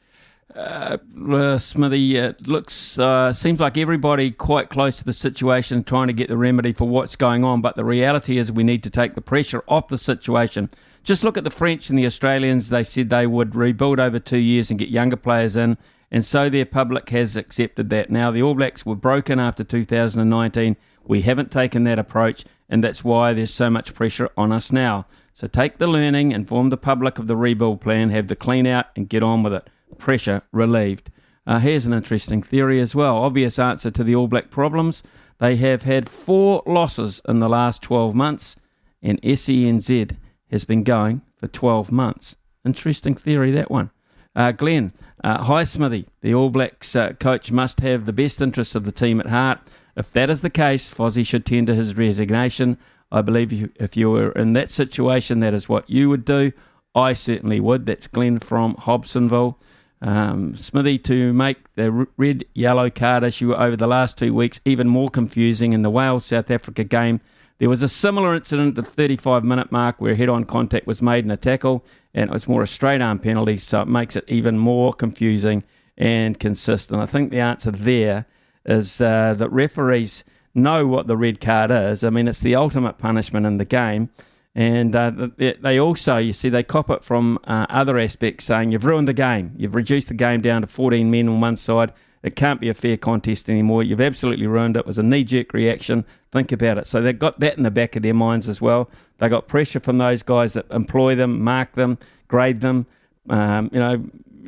Uh, 0.56 0.98
uh, 1.32 1.58
Smithy, 1.58 2.18
it 2.18 2.48
looks 2.48 3.00
uh, 3.00 3.34
seems 3.34 3.60
like 3.60 3.78
everybody 3.78 4.32
quite 4.32 4.70
close 4.70 4.98
to 4.98 5.04
the 5.04 5.14
situation, 5.14 5.84
trying 5.84 6.08
to 6.08 6.14
get 6.14 6.28
the 6.28 6.38
remedy 6.38 6.74
for 6.74 6.88
what's 6.88 7.16
going 7.16 7.44
on. 7.44 7.62
But 7.62 7.76
the 7.76 7.86
reality 7.86 8.38
is, 8.38 8.52
we 8.52 8.64
need 8.64 8.84
to 8.84 8.90
take 8.90 9.16
the 9.16 9.22
pressure 9.22 9.64
off 9.68 9.88
the 9.88 9.98
situation. 9.98 10.70
Just 11.04 11.24
look 11.24 11.38
at 11.38 11.44
the 11.44 11.50
French 11.50 11.90
and 11.90 12.00
the 12.00 12.06
Australians. 12.06 12.70
They 12.70 12.84
said 12.84 13.10
they 13.10 13.28
would 13.28 13.56
rebuild 13.56 14.00
over 14.00 14.20
two 14.20 14.38
years 14.38 14.70
and 14.70 14.80
get 14.80 14.88
younger 14.88 15.18
players 15.18 15.58
in, 15.58 15.78
and 16.10 16.26
so 16.26 16.50
their 16.50 16.66
public 16.66 17.10
has 17.10 17.36
accepted 17.36 17.90
that. 17.90 18.10
Now, 18.10 18.32
the 18.32 18.42
All 18.42 18.56
Blacks 18.56 18.86
were 18.86 18.96
broken 18.96 19.40
after 19.40 19.66
2019. 19.66 20.78
We 21.04 21.22
haven't 21.24 21.52
taken 21.52 21.84
that 21.84 22.00
approach, 22.00 22.46
and 22.70 22.82
that's 22.82 23.04
why 23.04 23.34
there's 23.34 23.54
so 23.54 23.70
much 23.70 23.94
pressure 23.94 24.30
on 24.38 24.54
us 24.54 24.72
now. 24.72 25.06
So 25.34 25.48
take 25.48 25.78
the 25.78 25.88
learning, 25.88 26.32
inform 26.32 26.70
the 26.70 26.78
public 26.78 27.20
of 27.20 27.28
the 27.28 27.36
rebuild 27.36 27.82
plan, 27.82 28.10
have 28.12 28.28
the 28.28 28.36
clean 28.36 28.66
out, 28.66 28.86
and 28.96 29.10
get 29.10 29.24
on 29.24 29.44
with 29.44 29.54
it. 29.54 29.70
Pressure 29.98 30.44
relieved. 30.54 31.12
Uh, 31.46 31.60
here's 31.60 31.86
an 31.86 31.94
interesting 31.94 32.42
theory 32.42 32.80
as 32.80 32.96
well. 32.96 33.18
Obvious 33.18 33.60
answer 33.60 33.92
to 33.92 34.04
the 34.06 34.16
All 34.16 34.28
Black 34.28 34.50
problems. 34.50 35.04
They 35.40 35.58
have 35.58 35.84
had 35.84 36.08
four 36.08 36.64
losses 36.66 37.22
in 37.28 37.40
the 37.40 37.50
last 37.50 37.82
12 37.82 38.16
months, 38.16 38.56
and 39.02 39.22
SENZ 39.22 40.16
has 40.54 40.64
been 40.64 40.84
going 40.84 41.22
for 41.36 41.48
12 41.48 41.92
months. 41.92 42.36
Interesting 42.64 43.16
theory, 43.16 43.52
that 43.52 43.70
one. 43.70 43.92
Uh, 44.36 44.52
Glenn, 44.52 44.94
uh, 45.24 45.44
hi 45.44 45.64
Smithy. 45.64 46.08
The 46.22 46.34
All 46.34 46.50
Blacks 46.50 46.96
uh, 46.96 47.14
coach 47.14 47.52
must 47.52 47.82
have 47.82 48.06
the 48.06 48.14
best 48.14 48.42
interests 48.42 48.76
of 48.76 48.86
the 48.86 48.92
team 48.92 49.20
at 49.20 49.28
heart. 49.28 49.60
If 49.98 50.12
that 50.14 50.30
is 50.30 50.42
the 50.42 50.50
case, 50.50 50.92
Fozzie 50.92 51.26
should 51.26 51.46
tender 51.46 51.76
his 51.76 51.96
resignation. 51.98 52.78
I 53.12 53.22
believe 53.22 53.52
you, 53.52 53.70
if 53.76 53.96
you 53.96 54.10
were 54.10 54.32
in 54.32 54.54
that 54.54 54.70
situation, 54.70 55.40
that 55.42 55.54
is 55.54 55.70
what 55.70 55.90
you 55.90 56.10
would 56.10 56.26
do. 56.26 56.52
I 56.96 57.14
certainly 57.14 57.60
would. 57.60 57.86
That's 57.86 58.08
Glenn 58.08 58.40
from 58.40 58.76
Hobsonville. 58.76 59.56
Um, 60.02 60.56
Smithy, 60.58 61.00
to 61.00 61.32
make 61.32 61.74
the 61.76 62.08
red 62.18 62.46
yellow 62.54 62.90
card 62.90 63.24
issue 63.24 63.54
over 63.54 63.76
the 63.76 63.88
last 63.88 64.18
two 64.18 64.34
weeks 64.34 64.60
even 64.66 64.88
more 64.88 65.10
confusing 65.10 65.74
in 65.74 65.82
the 65.82 65.90
Wales 65.90 66.26
South 66.26 66.52
Africa 66.52 66.84
game, 66.84 67.22
there 67.60 67.70
was 67.70 67.82
a 67.82 67.90
similar 67.90 68.36
incident 68.36 68.78
at 68.78 68.84
the 68.84 68.90
35 68.90 69.44
minute 69.44 69.72
mark 69.72 70.00
where 70.00 70.16
head 70.16 70.30
on 70.30 70.44
contact 70.44 70.88
was 70.88 71.02
made 71.02 71.24
in 71.24 71.32
a 71.32 71.38
tackle, 71.38 71.86
and 72.14 72.30
it 72.30 72.34
was 72.34 72.48
more 72.48 72.64
a 72.64 72.68
straight 72.68 73.02
arm 73.02 73.20
penalty, 73.20 73.58
so 73.58 73.82
it 73.82 73.88
makes 73.88 74.16
it 74.16 74.26
even 74.28 74.58
more 74.58 74.94
confusing 74.94 75.64
and 75.98 76.40
consistent. 76.40 77.02
I 77.02 77.06
think 77.06 77.32
the 77.32 77.40
answer 77.40 77.72
there 77.72 78.26
is 78.66 79.00
uh, 79.00 79.36
that 79.38 79.52
referees 79.52 80.24
know 80.56 80.88
what 80.88 81.08
the 81.08 81.18
red 81.18 81.42
card 81.42 81.72
is. 81.72 82.04
I 82.04 82.10
mean, 82.10 82.28
it's 82.28 82.40
the 82.42 82.56
ultimate 82.56 82.98
punishment 82.98 83.46
in 83.46 83.58
the 83.58 83.66
game. 83.66 84.10
And 84.56 84.96
uh, 84.96 85.12
they 85.38 85.80
also, 85.80 86.18
you 86.18 86.32
see, 86.32 86.50
they 86.50 86.62
cop 86.62 86.92
it 86.92 87.04
from 87.04 87.40
uh, 87.46 87.66
other 87.70 87.98
aspects, 87.98 88.46
saying 88.46 88.72
you've 88.72 88.86
ruined 88.86 89.08
the 89.08 89.14
game. 89.14 89.54
You've 89.58 89.74
reduced 89.74 90.10
the 90.10 90.14
game 90.14 90.42
down 90.42 90.62
to 90.62 90.68
14 90.68 91.10
men 91.10 91.28
on 91.28 91.42
one 91.42 91.58
side. 91.58 91.92
It 92.24 92.38
can't 92.38 92.62
be 92.62 92.70
a 92.70 92.74
fair 92.74 92.96
contest 92.96 93.50
anymore. 93.50 93.84
You've 93.84 94.02
absolutely 94.02 94.48
ruined 94.48 94.78
it. 94.78 94.80
It 94.80 94.86
was 94.86 94.98
a 94.98 95.04
knee 95.04 95.26
jerk 95.26 95.54
reaction. 95.54 96.06
Think 96.32 96.54
about 96.54 96.78
it. 96.78 96.88
So 96.88 97.02
they've 97.02 97.18
got 97.18 97.40
that 97.42 97.58
in 97.58 97.64
the 97.64 97.72
back 97.72 97.98
of 97.98 98.02
their 98.02 98.14
minds 98.14 98.48
as 98.48 98.62
well. 98.62 98.90
They 99.20 99.28
got 99.28 99.48
pressure 99.48 99.82
from 99.82 99.98
those 99.98 100.24
guys 100.24 100.54
that 100.54 100.66
employ 100.72 101.16
them, 101.16 101.44
mark 101.44 101.74
them, 101.74 101.98
grade 102.30 102.62
them, 102.62 102.86
um, 103.30 103.70
you 103.74 103.80
know, 103.80 104.04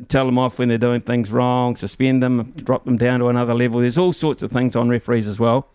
tell 0.07 0.25
them 0.25 0.37
off 0.37 0.57
when 0.57 0.69
they're 0.69 0.77
doing 0.77 1.01
things 1.01 1.31
wrong, 1.31 1.75
suspend 1.75 2.23
them, 2.23 2.53
drop 2.57 2.85
them 2.85 2.97
down 2.97 3.19
to 3.19 3.27
another 3.27 3.53
level. 3.53 3.81
There's 3.81 3.97
all 3.97 4.13
sorts 4.13 4.41
of 4.41 4.51
things 4.51 4.75
on 4.75 4.89
referees 4.89 5.27
as 5.27 5.39
well. 5.39 5.67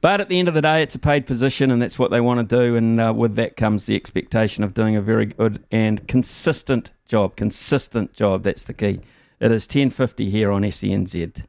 But 0.00 0.20
at 0.20 0.28
the 0.28 0.38
end 0.38 0.46
of 0.46 0.54
the 0.54 0.62
day, 0.62 0.82
it's 0.82 0.94
a 0.94 0.98
paid 0.98 1.26
position, 1.26 1.72
and 1.72 1.82
that's 1.82 1.98
what 1.98 2.12
they 2.12 2.20
want 2.20 2.48
to 2.48 2.56
do. 2.56 2.76
And 2.76 3.00
uh, 3.00 3.12
with 3.16 3.34
that 3.34 3.56
comes 3.56 3.86
the 3.86 3.96
expectation 3.96 4.62
of 4.62 4.74
doing 4.74 4.94
a 4.94 5.00
very 5.00 5.26
good 5.26 5.64
and 5.72 6.06
consistent 6.06 6.90
job. 7.06 7.34
Consistent 7.34 8.12
job. 8.12 8.44
That's 8.44 8.62
the 8.64 8.74
key. 8.74 9.00
It 9.40 9.52
is 9.52 9.66
10:50 9.68 10.30
here 10.30 10.50
on 10.50 10.62
SENZ. 10.62 11.44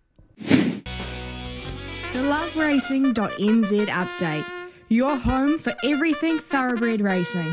The 2.13 2.19
loveracing.nz 2.19 3.87
update. 3.87 4.45
Your 4.89 5.15
home 5.17 5.57
for 5.57 5.73
everything 5.83 6.37
thoroughbred 6.37 7.01
racing. 7.01 7.51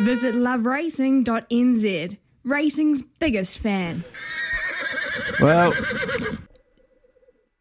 Visit 0.00 0.34
loveracing.nz. 0.34 2.16
Racing's 2.44 3.02
biggest 3.02 3.58
fan. 3.58 4.04
Well, 5.40 5.72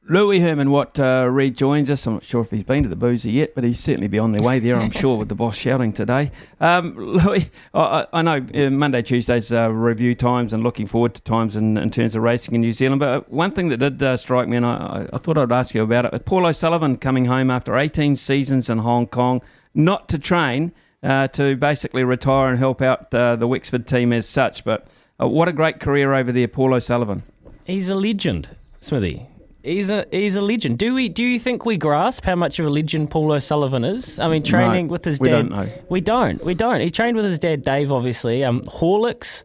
Louis 0.07 0.40
Herman 0.40 0.69
Watt 0.69 0.99
uh, 0.99 1.27
rejoins 1.32 1.90
us. 1.90 2.06
I'm 2.06 2.14
not 2.14 2.23
sure 2.23 2.41
if 2.41 2.52
he's 2.52 2.61
been 2.61 2.84
to 2.84 2.90
the 2.90 2.95
boozer 2.95 3.30
yet, 3.30 3.56
but 3.56 3.64
he's 3.64 3.80
certainly 3.80 4.07
be 4.07 4.19
on 4.19 4.34
their 4.34 4.44
way 4.44 4.60
there, 4.60 4.76
I'm 4.76 4.91
sure, 4.91 5.18
with 5.18 5.30
the 5.30 5.36
boss 5.36 5.57
shouting 5.57 5.94
today. 5.94 6.30
Um, 6.60 6.95
Louis, 6.95 7.49
I, 7.73 8.06
I 8.14 8.22
know 8.22 8.45
uh, 8.53 8.69
Monday, 8.69 9.02
Tuesday's 9.02 9.52
uh, 9.52 9.72
review 9.72 10.14
times 10.14 10.53
and 10.53 10.61
looking 10.61 10.86
forward 10.86 11.15
to 11.15 11.22
times 11.23 11.56
in, 11.56 11.77
in, 11.77 11.90
terms 11.90 12.15
of 12.15 12.22
racing 12.22 12.53
in 12.53 12.61
New 12.61 12.72
Zealand. 12.72 12.99
But 12.99 13.07
uh, 13.10 13.22
one 13.30 13.52
thing 13.52 13.69
that 13.69 13.77
did 13.77 14.02
uh, 14.03 14.15
strike 14.15 14.48
me, 14.48 14.57
and 14.57 14.65
I, 14.65 15.07
I, 15.11 15.18
thought 15.18 15.40
I'd 15.40 15.52
ask 15.52 15.73
you 15.73 15.82
about 15.82 16.14
it, 16.14 16.26
Paul 16.26 16.45
O'Sullivan 16.45 16.98
coming 16.98 17.26
home 17.26 17.49
after 17.49 17.76
18 17.76 18.15
seasons 18.15 18.69
in 18.69 18.80
Hong 18.80 19.07
Kong, 19.07 19.41
not 19.73 20.07
to 20.10 20.19
train, 20.19 20.72
uh, 21.02 21.30
to 21.30 21.56
basically 21.56 22.03
retire 22.03 22.49
and 22.49 22.60
help 22.60 22.80
out 22.80 23.10
the 23.10 23.48
Wexford 23.48 23.88
team 23.88 24.14
as 24.14 24.30
such. 24.30 24.64
But 24.64 24.86
what 25.18 25.48
a 25.48 25.53
great 25.53 25.80
career 25.80 26.14
over 26.14 26.32
there, 26.32 26.48
Paul 26.48 26.76
O'Sullivan. 26.76 27.23
He's 27.64 27.90
a 27.90 27.95
legend, 27.95 28.56
Smithy. 28.80 29.30
He's 29.65 29.89
a 29.89 30.05
he's 30.11 30.35
a 30.35 30.41
legend. 30.41 30.77
Do 30.77 30.93
we 30.93 31.09
do 31.09 31.23
you 31.23 31.39
think 31.39 31.65
we 31.65 31.75
grasp 31.75 32.23
how 32.23 32.35
much 32.35 32.59
of 32.59 32.67
a 32.67 32.69
legend 32.69 33.09
Paul 33.09 33.33
O'Sullivan 33.33 33.83
is? 33.83 34.19
I 34.19 34.27
mean, 34.27 34.43
training 34.43 34.87
no, 34.87 34.91
with 34.91 35.03
his 35.03 35.19
we 35.19 35.29
dad. 35.29 35.49
Don't 35.49 35.49
know. 35.49 35.69
we 35.89 36.01
don't. 36.01 36.45
We 36.45 36.53
don't. 36.53 36.81
He 36.81 36.91
trained 36.91 37.15
with 37.15 37.25
his 37.25 37.39
dad, 37.39 37.63
Dave. 37.63 37.91
Obviously, 37.91 38.43
um, 38.43 38.61
Horlicks 38.61 39.43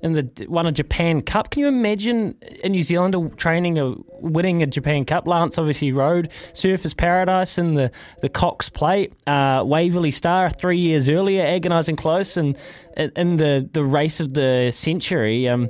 in 0.00 0.14
the 0.14 0.46
won 0.48 0.66
a 0.66 0.72
Japan 0.72 1.20
Cup. 1.20 1.50
Can 1.50 1.60
you 1.60 1.68
imagine 1.68 2.34
a 2.64 2.68
New 2.68 2.82
Zealander 2.82 3.28
training 3.36 3.78
a 3.78 3.94
winning 4.18 4.60
a 4.62 4.66
Japan 4.66 5.04
Cup? 5.04 5.28
Lance 5.28 5.56
obviously 5.56 5.92
rode 5.92 6.30
Surfers 6.52 6.96
Paradise 6.96 7.56
in 7.56 7.74
the 7.74 7.92
the 8.22 8.28
Cox 8.28 8.68
Plate. 8.68 9.12
Uh, 9.26 9.62
Waverley 9.64 10.10
Star 10.10 10.50
three 10.50 10.78
years 10.78 11.08
earlier, 11.08 11.44
agonising 11.44 11.94
close, 11.94 12.36
and 12.36 12.56
in 12.96 13.36
the 13.36 13.68
the 13.72 13.84
race 13.84 14.18
of 14.20 14.34
the 14.34 14.72
century, 14.72 15.48
um, 15.48 15.68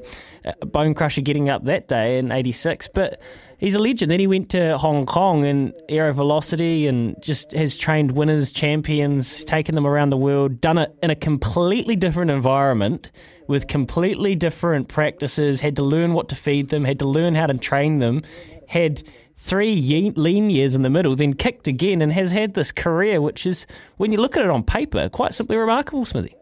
Bonecrusher 0.62 1.22
getting 1.22 1.50
up 1.50 1.64
that 1.64 1.88
day 1.88 2.18
in 2.18 2.32
'86, 2.32 2.88
but 2.94 3.20
he's 3.60 3.74
a 3.74 3.78
legend. 3.78 4.10
Then 4.10 4.18
he 4.18 4.26
went 4.26 4.48
to 4.50 4.76
Hong 4.78 5.06
Kong 5.06 5.44
and 5.44 5.72
Aerovelocity 5.88 6.88
and 6.88 7.14
just 7.22 7.52
has 7.52 7.76
trained 7.76 8.12
winners, 8.12 8.50
champions, 8.50 9.44
taken 9.44 9.74
them 9.74 9.86
around 9.86 10.10
the 10.10 10.16
world, 10.16 10.60
done 10.60 10.78
it 10.78 10.92
in 11.02 11.10
a 11.10 11.14
completely 11.14 11.94
different 11.94 12.30
environment 12.30 13.12
with 13.46 13.68
completely 13.68 14.34
different 14.34 14.88
practices, 14.88 15.60
had 15.60 15.76
to 15.76 15.82
learn 15.82 16.14
what 16.14 16.28
to 16.30 16.34
feed 16.34 16.70
them, 16.70 16.84
had 16.84 16.98
to 16.98 17.06
learn 17.06 17.34
how 17.34 17.46
to 17.46 17.54
train 17.58 17.98
them, 17.98 18.22
had 18.68 19.02
three 19.36 20.12
lean 20.16 20.50
years 20.50 20.74
in 20.74 20.82
the 20.82 20.90
middle, 20.90 21.16
then 21.16 21.34
kicked 21.34 21.66
again 21.66 22.02
and 22.02 22.12
has 22.12 22.30
had 22.30 22.54
this 22.54 22.72
career, 22.72 23.20
which 23.20 23.46
is, 23.46 23.66
when 23.96 24.12
you 24.12 24.18
look 24.18 24.36
at 24.36 24.44
it 24.44 24.50
on 24.50 24.62
paper, 24.62 25.08
quite 25.08 25.34
simply 25.34 25.56
remarkable, 25.56 26.04
Smithy. 26.04 26.36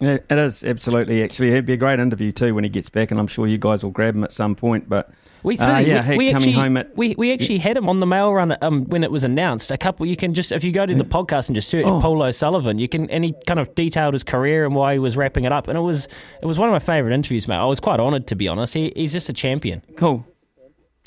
Yeah, 0.00 0.18
it 0.28 0.38
is 0.38 0.64
absolutely. 0.64 1.22
Actually, 1.22 1.52
it'd 1.52 1.66
be 1.66 1.74
a 1.74 1.76
great 1.76 2.00
interview 2.00 2.32
too 2.32 2.56
when 2.56 2.64
he 2.64 2.70
gets 2.70 2.88
back, 2.88 3.12
and 3.12 3.20
I'm 3.20 3.28
sure 3.28 3.46
you 3.46 3.58
guys 3.58 3.84
will 3.84 3.92
grab 3.92 4.16
him 4.16 4.24
at 4.24 4.32
some 4.32 4.56
point. 4.56 4.88
But 4.88 5.12
we, 5.42 5.58
uh, 5.58 5.78
yeah, 5.78 6.08
we, 6.10 6.16
we 6.16 6.26
coming 6.26 6.36
actually, 6.36 6.52
home 6.52 6.76
at 6.76 6.96
we, 6.96 7.14
we 7.16 7.32
actually 7.32 7.56
yeah. 7.56 7.62
had 7.62 7.76
him 7.76 7.88
on 7.88 8.00
the 8.00 8.06
mail 8.06 8.32
run 8.32 8.56
um, 8.62 8.84
when 8.86 9.02
it 9.04 9.10
was 9.10 9.24
announced. 9.24 9.70
A 9.70 9.78
couple, 9.78 10.06
you 10.06 10.16
can 10.16 10.34
just 10.34 10.52
if 10.52 10.64
you 10.64 10.72
go 10.72 10.86
to 10.86 10.94
the 10.94 11.04
podcast 11.04 11.48
and 11.48 11.56
just 11.56 11.68
search 11.68 11.86
Oh. 11.88 12.00
Paul 12.00 12.22
O'Sullivan, 12.22 12.78
you 12.78 12.88
can 12.88 13.10
and 13.10 13.24
he 13.24 13.34
kind 13.46 13.58
of 13.58 13.74
detailed 13.74 14.14
his 14.14 14.24
career 14.24 14.64
and 14.64 14.74
why 14.74 14.92
he 14.92 14.98
was 14.98 15.16
wrapping 15.16 15.44
it 15.44 15.52
up, 15.52 15.68
and 15.68 15.76
it 15.76 15.80
was 15.80 16.06
it 16.40 16.46
was 16.46 16.58
one 16.58 16.68
of 16.68 16.72
my 16.72 16.78
favourite 16.78 17.14
interviews, 17.14 17.48
mate. 17.48 17.56
I 17.56 17.64
was 17.64 17.80
quite 17.80 18.00
honoured 18.00 18.26
to 18.28 18.36
be 18.36 18.48
honest. 18.48 18.74
He, 18.74 18.92
he's 18.94 19.12
just 19.12 19.28
a 19.28 19.32
champion. 19.32 19.82
Cool. 19.96 20.24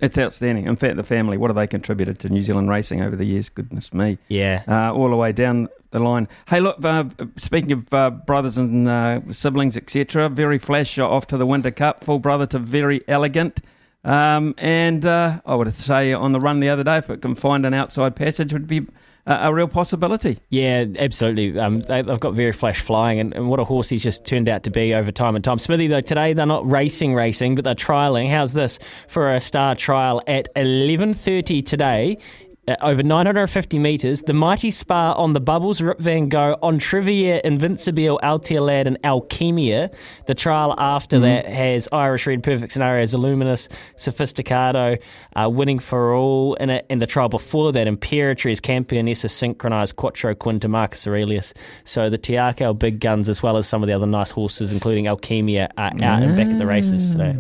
It's 0.02 0.18
outstanding. 0.18 0.68
In 0.68 0.76
fact, 0.76 0.98
the 0.98 1.04
family, 1.04 1.38
what 1.38 1.50
have 1.50 1.56
they 1.56 1.68
contributed 1.68 2.20
to 2.20 2.30
New 2.30 2.42
Zealand 2.42 2.70
racing 2.70 3.02
over 3.02 3.16
the 3.16 3.24
years? 3.24 3.48
Goodness 3.48 3.94
me. 3.94 4.18
Yeah. 4.28 4.64
Uh, 4.68 4.94
all 4.94 5.10
the 5.10 5.16
way 5.16 5.32
down 5.32 5.70
the 5.92 6.00
line. 6.00 6.28
Hey, 6.50 6.60
look, 6.60 6.84
uh, 6.84 7.06
speaking 7.38 7.72
of 7.72 7.94
uh, 7.94 8.10
brothers 8.10 8.58
and 8.58 8.90
uh, 8.90 9.22
siblings, 9.32 9.78
etc., 9.78 10.28
very 10.28 10.60
flash 10.60 11.00
off 11.00 11.28
to 11.28 11.38
the 11.38 11.46
Winter 11.46 11.72
Cup, 11.72 12.04
full 12.04 12.20
brother 12.20 12.46
to 12.48 12.60
Verry 12.60 13.02
Elleegant. 13.08 13.62
Um, 14.06 14.54
and 14.60 15.04
uh, 15.06 15.42
I 15.46 15.56
would 15.56 15.74
say 15.74 16.14
on 16.14 16.32
the 16.32 16.40
run 16.40 16.60
the 16.60 16.70
other 16.70 16.84
day, 16.84 16.98
if 16.98 17.10
it 17.10 17.22
can 17.22 17.34
find 17.34 17.66
an 17.66 17.74
outside 17.74 18.16
passage, 18.16 18.54
would 18.54 18.68
be 18.68 18.86
a, 19.26 19.48
a 19.48 19.54
real 19.54 19.68
possibility. 19.68 20.38
Yeah, 20.50 20.86
absolutely. 21.00 21.60
Um, 21.60 21.82
have 21.82 22.20
got 22.20 22.36
very 22.36 22.52
flash 22.52 22.80
flying, 22.80 23.20
and, 23.20 23.34
and, 23.34 23.50
what 23.50 23.60
a 23.60 23.64
horse 23.64 23.90
he's 23.90 24.04
just 24.04 24.26
turned 24.26 24.48
out 24.48 24.64
to 24.64 24.70
be 24.70 24.94
over 24.94 25.12
time 25.12 25.36
and 25.36 25.44
time. 25.44 25.58
Smithy, 25.58 25.88
though, 25.88 26.02
today 26.02 26.34
they're 26.34 26.46
not 26.46 26.70
racing, 26.70 27.16
racing, 27.16 27.56
but 27.56 27.64
they're 27.64 27.74
trialling. 27.74 28.30
How's 28.30 28.54
this 28.54 28.78
for 29.08 29.34
a 29.34 29.42
star 29.42 29.76
trial 29.76 30.22
at 30.28 30.50
eleven 30.56 31.16
thirty 31.16 31.64
today? 31.64 32.20
Uh, 32.68 32.76
over 32.82 33.04
950 33.04 33.78
metres, 33.78 34.22
the 34.24 34.34
Mighty 34.34 34.72
Spa 34.72 35.14
on 35.14 35.34
the 35.34 35.40
Bubbles, 35.40 35.82
Rip 35.82 36.00
Van 36.00 36.30
Gogh, 36.30 36.58
on 36.64 36.80
Trivia, 36.80 37.40
Invincible, 37.44 38.20
Altia 38.24 38.60
Lad, 38.66 38.88
and 38.88 38.98
Alchemia. 39.04 39.94
The 40.26 40.34
trial 40.36 40.74
after 40.78 41.18
Mm-hmm. 41.18 41.26
mm. 41.26 41.44
that 41.44 41.52
has 41.52 41.88
Irish 41.92 42.26
Red, 42.26 42.42
Perfect 42.44 42.72
Scenarios, 42.74 43.14
Illuminous, 43.14 43.70
Sophisticado, 43.96 45.02
uh, 45.36 45.50
Winning 45.50 45.80
for 45.80 46.16
All, 46.16 46.58
and, 46.60 46.82
and 46.90 47.02
the 47.02 47.06
trial 47.06 47.30
before 47.30 47.72
that, 47.74 47.88
Imperatriz, 47.88 48.60
Campionessa, 48.60 49.30
Synchronised, 49.30 49.96
Quattro 49.96 50.34
Quinta, 50.34 50.68
Marcus 50.68 51.06
Aurelius. 51.08 51.54
So 51.84 52.10
the 52.10 52.18
Te 52.18 52.34
Akau 52.34 52.78
big 52.78 53.00
guns, 53.00 53.30
as 53.30 53.44
well 53.44 53.58
as 53.58 53.68
some 53.68 53.84
of 53.84 53.88
the 53.88 53.94
other 53.94 54.08
nice 54.08 54.32
horses, 54.32 54.72
including 54.72 55.06
Alchemia, 55.06 55.70
are 55.78 55.86
out 55.88 56.24
and 56.24 56.36
back 56.36 56.48
at 56.48 56.58
the 56.58 56.66
races 56.66 57.12
today. 57.12 57.38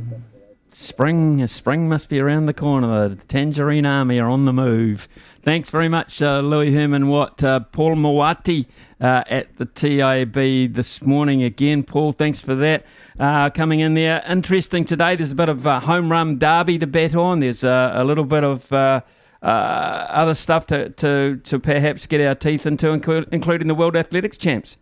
Spring, 0.77 1.47
spring 1.47 1.87
must 1.87 2.09
be 2.09 2.19
around 2.19 2.47
the 2.47 2.53
corner. 2.53 3.07
The 3.07 3.15
Tangerine 3.15 3.85
Army 3.85 4.19
are 4.19 4.27
on 4.27 4.43
the 4.43 4.51
move. 4.51 5.07
Thanks 5.41 5.69
very 5.69 5.87
much, 5.87 6.21
uh, 6.21 6.41
Louis 6.41 6.73
Herman 6.73 7.07
Watt. 7.07 7.41
Uh, 7.41 7.61
Paul 7.61 7.95
Mawati 7.95 8.65
uh, 8.99 9.23
at 9.29 9.55
the 9.55 9.67
TIB 9.67 10.73
this 10.73 11.01
morning 11.01 11.41
again. 11.41 11.83
Paul, 11.83 12.11
thanks 12.11 12.41
for 12.41 12.55
that. 12.55 12.85
Uh, 13.17 13.49
coming 13.51 13.79
in 13.79 13.93
there. 13.93 14.21
Interesting 14.27 14.83
today, 14.83 15.15
there's 15.15 15.31
a 15.31 15.35
bit 15.35 15.47
of 15.47 15.65
uh, 15.65 15.79
home 15.79 16.11
run 16.11 16.39
derby 16.39 16.77
to 16.79 16.87
bet 16.87 17.15
on. 17.15 17.39
There's 17.39 17.63
uh, 17.63 17.93
a 17.95 18.03
little 18.03 18.25
bit 18.25 18.43
of. 18.43 19.01
Other 19.41 20.33
stuff 20.33 20.65
to, 20.67 20.89
to, 20.89 21.39
to 21.43 21.59
perhaps 21.59 22.07
get 22.07 22.19
our 22.19 22.33
teeth 22.33 22.65
into, 22.65 22.89
including 22.89 23.67
the 23.67 23.75
World 23.75 23.95
Athletics 23.95 24.37
Champs. 24.37 24.75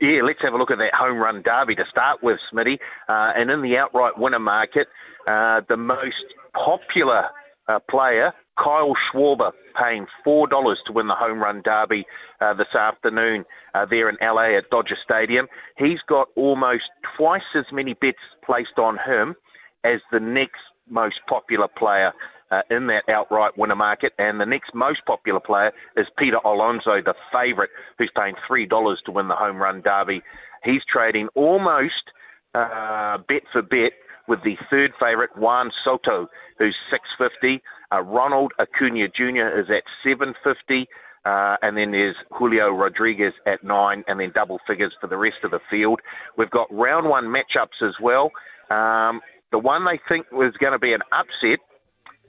Yeah, 0.00 0.22
let's 0.22 0.40
have 0.40 0.54
a 0.54 0.56
look 0.56 0.70
at 0.70 0.78
that 0.78 0.94
home 0.94 1.18
run 1.18 1.42
derby 1.42 1.74
to 1.76 1.84
start 1.84 2.22
with, 2.22 2.40
Smitty. 2.50 2.78
Uh, 3.08 3.32
and 3.36 3.50
in 3.50 3.60
the 3.60 3.76
outright 3.76 4.18
winner 4.18 4.38
market, 4.38 4.88
uh, 5.26 5.60
the 5.68 5.76
most 5.76 6.24
popular 6.54 7.28
uh, 7.68 7.80
player, 7.80 8.32
Kyle 8.58 8.94
Schwarber, 8.94 9.52
paying 9.78 10.06
$4 10.26 10.76
to 10.86 10.92
win 10.92 11.06
the 11.06 11.14
home 11.14 11.38
run 11.38 11.60
derby 11.62 12.06
uh, 12.40 12.54
this 12.54 12.74
afternoon 12.74 13.44
uh, 13.74 13.84
there 13.84 14.08
in 14.08 14.16
LA 14.22 14.56
at 14.56 14.70
Dodger 14.70 14.96
Stadium. 15.02 15.48
He's 15.76 16.00
got 16.06 16.28
almost 16.34 16.90
twice 17.16 17.42
as 17.54 17.66
many 17.70 17.92
bets 17.92 18.18
placed 18.42 18.78
on 18.78 18.98
him 18.98 19.36
as 19.84 20.00
the 20.10 20.20
next 20.20 20.60
most 20.88 21.20
popular 21.28 21.68
player 21.68 22.12
uh, 22.50 22.62
in 22.70 22.86
that 22.88 23.08
outright 23.08 23.56
winner 23.56 23.76
market. 23.76 24.12
And 24.18 24.40
the 24.40 24.46
next 24.46 24.74
most 24.74 25.04
popular 25.06 25.40
player 25.40 25.72
is 25.96 26.06
Peter 26.16 26.38
Alonso, 26.44 27.00
the 27.00 27.14
favourite, 27.32 27.70
who's 27.98 28.10
paying 28.16 28.34
$3 28.48 29.02
to 29.04 29.10
win 29.10 29.28
the 29.28 29.36
home 29.36 29.58
run 29.58 29.80
derby. 29.80 30.22
He's 30.64 30.84
trading 30.84 31.28
almost 31.34 32.10
uh, 32.54 33.18
bet 33.18 33.42
for 33.52 33.62
bet 33.62 33.92
with 34.26 34.42
the 34.42 34.56
third 34.68 34.92
favourite, 35.00 35.36
Juan 35.36 35.72
Soto, 35.84 36.28
who's 36.58 36.76
650. 36.90 37.62
Uh, 37.92 38.02
Ronald 38.02 38.52
Acuna 38.58 39.08
Jr. 39.08 39.48
is 39.48 39.70
at 39.70 39.84
750. 40.02 40.88
Uh, 41.24 41.56
and 41.62 41.76
then 41.76 41.90
there's 41.90 42.16
Julio 42.30 42.70
Rodriguez 42.70 43.34
at 43.44 43.62
nine, 43.62 44.04
and 44.08 44.20
then 44.20 44.30
double 44.34 44.58
figures 44.66 44.94
for 45.00 45.06
the 45.06 45.18
rest 45.18 45.38
of 45.42 45.50
the 45.50 45.60
field. 45.68 46.00
We've 46.36 46.50
got 46.50 46.72
round 46.72 47.08
one 47.08 47.26
matchups 47.26 47.82
as 47.82 48.00
well. 48.00 48.32
Um, 48.70 49.20
the 49.52 49.58
one 49.58 49.84
they 49.84 50.00
think 50.08 50.30
was 50.32 50.56
going 50.56 50.72
to 50.72 50.78
be 50.78 50.94
an 50.94 51.02
upset 51.12 51.58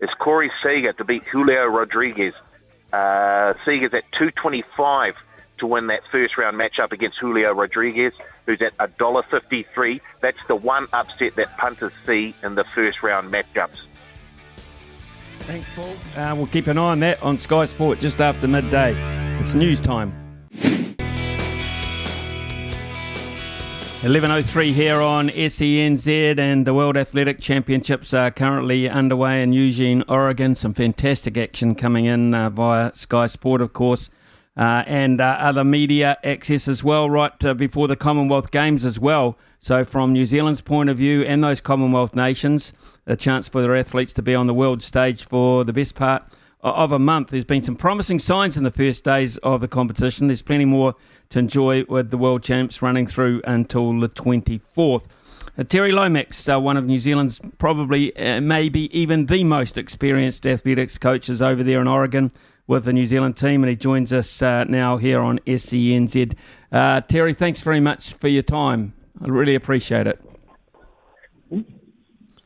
is 0.01 0.09
Corey 0.19 0.51
Seager 0.61 0.93
to 0.93 1.03
beat 1.03 1.23
Julio 1.25 1.65
Rodriguez. 1.67 2.33
Uh, 2.91 3.53
Seager's 3.63 3.93
at 3.93 4.11
225 4.11 5.15
to 5.59 5.67
win 5.67 5.87
that 5.87 6.01
first 6.11 6.37
round 6.37 6.57
matchup 6.57 6.91
against 6.91 7.19
Julio 7.19 7.53
Rodriguez, 7.53 8.13
who's 8.45 8.61
at 8.61 8.75
$1.53. 8.77 10.01
That's 10.19 10.37
the 10.47 10.55
one 10.55 10.87
upset 10.91 11.35
that 11.35 11.55
punters 11.57 11.93
see 12.05 12.35
in 12.43 12.55
the 12.55 12.65
first 12.75 13.03
round 13.03 13.31
matchups. 13.31 13.83
Thanks, 15.41 15.69
Paul. 15.75 15.93
Uh, 16.15 16.35
we'll 16.35 16.47
keep 16.47 16.67
an 16.67 16.77
eye 16.77 16.91
on 16.91 16.99
that 16.99 17.21
on 17.23 17.39
Sky 17.39 17.65
Sport 17.65 17.99
just 17.99 18.19
after 18.19 18.47
midday. 18.47 18.93
It's 19.39 19.53
news 19.53 19.79
time. 19.79 20.20
11.03 24.01 24.73
here 24.73 24.99
on 24.99 25.29
SENZ, 25.29 26.39
and 26.39 26.65
the 26.65 26.73
World 26.73 26.97
Athletic 26.97 27.39
Championships 27.39 28.15
are 28.15 28.31
currently 28.31 28.89
underway 28.89 29.43
in 29.43 29.53
Eugene, 29.53 30.03
Oregon. 30.09 30.55
Some 30.55 30.73
fantastic 30.73 31.37
action 31.37 31.75
coming 31.75 32.05
in 32.05 32.33
uh, 32.33 32.49
via 32.49 32.95
Sky 32.95 33.27
Sport, 33.27 33.61
of 33.61 33.73
course, 33.73 34.09
uh, 34.57 34.81
and 34.87 35.21
uh, 35.21 35.37
other 35.39 35.63
media 35.63 36.17
access 36.23 36.67
as 36.67 36.83
well, 36.83 37.11
right 37.11 37.45
uh, 37.45 37.53
before 37.53 37.87
the 37.87 37.95
Commonwealth 37.95 38.49
Games 38.49 38.85
as 38.85 38.97
well. 38.99 39.37
So, 39.59 39.85
from 39.85 40.13
New 40.13 40.25
Zealand's 40.25 40.61
point 40.61 40.89
of 40.89 40.97
view 40.97 41.21
and 41.21 41.43
those 41.43 41.61
Commonwealth 41.61 42.15
nations, 42.15 42.73
a 43.05 43.15
chance 43.15 43.47
for 43.47 43.61
their 43.61 43.75
athletes 43.75 44.13
to 44.13 44.23
be 44.23 44.33
on 44.33 44.47
the 44.47 44.53
world 44.55 44.81
stage 44.81 45.25
for 45.25 45.63
the 45.63 45.73
best 45.73 45.93
part 45.93 46.23
of 46.63 46.91
a 46.91 46.99
month. 46.99 47.29
There's 47.29 47.45
been 47.45 47.63
some 47.63 47.75
promising 47.75 48.19
signs 48.19 48.57
in 48.57 48.63
the 48.63 48.71
first 48.71 49.03
days 49.03 49.37
of 49.37 49.61
the 49.61 49.67
competition. 49.67 50.27
There's 50.27 50.41
plenty 50.41 50.65
more 50.65 50.95
to 51.29 51.39
enjoy 51.39 51.85
with 51.85 52.11
the 52.11 52.17
World 52.17 52.43
Champs 52.43 52.81
running 52.81 53.07
through 53.07 53.41
until 53.45 53.99
the 53.99 54.09
24th. 54.09 55.05
Uh, 55.57 55.63
Terry 55.63 55.91
Lomax, 55.91 56.47
uh, 56.47 56.59
one 56.59 56.77
of 56.77 56.85
New 56.85 56.99
Zealand's 56.99 57.41
probably, 57.57 58.15
uh, 58.15 58.39
maybe 58.41 58.95
even 58.97 59.25
the 59.25 59.43
most 59.43 59.77
experienced 59.77 60.45
athletics 60.45 60.97
coaches 60.97 61.41
over 61.41 61.63
there 61.63 61.81
in 61.81 61.87
Oregon 61.87 62.31
with 62.67 62.85
the 62.85 62.93
New 62.93 63.05
Zealand 63.05 63.35
team, 63.35 63.63
and 63.63 63.69
he 63.69 63.75
joins 63.75 64.13
us 64.13 64.41
uh, 64.41 64.63
now 64.65 64.97
here 64.97 65.19
on 65.19 65.39
SENZ. 65.39 66.35
Uh, 66.71 67.01
Terry, 67.01 67.33
thanks 67.33 67.61
very 67.61 67.79
much 67.79 68.13
for 68.13 68.27
your 68.27 68.43
time. 68.43 68.93
I 69.21 69.27
really 69.27 69.55
appreciate 69.55 70.07
it. 70.07 70.23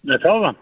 No 0.03 0.17
problem. 0.19 0.55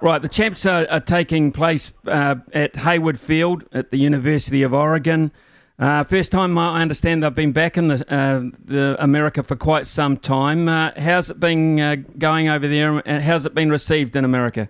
Right, 0.00 0.22
the 0.22 0.28
champs 0.28 0.64
are, 0.64 0.86
are 0.88 1.00
taking 1.00 1.50
place 1.50 1.92
uh, 2.06 2.36
at 2.52 2.76
Hayward 2.76 3.18
Field 3.18 3.64
at 3.72 3.90
the 3.90 3.98
University 3.98 4.62
of 4.62 4.72
Oregon. 4.72 5.32
Uh, 5.78 6.04
first 6.04 6.30
time 6.30 6.56
I 6.56 6.80
understand 6.80 7.22
they've 7.22 7.34
been 7.34 7.50
back 7.52 7.76
in 7.76 7.88
the, 7.88 8.14
uh, 8.14 8.56
the 8.64 8.96
America 9.02 9.42
for 9.42 9.56
quite 9.56 9.88
some 9.88 10.16
time. 10.16 10.68
Uh, 10.68 10.92
how's 10.96 11.30
it 11.30 11.40
been 11.40 11.80
uh, 11.80 11.96
going 12.18 12.48
over 12.48 12.68
there, 12.68 13.02
and 13.04 13.22
how's 13.24 13.44
it 13.44 13.54
been 13.54 13.70
received 13.70 14.14
in 14.14 14.24
America? 14.24 14.68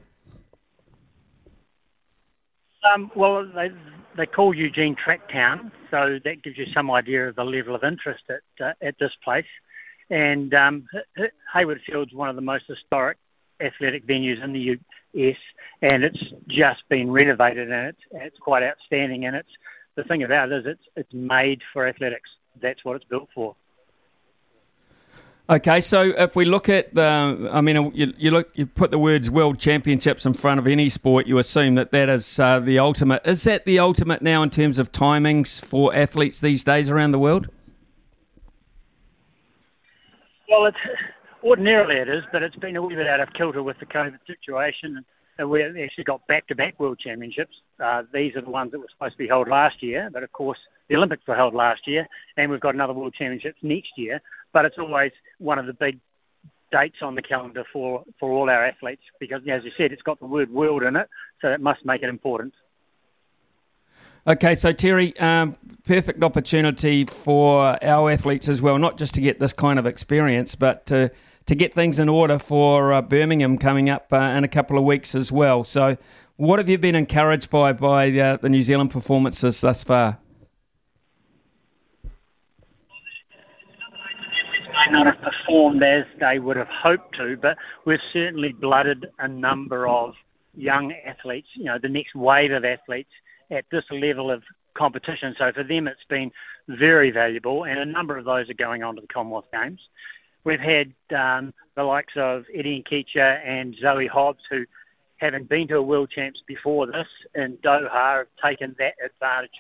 Um, 2.95 3.11
well, 3.15 3.47
they 3.55 3.71
they 4.17 4.27
call 4.27 4.55
Eugene 4.55 4.95
Track 4.95 5.31
Town, 5.31 5.71
so 5.91 6.19
that 6.25 6.43
gives 6.43 6.57
you 6.57 6.67
some 6.73 6.91
idea 6.91 7.29
of 7.29 7.37
the 7.37 7.45
level 7.45 7.75
of 7.75 7.85
interest 7.85 8.25
at 8.31 8.65
uh, 8.65 8.73
at 8.81 8.99
this 8.99 9.13
place. 9.23 9.47
And 10.09 10.55
um, 10.55 10.87
Hayward 11.53 11.81
Field's 11.87 12.13
one 12.15 12.29
of 12.29 12.37
the 12.37 12.43
most 12.43 12.65
historic 12.67 13.19
athletic 13.63 14.07
venues 14.07 14.43
in 14.43 14.53
the 14.53 14.79
US, 15.15 15.37
and 15.83 16.05
it's 16.05 16.23
just 16.49 16.83
been 16.89 17.11
renovated, 17.11 17.71
and 17.71 17.89
it's 17.89 18.03
it's 18.13 18.39
quite 18.39 18.63
outstanding, 18.63 19.25
and 19.25 19.37
it's 19.37 19.49
the 19.95 20.05
thing 20.05 20.23
about 20.23 20.51
it 20.51 20.61
is 20.61 20.67
it's 20.67 20.85
it's 20.97 21.13
made 21.13 21.61
for 21.73 21.87
athletics. 21.87 22.31
That's 22.61 22.85
what 22.85 22.97
it's 22.97 23.05
built 23.05 23.29
for. 23.35 23.57
Okay, 25.51 25.81
so 25.81 26.03
if 26.17 26.37
we 26.37 26.45
look 26.45 26.69
at 26.69 26.95
the, 26.95 27.51
I 27.53 27.61
mean, 27.61 27.93
you, 27.95 28.15
you 28.17 28.31
look, 28.31 28.51
you 28.55 28.65
put 28.65 28.93
the 28.93 28.99
words 28.99 29.29
World 29.29 29.59
Championships 29.59 30.25
in 30.25 30.35
front 30.35 30.61
of 30.61 30.69
any 30.69 30.89
sport, 30.89 31.27
you 31.27 31.37
assume 31.39 31.75
that 31.75 31.91
that 31.91 32.09
is 32.09 32.39
uh, 32.39 32.61
the 32.61 32.79
ultimate. 32.79 33.23
Is 33.27 33.43
that 33.43 33.65
the 33.65 33.79
ultimate 33.79 34.23
now 34.23 34.43
in 34.43 34.51
terms 34.51 34.79
of 34.79 34.93
timings 34.93 35.61
for 35.61 35.95
athletes 35.95 36.39
these 36.39 36.63
days 36.63 36.91
around 36.91 37.11
the 37.11 37.19
world? 37.19 37.49
Well, 40.49 40.67
it's 40.67 40.77
ordinarily 41.43 41.97
it 41.97 42.09
is, 42.09 42.24
but 42.32 42.43
it's 42.43 42.56
been 42.56 42.77
a 42.77 42.82
wee 42.82 42.94
bit 42.94 43.06
out 43.06 43.20
of 43.20 43.32
kilter 43.32 43.62
with 43.62 43.78
the 43.78 43.86
COVID 43.86 44.19
situation 44.27 45.05
and 45.39 45.51
we 45.51 45.62
actually 45.62 46.05
got 46.05 46.27
back-to-back 46.27 46.78
World 46.78 46.98
Championships. 46.98 47.56
Uh, 47.81 48.02
these 48.12 48.36
are 48.36 48.43
the 48.43 48.51
ones 48.51 48.70
that 48.73 48.78
were 48.78 48.89
supposed 48.93 49.14
to 49.14 49.19
be 49.19 49.27
held 49.27 49.48
last 49.48 49.82
year, 49.82 50.10
but 50.12 50.23
of 50.23 50.32
course 50.32 50.59
the 50.89 50.97
Olympics 50.97 51.27
were 51.27 51.35
held 51.35 51.55
last 51.55 51.86
year, 51.86 52.06
and 52.36 52.51
we've 52.51 52.60
got 52.60 52.74
another 52.74 52.93
World 52.93 53.14
Championships 53.14 53.59
next 53.62 53.90
year. 53.97 54.20
But 54.52 54.66
it's 54.66 54.78
always 54.78 55.12
one 55.39 55.59
of 55.59 55.66
the 55.66 55.73
big 55.73 55.98
dates 56.70 56.98
on 57.02 57.14
the 57.14 57.23
calendar 57.23 57.64
for, 57.73 58.05
for 58.20 58.31
all 58.31 58.51
our 58.51 58.64
athletes 58.64 59.02
because, 59.19 59.43
as 59.48 59.64
you 59.64 59.70
said, 59.77 59.93
it's 59.93 60.02
got 60.02 60.20
the 60.20 60.27
word 60.27 60.51
world 60.51 60.82
in 60.82 60.97
it, 60.97 61.09
so 61.40 61.48
it 61.48 61.60
must 61.60 61.85
make 61.85 62.02
it 62.02 62.09
important. 62.09 62.55
Okay, 64.27 64.55
so 64.55 64.73
Terry, 64.73 65.19
um, 65.19 65.56
perfect 65.85 66.23
opportunity 66.23 67.05
for 67.05 67.82
our 67.82 68.10
athletes 68.10 68.48
as 68.48 68.62
well, 68.62 68.78
not 68.78 68.97
just 68.97 69.14
to 69.14 69.20
get 69.20 69.40
this 69.40 69.52
kind 69.52 69.78
of 69.78 69.86
experience, 69.86 70.55
but 70.55 70.86
to 70.86 71.10
to 71.47 71.55
get 71.55 71.74
things 71.74 71.98
in 71.98 72.09
order 72.09 72.39
for 72.39 72.93
uh, 72.93 73.02
Birmingham 73.02 73.59
coming 73.59 73.90
up 73.90 74.12
uh, 74.12 74.16
in 74.16 74.44
a 74.44 74.48
couple 74.48 74.78
of 74.78 74.85
weeks 74.85 75.14
as 75.14 75.32
well. 75.32 75.64
So, 75.64 75.97
what 76.36 76.59
have 76.59 76.69
you 76.69 76.78
been 76.78 76.94
encouraged 76.94 77.51
by 77.51 77.73
by 77.73 78.10
uh, 78.10 78.36
the 78.36 78.48
New 78.48 78.62
Zealand 78.62 78.90
performances 78.90 79.60
thus 79.60 79.85
far? 79.85 80.19
May 84.86 84.93
not 84.93 85.06
have 85.06 85.20
performed 85.20 85.82
as 85.82 86.05
they 86.19 86.39
would 86.39 86.56
have 86.56 86.69
hoped 86.69 87.16
to, 87.16 87.36
but 87.36 87.56
we've 87.85 88.01
certainly 88.12 88.52
blooded 88.52 89.06
a 89.19 89.28
number 89.28 89.86
of 89.86 90.14
young 90.55 90.93
athletes. 91.06 91.48
You 91.55 91.64
know, 91.64 91.78
the 91.78 91.89
next 91.89 92.14
wave 92.14 92.52
of 92.52 92.64
athletes 92.64 93.10
at 93.51 93.64
this 93.70 93.85
level 93.90 94.31
of 94.31 94.43
competition. 94.74 95.35
So 95.39 95.52
for 95.52 95.62
them, 95.62 95.86
it's 95.86 96.05
been 96.09 96.32
very 96.69 97.10
valuable, 97.10 97.64
and 97.64 97.78
a 97.78 97.85
number 97.85 98.16
of 98.16 98.24
those 98.24 98.48
are 98.48 98.55
going 98.55 98.82
on 98.82 98.94
to 98.97 99.01
the 99.01 99.06
Commonwealth 99.06 99.47
Games. 99.52 99.81
We've 100.44 100.60
had 100.60 100.93
um, 101.14 101.55
the 101.77 101.85
likes 101.85 102.14
of 102.16 102.47
Eddie 102.52 102.82
Nketia 102.82 103.40
and 103.44 103.77
Zoe 103.81 104.06
Hobbs, 104.06 104.43
who, 104.51 104.66
having 105.19 105.44
been 105.44 105.69
to 105.69 105.77
a 105.77 105.82
World 105.82 106.10
Champs 106.10 106.43
before 106.47 106.86
this 106.86 107.06
in 107.35 107.56
Doha, 107.59 107.90
have 107.90 108.27
taken 108.43 108.74
that 108.78 108.94
advantage 109.05 109.51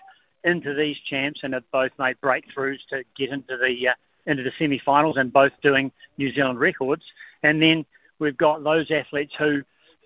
into 0.44 0.74
these 0.74 0.96
champs 1.08 1.40
and 1.44 1.54
have 1.54 1.70
both 1.70 1.92
made 1.98 2.16
breakthroughs 2.20 2.80
to 2.90 3.04
get 3.16 3.30
into 3.30 3.56
the 3.56 3.88
uh, 3.88 3.94
into 4.26 4.42
the 4.42 4.52
semi-finals 4.58 5.16
and 5.16 5.32
both 5.32 5.52
doing 5.62 5.90
New 6.16 6.32
Zealand 6.32 6.58
records. 6.58 7.02
And 7.42 7.60
then 7.60 7.84
we've 8.18 8.36
got 8.36 8.62
those 8.62 8.90
athletes 8.90 9.34
who 9.36 9.62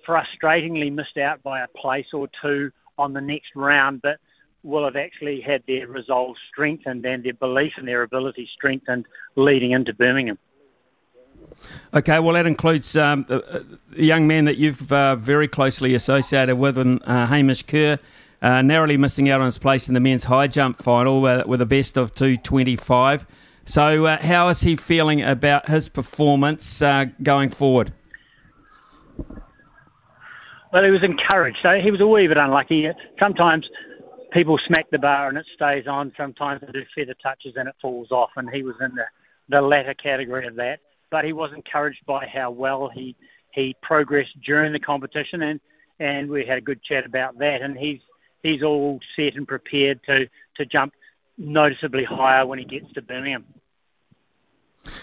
frustratingly 0.07 0.93
missed 0.93 1.19
out 1.19 1.43
by 1.43 1.61
a 1.61 1.69
place 1.69 2.07
or 2.13 2.29
two 2.41 2.71
on 2.97 3.13
the 3.13 3.21
next 3.21 3.51
round, 3.55 4.01
but 4.03 4.19
will 4.63 4.85
have 4.85 4.97
actually 4.97 5.41
had 5.41 5.63
their 5.67 5.87
resolve 5.87 6.37
strengthened 6.51 7.05
and 7.05 7.23
their 7.25 7.35
belief 7.35 7.75
in 7.79 7.85
their 7.85 8.03
ability 8.03 8.49
strengthened 8.55 9.07
leading 9.37 9.73
into 9.73 9.93
Birmingham. 9.93 10.39
Okay, 11.95 12.19
well, 12.19 12.35
that 12.35 12.47
includes 12.47 12.97
um, 12.97 13.27
a, 13.29 13.63
young 13.97 14.27
man 14.27 14.45
that 14.45 14.57
you've 14.57 14.93
uh, 14.93 15.17
very 15.17 15.49
closely 15.49 15.95
associated 15.95 16.57
with, 16.57 16.79
and 16.79 17.01
uh, 17.05 17.27
Hamish 17.27 17.63
Kerr, 17.63 17.99
uh, 18.43 18.63
narrowly 18.63 18.97
missing 18.97 19.31
out 19.31 19.41
on 19.41 19.47
his 19.47 19.59
place 19.59 19.89
in 19.89 19.95
the 19.95 20.01
men's 20.01 20.25
high 20.25 20.47
jump 20.47 20.77
final 20.79 21.25
uh, 21.25 21.45
with 21.47 21.61
a 21.61 21.67
best 21.67 21.97
of 21.97 22.15
225. 22.15 23.27
So, 23.65 24.07
uh, 24.07 24.23
how 24.23 24.49
is 24.49 24.61
he 24.61 24.77
feeling 24.77 25.23
about 25.23 25.69
his 25.69 25.89
performance 25.89 26.83
uh, 26.83 27.07
going 27.23 27.51
forward? 27.51 27.93
Well, 30.73 30.85
he 30.85 30.91
was 30.91 31.03
encouraged. 31.03 31.59
So 31.63 31.81
he 31.81 31.91
was 31.91 32.01
a 32.01 32.07
wee 32.07 32.27
bit 32.27 32.37
unlucky. 32.37 32.91
Sometimes 33.19 33.69
people 34.31 34.59
smack 34.59 34.91
the 34.91 34.99
bar 34.99 35.29
and 35.29 35.39
it 35.39 35.47
stays 35.55 35.87
on. 35.87 36.13
Sometimes 36.17 36.61
they 36.61 36.71
do 36.71 36.85
feather 36.95 37.15
touches 37.23 37.55
and 37.57 37.69
it 37.69 37.75
falls 37.81 38.11
off. 38.11 38.31
And 38.37 38.51
he 38.51 38.63
was 38.63 38.75
in 38.81 38.95
the, 38.95 39.07
the 39.49 39.63
latter 39.63 39.95
category 39.95 40.47
of 40.47 40.57
that. 40.57 40.81
But 41.17 41.25
he 41.25 41.33
was 41.33 41.51
encouraged 41.55 42.05
by 42.05 42.27
how 42.27 42.51
well 42.51 42.91
he 42.91 43.17
he 43.51 43.75
progressed 43.81 44.39
during 44.45 44.75
the 44.75 44.79
competition, 44.79 45.41
and 45.41 45.61
and 45.99 46.29
we 46.29 46.45
had 46.45 46.59
a 46.59 46.61
good 46.61 46.83
chat 46.83 47.07
about 47.07 47.39
that. 47.39 47.63
And 47.63 47.75
he's 47.75 48.01
he's 48.43 48.63
all 48.63 49.01
set 49.17 49.35
and 49.35 49.49
prepared 49.49 50.05
to 50.05 50.29
to 50.57 50.67
jump 50.67 50.93
noticeably 51.39 52.05
higher 52.05 52.45
when 52.45 52.59
he 52.59 52.67
gets 52.67 52.93
to 52.93 53.01
Birmingham. 53.01 53.47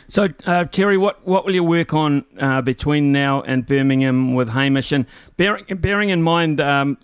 So, 0.07 0.27
uh, 0.45 0.65
Terry, 0.65 0.97
what, 0.97 1.25
what 1.27 1.45
will 1.45 1.55
you 1.55 1.63
work 1.63 1.95
on 1.95 2.25
uh, 2.39 2.61
between 2.61 3.11
now 3.11 3.41
and 3.41 3.65
Birmingham 3.65 4.35
with 4.35 4.49
Hamish? 4.49 4.91
And 4.91 5.07
bearing, 5.35 5.65
bearing 5.65 6.09
in 6.09 6.21
mind 6.21 6.61
um, 6.61 6.97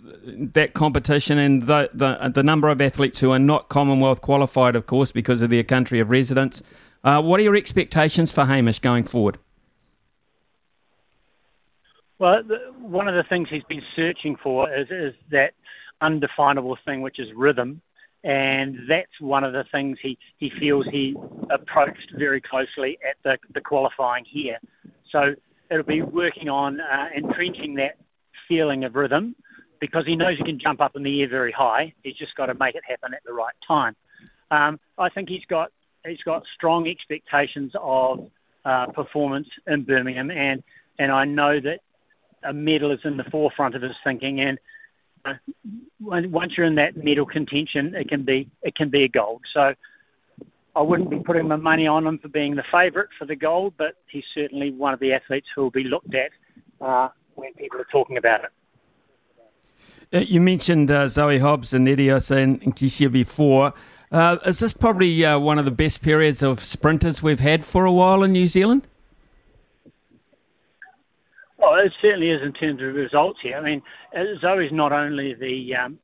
that 0.54 0.72
competition 0.74 1.36
and 1.36 1.66
the, 1.66 1.90
the, 1.92 2.30
the 2.32 2.44
number 2.44 2.68
of 2.68 2.80
athletes 2.80 3.18
who 3.18 3.32
are 3.32 3.40
not 3.40 3.68
Commonwealth 3.68 4.20
qualified, 4.20 4.76
of 4.76 4.86
course, 4.86 5.10
because 5.10 5.42
of 5.42 5.50
their 5.50 5.64
country 5.64 5.98
of 5.98 6.10
residence, 6.10 6.62
uh, 7.04 7.22
what 7.22 7.40
are 7.40 7.42
your 7.42 7.56
expectations 7.56 8.30
for 8.30 8.46
Hamish 8.46 8.78
going 8.78 9.04
forward? 9.04 9.38
Well, 12.18 12.42
the, 12.42 12.72
one 12.78 13.08
of 13.08 13.14
the 13.14 13.22
things 13.22 13.48
he's 13.48 13.64
been 13.64 13.82
searching 13.96 14.36
for 14.36 14.72
is, 14.72 14.90
is 14.90 15.14
that 15.30 15.54
undefinable 16.00 16.76
thing, 16.84 17.00
which 17.00 17.18
is 17.18 17.32
rhythm 17.34 17.80
and 18.22 18.80
that's 18.86 19.20
one 19.20 19.44
of 19.44 19.52
the 19.52 19.64
things 19.64 19.98
he, 20.00 20.18
he 20.36 20.50
feels 20.50 20.86
he 20.90 21.16
approached 21.48 22.12
very 22.16 22.40
closely 22.40 22.98
at 23.08 23.16
the, 23.22 23.38
the 23.54 23.60
qualifying 23.60 24.24
here. 24.26 24.58
So 25.10 25.34
it'll 25.70 25.84
be 25.84 26.02
working 26.02 26.48
on 26.48 26.80
uh, 26.80 27.08
entrenching 27.16 27.76
that 27.76 27.96
feeling 28.46 28.84
of 28.84 28.94
rhythm 28.94 29.34
because 29.80 30.04
he 30.04 30.16
knows 30.16 30.36
he 30.36 30.44
can 30.44 30.58
jump 30.58 30.82
up 30.82 30.96
in 30.96 31.02
the 31.02 31.22
air 31.22 31.28
very 31.28 31.52
high. 31.52 31.94
He's 32.02 32.16
just 32.16 32.34
got 32.34 32.46
to 32.46 32.54
make 32.54 32.74
it 32.74 32.84
happen 32.86 33.14
at 33.14 33.24
the 33.24 33.32
right 33.32 33.54
time. 33.66 33.96
Um, 34.50 34.78
I 34.98 35.08
think 35.08 35.30
he's 35.30 35.44
got 35.48 35.72
he's 36.06 36.22
got 36.22 36.44
strong 36.54 36.88
expectations 36.88 37.72
of 37.80 38.30
uh, 38.64 38.86
performance 38.86 39.48
in 39.66 39.82
Birmingham, 39.84 40.30
and 40.30 40.62
and 40.98 41.10
I 41.12 41.24
know 41.24 41.60
that 41.60 41.80
a 42.42 42.52
medal 42.52 42.90
is 42.90 43.00
in 43.04 43.16
the 43.16 43.24
forefront 43.24 43.74
of 43.74 43.82
his 43.82 43.96
thinking, 44.04 44.40
and 44.40 44.58
once 46.00 46.56
you're 46.56 46.66
in 46.66 46.76
that 46.76 46.96
medal 46.96 47.26
contention, 47.26 47.94
it 47.94 48.08
can 48.08 48.22
be 48.22 48.48
it 48.62 48.74
can 48.74 48.88
be 48.88 49.04
a 49.04 49.08
gold. 49.08 49.42
So 49.52 49.74
I 50.74 50.82
wouldn't 50.82 51.10
be 51.10 51.18
putting 51.18 51.48
my 51.48 51.56
money 51.56 51.86
on 51.86 52.06
him 52.06 52.18
for 52.18 52.28
being 52.28 52.54
the 52.54 52.64
favourite 52.70 53.08
for 53.18 53.24
the 53.24 53.36
gold, 53.36 53.74
but 53.76 53.96
he's 54.06 54.24
certainly 54.34 54.70
one 54.70 54.94
of 54.94 55.00
the 55.00 55.12
athletes 55.12 55.48
who 55.54 55.62
will 55.62 55.70
be 55.70 55.84
looked 55.84 56.14
at 56.14 56.30
uh, 56.80 57.08
when 57.34 57.52
people 57.54 57.80
are 57.80 57.88
talking 57.90 58.16
about 58.16 58.44
it. 58.44 58.50
Uh, 60.12 60.18
you 60.18 60.40
mentioned 60.40 60.90
uh, 60.90 61.06
Zoe 61.06 61.38
Hobbs 61.38 61.72
and 61.72 61.86
Edios 61.86 62.30
and 62.30 62.60
Kishia 62.74 63.10
before. 63.10 63.72
Uh, 64.10 64.38
is 64.44 64.58
this 64.58 64.72
probably 64.72 65.24
uh, 65.24 65.38
one 65.38 65.58
of 65.58 65.64
the 65.64 65.70
best 65.70 66.02
periods 66.02 66.42
of 66.42 66.60
sprinters 66.60 67.22
we've 67.22 67.40
had 67.40 67.64
for 67.64 67.84
a 67.84 67.92
while 67.92 68.22
in 68.24 68.32
New 68.32 68.48
Zealand? 68.48 68.88
Well, 71.58 71.74
it 71.74 71.92
certainly 72.00 72.30
is 72.30 72.42
in 72.42 72.52
terms 72.52 72.82
of 72.82 72.94
results 72.94 73.38
here. 73.40 73.56
I 73.56 73.60
mean, 73.60 73.82
uh, 74.16 74.24
Zoe's 74.40 74.72
not 74.72 74.92
only 74.92 75.34
the 75.34 75.76
um, 75.76 75.98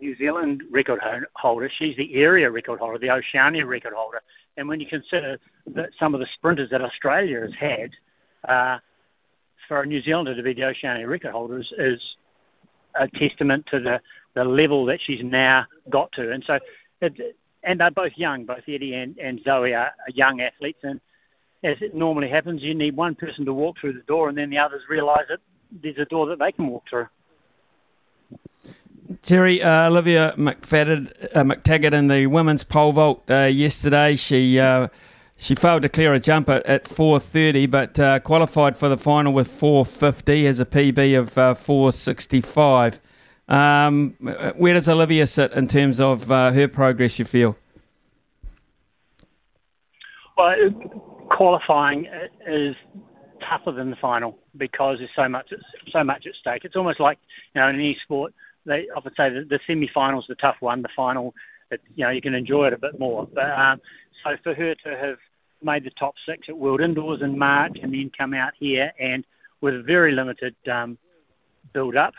New 0.00 0.16
Zealand 0.16 0.64
record 0.70 1.00
holder, 1.34 1.70
she's 1.78 1.96
the 1.96 2.14
area 2.14 2.50
record 2.50 2.80
holder, 2.80 2.98
the 2.98 3.10
Oceania 3.10 3.66
record 3.66 3.92
holder. 3.92 4.20
And 4.56 4.66
when 4.66 4.80
you 4.80 4.86
consider 4.86 5.38
that 5.68 5.90
some 5.98 6.14
of 6.14 6.20
the 6.20 6.26
sprinters 6.34 6.70
that 6.70 6.82
Australia 6.82 7.40
has 7.42 7.54
had, 7.54 7.90
uh, 8.48 8.78
for 9.68 9.82
a 9.82 9.86
New 9.86 10.02
Zealander 10.02 10.34
to 10.34 10.42
be 10.42 10.54
the 10.54 10.64
Oceania 10.64 11.06
record 11.06 11.30
holder 11.30 11.60
is, 11.60 11.72
is 11.78 12.00
a 12.96 13.06
testament 13.06 13.66
to 13.66 13.78
the, 13.78 14.00
the 14.34 14.44
level 14.44 14.84
that 14.86 15.00
she's 15.00 15.22
now 15.22 15.66
got 15.88 16.10
to. 16.12 16.32
And 16.32 16.42
so, 16.44 16.58
and 17.02 17.80
they're 17.80 17.90
both 17.90 18.12
young, 18.16 18.44
both 18.44 18.62
Eddie 18.68 18.94
and, 18.94 19.18
and 19.18 19.40
Zoe 19.44 19.74
are, 19.74 19.86
are 19.86 20.12
young 20.14 20.40
athletes. 20.40 20.80
And 20.82 21.00
as 21.62 21.76
it 21.80 21.94
normally 21.94 22.28
happens, 22.28 22.62
you 22.62 22.74
need 22.74 22.96
one 22.96 23.14
person 23.14 23.44
to 23.44 23.52
walk 23.52 23.78
through 23.80 23.94
the 23.94 24.00
door, 24.00 24.28
and 24.28 24.36
then 24.36 24.50
the 24.50 24.58
others 24.58 24.82
realise 24.88 25.26
that 25.28 25.40
there's 25.70 25.98
a 25.98 26.04
door 26.04 26.26
that 26.26 26.38
they 26.38 26.52
can 26.52 26.66
walk 26.66 26.84
through. 26.88 27.08
Terry, 29.22 29.62
uh, 29.62 29.88
Olivia 29.88 30.34
McFadden, 30.36 31.12
uh, 31.36 31.42
McTaggart 31.42 31.92
in 31.92 32.06
the 32.06 32.26
women's 32.26 32.64
pole 32.64 32.92
vault 32.92 33.22
uh, 33.30 33.44
yesterday, 33.44 34.16
she 34.16 34.58
uh, 34.58 34.88
she 35.36 35.54
failed 35.56 35.82
to 35.82 35.88
clear 35.88 36.14
a 36.14 36.20
jump 36.20 36.48
at, 36.48 36.64
at 36.66 36.84
4.30, 36.84 37.68
but 37.68 37.98
uh, 37.98 38.20
qualified 38.20 38.76
for 38.76 38.88
the 38.88 38.96
final 38.96 39.32
with 39.32 39.48
4.50 39.48 40.46
as 40.46 40.60
a 40.60 40.64
PB 40.64 41.18
of 41.18 41.36
uh, 41.36 41.54
4.65. 41.54 43.00
Um, 43.48 44.14
where 44.56 44.74
does 44.74 44.88
Olivia 44.88 45.26
sit 45.26 45.52
in 45.52 45.68
terms 45.68 46.00
of 46.00 46.28
her 46.28 46.68
progress, 46.68 47.18
you 47.18 47.24
feel? 47.24 47.56
Well, 50.36 50.70
qualifying 51.30 52.08
is 52.46 52.74
tougher 53.48 53.72
than 53.72 53.90
the 53.90 53.96
final 53.96 54.38
because 54.56 54.98
there's 54.98 55.10
so 55.14 55.28
much 55.28 55.52
so 55.90 56.04
much 56.04 56.26
at 56.26 56.34
stake. 56.34 56.64
It's 56.64 56.76
almost 56.76 57.00
like 57.00 57.18
you 57.54 57.60
know 57.60 57.68
in 57.68 57.76
any 57.76 57.98
sport 58.02 58.32
they 58.64 58.88
often 58.94 59.12
say 59.16 59.30
that 59.30 59.48
the 59.48 59.60
semi-final's 59.66 60.26
the 60.28 60.34
tough 60.36 60.56
one. 60.60 60.82
The 60.82 60.88
final, 60.94 61.34
it, 61.70 61.80
you 61.94 62.04
know, 62.04 62.10
you 62.10 62.20
can 62.20 62.34
enjoy 62.34 62.68
it 62.68 62.72
a 62.72 62.78
bit 62.78 62.98
more. 62.98 63.28
But 63.32 63.50
um, 63.50 63.80
so 64.22 64.36
for 64.42 64.54
her 64.54 64.74
to 64.74 64.96
have 64.96 65.18
made 65.62 65.84
the 65.84 65.90
top 65.90 66.14
six 66.26 66.48
at 66.48 66.56
World 66.56 66.80
Indoors 66.80 67.22
in 67.22 67.38
March 67.38 67.78
and 67.82 67.92
then 67.92 68.10
come 68.16 68.34
out 68.34 68.52
here 68.58 68.92
and 68.98 69.24
with 69.60 69.74
a 69.74 69.82
very 69.82 70.12
limited 70.12 70.56
um, 70.70 70.98
build-up, 71.72 72.14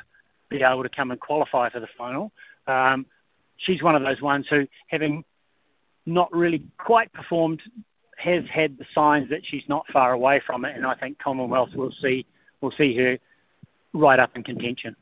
be 0.50 0.62
able 0.62 0.84
to 0.84 0.90
come 0.90 1.12
and 1.12 1.20
qualify 1.20 1.70
for 1.70 1.80
the 1.80 1.88
final. 1.98 2.32
Um, 2.68 3.06
she's 3.58 3.82
one 3.82 3.96
of 3.96 4.04
those 4.04 4.22
ones 4.22 4.46
who, 4.50 4.68
having 4.88 5.24
not 6.06 6.32
really 6.34 6.64
quite 6.78 7.12
performed 7.14 7.62
has 8.18 8.44
had 8.52 8.78
the 8.78 8.86
signs 8.94 9.30
that 9.30 9.42
she's 9.46 9.64
not 9.68 9.86
far 9.92 10.14
away 10.14 10.42
from 10.46 10.66
it, 10.66 10.76
and 10.76 10.86
I 10.86 10.96
think 10.96 11.20
Commonwealth 11.20 11.74
will 11.76 11.94
see 12.02 12.26
will 12.62 12.72
see 12.78 12.96
her 12.98 13.18
right 13.94 14.20
up 14.20 14.32
in 14.36 14.44
contention. 14.44 14.96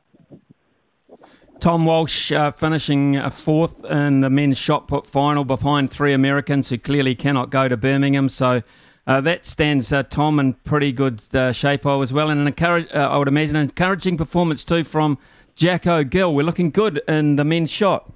Tom 1.59 1.85
Walsh 1.85 2.31
uh, 2.31 2.49
finishing 2.49 3.17
uh, 3.17 3.29
fourth 3.29 3.85
in 3.85 4.21
the 4.21 4.31
men's 4.31 4.57
shot 4.57 4.87
put 4.87 5.05
final 5.05 5.45
behind 5.45 5.91
three 5.91 6.11
Americans 6.11 6.69
who 6.69 6.77
clearly 6.79 7.13
cannot 7.13 7.51
go 7.51 7.67
to 7.67 7.77
Birmingham. 7.77 8.29
So 8.29 8.63
uh, 9.07 9.21
that 9.21 9.45
stands 9.45 9.91
uh, 9.91 10.03
Tom 10.03 10.39
in 10.39 10.53
pretty 10.53 10.91
good 10.91 11.21
uh, 11.35 11.51
shape 11.51 11.85
as 11.85 12.13
well. 12.13 12.29
And 12.29 12.39
an 12.39 12.47
encourage, 12.47 12.87
uh, 12.93 12.97
I 12.97 13.17
would 13.17 13.27
imagine 13.27 13.55
an 13.55 13.63
encouraging 13.63 14.17
performance 14.17 14.63
too 14.63 14.83
from 14.83 15.17
Jacko 15.55 16.03
Gill. 16.03 16.33
We're 16.33 16.45
looking 16.45 16.69
good 16.71 17.01
in 17.07 17.35
the 17.35 17.43
men's 17.43 17.71
shot. 17.71 18.11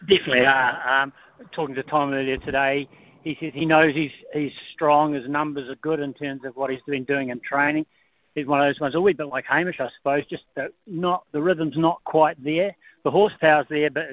Definitely 0.00 0.46
are. 0.46 1.02
Um, 1.02 1.12
talking 1.52 1.74
to 1.74 1.82
Tom 1.82 2.12
earlier 2.12 2.38
today, 2.38 2.88
he 3.22 3.36
says 3.40 3.52
he 3.54 3.66
knows 3.66 3.94
he's 3.94 4.12
he's 4.32 4.52
strong. 4.72 5.14
His 5.14 5.28
numbers 5.28 5.68
are 5.68 5.76
good 5.76 6.00
in 6.00 6.14
terms 6.14 6.44
of 6.44 6.56
what 6.56 6.70
he's 6.70 6.80
been 6.86 7.04
doing 7.04 7.28
in 7.28 7.40
training. 7.40 7.86
He's 8.34 8.46
one 8.46 8.60
of 8.60 8.66
those 8.66 8.80
ones 8.80 8.94
a 8.94 9.00
wee 9.00 9.12
bit 9.12 9.26
like 9.26 9.44
Hamish, 9.46 9.80
I 9.80 9.88
suppose. 9.98 10.24
Just 10.26 10.44
the, 10.54 10.72
not 10.86 11.24
the 11.32 11.42
rhythm's 11.42 11.76
not 11.76 12.02
quite 12.04 12.42
there. 12.42 12.74
The 13.04 13.10
horsepower's 13.10 13.66
there, 13.68 13.90
but 13.90 14.06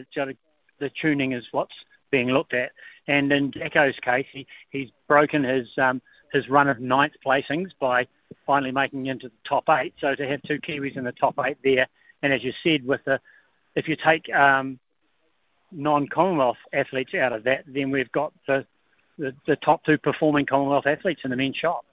the 0.79 0.91
tuning 1.01 1.33
is 1.33 1.45
what's 1.51 1.73
being 2.11 2.29
looked 2.29 2.53
at. 2.53 2.71
And 3.07 3.31
in 3.31 3.51
Jacko's 3.51 3.99
case, 3.99 4.25
he, 4.31 4.45
he's 4.69 4.89
broken 5.07 5.43
his 5.43 5.67
um, 5.77 6.01
his 6.33 6.49
run 6.49 6.67
of 6.67 6.79
ninth 6.79 7.13
placings 7.25 7.69
by 7.79 8.07
finally 8.45 8.71
making 8.71 9.05
into 9.05 9.29
the 9.29 9.35
top 9.43 9.69
eight. 9.69 9.93
So 9.99 10.13
to 10.13 10.27
have 10.27 10.41
two 10.43 10.59
Kiwis 10.59 10.97
in 10.97 11.05
the 11.05 11.13
top 11.13 11.35
eight 11.45 11.57
there, 11.63 11.87
and 12.21 12.33
as 12.33 12.43
you 12.43 12.53
said, 12.63 12.85
with 12.85 13.03
the 13.05 13.19
if 13.75 13.87
you 13.87 13.95
take 13.95 14.33
um, 14.33 14.79
non-Commonwealth 15.71 16.57
athletes 16.73 17.13
out 17.13 17.33
of 17.33 17.43
that, 17.43 17.63
then 17.67 17.91
we've 17.91 18.11
got 18.11 18.33
the, 18.47 18.65
the, 19.17 19.33
the 19.45 19.55
top 19.55 19.85
two 19.85 19.97
performing 19.97 20.45
Commonwealth 20.45 20.87
athletes 20.87 21.21
in 21.23 21.29
the 21.29 21.35
men's 21.35 21.55
shot. 21.55 21.83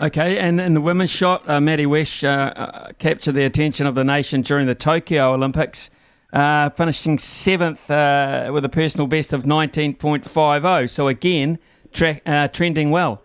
Okay, 0.00 0.38
and 0.38 0.60
in 0.60 0.72
the 0.72 0.80
women's 0.80 1.10
shot, 1.10 1.48
uh, 1.48 1.60
Maddie 1.60 1.84
Wesche 1.84 2.24
uh, 2.24 2.52
uh, 2.58 2.92
captured 2.98 3.32
the 3.32 3.44
attention 3.44 3.86
of 3.86 3.94
the 3.94 4.04
nation 4.04 4.40
during 4.40 4.66
the 4.66 4.74
Tokyo 4.74 5.34
Olympics, 5.34 5.90
uh, 6.32 6.70
finishing 6.70 7.18
seventh 7.18 7.90
uh, 7.90 8.50
with 8.52 8.64
a 8.64 8.68
personal 8.68 9.06
best 9.06 9.32
of 9.32 9.44
19.50. 9.44 10.90
So 10.90 11.08
again, 11.08 11.58
tra- 11.92 12.20
uh, 12.26 12.48
trending 12.48 12.90
well. 12.90 13.24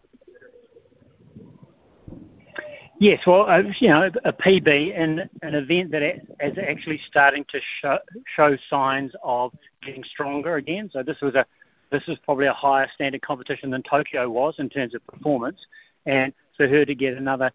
Yes, 2.98 3.26
well, 3.27 3.49
uh, 3.49 3.64
you 3.80 3.90
know, 3.90 4.10
a 4.23 4.32
PB 4.32 4.95
in 4.95 5.30
an 5.41 5.53
event 5.56 5.91
that 5.91 6.02
is 6.02 6.57
actually 6.57 7.02
starting 7.06 7.45
to 7.52 7.60
show, 7.82 7.99
show 8.36 8.57
signs 8.69 9.11
of 9.22 9.53
getting 9.84 10.03
stronger 10.06 10.56
again. 10.56 10.90
So 10.94 11.03
this 11.03 11.19
was 11.22 11.36
a 11.36 11.45
this 11.91 12.03
is 12.07 12.18
probably 12.19 12.48
a 12.48 12.53
higher 12.53 12.90
standard 12.95 13.22
competition 13.22 13.69
than 13.69 13.84
Tokyo 13.84 14.30
was 14.30 14.56
in 14.57 14.69
terms 14.69 14.95
of 14.95 15.06
performance, 15.07 15.60
and 16.06 16.34
for 16.57 16.68
her 16.68 16.86
to 16.86 16.95
get 16.95 17.15
another 17.15 17.52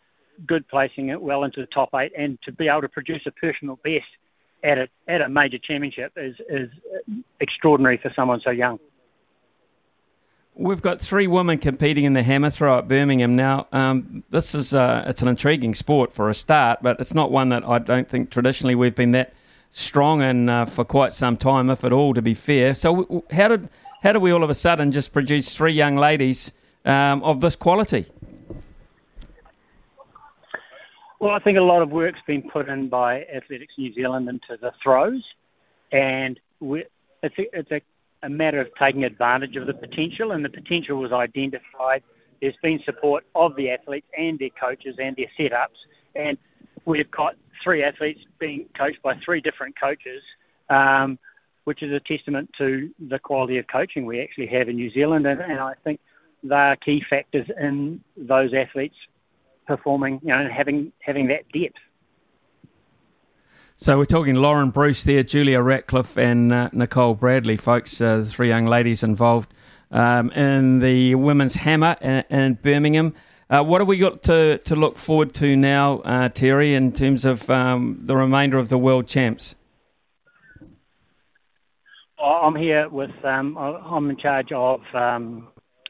good 0.47 0.68
placing 0.68 1.09
it 1.09 1.20
well 1.20 1.44
into 1.44 1.60
the 1.60 1.66
top 1.66 1.90
eight 1.94 2.12
and 2.16 2.40
to 2.43 2.52
be 2.52 2.68
able 2.68 2.82
to 2.82 2.89
produce 2.89 3.27
a 3.27 3.31
personal 3.31 3.77
best 3.82 4.06
at 4.62 4.78
a 4.78 4.89
at 5.09 5.20
a 5.20 5.28
major 5.28 5.59
championship 5.59 6.12
is 6.16 6.37
is 6.49 6.70
extraordinary 7.41 7.97
for 7.97 8.12
someone 8.15 8.41
so 8.41 8.51
young. 8.51 8.78
We've 10.55 10.82
got 10.82 11.01
three 11.01 11.27
women 11.27 11.59
competing 11.59 12.05
in 12.05 12.12
the 12.12 12.23
hammer 12.23 12.51
throw 12.51 12.78
at 12.78 12.89
Birmingham 12.89 13.35
now. 13.35 13.66
Um, 13.73 14.24
this 14.31 14.55
is 14.55 14.74
uh, 14.74 15.05
it's 15.07 15.23
an 15.23 15.28
intriguing 15.28 15.74
sport 15.74 16.12
for 16.12 16.28
a 16.28 16.35
start, 16.35 16.81
but 16.82 17.01
it's 17.01 17.15
not 17.15 17.31
one 17.31 17.49
that 17.51 17.65
I 17.65 17.78
don't 17.78 18.09
think 18.09 18.31
traditionally 18.31 18.74
we've 18.74 18.95
been 18.95 19.12
that 19.12 19.32
strong 19.70 20.20
in 20.23 20.49
uh, 20.49 20.66
for 20.66 20.85
quite 20.85 21.15
some 21.15 21.37
time, 21.37 21.70
if 21.70 21.85
at 21.85 21.93
all. 21.93 22.12
To 22.15 22.23
be 22.23 22.35
fair, 22.35 22.74
so 22.74 23.24
how 23.31 23.49
did 23.49 23.69
how 24.03 24.12
did 24.12 24.23
we 24.23 24.31
all 24.32 24.45
of 24.45 24.51
a 24.51 24.55
sudden 24.55 24.93
just 24.93 25.12
produce 25.12 25.55
three 25.55 25.73
young 25.73 25.97
ladies 25.97 26.53
um, 26.85 27.23
of 27.23 27.41
this 27.41 27.57
quality? 27.57 28.07
Well, 31.21 31.33
I 31.33 31.39
think 31.39 31.59
a 31.59 31.63
lot 31.63 31.83
of 31.83 31.91
work's 31.91 32.21
been 32.27 32.43
put 32.43 32.69
in 32.69 32.89
by 32.89 33.25
Athletics 33.25 33.75
New 33.77 33.93
Zealand 33.93 34.29
into 34.29 34.57
the 34.61 34.73
throws, 34.83 35.23
and 35.93 36.41
it's 36.63 37.39
a, 37.39 37.59
it's 37.59 37.71
a 37.71 37.83
a 38.23 38.29
matter 38.29 38.61
of 38.61 38.69
taking 38.79 39.05
advantage 39.05 39.57
of 39.57 39.67
the 39.67 39.75
potential, 39.75 40.33
and 40.33 40.45
the 40.45 40.49
potential 40.49 40.99
was 40.99 41.13
identified. 41.13 42.03
There's 42.41 42.57
been 42.63 42.81
support 42.85 43.25
of 43.35 43.57
the 43.57 43.71
athletes 43.71 44.07
and 44.17 44.39
their 44.39 44.51
coaches 44.51 44.97
and 44.99 45.17
their 45.17 45.27
setups, 45.39 45.79
and 46.15 46.37
we've 46.85 47.11
got 47.11 47.37
three 47.63 47.83
athletes 47.83 48.21
being 48.39 48.67
coached 48.77 49.03
by 49.03 49.15
three 49.25 49.41
different 49.41 49.79
coaches, 49.79 50.23
um, 50.69 51.19
which 51.65 51.83
is 51.83 51.93
a 51.93 52.01
testament 52.01 52.51
to 52.59 52.91
the 53.09 53.19
quality 53.19 53.59
of 53.59 53.67
coaching 53.69 54.05
we 54.07 54.21
actually 54.21 54.47
have 54.47 54.69
in 54.69 54.77
New 54.77 54.91
Zealand, 54.91 55.27
and, 55.27 55.41
and 55.41 55.59
I 55.59 55.75
think 55.85 56.01
they 56.43 56.55
are 56.55 56.77
key 56.77 57.03
factors 57.09 57.47
in 57.59 58.03
those 58.17 58.53
athletes 58.55 58.97
performing, 59.71 60.19
you 60.25 60.31
know, 60.31 60.41
and 60.41 60.51
having 60.51 60.93
having 60.99 61.29
that 61.29 61.45
depth. 61.53 61.77
So 63.77 63.97
we're 63.97 64.05
talking 64.05 64.35
Lauren 64.35 64.71
Bruce 64.71 65.05
there, 65.05 65.23
Julia 65.23 65.61
Ratcliffe, 65.61 66.19
and 66.19 66.53
uh, 66.53 66.71
Nicole 66.73 67.15
Bradley, 67.15 67.57
folks, 67.57 68.01
uh, 68.01 68.17
the 68.17 68.27
three 68.27 68.49
young 68.49 68.67
ladies 68.67 69.05
involved 69.05 69.55
um, 69.93 70.33
in 70.33 70.81
the 70.81 71.15
women's 71.15 71.55
hammer 71.55 71.97
in, 72.01 72.25
in 72.31 72.55
Birmingham. 72.55 73.15
Uh, 73.49 73.63
what 73.63 73.81
have 73.81 73.87
we 73.87 73.97
got 73.97 74.25
to, 74.25 74.59
to 74.59 74.75
look 74.75 74.99
forward 74.99 75.33
to 75.35 75.57
now, 75.57 76.01
uh, 76.01 76.29
Terry, 76.29 76.75
in 76.75 76.93
terms 76.93 77.25
of 77.25 77.49
um, 77.49 78.01
the 78.03 78.17
remainder 78.17 78.59
of 78.59 78.69
the 78.71 78.79
world 78.79 79.07
champs? 79.07 79.55
I'm 82.23 82.57
here 82.57 82.89
with, 82.89 83.25
um, 83.25 83.57
I'm 83.57 84.11
in 84.11 84.17
charge 84.17 84.53
of 84.53 84.81
um, 84.95 85.49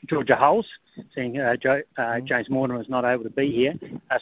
Georgia 0.08 0.36
Hulls, 0.36 0.66
seeing 1.14 1.38
uh, 1.38 1.56
jo- 1.56 1.82
uh, 1.96 2.20
James 2.20 2.48
Mortimer 2.50 2.80
is 2.80 2.88
not 2.88 3.04
able 3.04 3.24
to 3.24 3.30
be 3.30 3.50
here. 3.50 3.74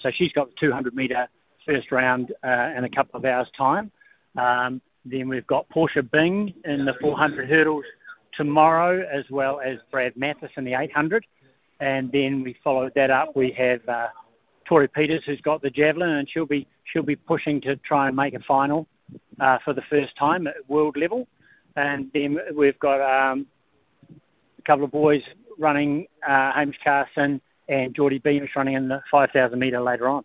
so 0.02 0.10
she's 0.10 0.32
got 0.32 0.48
the 0.50 0.56
200 0.60 0.94
metre 0.94 1.28
first 1.66 1.92
round 1.92 2.32
uh, 2.44 2.72
in 2.76 2.84
a 2.84 2.88
couple 2.88 3.18
of 3.18 3.24
hours' 3.24 3.48
time. 3.56 3.90
Um, 4.36 4.80
then 5.04 5.28
we've 5.28 5.46
got 5.46 5.68
Portia 5.68 6.02
Bing 6.02 6.54
in 6.64 6.84
the 6.84 6.94
400 7.00 7.48
hurdles 7.48 7.84
tomorrow, 8.36 9.06
as 9.10 9.24
well 9.30 9.60
as 9.60 9.78
Brad 9.90 10.14
Mathas 10.14 10.50
in 10.56 10.64
the 10.64 10.74
800. 10.74 11.24
And 11.80 12.10
then 12.12 12.42
we 12.42 12.56
followed 12.64 12.92
that 12.94 13.10
up. 13.10 13.36
We 13.36 13.50
have 13.52 13.86
uh, 13.88 14.08
Tori 14.66 14.88
Peters, 14.88 15.22
who's 15.24 15.40
got 15.40 15.62
the 15.62 15.70
javelin, 15.70 16.10
and 16.10 16.28
she'll 16.28 16.46
be 16.46 16.66
she'll 16.84 17.02
be 17.02 17.16
pushing 17.16 17.60
to 17.62 17.76
try 17.76 18.08
and 18.08 18.16
make 18.16 18.34
a 18.34 18.40
final 18.40 18.86
uh, 19.40 19.58
for 19.64 19.72
the 19.72 19.82
first 19.82 20.16
time 20.16 20.46
at 20.46 20.54
world 20.68 20.96
level. 20.96 21.28
And 21.76 22.10
then 22.12 22.38
we've 22.54 22.78
got 22.78 23.00
um, 23.00 23.46
a 24.10 24.62
couple 24.62 24.84
of 24.84 24.90
boys 24.90 25.22
running, 25.58 26.06
uh, 26.26 26.52
Hamish 26.52 26.78
Carson 26.82 27.40
and 27.68 27.94
Geordie 27.94 28.18
Beamish 28.18 28.56
running 28.56 28.74
in 28.74 28.88
the 28.88 29.02
5,000 29.10 29.58
metre 29.58 29.80
later 29.80 30.08
on. 30.08 30.24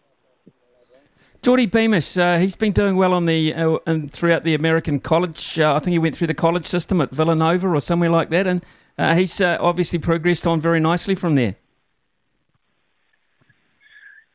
Geordie 1.42 1.66
Beamish, 1.66 2.18
uh, 2.18 2.38
he's 2.38 2.56
been 2.56 2.72
doing 2.72 2.96
well 2.96 3.14
on 3.14 3.26
the 3.26 3.54
uh, 3.54 3.78
and 3.86 4.14
throughout 4.14 4.44
the 4.44 4.54
American 4.54 5.02
college. 5.02 5.60
Uh, 5.60 5.76
I 5.76 5.80
think 5.80 5.92
he 5.92 6.00
went 6.00 6.16
through 6.16 6.28
the 6.28 6.34
college 6.34 6.66
system 6.66 7.02
at 7.02 7.12
Villanova 7.12 7.68
or 7.68 7.82
somewhere 7.82 8.10
like 8.10 8.30
that, 8.30 8.48
and 8.48 8.64
uh, 8.98 9.14
he's 9.16 9.42
uh, 9.42 9.58
obviously 9.60 10.00
progressed 10.00 10.48
on 10.48 10.62
very 10.62 10.80
nicely 10.80 11.16
from 11.16 11.36
there. 11.36 11.56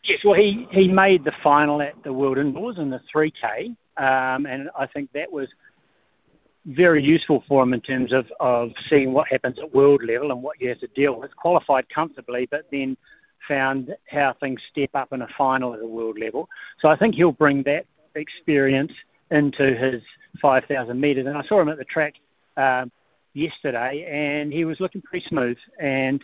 Yes, 0.04 0.20
well, 0.22 0.34
he, 0.34 0.68
he 0.70 0.88
made 0.88 1.24
the 1.24 1.32
final 1.42 1.80
at 1.80 2.02
the 2.02 2.12
World 2.12 2.36
Indoors 2.36 2.76
in 2.78 2.90
the 2.90 3.00
3K, 3.14 3.68
um, 3.96 4.44
and 4.44 4.68
I 4.78 4.86
think 4.86 5.12
that 5.12 5.32
was 5.32 5.48
very 6.68 7.02
useful 7.02 7.42
for 7.48 7.62
him 7.62 7.72
in 7.72 7.80
terms 7.80 8.12
of, 8.12 8.30
of 8.40 8.72
seeing 8.90 9.12
what 9.12 9.26
happens 9.28 9.58
at 9.58 9.74
world 9.74 10.02
level 10.04 10.30
and 10.30 10.42
what 10.42 10.60
you 10.60 10.68
have 10.68 10.80
to 10.80 10.86
deal 10.88 11.18
with. 11.18 11.34
Qualified 11.36 11.88
comfortably, 11.88 12.46
but 12.50 12.66
then 12.70 12.96
found 13.46 13.94
how 14.06 14.34
things 14.34 14.60
step 14.70 14.90
up 14.94 15.12
in 15.12 15.22
a 15.22 15.28
final 15.36 15.72
at 15.72 15.80
a 15.80 15.86
world 15.86 16.18
level. 16.18 16.48
So 16.80 16.88
I 16.88 16.96
think 16.96 17.14
he'll 17.14 17.32
bring 17.32 17.62
that 17.62 17.86
experience 18.14 18.92
into 19.30 19.74
his 19.74 20.02
5,000 20.42 21.00
metres. 21.00 21.26
And 21.26 21.38
I 21.38 21.42
saw 21.44 21.60
him 21.60 21.70
at 21.70 21.78
the 21.78 21.84
track 21.84 22.14
um, 22.58 22.92
yesterday, 23.32 24.06
and 24.06 24.52
he 24.52 24.66
was 24.66 24.78
looking 24.78 25.00
pretty 25.00 25.26
smooth. 25.26 25.56
And 25.80 26.22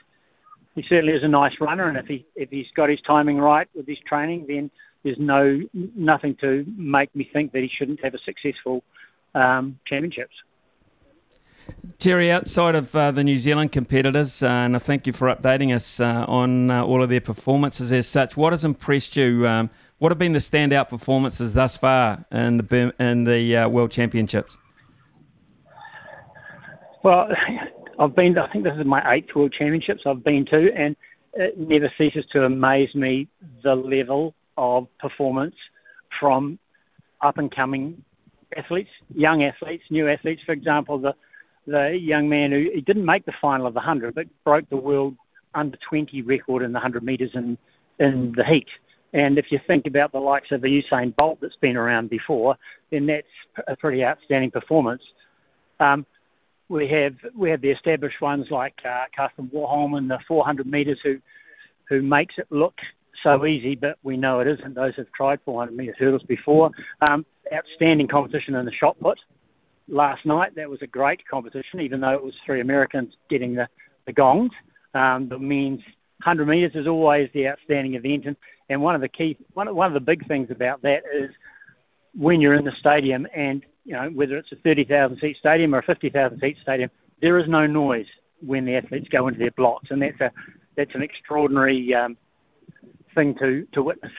he 0.75 0.83
certainly 0.83 1.15
is 1.15 1.23
a 1.23 1.29
nice 1.29 1.59
runner. 1.61 1.89
And 1.89 1.97
if 1.97 2.07
he 2.07 2.27
if 2.37 2.51
he's 2.51 2.67
got 2.75 2.91
his 2.91 3.01
timing 3.01 3.39
right 3.39 3.69
with 3.75 3.87
his 3.87 3.99
training, 4.07 4.47
then 4.47 4.71
there's 5.05 5.19
no 5.19 5.61
nothing 5.73 6.35
to 6.37 6.67
make 6.77 7.15
me 7.15 7.29
think 7.33 7.53
that 7.53 7.63
he 7.63 7.69
shouldn't 7.69 8.05
have 8.05 8.15
a 8.15 8.19
successful 8.19 8.83
um, 9.35 9.79
championships. 9.87 10.35
Terry, 11.99 12.31
outside 12.31 12.75
of 12.75 12.95
uh, 12.95 13.11
the 13.11 13.25
New 13.25 13.37
Zealand 13.37 13.73
competitors, 13.73 14.43
uh, 14.43 14.47
and 14.47 14.77
I 14.77 14.79
thank 14.79 15.07
you 15.07 15.13
for 15.13 15.35
updating 15.35 15.75
us 15.75 16.01
uh, 16.01 16.25
on 16.29 16.71
uh, 16.71 16.85
all 16.85 17.03
of 17.03 17.09
their 17.09 17.21
performances 17.21 17.93
as 17.93 18.07
such. 18.07 18.37
What 18.37 18.53
has 18.53 18.65
impressed 18.65 19.17
you? 19.17 19.47
Um, 19.47 19.71
what 19.99 20.11
have 20.11 20.19
been 20.19 20.33
the 20.33 20.41
standout 20.41 20.89
performances 20.89 21.55
thus 21.55 21.77
far 21.77 22.25
in 22.31 22.59
the 22.59 22.95
in 22.99 23.25
the 23.25 23.57
uh, 23.57 23.69
World 23.69 23.91
Championships? 23.91 24.59
Well, 27.03 27.29
I've 27.99 28.15
been. 28.15 28.37
I 28.37 28.51
think 28.51 28.65
this 28.65 28.77
is 28.77 28.85
my 28.85 29.03
eighth 29.15 29.35
World 29.35 29.53
Championships 29.53 30.03
I've 30.05 30.25
been 30.25 30.45
to, 30.47 30.75
and 30.75 30.97
it 31.35 31.59
never 31.59 31.93
ceases 31.97 32.25
to 32.33 32.45
amaze 32.45 32.95
me 32.95 33.29
the 33.63 33.75
level 33.75 34.35
of 34.57 34.89
performance 34.99 35.55
from 36.19 36.59
up 37.21 37.39
and 37.39 37.55
coming 37.55 38.05
athletes, 38.57 38.91
young 39.15 39.43
athletes, 39.43 39.85
new 39.91 40.09
athletes. 40.09 40.43
For 40.45 40.53
example, 40.53 40.99
the 40.99 41.15
the 41.67 41.97
young 41.99 42.29
man 42.29 42.53
who 42.53 42.71
he 42.75 42.81
didn't 42.81 43.07
make 43.07 43.25
the 43.25 43.33
final 43.41 43.67
of 43.67 43.75
the 43.75 43.79
100, 43.79 44.15
but 44.15 44.27
broke 44.45 44.69
the 44.69 44.77
world 44.77 45.17
under 45.55 45.79
20 45.89 46.21
record 46.23 46.63
in 46.63 46.73
the 46.73 46.77
100 46.77 47.03
metres 47.03 47.31
in, 47.35 47.57
in 47.99 48.33
the 48.33 48.45
heat. 48.45 48.69
And 49.15 49.39
if 49.39 49.51
you 49.51 49.61
think 49.67 49.87
about 49.87 50.13
the 50.13 50.19
likes 50.19 50.51
of 50.51 50.61
Usain 50.63 51.15
Bolt 51.15 51.39
that's 51.41 51.57
been 51.57 51.77
around 51.77 52.11
before, 52.11 52.57
then 52.91 53.07
that's 53.07 53.27
a 53.69 53.77
pretty 53.77 54.05
outstanding 54.05 54.51
performance. 54.51 55.03
Um, 55.81 56.05
we 56.69 56.89
have 56.89 57.15
we 57.37 57.51
have 57.51 57.61
the 57.61 57.71
established 57.71 58.21
ones 58.21 58.51
like 58.51 58.75
uh, 58.85 59.05
Karsten 59.15 59.49
Warholm 59.55 59.97
in 59.97 60.09
the 60.09 60.19
400 60.27 60.67
metres 60.67 60.99
who 61.03 61.21
who 61.89 62.03
makes 62.03 62.35
it 62.39 62.47
look 62.51 62.75
so 63.23 63.47
easy, 63.47 63.75
but 63.75 63.99
we 64.03 64.17
know 64.17 64.41
it 64.41 64.49
isn't. 64.49 64.75
Those 64.75 64.95
who've 64.95 65.13
tried 65.13 65.41
400 65.45 65.77
metre 65.77 65.95
hurdles 65.99 66.23
before. 66.23 66.71
Um, 67.09 67.25
outstanding 67.53 68.09
competition 68.09 68.55
in 68.55 68.65
the 68.65 68.73
shot 68.73 68.99
put 69.01 69.19
last 69.89 70.25
night. 70.25 70.55
That 70.55 70.71
was 70.71 70.83
a 70.83 70.87
great 70.87 71.27
competition, 71.27 71.81
even 71.81 72.01
though 72.01 72.13
it 72.15 72.23
was 72.23 72.35
three 72.45 72.61
Americans 72.61 73.15
getting 73.29 73.55
the, 73.55 73.69
the 74.07 74.13
gongs. 74.13 74.53
Um, 74.95 75.29
the 75.29 75.39
men's 75.39 75.81
100 76.23 76.47
metres 76.47 76.73
is 76.75 76.87
always 76.87 77.29
the 77.35 77.49
outstanding 77.49 77.95
event, 77.95 78.27
and, 78.27 78.37
and 78.69 78.81
one 78.81 78.95
of 78.95 79.01
the 79.01 79.09
key, 79.09 79.37
one 79.53 79.69
of, 79.69 79.77
one 79.77 79.89
of 79.89 79.95
the 79.95 80.01
big 80.01 80.27
things 80.29 80.51
about 80.51 80.83
that 80.83 81.03
is 81.13 81.31
when 82.17 82.41
you're 82.41 82.55
in 82.55 82.65
the 82.65 82.73
stadium, 82.79 83.27
and 83.35 83.65
you 83.85 83.93
know 83.93 84.09
whether 84.11 84.37
it's 84.37 84.53
a 84.53 84.57
30,000 84.57 85.19
seat 85.19 85.37
stadium 85.39 85.75
or 85.75 85.79
a 85.79 85.83
50,000 85.83 86.41
seat 86.41 86.57
stadium, 86.63 86.91
there 87.21 87.39
is 87.39 87.49
no 87.49 87.67
noise 87.67 88.07
when 88.41 88.65
the 88.65 88.77
athletes 88.77 89.09
go 89.09 89.27
into 89.27 89.39
their 89.39 89.51
blocks, 89.51 89.91
and 89.91 90.01
that's 90.01 90.21
a 90.21 90.33
that's 90.77 90.95
an 90.95 91.03
extraordinary 91.03 91.93
um, 91.95 92.17
thing 93.15 93.35
to 93.37 93.67
to 93.73 93.83
witness. 93.83 94.13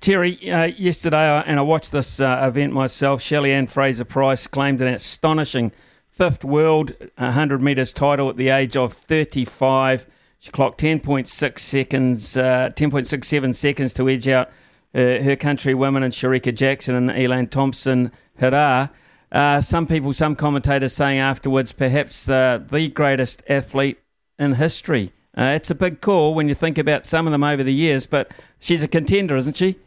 Terry, 0.00 0.50
uh, 0.50 0.64
yesterday, 0.64 1.28
uh, 1.28 1.44
and 1.46 1.60
I 1.60 1.62
watched 1.62 1.92
this 1.92 2.18
uh, 2.18 2.40
event 2.42 2.72
myself, 2.72 3.22
Shelly 3.22 3.52
Ann 3.52 3.68
Fraser 3.68 4.04
Pryce 4.04 4.48
claimed 4.48 4.80
an 4.80 4.88
astonishing 4.88 5.70
fifth 6.08 6.44
world 6.44 6.94
100 7.18 7.62
metres 7.62 7.92
title 7.92 8.28
at 8.28 8.36
the 8.36 8.48
age 8.48 8.76
of 8.76 8.92
35. 8.92 10.06
She 10.40 10.50
clocked 10.50 10.80
10.6 10.80 11.58
seconds, 11.60 12.36
uh, 12.36 12.70
10.67 12.74 13.54
seconds 13.54 13.94
to 13.94 14.08
edge 14.08 14.26
out 14.26 14.48
uh, 14.92 15.22
her 15.22 15.36
country 15.36 15.72
women 15.72 16.02
and 16.02 16.12
Shericka 16.12 16.52
Jackson 16.52 16.96
and 16.96 17.10
Elaine 17.10 17.46
Thompson 17.46 18.10
Herah. 18.40 18.90
Uh, 19.30 19.60
some 19.60 19.86
people, 19.86 20.12
some 20.12 20.34
commentators 20.34 20.94
saying 20.94 21.20
afterwards, 21.20 21.70
perhaps 21.70 22.24
the, 22.24 22.64
the 22.70 22.88
greatest 22.88 23.42
athlete 23.48 24.00
in 24.36 24.54
history. 24.54 25.12
Uh, 25.36 25.52
it's 25.54 25.70
a 25.70 25.74
big 25.74 26.00
call 26.00 26.34
when 26.34 26.48
you 26.48 26.54
think 26.54 26.78
about 26.78 27.04
some 27.04 27.26
of 27.26 27.32
them 27.32 27.44
over 27.44 27.62
the 27.62 27.72
years, 27.72 28.06
but 28.06 28.30
she's 28.58 28.82
a 28.82 28.88
contender, 28.88 29.36
isn't 29.36 29.56
she? 29.56 29.78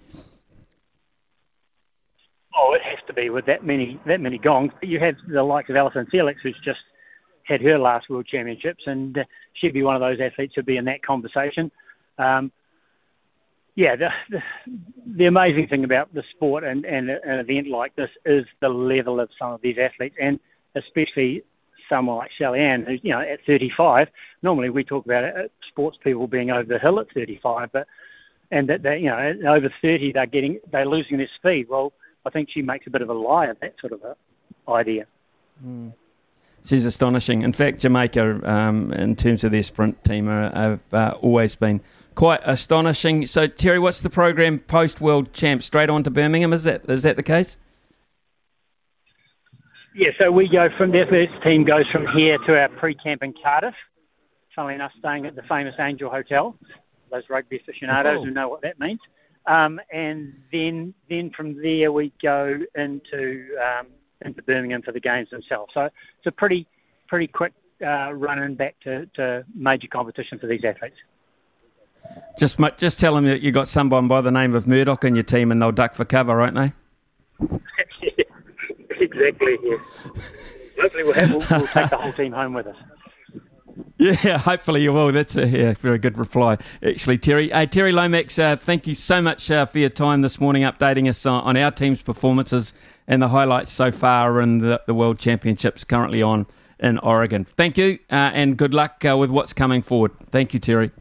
Oh, 2.56 2.74
it 2.74 2.82
has 2.84 3.00
to 3.08 3.14
be 3.14 3.30
with 3.32 3.46
that 3.48 3.66
many 3.66 4.00
that 4.06 4.22
many 4.22 4.38
gongs. 4.38 4.72
You 4.82 5.00
have 5.00 5.16
the 5.28 5.44
likes 5.44 5.70
of 5.70 5.76
Allyson 5.76 6.06
Felix, 6.12 6.40
who's 6.44 6.60
just 6.64 6.82
had 7.44 7.62
her 7.62 7.80
last 7.80 8.10
World 8.10 8.28
Championships, 8.28 8.84
and 8.86 9.18
uh, 9.18 9.24
she'd 9.54 9.74
be 9.74 9.82
one 9.82 9.96
of 9.96 10.02
those 10.02 10.20
athletes 10.20 10.54
who'd 10.56 10.68
be 10.68 10.78
in 10.78 10.86
that 10.86 11.02
conversation. 11.02 11.72
Um, 12.20 12.52
yeah, 13.76 13.96
the, 13.96 14.10
the, 14.30 14.44
the, 15.06 15.26
amazing 15.26 15.68
thing 15.68 15.84
about 15.84 16.14
the 16.14 16.24
sport 16.32 16.64
and, 16.64 16.86
and 16.86 17.10
an 17.10 17.40
event 17.40 17.68
like 17.68 17.96
this 17.96 18.10
is 18.26 18.46
the 18.60 18.68
level 18.68 19.20
of 19.20 19.30
some 19.40 19.52
of 19.52 19.62
these 19.62 19.78
athletes, 19.78 20.18
and 20.20 20.40
especially 20.76 21.44
someone 21.90 22.18
like 22.18 22.32
Shelly 22.32 22.60
Ann, 22.60 22.86
who's 22.86 23.00
you 23.04 23.12
know 23.12 23.20
at 23.20 23.44
35. 23.46 24.08
Normally 24.42 24.70
we 24.70 24.84
talk 24.84 25.06
about 25.06 25.24
uh, 25.24 25.48
sports 25.68 25.98
people 26.02 26.28
being 26.28 26.52
over 26.52 26.64
the 26.64 26.80
hill 26.80 27.00
at 27.00 27.12
35, 27.12 27.72
but 27.72 27.88
and 28.52 28.70
that 28.70 28.84
they 28.84 29.00
you 29.00 29.10
know 29.10 29.36
over 29.48 29.74
30 29.82 30.14
they're 30.14 30.26
getting 30.26 30.60
they're 30.72 30.86
losing 30.86 31.18
their 31.18 31.30
speed. 31.36 31.68
Well, 31.70 31.94
I 32.26 32.30
think 32.30 32.50
she 32.52 32.62
makes 32.62 32.88
a 32.88 32.90
bit 32.90 33.02
of 33.02 33.10
a 33.10 33.14
lie 33.14 33.48
of 33.48 33.60
that 33.60 33.76
sort 33.80 33.94
of 33.94 34.02
idea. 34.68 35.06
Mm. 35.66 35.94
She's 36.66 36.86
astonishing. 36.86 37.42
In 37.42 37.54
fact, 37.54 37.80
Jamaica, 37.80 38.42
um, 38.50 38.92
in 38.94 39.16
terms 39.16 39.44
of 39.44 39.52
their 39.52 39.64
sprint 39.64 40.04
team, 40.04 40.28
uh, 40.28 40.52
have 40.52 40.94
uh, 40.94 41.16
always 41.22 41.56
been 41.56 41.82
quite 42.16 42.42
astonishing. 42.44 43.26
So, 43.26 43.48
Terry, 43.48 43.80
what's 43.80 44.02
the 44.02 44.10
program 44.10 44.60
post 44.60 45.00
World 45.00 45.34
Champ? 45.34 45.64
Straight 45.64 45.90
on 45.90 46.04
to 46.04 46.12
Birmingham? 46.12 46.54
Is 46.54 46.64
that 46.64 46.84
is 46.90 47.04
that 47.04 47.16
the 47.16 47.24
case? 47.24 47.58
Yeah, 50.00 50.12
so 50.18 50.32
we 50.32 50.48
go 50.48 50.70
from 50.78 50.92
the 50.92 51.06
first 51.10 51.44
team 51.44 51.66
goes 51.66 51.86
from 51.92 52.08
here 52.08 52.38
to 52.38 52.58
our 52.58 52.70
pre-camp 52.70 53.22
in 53.22 53.34
Cardiff. 53.34 53.76
Funnily 54.56 54.76
enough, 54.76 54.94
staying 54.98 55.26
at 55.26 55.36
the 55.36 55.42
famous 55.42 55.76
Angel 55.78 56.10
Hotel. 56.10 56.56
Those 57.12 57.24
rugby 57.30 57.58
aficionados 57.58 58.20
oh. 58.22 58.24
who 58.24 58.32
know 58.32 58.48
what 58.48 58.62
that 58.62 58.80
means. 58.80 59.02
Um, 59.46 59.82
and 59.92 60.36
then 60.54 60.94
then 61.10 61.32
from 61.36 61.62
there 61.62 61.92
we 61.92 62.14
go 62.22 62.62
into 62.76 63.50
um, 63.62 63.88
into 64.22 64.42
Birmingham 64.44 64.84
for 64.84 64.94
the 64.94 65.02
games 65.02 65.32
themselves. 65.32 65.74
So 65.74 65.82
it's 65.82 66.28
a 66.28 66.32
pretty 66.32 66.66
pretty 67.10 67.28
quick 67.28 67.52
uh, 67.86 68.14
run 68.14 68.42
in 68.42 68.56
back 68.56 68.80
to, 68.86 69.06
to 69.16 69.44
major 69.54 69.90
competition 69.90 70.40
for 70.40 70.48
these 70.48 70.64
athletes. 70.64 70.96
Just 72.40 72.58
just 72.78 73.02
tell 73.02 73.16
them 73.16 73.26
that 73.26 73.42
you 73.42 73.52
got 73.52 73.68
someone 73.68 74.08
by 74.08 74.22
the 74.22 74.32
name 74.32 74.56
of 74.56 74.66
Murdoch 74.66 75.04
in 75.04 75.16
your 75.16 75.24
team, 75.24 75.52
and 75.52 75.62
they'll 75.62 75.74
duck 75.74 75.94
for 75.94 76.06
cover, 76.06 76.38
won't 76.38 76.56
they? 76.56 78.24
exactly. 79.00 79.58
Yeah. 79.64 79.78
Hopefully, 80.82 81.04
we'll, 81.04 81.14
have, 81.14 81.30
we'll, 81.30 81.40
we'll 81.40 81.68
take 81.68 81.90
the 81.90 81.98
whole 81.98 82.14
team 82.14 82.32
home 82.32 82.54
with 82.54 82.68
us. 82.68 82.78
Yeah, 83.98 84.38
hopefully 84.38 84.82
you 84.82 84.94
will. 84.94 85.12
That's 85.12 85.36
a 85.36 85.46
yeah, 85.46 85.74
very 85.74 85.98
good 85.98 86.18
reply, 86.18 86.58
actually, 86.82 87.18
Terry. 87.18 87.50
Hey, 87.50 87.66
Terry 87.66 87.92
Lomax, 87.92 88.40
uh, 88.40 88.56
thank 88.56 88.88
you 88.88 88.96
so 88.96 89.22
much 89.22 89.52
uh, 89.52 89.66
for 89.66 89.80
your 89.80 89.90
time 89.90 90.22
this 90.22 90.40
morning, 90.40 90.64
updating 90.64 91.10
us 91.10 91.26
on, 91.26 91.44
on, 91.44 91.58
our 91.58 91.70
team's 91.70 92.02
performances 92.02 92.74
and 93.08 93.22
the 93.22 93.28
highlights 93.28 93.74
so 93.74 93.92
far 93.92 94.40
in 94.40 94.60
the, 94.60 94.82
the 94.88 94.94
World 94.94 95.20
Championships 95.20 95.84
currently 95.84 96.22
on 96.22 96.46
in 96.80 96.98
Oregon. 97.00 97.44
Thank 97.44 97.78
you, 97.78 98.00
uh, 98.10 98.32
and 98.34 98.56
good 98.56 98.74
luck 98.74 99.04
uh, 99.06 99.18
with 99.18 99.30
what's 99.32 99.52
coming 99.52 99.82
forward. 99.82 100.12
Thank 100.30 100.54
you, 100.54 100.62
Terry. 100.62 100.92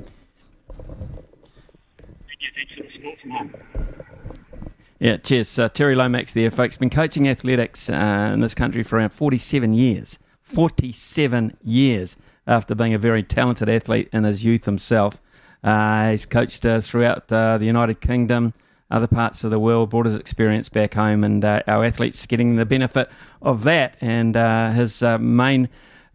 Yeah, 5.00 5.16
cheers. 5.18 5.56
Uh, 5.56 5.68
Terry 5.68 5.94
Lomax 5.94 6.32
there, 6.32 6.50
folks. 6.50 6.76
Been 6.76 6.90
coaching 6.90 7.28
athletics 7.28 7.88
uh, 7.88 8.30
in 8.34 8.40
this 8.40 8.54
country 8.54 8.82
for 8.82 8.96
around 8.96 9.10
47 9.10 9.72
years. 9.72 10.18
47 10.42 11.56
years 11.62 12.16
after 12.48 12.74
being 12.74 12.94
a 12.94 12.98
very 12.98 13.22
talented 13.22 13.68
athlete 13.68 14.08
in 14.12 14.24
his 14.24 14.44
youth 14.44 14.64
himself. 14.64 15.20
Uh, 15.62 16.10
he's 16.10 16.26
coached 16.26 16.66
uh, 16.66 16.80
throughout 16.80 17.30
uh, 17.30 17.58
the 17.58 17.66
United 17.66 18.00
Kingdom, 18.00 18.54
other 18.90 19.06
parts 19.06 19.44
of 19.44 19.52
the 19.52 19.58
world, 19.60 19.90
brought 19.90 20.06
his 20.06 20.16
experience 20.16 20.68
back 20.68 20.94
home, 20.94 21.22
and 21.22 21.44
uh, 21.44 21.62
our 21.68 21.84
athletes 21.84 22.26
getting 22.26 22.56
the 22.56 22.66
benefit 22.66 23.08
of 23.40 23.62
that. 23.64 23.94
And 24.00 24.34
his 24.74 25.00
main 25.02 25.68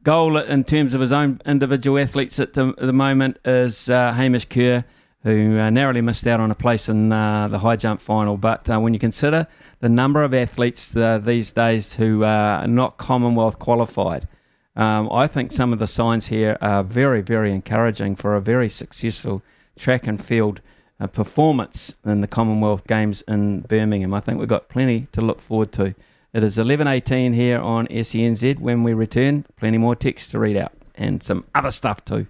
goal 0.04 0.36
in 0.36 0.66
terms 0.66 0.94
of 0.94 1.00
his 1.00 1.14
own 1.14 1.40
individual 1.46 2.00
athletes 2.00 2.38
at 2.38 2.54
the, 2.54 2.70
at 2.78 2.86
the 2.86 2.92
moment 2.92 3.38
is 3.46 3.86
Hamish 3.86 4.46
Kerr 4.46 4.84
who 5.24 5.58
uh, 5.58 5.70
narrowly 5.70 6.02
missed 6.02 6.28
out 6.28 6.40
on 6.40 6.52
a 6.52 6.56
place 6.56 6.90
in 6.90 7.12
uh, 7.12 7.48
the 7.48 7.60
high 7.60 7.78
jump 7.78 8.02
final. 8.02 8.38
But 8.38 8.70
uh, 8.70 8.80
when 8.80 8.94
you 8.94 9.00
consider 9.00 9.48
the 9.80 9.90
number 9.90 10.24
of 10.24 10.34
athletes 10.34 10.96
uh, 10.96 11.18
these 11.18 11.52
days 11.52 11.94
who 11.94 12.24
are 12.24 12.68
not 12.68 12.98
Commonwealth 12.98 13.58
qualified, 13.58 14.28
um, 14.76 15.10
I 15.12 15.28
think 15.28 15.52
some 15.52 15.72
of 15.72 15.80
the 15.80 15.88
signs 15.88 16.28
here 16.28 16.58
are 16.60 16.84
very, 16.84 17.22
very 17.22 17.54
encouraging 17.54 18.16
for 18.16 18.36
a 18.36 18.42
very 18.42 18.70
successful 18.70 19.42
track 19.78 20.08
and 20.08 20.24
field 20.24 20.62
uh, 21.00 21.08
performance 21.08 21.96
in 22.06 22.22
the 22.22 22.28
Commonwealth 22.28 22.86
Games 22.88 23.22
in 23.28 23.62
Birmingham. 23.62 24.14
I 24.14 24.20
think 24.20 24.40
we've 24.40 24.48
got 24.48 24.70
plenty 24.70 25.08
to 25.12 25.22
look 25.22 25.40
forward 25.40 25.72
to. 25.74 25.96
It 26.34 26.44
is 26.44 26.58
11.18 26.58 27.36
here 27.36 27.60
on 27.60 27.88
SENZ. 27.88 28.60
When 28.60 28.84
we 28.84 28.94
return, 28.94 29.46
plenty 29.56 29.78
more 29.78 29.96
text 29.96 30.32
to 30.32 30.40
read 30.40 30.58
out 30.58 30.74
and 30.96 31.22
some 31.22 31.46
other 31.54 31.72
stuff 31.72 32.04
too. 32.04 32.28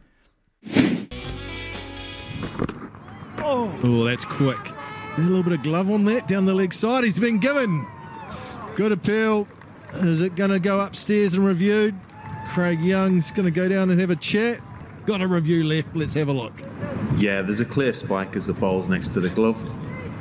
Oh, 3.43 4.03
that's 4.05 4.25
quick. 4.25 4.57
A 5.17 5.21
little 5.21 5.43
bit 5.43 5.53
of 5.53 5.63
glove 5.63 5.91
on 5.91 6.05
that 6.05 6.27
down 6.27 6.45
the 6.45 6.53
leg 6.53 6.73
side. 6.73 7.03
He's 7.03 7.19
been 7.19 7.39
given. 7.39 7.85
Good 8.75 8.91
appeal. 8.91 9.47
Is 9.95 10.21
it 10.21 10.35
going 10.35 10.49
to 10.49 10.59
go 10.59 10.79
upstairs 10.79 11.35
and 11.35 11.45
reviewed? 11.45 11.95
Craig 12.53 12.83
Young's 12.83 13.31
going 13.31 13.45
to 13.45 13.51
go 13.51 13.67
down 13.67 13.91
and 13.91 13.99
have 13.99 14.09
a 14.09 14.15
chat. 14.15 14.59
Got 15.05 15.21
a 15.21 15.27
review 15.27 15.63
left. 15.63 15.95
Let's 15.95 16.13
have 16.15 16.29
a 16.29 16.33
look. 16.33 16.53
Yeah, 17.17 17.41
there's 17.41 17.59
a 17.59 17.65
clear 17.65 17.93
spike 17.93 18.35
as 18.35 18.47
the 18.47 18.53
ball's 18.53 18.87
next 18.87 19.09
to 19.09 19.19
the 19.19 19.29
glove. 19.29 19.61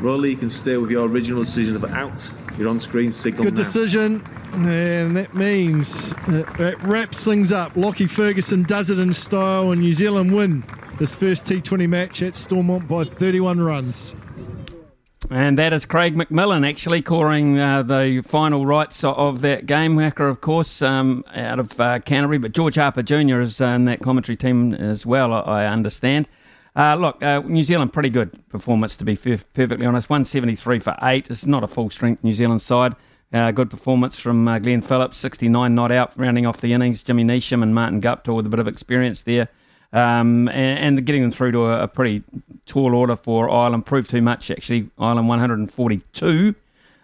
Rolly, 0.03 0.31
you 0.31 0.37
can 0.37 0.51
stay 0.51 0.77
with 0.77 0.91
your 0.91 1.07
original 1.09 1.43
decision 1.43 1.77
of 1.77 1.85
out. 1.85 2.31
Your 2.59 2.69
on-screen 2.69 3.13
signal 3.13 3.45
Good 3.45 3.55
now. 3.55 3.63
decision, 3.63 4.23
and 4.53 5.17
that 5.17 5.35
means 5.35 6.13
it 6.29 6.83
wraps 6.83 7.25
things 7.25 7.51
up. 7.51 7.75
Lockie 7.77 8.07
Ferguson 8.09 8.63
does 8.65 8.91
it 8.91 8.99
in 8.99 9.15
style, 9.15 9.71
and 9.71 9.81
New 9.81 9.95
Zealand 9.95 10.35
win 10.35 10.65
this 11.03 11.17
first 11.17 11.45
T20 11.47 11.89
match 11.89 12.23
at 12.23 12.37
Stormont 12.37 12.87
by 12.87 13.03
31 13.03 13.61
runs. 13.61 14.15
And 15.31 15.59
that 15.59 15.73
is 15.73 15.85
Craig 15.85 16.15
McMillan 16.15 16.65
actually 16.65 17.03
calling 17.03 17.59
uh, 17.59 17.83
the 17.83 18.23
final 18.25 18.67
rites 18.67 19.03
of 19.03 19.41
that 19.41 19.67
game. 19.67 19.99
Hacker, 19.99 20.29
of 20.29 20.41
course, 20.41 20.81
um, 20.81 21.25
out 21.35 21.59
of 21.59 21.81
uh, 21.81 21.99
Canterbury, 21.99 22.39
but 22.39 22.53
George 22.53 22.77
Harper 22.77 23.03
Jr. 23.03 23.41
is 23.41 23.61
uh, 23.61 23.67
in 23.67 23.85
that 23.87 24.01
commentary 24.01 24.37
team 24.37 24.75
as 24.75 25.05
well, 25.05 25.33
I 25.33 25.67
understand. 25.67 26.29
Uh, 26.77 26.95
look, 26.95 27.21
uh, 27.21 27.41
New 27.41 27.65
Zealand, 27.65 27.93
pretty 27.93 28.09
good 28.09 28.49
performance 28.49 28.97
to 28.99 29.05
be 29.05 29.17
perfectly 29.17 29.85
honest. 29.85 30.09
173 30.09 30.79
for 30.79 30.95
8. 31.03 31.29
It's 31.33 31.47
not 31.47 31.65
a 31.65 31.67
full 31.67 31.91
strength 31.91 32.23
New 32.23 32.33
Zealand 32.33 32.63
side. 32.63 32.95
Uh, 33.33 33.51
good 33.51 33.71
performance 33.71 34.21
from 34.21 34.45
Glenn 34.45 34.83
Phillips, 34.83 35.17
69 35.17 35.75
not 35.75 35.91
out, 35.91 36.17
rounding 36.17 36.47
off 36.47 36.61
the 36.61 36.73
innings. 36.73 37.03
Jimmy 37.03 37.25
Neesham 37.25 37.65
and 37.65 37.75
Martin 37.75 38.01
Guptill 38.01 38.37
with 38.37 38.47
a 38.47 38.51
bit 38.51 38.61
of 38.61 38.69
experience 38.69 39.23
there 39.23 39.49
um, 39.93 40.49
and, 40.49 40.99
and, 40.99 41.07
getting 41.07 41.23
them 41.23 41.33
through 41.33 41.53
to 41.53 41.67
a, 41.67 41.83
a, 41.83 41.89
pretty 41.89 42.23
tall 42.65 42.95
order 42.95 43.15
for 43.15 43.51
Ireland 43.51 43.85
proved 43.85 44.09
too 44.09 44.23
much, 44.23 44.51
actually. 44.51 44.89
Ireland 44.99 45.29
142. 45.29 46.55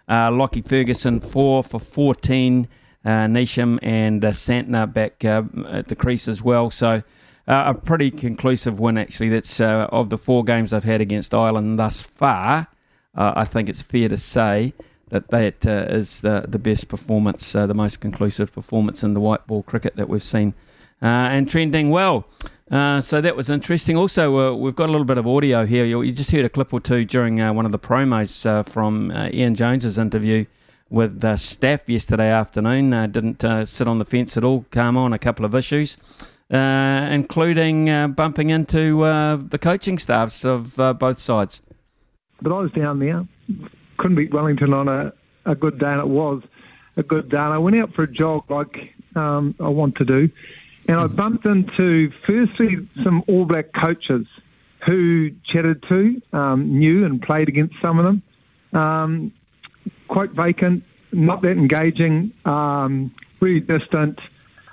Uh, 0.09 0.31
Lockie 0.31 0.63
Ferguson, 0.63 1.19
4 1.19 1.63
for 1.63 1.79
14. 1.79 2.67
Uh, 3.05 3.09
Neesham 3.27 3.79
and 3.81 4.25
uh, 4.25 4.31
Santner 4.31 4.91
back 4.91 5.23
uh, 5.23 5.43
at 5.69 5.87
the 5.87 5.95
crease 5.95 6.27
as 6.27 6.41
well. 6.41 6.69
So 6.69 7.03
uh, 7.47 7.63
a 7.67 7.73
pretty 7.73 8.11
conclusive 8.11 8.79
win, 8.79 8.97
actually. 8.97 9.29
That's 9.29 9.61
uh, 9.61 9.87
of 9.91 10.09
the 10.09 10.17
four 10.17 10.43
games 10.43 10.73
I've 10.73 10.83
had 10.83 10.99
against 10.99 11.33
Ireland 11.33 11.79
thus 11.79 12.01
far. 12.01 12.67
Uh, 13.15 13.33
I 13.35 13.45
think 13.45 13.69
it's 13.69 13.81
fair 13.81 14.09
to 14.09 14.17
say 14.17 14.73
that 15.09 15.29
that 15.29 15.65
is 15.65 16.19
the, 16.19 16.45
the 16.47 16.59
best 16.59 16.87
performance, 16.87 17.53
the 17.53 17.73
most 17.73 17.99
conclusive 17.99 18.53
performance 18.53 19.01
in 19.01 19.13
the 19.13 19.19
white 19.19 19.47
ball 19.47 19.63
cricket 19.63 19.95
that 19.95 20.09
we've 20.09 20.23
seen 20.23 20.53
and 21.01 21.49
trending 21.49 21.89
well. 21.89 22.27
Uh, 22.71 23.01
so 23.01 23.19
that 23.19 23.35
was 23.35 23.49
interesting. 23.49 23.97
Also, 23.97 24.37
uh, 24.37 24.55
we've 24.55 24.75
got 24.75 24.89
a 24.89 24.91
little 24.91 25.05
bit 25.05 25.17
of 25.17 25.25
audio 25.25 25.65
here. 25.65 25.85
You, 25.85 26.03
you 26.03 26.11
just 26.11 26.29
heard 26.29 26.45
a 26.45 26.49
clip 26.49 26.71
or 26.71 26.79
two 26.79 27.03
during 27.03 27.41
uh, 27.41 27.51
one 27.51 27.65
of 27.65 27.71
the 27.71 27.79
promos 27.79 28.45
uh, 28.45 28.61
from 28.61 29.09
uh, 29.09 29.29
Ian 29.33 29.55
Jones's 29.55 29.97
interview 29.97 30.45
with 30.91 31.21
the 31.21 31.35
staff 31.35 31.87
yesterday 31.87 32.31
afternoon. 32.31 32.91
didn't 33.11 33.67
sit 33.67 33.87
on 33.87 33.97
the 33.97 34.05
fence 34.05 34.37
at 34.37 34.43
all. 34.43 34.65
Came 34.71 34.97
on 34.97 35.13
a 35.13 35.19
couple 35.19 35.45
of 35.45 35.53
issues, 35.53 35.97
including 36.49 38.13
bumping 38.13 38.49
into 38.49 38.99
the 39.49 39.59
coaching 39.61 39.99
staffs 39.99 40.43
of 40.43 40.75
both 40.97 41.19
sides. 41.19 41.61
But 42.41 42.53
I 42.53 42.59
was 42.59 42.71
down 42.71 42.97
there. 42.97 43.27
Couldn't 43.97 44.15
beat 44.15 44.33
Wellington 44.33 44.73
on 44.73 44.87
a, 44.87 45.13
a 45.45 45.53
good 45.53 45.77
day, 45.77 45.91
and 45.91 46.01
it 46.01 46.07
was 46.07 46.41
a 46.97 47.03
good 47.03 47.29
day. 47.29 47.37
And 47.37 47.53
I 47.53 47.59
went 47.59 47.75
out 47.75 47.93
for 47.93 48.03
a 48.03 48.11
jog 48.11 48.49
like 48.49 48.95
um, 49.15 49.53
I 49.59 49.67
want 49.67 49.95
to 49.97 50.05
do 50.05 50.27
and 50.89 50.99
I 50.99 51.05
bumped 51.05 51.45
into, 51.45 52.11
firstly, 52.25 52.87
some 53.03 53.23
All 53.27 53.45
Black 53.45 53.73
coaches 53.73 54.25
who 54.87 55.29
chatted 55.43 55.83
to, 55.83 56.19
um, 56.33 56.79
knew 56.79 57.05
and 57.05 57.21
played 57.21 57.47
against 57.47 57.75
some 57.79 57.99
of 57.99 58.05
them. 58.05 58.23
Um, 58.73 59.31
quite 60.07 60.31
vacant, 60.31 60.83
not 61.11 61.43
that 61.43 61.51
engaging, 61.51 62.33
um, 62.43 63.13
really 63.39 63.59
distant, 63.59 64.19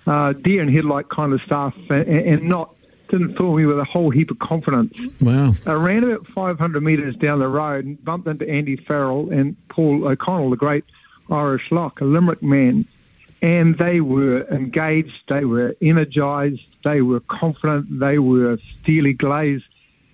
uh, 0.07 0.33
deer 0.33 0.63
and 0.63 0.75
headlight 0.75 1.11
kind 1.11 1.35
of 1.35 1.43
stuff, 1.43 1.75
and, 1.91 2.09
and 2.09 2.43
not 2.45 2.75
didn't 3.11 3.37
fill 3.37 3.55
me 3.55 3.67
with 3.67 3.79
a 3.79 3.85
whole 3.85 4.09
heap 4.09 4.31
of 4.31 4.39
confidence. 4.39 4.95
Wow. 5.21 5.53
I 5.67 5.75
ran 5.75 6.03
about 6.03 6.27
500 6.29 6.83
metres 6.83 7.15
down 7.17 7.41
the 7.41 7.49
road 7.49 7.85
and 7.85 8.03
bumped 8.03 8.27
into 8.27 8.49
Andy 8.49 8.77
Farrell 8.77 9.31
and 9.31 9.55
Paul 9.69 10.09
O'Connell, 10.09 10.49
the 10.49 10.57
great 10.57 10.85
Irish 11.31 11.71
lock, 11.71 12.01
a 12.01 12.05
Limerick 12.05 12.43
man 12.43 12.87
and 13.43 13.77
they 13.79 14.01
were 14.01 14.43
engaged, 14.49 15.23
they 15.29 15.45
were 15.45 15.75
energized, 15.81 16.63
they 16.85 17.03
were 17.03 17.21
confident, 17.21 18.01
they 18.01 18.19
were 18.19 18.59
steely 18.83 19.13
glazed 19.13 19.65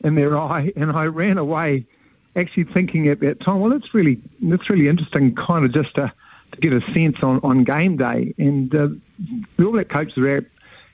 in 0.04 0.14
their 0.14 0.36
eye, 0.38 0.72
and 0.76 0.90
I 0.92 1.04
ran 1.04 1.38
away 1.38 1.86
actually 2.34 2.64
thinking 2.64 3.08
at 3.08 3.20
that 3.20 3.40
time, 3.40 3.60
well, 3.60 3.72
it's 3.72 3.94
really, 3.94 4.20
it's 4.40 4.70
really 4.70 4.88
interesting 4.88 5.34
kind 5.34 5.64
of 5.64 5.72
just 5.72 5.94
to 5.96 6.12
to 6.52 6.60
get 6.60 6.72
a 6.72 6.80
sense 6.92 7.22
on, 7.22 7.40
on 7.42 7.64
game 7.64 7.96
day. 7.96 8.34
And 8.38 8.74
uh, 8.74 8.88
All 9.58 9.72
Black 9.72 9.88
coaches 9.88 10.16
were 10.16 10.44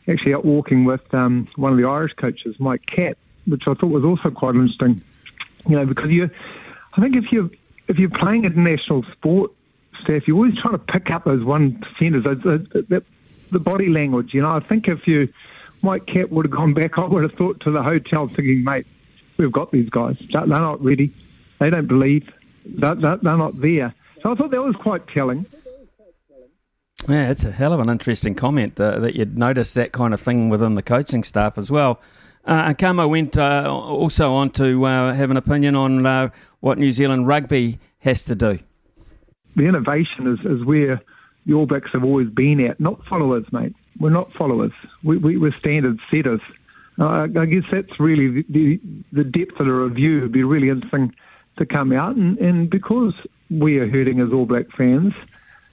actually 0.07 0.35
out 0.35 0.45
walking 0.45 0.85
with 0.85 1.13
um, 1.13 1.49
one 1.57 1.73
of 1.73 1.79
the 1.79 1.85
Irish 1.85 2.15
coaches, 2.15 2.59
Mike 2.59 2.87
Catt, 2.87 3.19
which 3.47 3.67
I 3.67 3.75
thought 3.75 3.89
was 3.89 4.05
also 4.05 4.31
quite 4.31 4.55
interesting. 4.55 5.03
You 5.69 5.77
know, 5.77 5.87
because 5.87 6.11
you, 6.11 6.31
I 6.97 7.01
think 7.01 7.17
if 7.17 7.33
you 7.33 7.51
if 7.89 7.99
you're 7.99 8.11
playing 8.11 8.45
international 8.45 9.03
sport, 9.05 9.51
Steph, 10.03 10.27
you're 10.27 10.37
always 10.37 10.57
trying 10.57 10.75
to 10.75 10.79
pick 10.79 11.11
up 11.11 11.25
those 11.25 11.45
one 11.45 11.73
percenters, 11.73 12.25
those, 12.25 13.03
the 13.51 13.59
body 13.59 13.89
language. 13.89 14.35
You 14.35 14.43
know, 14.43 14.51
I 14.51 14.61
think 14.61 14.89
if 14.89 15.07
you 15.07 15.29
Mike 15.83 16.07
Catt 16.07 16.31
would 16.31 16.47
have 16.47 16.53
gone 16.53 16.75
back, 16.75 16.99
I 16.99 17.05
would 17.07 17.23
have 17.23 17.33
thought 17.33 17.61
to 17.61 17.71
the 17.71 17.83
hotel 17.83 18.29
thinking, 18.29 18.65
mate, 18.65 18.87
we've 19.37 19.53
got 19.53 19.71
these 19.71 19.89
guys. 19.91 20.17
They're 20.31 20.47
not 20.47 20.83
ready. 20.83 21.15
They 21.61 21.71
don't 21.71 21.87
believe. 21.87 22.29
They're, 22.65 22.95
they're, 22.95 23.17
they're 23.17 23.37
not 23.37 23.61
there. 23.61 23.95
So 24.23 24.33
I 24.33 24.35
thought 24.35 24.51
that 24.51 24.63
was 24.63 24.77
quite 24.77 25.07
telling. 25.09 25.47
Yeah, 27.09 27.31
it's 27.31 27.45
a 27.45 27.53
hell 27.53 27.73
of 27.73 27.81
an 27.81 27.89
interesting 27.89 28.35
comment 28.35 28.79
uh, 28.81 28.99
that 28.99 29.15
you'd 29.15 29.39
notice 29.39 29.73
that 29.75 29.93
kind 29.93 30.13
of 30.13 30.21
thing 30.21 30.49
within 30.49 30.75
the 30.75 30.83
coaching 30.83 31.23
staff 31.23 31.57
as 31.57 31.71
well. 31.71 32.01
Uh, 32.45 32.73
Akamo 32.73 33.09
went 33.09 33.37
uh, 33.37 33.71
also 33.71 34.33
on 34.33 34.51
to 34.51 34.85
uh, 34.85 35.15
have 35.15 35.31
an 35.31 35.37
opinion 35.37 35.77
on 35.77 36.05
uh, 36.05 36.31
what 36.61 36.79
New 36.79 36.91
Zealand 36.91 37.29
rugby 37.29 37.79
has 38.01 38.25
to 38.25 38.35
do. 38.35 38.59
The 39.59 39.67
innovation 39.67 40.29
is, 40.29 40.39
is 40.47 40.65
where 40.65 41.03
the 41.45 41.55
All 41.55 41.67
Blacks 41.67 41.91
have 41.93 42.05
always 42.05 42.29
been 42.31 42.61
at, 42.61 42.79
not 42.79 43.05
followers, 43.07 43.45
mate. 43.53 43.75
We're 43.99 44.11
not 44.11 44.33
followers. 44.33 44.71
We, 45.03 45.17
we, 45.17 45.37
we're 45.37 45.53
standard 45.53 45.99
setters. 46.09 46.41
Uh, 46.97 47.27
I 47.37 47.47
guess 47.47 47.65
that's 47.69 47.99
really 47.99 48.29
the, 48.29 48.47
the, 48.49 48.81
the 49.13 49.25
depth 49.25 49.59
of 49.59 49.67
the 49.67 49.73
review 49.73 50.21
would 50.21 50.33
be 50.33 50.45
really 50.45 50.69
interesting 50.69 51.13
to 51.57 51.67
come 51.67 51.93
out. 51.93 52.15
And, 52.15 52.39
and 52.39 52.71
because 52.71 53.15
we 53.51 53.79
are 53.79 53.89
hurting 53.89 54.21
as 54.21 54.33
All 54.33 54.47
Black 54.47 54.71
fans, 54.77 55.13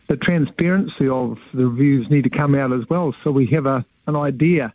the 0.08 0.18
transparency 0.18 1.08
of 1.08 1.38
the 1.54 1.68
reviews 1.68 2.10
need 2.10 2.24
to 2.24 2.30
come 2.32 2.56
out 2.56 2.74
as 2.74 2.90
well 2.90 3.14
so 3.24 3.30
we 3.30 3.46
have 3.48 3.68
a, 3.68 3.86
an 4.08 4.16
idea 4.16 4.74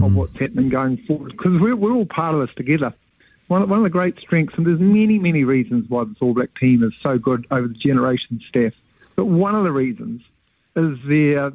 of 0.00 0.14
what's 0.14 0.38
happening 0.38 0.70
going 0.70 0.96
forward. 1.06 1.32
Because 1.32 1.60
we're, 1.60 1.76
we're 1.76 1.92
all 1.92 2.06
part 2.06 2.34
of 2.34 2.40
this 2.40 2.54
together. 2.56 2.94
One, 3.48 3.68
one 3.68 3.78
of 3.78 3.84
the 3.84 3.90
great 3.90 4.18
strengths, 4.18 4.56
and 4.56 4.66
there's 4.66 4.80
many, 4.80 5.18
many 5.18 5.44
reasons 5.44 5.88
why 5.88 6.04
this 6.04 6.16
All 6.20 6.34
Black 6.34 6.54
team 6.58 6.82
is 6.82 6.92
so 7.00 7.18
good 7.18 7.46
over 7.50 7.68
the 7.68 7.74
generation 7.74 8.40
Steph. 8.48 8.74
but 9.14 9.26
one 9.26 9.54
of 9.54 9.64
the 9.64 9.72
reasons 9.72 10.22
is 10.74 10.98
their, 11.06 11.52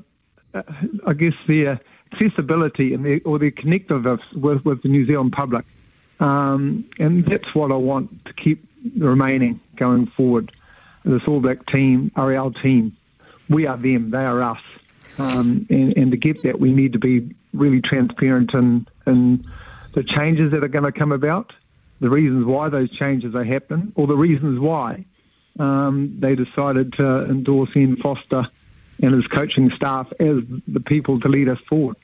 uh, 0.54 0.64
I 1.06 1.14
guess, 1.14 1.34
their 1.48 1.80
accessibility 2.12 2.94
and 2.94 3.06
their, 3.06 3.20
or 3.26 3.40
their 3.40 3.52
connectiveness 3.52 4.22
with, 4.34 4.64
with 4.66 4.84
the 4.84 4.90
New 4.90 5.06
Zealand 5.06 5.34
public. 5.34 5.66
Um, 6.20 6.86
and 7.00 7.26
that's 7.26 7.54
what 7.54 7.72
I 7.72 7.76
want 7.76 8.26
to 8.26 8.34
keep 8.34 8.68
remaining 8.98 9.60
going 9.76 10.08
forward. 10.08 10.52
This 11.04 11.24
All 11.28 11.40
Black 11.40 11.66
team 11.66 12.12
are 12.16 12.34
our 12.36 12.52
team. 12.52 12.96
We 13.50 13.66
are 13.66 13.78
them. 13.78 14.12
They 14.12 14.24
are 14.24 14.42
us. 14.42 14.62
Um, 15.18 15.66
and, 15.70 15.98
and 15.98 16.12
to 16.12 16.18
get 16.18 16.44
that, 16.44 16.60
we 16.60 16.72
need 16.72 16.94
to 16.94 17.00
be 17.00 17.36
really 17.54 17.82
transparent 17.82 18.54
in, 18.54 18.88
in 19.06 19.46
the 19.94 20.04
changes 20.04 20.52
that 20.52 20.64
are 20.64 20.70
going 20.70 20.86
to 20.86 20.92
come 20.92 21.12
about, 21.12 21.54
the 22.02 22.10
reasons 22.10 22.46
why 22.46 22.68
those 22.68 22.92
changes 22.98 23.36
are 23.36 23.44
happening, 23.44 23.94
or 23.96 24.08
the 24.08 24.16
reasons 24.18 24.60
why 24.60 25.06
um, 25.60 26.18
they 26.20 26.36
decided 26.36 26.94
to 26.94 27.26
endorse 27.26 27.70
Ian 27.76 27.96
Foster 27.96 28.48
and 29.02 29.14
his 29.14 29.28
coaching 29.28 29.72
staff 29.72 30.12
as 30.20 30.38
the 30.68 30.80
people 30.80 31.20
to 31.22 31.30
lead 31.30 31.48
us 31.48 31.60
forward. 31.70 31.96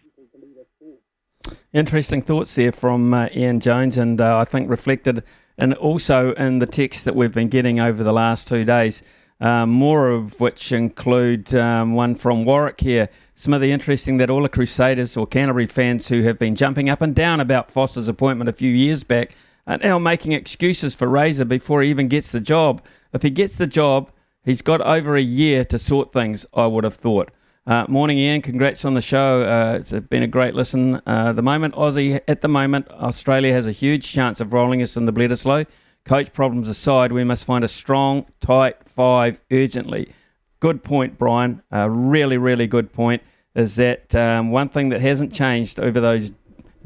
Interesting 1.74 2.22
thoughts 2.22 2.56
there 2.56 2.72
from 2.72 3.14
uh, 3.14 3.28
Ian 3.36 3.60
Jones, 3.60 3.98
and 3.98 4.22
uh, 4.22 4.38
I 4.38 4.46
think 4.46 4.70
reflected 4.70 5.24
and 5.58 5.74
also 5.74 6.34
in 6.34 6.60
the 6.60 6.68
text 6.68 7.06
that 7.06 7.16
we've 7.16 7.34
been 7.34 7.50
getting 7.50 7.80
over 7.80 8.04
the 8.04 8.14
last 8.14 8.48
two 8.48 8.64
days. 8.64 9.02
Um, 9.40 9.70
more 9.70 10.10
of 10.10 10.40
which 10.40 10.72
include 10.72 11.54
um, 11.54 11.94
one 11.94 12.16
from 12.16 12.44
Warwick 12.44 12.80
here. 12.80 13.08
Smithy, 13.36 13.72
interesting 13.72 14.18
that 14.18 14.32
all 14.32 14.42
the 14.42 14.50
Crusaders 14.50 15.16
or 15.16 15.28
Canterbury 15.28 15.68
fans 15.68 16.08
who 16.08 16.24
have 16.24 16.40
been 16.40 16.56
jumping 16.56 16.90
up 16.90 17.02
and 17.02 17.14
down 17.14 17.40
about 17.40 17.70
Foster's 17.70 18.08
appointment 18.08 18.50
a 18.50 18.54
few 18.54 18.72
years 18.72 19.04
back 19.04 19.36
are 19.68 19.78
now 19.78 20.00
making 20.00 20.32
excuses 20.32 20.96
for 20.96 21.08
Razor 21.08 21.46
before 21.46 21.82
he 21.82 21.90
even 21.90 22.08
gets 22.08 22.32
the 22.32 22.40
job. 22.40 22.82
If 23.14 23.22
he 23.22 23.30
gets 23.30 23.56
the 23.56 23.68
job, 23.68 24.12
he's 24.44 24.62
got 24.62 24.82
over 24.82 25.16
a 25.16 25.22
year 25.22 25.66
to 25.66 25.78
sort 25.78 26.14
things, 26.14 26.46
I 26.54 26.66
would 26.66 26.84
have 26.84 26.96
thought. 26.96 27.32
Uh, 27.68 27.86
morning, 27.90 28.18
Ian. 28.18 28.42
Congrats 28.42 28.86
on 28.86 28.94
the 28.94 29.02
show. 29.02 29.42
Uh, 29.42 29.78
it's 29.80 29.92
been 30.08 30.24
a 30.24 30.28
great 30.28 30.56
listen. 30.56 31.02
Uh, 31.06 31.34
the 31.34 31.42
moment 31.42 31.76
Aussie, 31.76 32.22
at 32.26 32.40
the 32.40 32.48
moment, 32.48 32.90
Australia 32.90 33.52
has 33.52 33.68
a 33.68 33.74
huge 33.74 34.10
chance 34.10 34.40
of 34.40 34.54
rolling 34.54 34.82
us 34.82 34.96
in 34.96 35.06
the 35.06 35.12
Bledisloe. 35.12 35.68
Coach 36.06 36.32
problems 36.32 36.70
aside, 36.70 37.12
we 37.12 37.26
must 37.26 37.44
find 37.44 37.66
a 37.66 37.68
strong, 37.68 38.26
tight 38.40 38.88
five 38.88 39.42
urgently. 39.52 40.14
Good 40.62 40.82
point, 40.82 41.18
Brian. 41.18 41.62
A 41.70 41.90
really, 41.90 42.38
really 42.38 42.68
good 42.68 42.94
point. 42.94 43.22
Is 43.54 43.76
that 43.76 44.16
um, 44.16 44.52
one 44.52 44.70
thing 44.70 44.88
that 44.90 45.02
hasn't 45.02 45.34
changed 45.34 45.78
over 45.78 46.00
those 46.00 46.32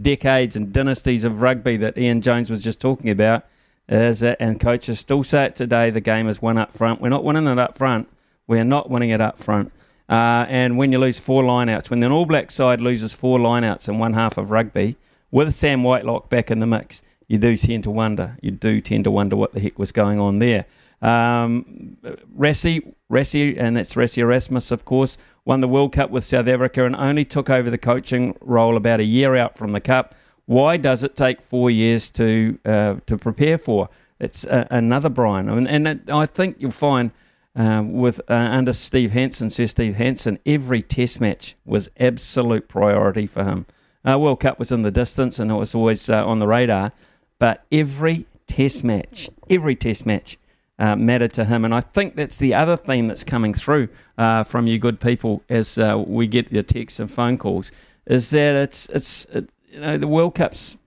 decades 0.02 0.56
and 0.56 0.74
dynasties 0.74 1.24
of 1.24 1.42
rugby 1.42 1.78
that 1.78 1.98
Ian 1.98 2.22
Jones 2.22 2.50
was 2.50 2.62
just 2.62 2.80
talking 2.80 3.10
about? 3.10 3.46
Is 3.88 4.24
and 4.24 4.60
coaches 4.60 5.00
still 5.00 5.24
say 5.24 5.46
it 5.46 5.56
today. 5.56 5.90
The 5.90 6.00
game 6.00 6.30
is 6.30 6.42
won 6.42 6.58
up 6.58 6.72
front. 6.72 7.02
We're 7.02 7.10
not 7.10 7.26
winning 7.26 7.48
it 7.48 7.60
up 7.60 7.78
front. 7.78 8.08
We 8.48 8.58
are 8.60 8.64
not 8.64 8.90
winning 8.90 9.10
it 9.10 9.20
up 9.20 9.38
front. 9.38 9.72
Uh, 10.08 10.46
and 10.50 10.78
when 10.78 10.92
you 10.92 10.98
lose 10.98 11.20
four 11.20 11.44
lineouts, 11.44 11.90
when 11.90 12.00
the 12.00 12.10
All 12.10 12.26
Black 12.26 12.52
side 12.52 12.82
loses 12.82 13.14
four 13.14 13.40
lineouts 13.40 13.88
in 13.88 13.98
one 13.98 14.14
half 14.14 14.38
of 14.38 14.52
rugby, 14.52 14.98
with 15.32 15.56
Sam 15.56 15.84
Whitelock 15.84 16.30
back 16.30 16.52
in 16.52 16.60
the 16.60 16.68
mix, 16.68 17.02
you 17.28 17.38
do 17.38 17.56
tend 17.56 17.84
to 17.86 17.92
wonder. 17.92 18.38
You 18.42 18.52
do 18.52 18.82
tend 18.82 19.06
to 19.06 19.12
wonder 19.12 19.38
what 19.38 19.54
the 19.54 19.62
heck 19.62 19.80
was 19.80 19.94
going 19.94 20.20
on 20.20 20.40
there. 20.40 20.66
Um, 21.02 21.98
Rassie, 22.38 22.94
Rassie, 23.10 23.58
and 23.58 23.76
that's 23.76 23.94
Rassie 23.96 24.20
Erasmus, 24.20 24.72
of 24.72 24.84
course, 24.86 25.18
won 25.46 25.60
the 25.60 25.68
World 25.68 25.94
Cup 25.94 26.10
with 26.10 26.24
South 26.24 26.48
Africa 26.48 26.86
and 26.86 26.96
only 26.96 27.26
took 27.26 27.50
over 27.50 27.70
the 27.70 27.78
coaching 27.78 28.36
role 28.42 28.78
about 28.78 29.00
a 29.00 29.04
year 29.04 29.36
out 29.36 29.58
from 29.58 29.72
the 29.72 29.82
Cup. 29.82 30.16
Why 30.46 30.78
does 30.78 31.04
it 31.04 31.16
take 31.16 31.42
four 31.42 31.70
years 31.70 32.10
to 32.12 32.60
uh, 32.66 32.96
to 33.06 33.18
prepare 33.18 33.58
for? 33.58 33.90
It's 34.20 34.46
uh, 34.46 34.68
another 34.70 35.10
Brian, 35.10 35.50
and, 35.50 35.68
and 35.68 35.88
it, 35.88 36.10
I 36.10 36.26
think 36.26 36.58
you'll 36.60 36.72
find 36.72 37.12
um, 37.56 37.94
with 37.94 38.22
uh, 38.30 38.34
under 38.34 38.74
Steve 38.74 39.12
Hansen, 39.12 39.50
Sir 39.50 39.68
Steve 39.68 39.96
Hansen, 39.96 40.40
every 40.46 40.82
Test 40.82 41.20
match 41.20 41.56
was 41.66 41.90
absolute 42.00 42.68
priority 42.68 43.26
for 43.26 43.44
him. 43.44 43.66
Uh, 44.08 44.18
World 44.18 44.40
Cup 44.40 44.58
was 44.58 44.72
in 44.72 44.82
the 44.82 44.92
distance 44.92 45.38
and 45.38 45.52
it 45.52 45.56
was 45.56 45.76
always 45.76 46.10
uh, 46.10 46.26
on 46.26 46.40
the 46.40 46.48
radar, 46.48 46.92
but 47.40 47.66
every 47.72 48.26
Test 48.48 48.84
match, 48.84 49.30
every 49.50 49.76
Test 49.76 50.06
match 50.06 50.38
uh, 50.82 51.28
to 51.28 51.46
him. 51.46 51.64
And 51.64 51.74
I 51.74 51.82
think 51.82 52.16
that's 52.16 52.38
the 52.38 52.54
other 52.54 52.76
theme 52.76 53.08
that's 53.08 53.24
coming 53.24 53.54
through 53.54 53.88
uh, 54.18 54.44
from 54.44 54.68
you 54.68 54.80
good 54.80 55.00
people 55.00 55.44
as 55.48 55.78
uh, 55.78 56.04
we 56.06 56.28
get 56.28 56.52
your 56.52 56.64
texts 56.64 57.00
and 57.00 57.10
phone 57.10 57.38
calls 57.38 57.72
is 58.08 58.32
that 58.32 58.56
it's 58.56 58.90
it's 58.90 59.26
it, 59.26 59.50
you 59.70 59.80
know 59.80 59.98
the 59.98 60.08
World 60.08 60.36
Cup's 60.36 60.78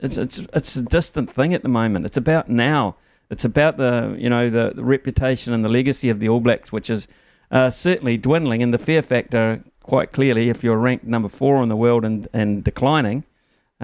it's 0.00 0.16
it's 0.16 0.38
it's 0.38 0.76
a 0.76 0.82
distant 0.82 1.30
thing 1.30 1.52
at 1.52 1.62
the 1.62 1.68
moment. 1.68 2.06
It's 2.06 2.16
about 2.16 2.48
now 2.48 2.96
it's 3.28 3.44
about 3.44 3.76
the 3.76 4.14
you 4.18 4.30
know 4.30 4.48
the, 4.50 4.72
the 4.74 4.84
reputation 4.84 5.52
and 5.52 5.64
the 5.64 5.68
legacy 5.68 6.08
of 6.10 6.20
the 6.20 6.28
All 6.28 6.40
Blacks, 6.40 6.70
which 6.70 6.88
is 6.88 7.08
uh, 7.50 7.70
certainly 7.70 8.16
dwindling. 8.16 8.62
And 8.62 8.72
the 8.72 8.78
fear 8.78 9.02
factor, 9.02 9.64
quite 9.82 10.12
clearly, 10.12 10.48
if 10.48 10.62
you're 10.62 10.78
ranked 10.78 11.04
number 11.04 11.28
four 11.28 11.62
in 11.62 11.68
the 11.68 11.76
world 11.76 12.04
and 12.04 12.28
and 12.32 12.62
declining, 12.62 13.24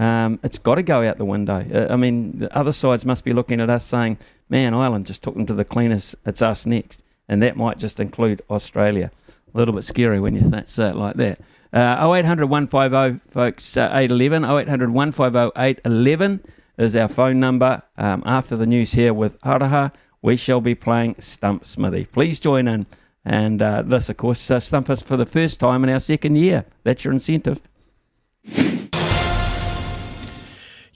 um, 0.00 0.40
it's 0.42 0.58
got 0.58 0.76
to 0.76 0.82
go 0.82 1.06
out 1.06 1.18
the 1.18 1.26
window. 1.26 1.62
Uh, 1.72 1.92
I 1.92 1.96
mean, 1.96 2.38
the 2.38 2.56
other 2.56 2.72
sides 2.72 3.04
must 3.04 3.22
be 3.22 3.34
looking 3.34 3.60
at 3.60 3.68
us 3.68 3.84
saying, 3.84 4.16
"Man, 4.48 4.72
Ireland 4.72 5.04
just 5.04 5.22
took 5.22 5.34
them 5.34 5.44
to 5.44 5.52
the 5.52 5.64
cleaners. 5.64 6.16
It's 6.24 6.40
us 6.40 6.64
next," 6.64 7.02
and 7.28 7.42
that 7.42 7.56
might 7.56 7.76
just 7.76 8.00
include 8.00 8.40
Australia. 8.48 9.10
A 9.54 9.58
little 9.58 9.74
bit 9.74 9.84
scary 9.84 10.18
when 10.18 10.34
you 10.34 10.64
say 10.66 10.88
it 10.88 10.96
like 10.96 11.16
that. 11.16 11.40
Uh, 11.72 12.12
0800 12.12 12.46
150 12.46 13.30
folks 13.30 13.76
uh, 13.76 13.90
811 13.92 14.44
0800 14.44 14.90
150 14.90 15.52
811 15.60 16.44
is 16.78 16.96
our 16.96 17.08
phone 17.08 17.38
number. 17.38 17.82
Um, 17.98 18.22
after 18.24 18.56
the 18.56 18.66
news 18.66 18.92
here 18.92 19.12
with 19.12 19.38
Aroha, 19.42 19.92
we 20.22 20.34
shall 20.36 20.62
be 20.62 20.74
playing 20.74 21.16
Stump 21.18 21.66
Smithy. 21.66 22.06
Please 22.06 22.40
join 22.40 22.66
in. 22.66 22.86
And 23.22 23.60
uh, 23.60 23.82
this, 23.82 24.08
of 24.08 24.16
course, 24.16 24.50
uh, 24.50 24.60
Stump 24.60 24.88
us 24.88 25.02
for 25.02 25.18
the 25.18 25.26
first 25.26 25.60
time 25.60 25.84
in 25.84 25.90
our 25.90 26.00
second 26.00 26.36
year. 26.36 26.64
That's 26.84 27.04
your 27.04 27.12
incentive. 27.12 27.60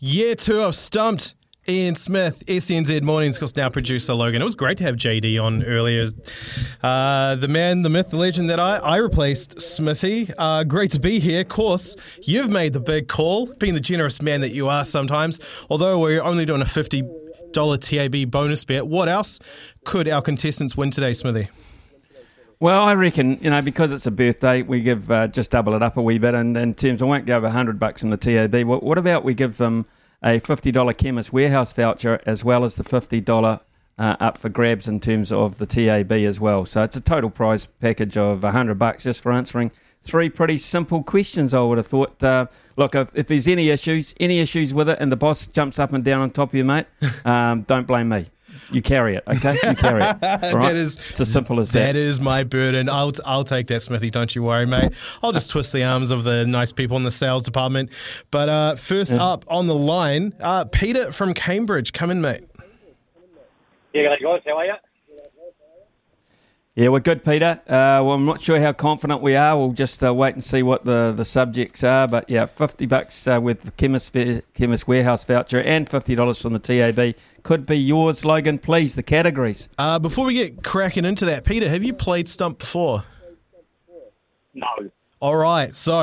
Year 0.06 0.34
two 0.34 0.60
of 0.60 0.74
Stumped. 0.74 1.34
Ian 1.66 1.94
Smith, 1.94 2.44
SENZ 2.46 3.00
Mornings, 3.00 3.36
of 3.36 3.40
course, 3.40 3.56
now 3.56 3.70
producer 3.70 4.12
Logan. 4.12 4.42
It 4.42 4.44
was 4.44 4.54
great 4.54 4.76
to 4.76 4.84
have 4.84 4.96
JD 4.96 5.42
on 5.42 5.64
earlier. 5.64 6.04
Uh, 6.82 7.36
the 7.36 7.48
man, 7.48 7.80
the 7.80 7.88
myth, 7.88 8.10
the 8.10 8.18
legend 8.18 8.50
that 8.50 8.60
I, 8.60 8.76
I 8.76 8.96
replaced, 8.98 9.62
Smithy. 9.62 10.28
Uh, 10.36 10.64
great 10.64 10.90
to 10.90 11.00
be 11.00 11.20
here. 11.20 11.40
Of 11.40 11.48
course, 11.48 11.96
you've 12.20 12.50
made 12.50 12.74
the 12.74 12.80
big 12.80 13.08
call, 13.08 13.46
being 13.46 13.72
the 13.72 13.80
generous 13.80 14.20
man 14.20 14.42
that 14.42 14.52
you 14.52 14.68
are 14.68 14.84
sometimes. 14.84 15.40
Although 15.70 15.98
we're 16.00 16.22
only 16.22 16.44
doing 16.44 16.60
a 16.60 16.66
$50 16.66 17.80
TAB 17.80 18.30
bonus 18.30 18.62
bet, 18.62 18.86
what 18.86 19.08
else 19.08 19.40
could 19.86 20.06
our 20.06 20.20
contestants 20.20 20.76
win 20.76 20.90
today, 20.90 21.14
Smithy? 21.14 21.48
Well, 22.60 22.82
I 22.82 22.94
reckon 22.94 23.38
you 23.42 23.50
know 23.50 23.62
because 23.62 23.90
it's 23.90 24.06
a 24.06 24.10
birthday, 24.10 24.62
we 24.62 24.80
give 24.80 25.10
uh, 25.10 25.28
just 25.28 25.50
double 25.50 25.74
it 25.74 25.82
up 25.82 25.96
a 25.96 26.02
wee 26.02 26.18
bit, 26.18 26.34
and 26.34 26.56
in 26.56 26.74
terms, 26.74 27.02
I 27.02 27.04
won't 27.04 27.26
go 27.26 27.36
over 27.36 27.50
hundred 27.50 27.78
bucks 27.78 28.02
in 28.02 28.10
the 28.10 28.16
TAB. 28.16 28.64
What, 28.66 28.82
what 28.82 28.96
about 28.96 29.24
we 29.24 29.34
give 29.34 29.56
them 29.56 29.86
a 30.24 30.40
$50 30.40 30.96
Chemist 30.96 31.32
Warehouse 31.32 31.72
voucher 31.72 32.20
as 32.24 32.42
well 32.42 32.64
as 32.64 32.76
the 32.76 32.82
$50 32.82 33.60
uh, 33.96 34.16
up 34.18 34.38
for 34.38 34.48
grabs 34.48 34.88
in 34.88 34.98
terms 34.98 35.30
of 35.30 35.58
the 35.58 35.66
TAB 35.66 36.12
as 36.12 36.40
well. 36.40 36.64
So 36.64 36.82
it's 36.82 36.96
a 36.96 37.00
total 37.00 37.30
prize 37.30 37.66
package 37.66 38.16
of 38.16 38.42
100 38.42 38.78
bucks 38.78 39.04
just 39.04 39.20
for 39.20 39.30
answering 39.30 39.70
three 40.02 40.28
pretty 40.28 40.58
simple 40.58 41.02
questions, 41.02 41.54
I 41.54 41.60
would 41.60 41.78
have 41.78 41.86
thought. 41.86 42.22
Uh, 42.22 42.46
look, 42.76 42.94
if, 42.94 43.10
if, 43.14 43.26
there's 43.26 43.46
any 43.46 43.70
issues, 43.70 44.14
any 44.18 44.40
issues 44.40 44.74
with 44.74 44.88
it, 44.88 44.98
and 45.00 45.12
the 45.12 45.16
boss 45.16 45.46
jumps 45.46 45.78
up 45.78 45.92
and 45.92 46.04
down 46.04 46.20
on 46.20 46.30
top 46.30 46.50
of 46.50 46.54
you, 46.54 46.64
mate, 46.64 46.86
um, 47.24 47.62
don't 47.62 47.86
blame 47.86 48.08
me. 48.08 48.30
You 48.70 48.82
carry 48.82 49.16
it, 49.16 49.24
okay? 49.26 49.56
You 49.62 49.74
carry 49.74 50.02
it. 50.02 50.16
Right? 50.54 50.62
that 50.62 50.76
is 50.76 51.00
it's 51.10 51.20
as 51.20 51.32
simple 51.32 51.60
as 51.60 51.72
that. 51.72 51.92
That 51.92 51.96
is 51.96 52.20
my 52.20 52.44
burden. 52.44 52.88
I'll 52.88 53.12
I'll 53.24 53.44
take 53.44 53.66
that, 53.68 53.80
Smithy. 53.80 54.10
Don't 54.10 54.34
you 54.34 54.42
worry, 54.42 54.66
mate. 54.66 54.92
I'll 55.22 55.32
just 55.32 55.50
twist 55.50 55.72
the 55.72 55.84
arms 55.84 56.10
of 56.10 56.24
the 56.24 56.46
nice 56.46 56.72
people 56.72 56.96
in 56.96 57.04
the 57.04 57.10
sales 57.10 57.42
department. 57.42 57.90
But 58.30 58.48
uh, 58.48 58.74
first 58.76 59.12
yeah. 59.12 59.24
up 59.24 59.44
on 59.48 59.66
the 59.66 59.74
line, 59.74 60.32
uh, 60.40 60.64
Peter 60.66 61.12
from 61.12 61.34
Cambridge. 61.34 61.92
Come 61.92 62.10
in, 62.10 62.20
mate. 62.20 62.44
Yeah, 63.92 64.16
guys, 64.16 64.42
how 64.44 64.56
are 64.58 64.64
you? 64.64 64.74
Yeah, 66.76 66.88
we're 66.88 66.98
good, 66.98 67.24
Peter. 67.24 67.60
Uh, 67.68 68.02
well, 68.02 68.12
I'm 68.14 68.24
not 68.24 68.40
sure 68.40 68.60
how 68.60 68.72
confident 68.72 69.22
we 69.22 69.36
are. 69.36 69.56
We'll 69.56 69.70
just 69.70 70.02
uh, 70.02 70.12
wait 70.12 70.34
and 70.34 70.42
see 70.42 70.60
what 70.60 70.84
the, 70.84 71.12
the 71.14 71.24
subjects 71.24 71.84
are. 71.84 72.08
But 72.08 72.28
yeah, 72.28 72.46
50 72.46 72.86
bucks 72.86 73.28
uh, 73.28 73.40
with 73.40 73.60
the 73.60 73.70
chemist, 73.70 74.12
chemist 74.54 74.88
warehouse 74.88 75.22
voucher 75.22 75.60
and 75.60 75.88
$50 75.88 76.42
from 76.42 76.52
the 76.52 76.58
TAB 76.58 77.14
could 77.44 77.66
be 77.66 77.76
yours, 77.76 78.24
Logan. 78.24 78.58
Please, 78.58 78.96
the 78.96 79.04
categories. 79.04 79.68
Uh, 79.78 80.00
before 80.00 80.24
we 80.24 80.34
get 80.34 80.64
cracking 80.64 81.04
into 81.04 81.24
that, 81.26 81.44
Peter, 81.44 81.68
have 81.68 81.84
you 81.84 81.94
played 81.94 82.28
Stump 82.28 82.58
before? 82.58 83.04
No. 84.52 84.66
All 85.24 85.36
right, 85.36 85.74
so 85.74 85.94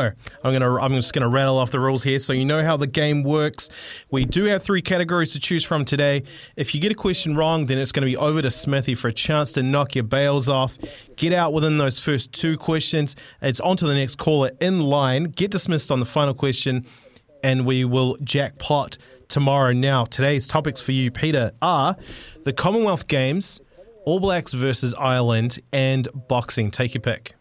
I'm 0.43 0.52
gonna 0.52 0.77
I'm 0.77 0.95
just 0.95 1.14
gonna 1.14 1.30
rattle 1.30 1.60
off 1.60 1.69
the 1.69 1.80
rules 1.80 2.02
here, 2.02 2.18
so 2.18 2.34
you 2.34 2.43
know 2.43 2.64
how 2.64 2.76
the 2.76 2.88
game 2.88 3.22
works. 3.22 3.69
We 4.10 4.26
do 4.26 4.45
have 4.45 4.64
three 4.64 4.81
categories 4.81 5.34
to 5.34 5.39
choose 5.39 5.64
from 5.64 5.85
today. 5.85 6.23
If 6.56 6.73
you 6.73 6.81
get 6.81 6.91
a 6.91 6.95
question 6.95 7.35
wrong, 7.35 7.68
then 7.68 7.77
it's 7.77 7.91
going 7.91 8.02
to 8.02 8.07
be 8.07 8.18
over 8.18 8.41
to 8.41 8.49
Smithy 8.49 8.95
for 8.95 9.10
a 9.10 9.14
chance 9.14 9.52
to 9.52 9.61
knock 9.61 9.93
your 9.93 10.06
bails 10.06 10.49
off. 10.49 10.76
Get 11.18 11.34
out 11.34 11.53
within 11.53 11.77
those 11.77 11.99
first 11.99 12.31
two 12.31 12.57
questions. 12.57 13.15
It's 13.43 13.60
on 13.60 13.77
to 13.77 13.85
the 13.85 13.93
next 13.93 14.15
caller 14.15 14.49
in 14.60 14.80
line. 14.80 15.26
Get 15.26 15.52
dismissed 15.52 15.91
on 15.91 15.99
the 15.99 16.07
final 16.07 16.34
question, 16.34 16.88
and 17.43 17.64
we 17.64 17.85
will 17.85 18.18
jackpot 18.23 18.98
tomorrow. 19.27 19.72
Now, 19.72 20.06
today's 20.06 20.48
topics 20.48 20.81
for 20.81 20.93
you, 20.93 21.11
Peter, 21.11 21.52
are 21.61 21.95
the 22.43 22.53
Commonwealth 22.53 23.07
Games, 23.07 23.61
All 24.03 24.19
Blacks 24.19 24.53
versus 24.53 24.95
Ireland, 24.95 25.60
and 25.72 26.07
boxing. 26.27 26.72
Take 26.72 26.95
your 26.95 27.02
pick. 27.02 27.35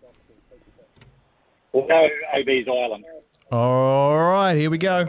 We'll 1.73 1.87
go 1.87 2.09
AB's 2.35 2.69
Island. 2.69 3.05
All 3.53 4.17
right, 4.17 4.55
here 4.55 4.71
we 4.71 4.79
go. 4.79 5.05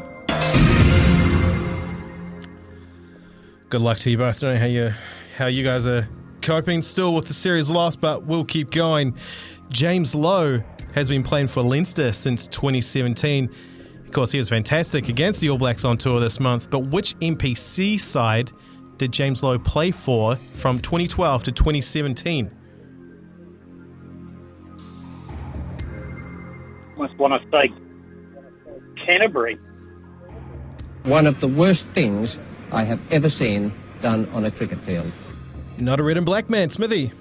Good 3.69 3.81
luck 3.81 3.97
to 3.99 4.11
you 4.11 4.17
both. 4.17 4.43
I 4.43 4.47
don't 4.47 4.53
know 4.55 4.59
how 4.59 4.65
you 4.65 4.93
how 5.37 5.45
you 5.47 5.63
guys 5.63 5.87
are 5.87 6.07
coping 6.41 6.81
still 6.81 7.15
with 7.15 7.25
the 7.25 7.33
series 7.33 7.69
loss, 7.69 7.95
but 7.95 8.25
we'll 8.25 8.45
keep 8.45 8.71
going. 8.71 9.15
James 9.69 10.13
Lowe 10.13 10.61
has 10.93 11.07
been 11.07 11.23
playing 11.23 11.47
for 11.47 11.61
Leinster 11.61 12.11
since 12.11 12.47
2017. 12.47 13.49
Of 14.05 14.11
course, 14.11 14.31
he 14.31 14.37
was 14.37 14.49
fantastic 14.49 15.07
against 15.07 15.39
the 15.39 15.49
All 15.49 15.57
Blacks 15.57 15.85
on 15.85 15.97
tour 15.97 16.19
this 16.19 16.39
month. 16.39 16.69
But 16.69 16.79
which 16.79 17.17
NPC 17.19 17.99
side 17.99 18.51
did 18.97 19.13
James 19.13 19.41
Lowe 19.41 19.57
play 19.57 19.91
for 19.91 20.37
from 20.53 20.79
2012 20.79 21.43
to 21.43 21.51
2017? 21.51 22.51
Must 27.01 27.17
want 27.17 27.41
to 27.41 27.49
say 27.49 27.73
Canterbury. 29.05 29.55
One 31.03 31.25
of 31.25 31.39
the 31.39 31.47
worst 31.47 31.89
things 31.89 32.39
I 32.71 32.83
have 32.83 33.01
ever 33.11 33.29
seen 33.29 33.73
done 34.01 34.29
on 34.33 34.45
a 34.45 34.51
cricket 34.51 34.79
field. 34.79 35.11
Not 35.77 35.99
a 35.99 36.03
red 36.03 36.17
and 36.17 36.25
black 36.25 36.49
man, 36.49 36.69
Smithy. 36.69 37.11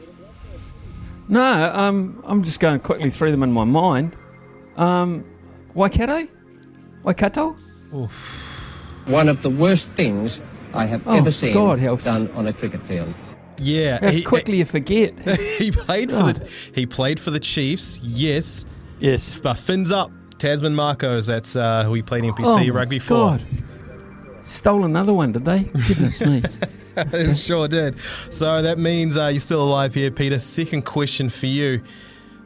No, 1.28 1.72
um, 1.74 2.22
I'm 2.26 2.42
just 2.42 2.60
going 2.60 2.80
quickly 2.80 3.08
through 3.10 3.30
them 3.30 3.42
in 3.42 3.52
my 3.52 3.64
mind. 3.64 4.16
Um, 4.76 5.24
Waikato? 5.74 6.28
Waikato? 7.02 7.56
Oof. 7.94 8.10
One 9.06 9.28
of 9.28 9.40
the 9.40 9.50
worst 9.50 9.90
things 9.92 10.42
I 10.74 10.84
have 10.84 11.06
oh, 11.06 11.12
ever 11.12 11.30
seen 11.30 11.54
God, 11.54 11.80
done 12.02 12.30
on 12.32 12.46
a 12.46 12.52
cricket 12.52 12.82
field. 12.82 13.14
Yeah, 13.56 13.98
how 14.00 14.10
he, 14.10 14.22
quickly 14.22 14.58
you 14.58 14.64
forget. 14.64 15.18
he 15.58 15.70
played 15.70 16.10
for 16.10 16.32
the 16.32 16.48
he 16.74 16.86
played 16.86 17.20
for 17.20 17.30
the 17.30 17.40
Chiefs. 17.40 17.98
Yes, 18.02 18.64
Yes. 19.00 19.38
But 19.38 19.54
fins 19.54 19.90
up. 19.90 20.12
Tasman 20.38 20.74
Makos, 20.74 21.26
that's 21.26 21.54
uh, 21.54 21.84
who 21.84 21.90
we 21.90 22.00
played 22.00 22.24
NPC 22.24 22.70
oh 22.70 22.72
rugby 22.72 22.98
for. 22.98 23.14
God. 23.14 23.42
Stole 24.40 24.86
another 24.86 25.12
one, 25.12 25.32
did 25.32 25.44
they? 25.44 25.64
Goodness 25.64 26.20
me. 26.22 26.42
it 26.96 27.36
sure 27.36 27.68
did. 27.68 27.96
So 28.30 28.62
that 28.62 28.78
means 28.78 29.18
uh, 29.18 29.26
you're 29.26 29.38
still 29.38 29.62
alive 29.62 29.92
here, 29.92 30.10
Peter. 30.10 30.38
Second 30.38 30.86
question 30.86 31.28
for 31.28 31.44
you. 31.44 31.82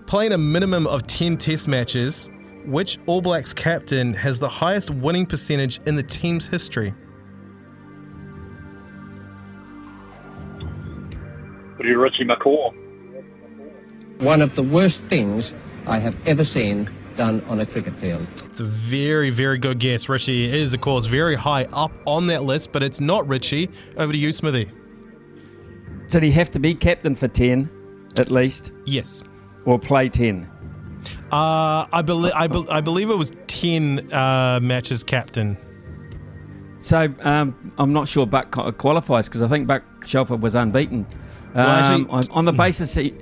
Playing 0.07 0.33
a 0.33 0.39
minimum 0.39 0.89
of 0.89 1.07
10 1.07 1.39
test 1.39 1.69
matches, 1.69 2.29
which 2.65 2.99
All 3.07 3.21
Blacks 3.21 3.55
captain 3.55 4.13
has 4.15 4.41
the 4.41 4.49
highest 4.49 4.91
winning 4.91 5.25
percentage 5.25 5.79
in 5.87 5.95
the 5.95 6.03
team's 6.03 6.49
history? 6.49 6.93
Richie 11.79 12.25
McCaw. 12.25 12.75
One 14.21 14.41
of 14.41 14.55
the 14.55 14.63
worst 14.63 15.05
things 15.05 15.55
I 15.86 15.98
have 15.98 16.16
ever 16.27 16.44
seen 16.44 16.90
done 17.16 17.43
on 17.48 17.61
a 17.61 17.66
cricket 17.66 17.94
field. 17.94 18.27
It's 18.44 18.61
a 18.61 18.65
very, 18.65 19.31
very 19.31 19.59
good 19.59 19.78
guess. 19.78 20.09
Richie 20.09 20.52
is, 20.52 20.74
of 20.74 20.81
course, 20.81 21.06
very 21.06 21.35
high 21.36 21.65
up 21.73 21.93
on 22.06 22.27
that 22.28 22.44
list, 22.44 22.73
but 22.73 22.82
it's 22.82 23.01
not 23.01 23.27
Richie. 23.28 23.70
Over 23.97 24.12
to 24.12 24.19
you, 24.19 24.32
Smithy. 24.32 24.70
Did 26.09 26.23
he 26.23 26.31
have 26.32 26.51
to 26.52 26.59
be 26.59 26.74
captain 26.74 27.15
for 27.15 27.28
10, 27.28 27.70
at 28.16 28.31
least? 28.31 28.73
Yes. 28.85 29.23
Or 29.65 29.78
play 29.78 30.09
10? 30.09 30.51
Uh, 31.31 31.86
I, 31.93 32.02
believe 32.02 32.32
I, 32.35 32.47
be- 32.47 32.66
I 32.69 32.81
believe 32.81 33.11
it 33.11 33.16
was 33.16 33.32
10 33.47 34.12
uh, 34.12 34.61
matches 34.62 35.05
captain. 35.05 35.56
So 36.81 37.12
um, 37.20 37.73
I'm 37.78 37.93
not 37.93 38.09
sure 38.09 38.27
Buck 38.27 38.51
qualifies 38.78 39.28
because 39.28 39.43
I 39.43 39.48
think 39.48 39.66
Buck 39.66 39.82
Shelford 40.05 40.43
was 40.43 40.55
unbeaten. 40.55 41.06
Well, 41.55 41.66
actually, 41.66 42.05
um, 42.05 42.11
on, 42.11 42.24
on 42.31 42.44
the 42.44 42.52
basis 42.52 42.94
he, 42.94 43.15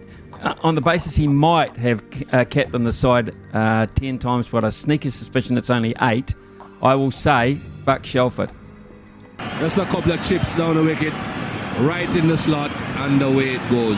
on 0.62 0.74
the 0.74 0.80
basis 0.80 1.14
he 1.14 1.28
might 1.28 1.76
have 1.76 2.02
uh, 2.32 2.44
on 2.74 2.82
the 2.84 2.92
side 2.92 3.34
uh, 3.52 3.86
10 3.94 4.18
times, 4.18 4.48
but 4.48 4.64
a 4.64 4.72
sneaky 4.72 5.10
suspicion 5.10 5.56
it's 5.56 5.70
only 5.70 5.94
eight, 6.02 6.34
I 6.82 6.94
will 6.94 7.10
say 7.10 7.58
Buck 7.84 8.04
Shelford. 8.04 8.50
Just 9.58 9.78
a 9.78 9.84
couple 9.86 10.12
of 10.12 10.22
chips 10.26 10.54
down 10.56 10.76
the 10.76 10.82
wicket, 10.82 11.12
right 11.80 12.08
in 12.16 12.28
the 12.28 12.36
slot, 12.36 12.70
and 12.98 13.22
away 13.22 13.54
it 13.54 13.70
goes. 13.70 13.96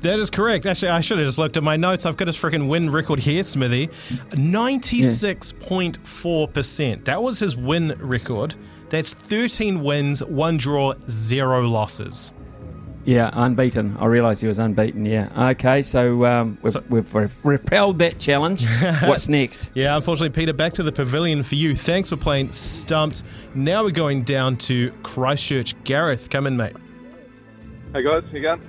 That 0.00 0.18
is 0.18 0.30
correct. 0.30 0.66
Actually, 0.66 0.90
I 0.90 1.00
should 1.00 1.18
have 1.18 1.26
just 1.26 1.38
looked 1.38 1.56
at 1.56 1.62
my 1.62 1.76
notes. 1.76 2.04
I've 2.04 2.18
got 2.18 2.28
his 2.28 2.36
freaking 2.36 2.68
win 2.68 2.90
record 2.90 3.20
here, 3.20 3.42
Smithy. 3.42 3.86
96.4%. 4.32 7.04
That 7.06 7.22
was 7.22 7.38
his 7.38 7.56
win 7.56 7.94
record. 7.98 8.54
That's 8.90 9.14
13 9.14 9.82
wins, 9.82 10.22
one 10.22 10.58
draw, 10.58 10.92
zero 11.08 11.66
losses. 11.66 12.32
Yeah, 13.04 13.28
unbeaten. 13.34 13.96
I 13.98 14.06
realised 14.06 14.40
he 14.40 14.48
was 14.48 14.58
unbeaten. 14.58 15.04
Yeah. 15.04 15.50
Okay, 15.50 15.82
so, 15.82 16.24
um, 16.24 16.58
we've, 16.62 16.72
so, 16.72 16.82
we've, 16.88 17.34
repelled 17.44 17.98
that 17.98 18.18
challenge. 18.18 18.66
What's 19.02 19.28
next? 19.28 19.68
yeah, 19.74 19.94
unfortunately, 19.94 20.30
Peter, 20.30 20.54
back 20.54 20.72
to 20.74 20.82
the 20.82 20.92
pavilion 20.92 21.42
for 21.42 21.54
you. 21.54 21.76
Thanks 21.76 22.08
for 22.08 22.16
playing 22.16 22.52
Stumped. 22.52 23.22
Now 23.54 23.84
we're 23.84 23.90
going 23.90 24.22
down 24.22 24.56
to 24.58 24.90
Christchurch. 25.02 25.82
Gareth, 25.84 26.30
come 26.30 26.46
in, 26.46 26.56
mate. 26.56 26.74
Hey, 27.92 28.02
guys. 28.02 28.24
How 28.24 28.36
you 28.36 28.40
going? 28.40 28.60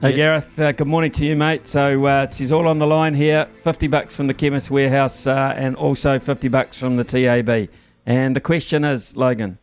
Hey, 0.00 0.10
yeah. 0.10 0.16
Gareth. 0.16 0.58
Uh, 0.58 0.72
good 0.72 0.86
morning 0.86 1.10
to 1.12 1.26
you, 1.26 1.36
mate. 1.36 1.68
So, 1.68 2.06
uh, 2.06 2.30
she's 2.30 2.52
all 2.52 2.66
on 2.68 2.78
the 2.78 2.86
line 2.86 3.14
here 3.14 3.46
50 3.64 3.86
bucks 3.88 4.16
from 4.16 4.28
the 4.28 4.34
Chemist 4.34 4.70
Warehouse 4.70 5.26
uh, 5.26 5.52
and 5.56 5.76
also 5.76 6.18
50 6.18 6.48
bucks 6.48 6.78
from 6.78 6.96
the 6.96 7.04
TAB. 7.04 7.68
And 8.06 8.34
the 8.34 8.40
question 8.40 8.82
is, 8.82 9.14
Logan. 9.14 9.58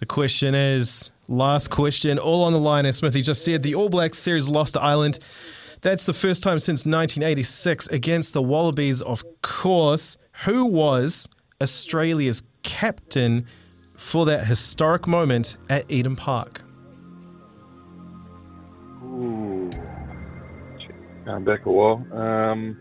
The 0.00 0.06
question 0.06 0.54
is 0.54 1.10
Last 1.28 1.68
question, 1.70 2.18
all 2.18 2.44
on 2.44 2.52
the 2.52 2.58
line, 2.58 2.84
as 2.84 2.96
Smithy 2.98 3.22
just 3.22 3.44
said. 3.44 3.62
The 3.62 3.74
All 3.74 3.88
Blacks 3.88 4.18
series 4.18 4.48
lost 4.48 4.74
to 4.74 4.82
Ireland. 4.82 5.18
That's 5.80 6.04
the 6.06 6.12
first 6.12 6.42
time 6.42 6.58
since 6.58 6.80
1986 6.80 7.86
against 7.88 8.34
the 8.34 8.42
Wallabies, 8.42 9.00
of 9.00 9.24
course. 9.42 10.18
Who 10.44 10.66
was 10.66 11.28
Australia's 11.62 12.42
captain 12.62 13.46
for 13.96 14.26
that 14.26 14.46
historic 14.46 15.06
moment 15.06 15.56
at 15.70 15.90
Eden 15.90 16.16
Park? 16.16 16.62
Ooh, 19.02 19.70
going 21.24 21.44
back 21.44 21.64
a 21.64 21.70
while. 21.70 22.06
Um, 22.12 22.78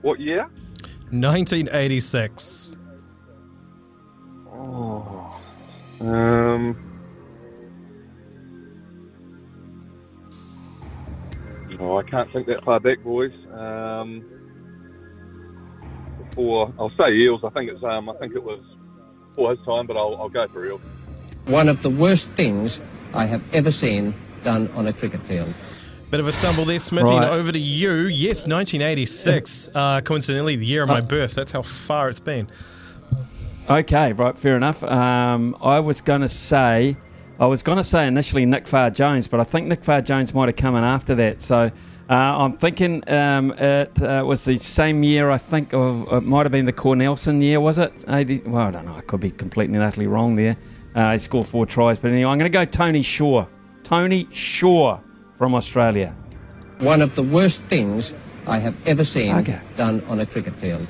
what 0.00 0.20
year? 0.20 0.42
1986. 1.10 2.76
Oh, 4.50 5.40
um. 6.00 6.93
Oh, 11.80 11.98
I 11.98 12.02
can't 12.02 12.30
think 12.32 12.46
that 12.46 12.64
far 12.64 12.80
back, 12.80 13.02
boys. 13.02 13.32
Um, 13.52 14.24
before 16.34 16.72
I'll 16.78 16.90
say 16.90 17.12
Eales. 17.12 17.44
I 17.44 17.50
think 17.50 17.70
it's 17.70 17.82
um, 17.84 18.08
I 18.08 18.14
think 18.14 18.34
it 18.34 18.42
was 18.42 18.60
before 19.28 19.50
his 19.50 19.64
time, 19.64 19.86
but 19.86 19.96
I'll, 19.96 20.16
I'll 20.16 20.28
go 20.28 20.46
for 20.48 20.66
Eales. 20.66 20.80
One 21.46 21.68
of 21.68 21.82
the 21.82 21.90
worst 21.90 22.30
things 22.32 22.80
I 23.12 23.26
have 23.26 23.42
ever 23.54 23.70
seen 23.70 24.14
done 24.42 24.68
on 24.74 24.86
a 24.86 24.92
cricket 24.92 25.22
field. 25.22 25.54
Bit 26.10 26.20
of 26.20 26.28
a 26.28 26.32
stumble 26.32 26.64
there, 26.64 26.78
Smithy. 26.78 27.08
Right. 27.08 27.28
Over 27.28 27.50
to 27.50 27.58
you. 27.58 27.92
Yes, 27.92 28.46
1986. 28.46 29.68
Uh, 29.74 30.00
coincidentally, 30.00 30.56
the 30.56 30.66
year 30.66 30.82
of 30.82 30.88
my 30.88 31.00
birth. 31.00 31.34
That's 31.34 31.50
how 31.50 31.62
far 31.62 32.08
it's 32.08 32.20
been. 32.20 32.48
Okay, 33.68 34.12
right, 34.12 34.38
fair 34.38 34.56
enough. 34.56 34.84
Um, 34.84 35.56
I 35.60 35.80
was 35.80 36.02
going 36.02 36.20
to 36.20 36.28
say, 36.28 36.96
I 37.38 37.46
was 37.46 37.62
going 37.62 37.78
to 37.78 37.84
say 37.84 38.06
initially 38.06 38.46
Nick 38.46 38.68
Farr 38.68 38.90
Jones, 38.90 39.26
but 39.26 39.40
I 39.40 39.44
think 39.44 39.66
Nick 39.66 39.82
Farr 39.82 40.00
Jones 40.02 40.32
might 40.34 40.48
have 40.48 40.56
come 40.56 40.76
in 40.76 40.84
after 40.84 41.14
that. 41.16 41.42
So 41.42 41.70
uh, 42.08 42.12
I'm 42.12 42.52
thinking 42.52 43.02
um, 43.10 43.50
it 43.52 44.00
uh, 44.00 44.22
was 44.24 44.44
the 44.44 44.56
same 44.58 45.02
year. 45.02 45.30
I 45.30 45.38
think 45.38 45.72
of 45.74 46.06
it 46.12 46.20
might 46.22 46.44
have 46.44 46.52
been 46.52 46.66
the 46.66 46.72
Cornelsen 46.72 47.42
year, 47.42 47.58
was 47.60 47.78
it? 47.78 47.92
80, 48.08 48.42
well, 48.46 48.68
I 48.68 48.70
don't 48.70 48.84
know. 48.84 48.94
I 48.94 49.00
could 49.00 49.20
be 49.20 49.30
completely 49.32 49.74
and 49.76 49.84
utterly 49.84 50.06
wrong 50.06 50.36
there. 50.36 50.56
Uh, 50.94 51.12
he 51.12 51.18
scored 51.18 51.46
four 51.48 51.66
tries, 51.66 51.98
but 51.98 52.12
anyway, 52.12 52.30
I'm 52.30 52.38
going 52.38 52.50
to 52.50 52.56
go 52.56 52.64
Tony 52.64 53.02
Shaw. 53.02 53.46
Tony 53.82 54.28
Shaw 54.30 55.00
from 55.36 55.56
Australia. 55.56 56.14
One 56.78 57.02
of 57.02 57.16
the 57.16 57.22
worst 57.24 57.64
things 57.64 58.14
I 58.46 58.58
have 58.58 58.76
ever 58.86 59.02
seen 59.04 59.34
Okay. 59.38 59.58
done 59.76 60.04
on 60.08 60.20
a 60.20 60.26
cricket 60.26 60.54
field. 60.54 60.86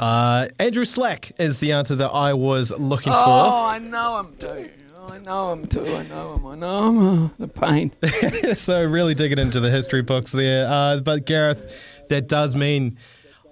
Uh, 0.00 0.48
Andrew 0.58 0.84
Slack 0.84 1.30
is 1.38 1.60
the 1.60 1.70
answer 1.72 1.94
that 1.94 2.08
I 2.10 2.32
was 2.32 2.72
looking 2.76 3.12
Oh, 3.14 3.24
for. 3.24 3.30
Oh, 3.30 3.64
I 3.66 3.78
know 3.78 4.18
him 4.18 4.34
too. 4.38 4.70
I 5.08 5.18
know 5.18 5.52
him 5.52 5.66
too. 5.66 5.86
I 5.86 6.02
know 6.06 6.34
him. 6.34 6.46
I 6.46 6.54
know 6.54 6.88
him. 6.88 6.98
Oh, 7.00 7.30
the 7.38 7.48
pain. 7.48 7.92
so 8.54 8.84
really 8.84 9.14
digging 9.14 9.38
into 9.38 9.60
the 9.60 9.70
history 9.70 10.02
books 10.02 10.32
there. 10.32 10.66
Uh, 10.68 11.00
but 11.00 11.26
Gareth, 11.26 11.74
that 12.08 12.28
does 12.28 12.56
mean 12.56 12.98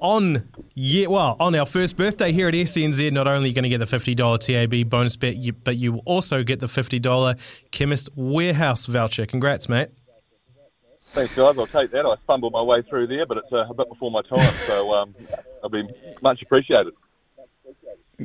on 0.00 0.48
yeah, 0.74 1.06
well, 1.06 1.36
on 1.38 1.54
our 1.54 1.64
first 1.64 1.96
birthday 1.96 2.32
here 2.32 2.48
at 2.48 2.54
SENZ, 2.54 3.12
not 3.12 3.28
only 3.28 3.46
are 3.46 3.48
you 3.48 3.54
going 3.54 3.62
to 3.62 3.68
get 3.68 3.78
the 3.78 3.86
fifty 3.86 4.14
dollar 4.14 4.36
TAB 4.36 4.88
bonus 4.90 5.16
bet, 5.16 5.36
you, 5.36 5.52
but 5.52 5.76
you 5.76 5.92
will 5.92 6.02
also 6.04 6.42
get 6.42 6.60
the 6.60 6.68
fifty 6.68 6.98
dollar 6.98 7.36
Chemist 7.70 8.08
Warehouse 8.16 8.86
voucher. 8.86 9.26
Congrats, 9.26 9.68
mate. 9.68 9.90
Thanks, 11.12 11.34
guys. 11.36 11.56
I'll 11.58 11.66
take 11.66 11.92
that. 11.92 12.06
I 12.06 12.16
stumbled 12.24 12.52
my 12.52 12.62
way 12.62 12.82
through 12.82 13.06
there, 13.06 13.26
but 13.26 13.36
it's 13.36 13.52
uh, 13.52 13.66
a 13.68 13.74
bit 13.74 13.88
before 13.88 14.10
my 14.10 14.22
time, 14.22 14.54
so 14.66 14.92
um, 14.94 15.14
I'll 15.62 15.68
be 15.68 15.86
much 16.22 16.42
appreciated. 16.42 16.94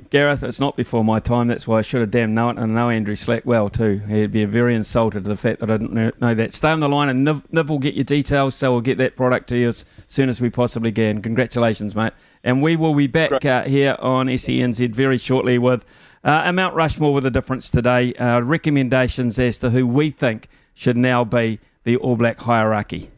Gareth, 0.09 0.43
it's 0.43 0.59
not 0.59 0.75
before 0.75 1.03
my 1.03 1.19
time. 1.19 1.47
That's 1.47 1.67
why 1.67 1.79
I 1.79 1.81
should 1.81 2.01
have 2.01 2.11
damn 2.11 2.33
known 2.33 2.57
it. 2.57 2.61
And 2.61 2.71
I 2.71 2.75
know 2.81 2.89
Andrew 2.89 3.15
Slack 3.15 3.45
well 3.45 3.69
too. 3.69 3.99
He'd 4.07 4.31
be 4.31 4.45
very 4.45 4.75
insulted 4.75 5.23
to 5.23 5.29
the 5.29 5.37
fact 5.37 5.59
that 5.59 5.69
I 5.69 5.77
didn't 5.77 5.93
know- 5.93 6.11
know 6.19 6.33
that. 6.33 6.53
Stay 6.53 6.69
on 6.69 6.79
the 6.79 6.89
line, 6.89 7.09
and 7.09 7.25
Niv, 7.27 7.43
Niv 7.51 7.69
will 7.69 7.79
get 7.79 7.95
your 7.95 8.03
details, 8.03 8.55
so 8.55 8.71
we'll 8.71 8.81
get 8.81 8.97
that 8.97 9.15
product 9.15 9.49
to 9.49 9.57
you 9.57 9.67
as 9.69 9.85
soon 10.07 10.29
as 10.29 10.41
we 10.41 10.49
possibly 10.49 10.91
can. 10.91 11.21
Congratulations, 11.21 11.95
mate. 11.95 12.13
And 12.43 12.61
we 12.61 12.75
will 12.75 12.93
be 12.93 13.07
back 13.07 13.43
uh, 13.45 13.63
here 13.63 13.97
on 13.99 14.27
SENZ 14.27 14.93
very 14.95 15.17
shortly 15.17 15.57
with 15.57 15.83
uh, 16.23 16.43
a 16.45 16.53
Mount 16.53 16.75
Rushmore 16.75 17.13
with 17.13 17.25
a 17.25 17.31
difference 17.31 17.69
today. 17.69 18.13
Uh, 18.13 18.39
recommendations 18.41 19.39
as 19.39 19.59
to 19.59 19.69
who 19.71 19.85
we 19.85 20.11
think 20.11 20.47
should 20.73 20.97
now 20.97 21.23
be 21.23 21.59
the 21.83 21.97
All 21.97 22.15
Black 22.15 22.39
hierarchy. 22.39 23.09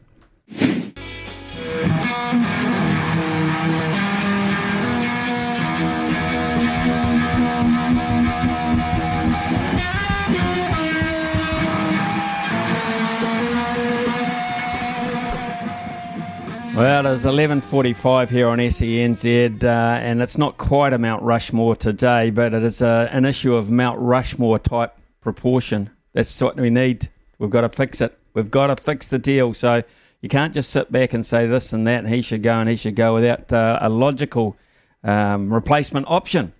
Well, 16.80 17.04
it's 17.08 17.24
11.45 17.24 18.30
here 18.30 18.48
on 18.48 18.56
SENZ, 18.56 19.62
uh, 19.62 19.66
and 19.66 20.22
it's 20.22 20.38
not 20.38 20.56
quite 20.56 20.94
a 20.94 20.98
Mount 20.98 21.22
Rushmore 21.22 21.76
today, 21.76 22.30
but 22.30 22.54
it 22.54 22.62
is 22.62 22.80
a, 22.80 23.06
an 23.12 23.26
issue 23.26 23.54
of 23.54 23.70
Mount 23.70 24.00
Rushmore 24.00 24.58
type 24.58 24.96
proportion. 25.20 25.90
That's 26.14 26.40
what 26.40 26.56
we 26.56 26.70
need. 26.70 27.10
We've 27.38 27.50
got 27.50 27.60
to 27.60 27.68
fix 27.68 28.00
it. 28.00 28.18
We've 28.32 28.50
got 28.50 28.68
to 28.68 28.82
fix 28.82 29.08
the 29.08 29.18
deal. 29.18 29.52
So 29.52 29.82
you 30.22 30.30
can't 30.30 30.54
just 30.54 30.70
sit 30.70 30.90
back 30.90 31.12
and 31.12 31.26
say 31.26 31.46
this 31.46 31.74
and 31.74 31.86
that, 31.86 32.04
and 32.04 32.08
he 32.08 32.22
should 32.22 32.42
go 32.42 32.54
and 32.54 32.66
he 32.66 32.76
should 32.76 32.96
go 32.96 33.12
without 33.12 33.52
uh, 33.52 33.78
a 33.82 33.90
logical 33.90 34.56
um, 35.04 35.52
replacement 35.52 36.06
option. 36.08 36.54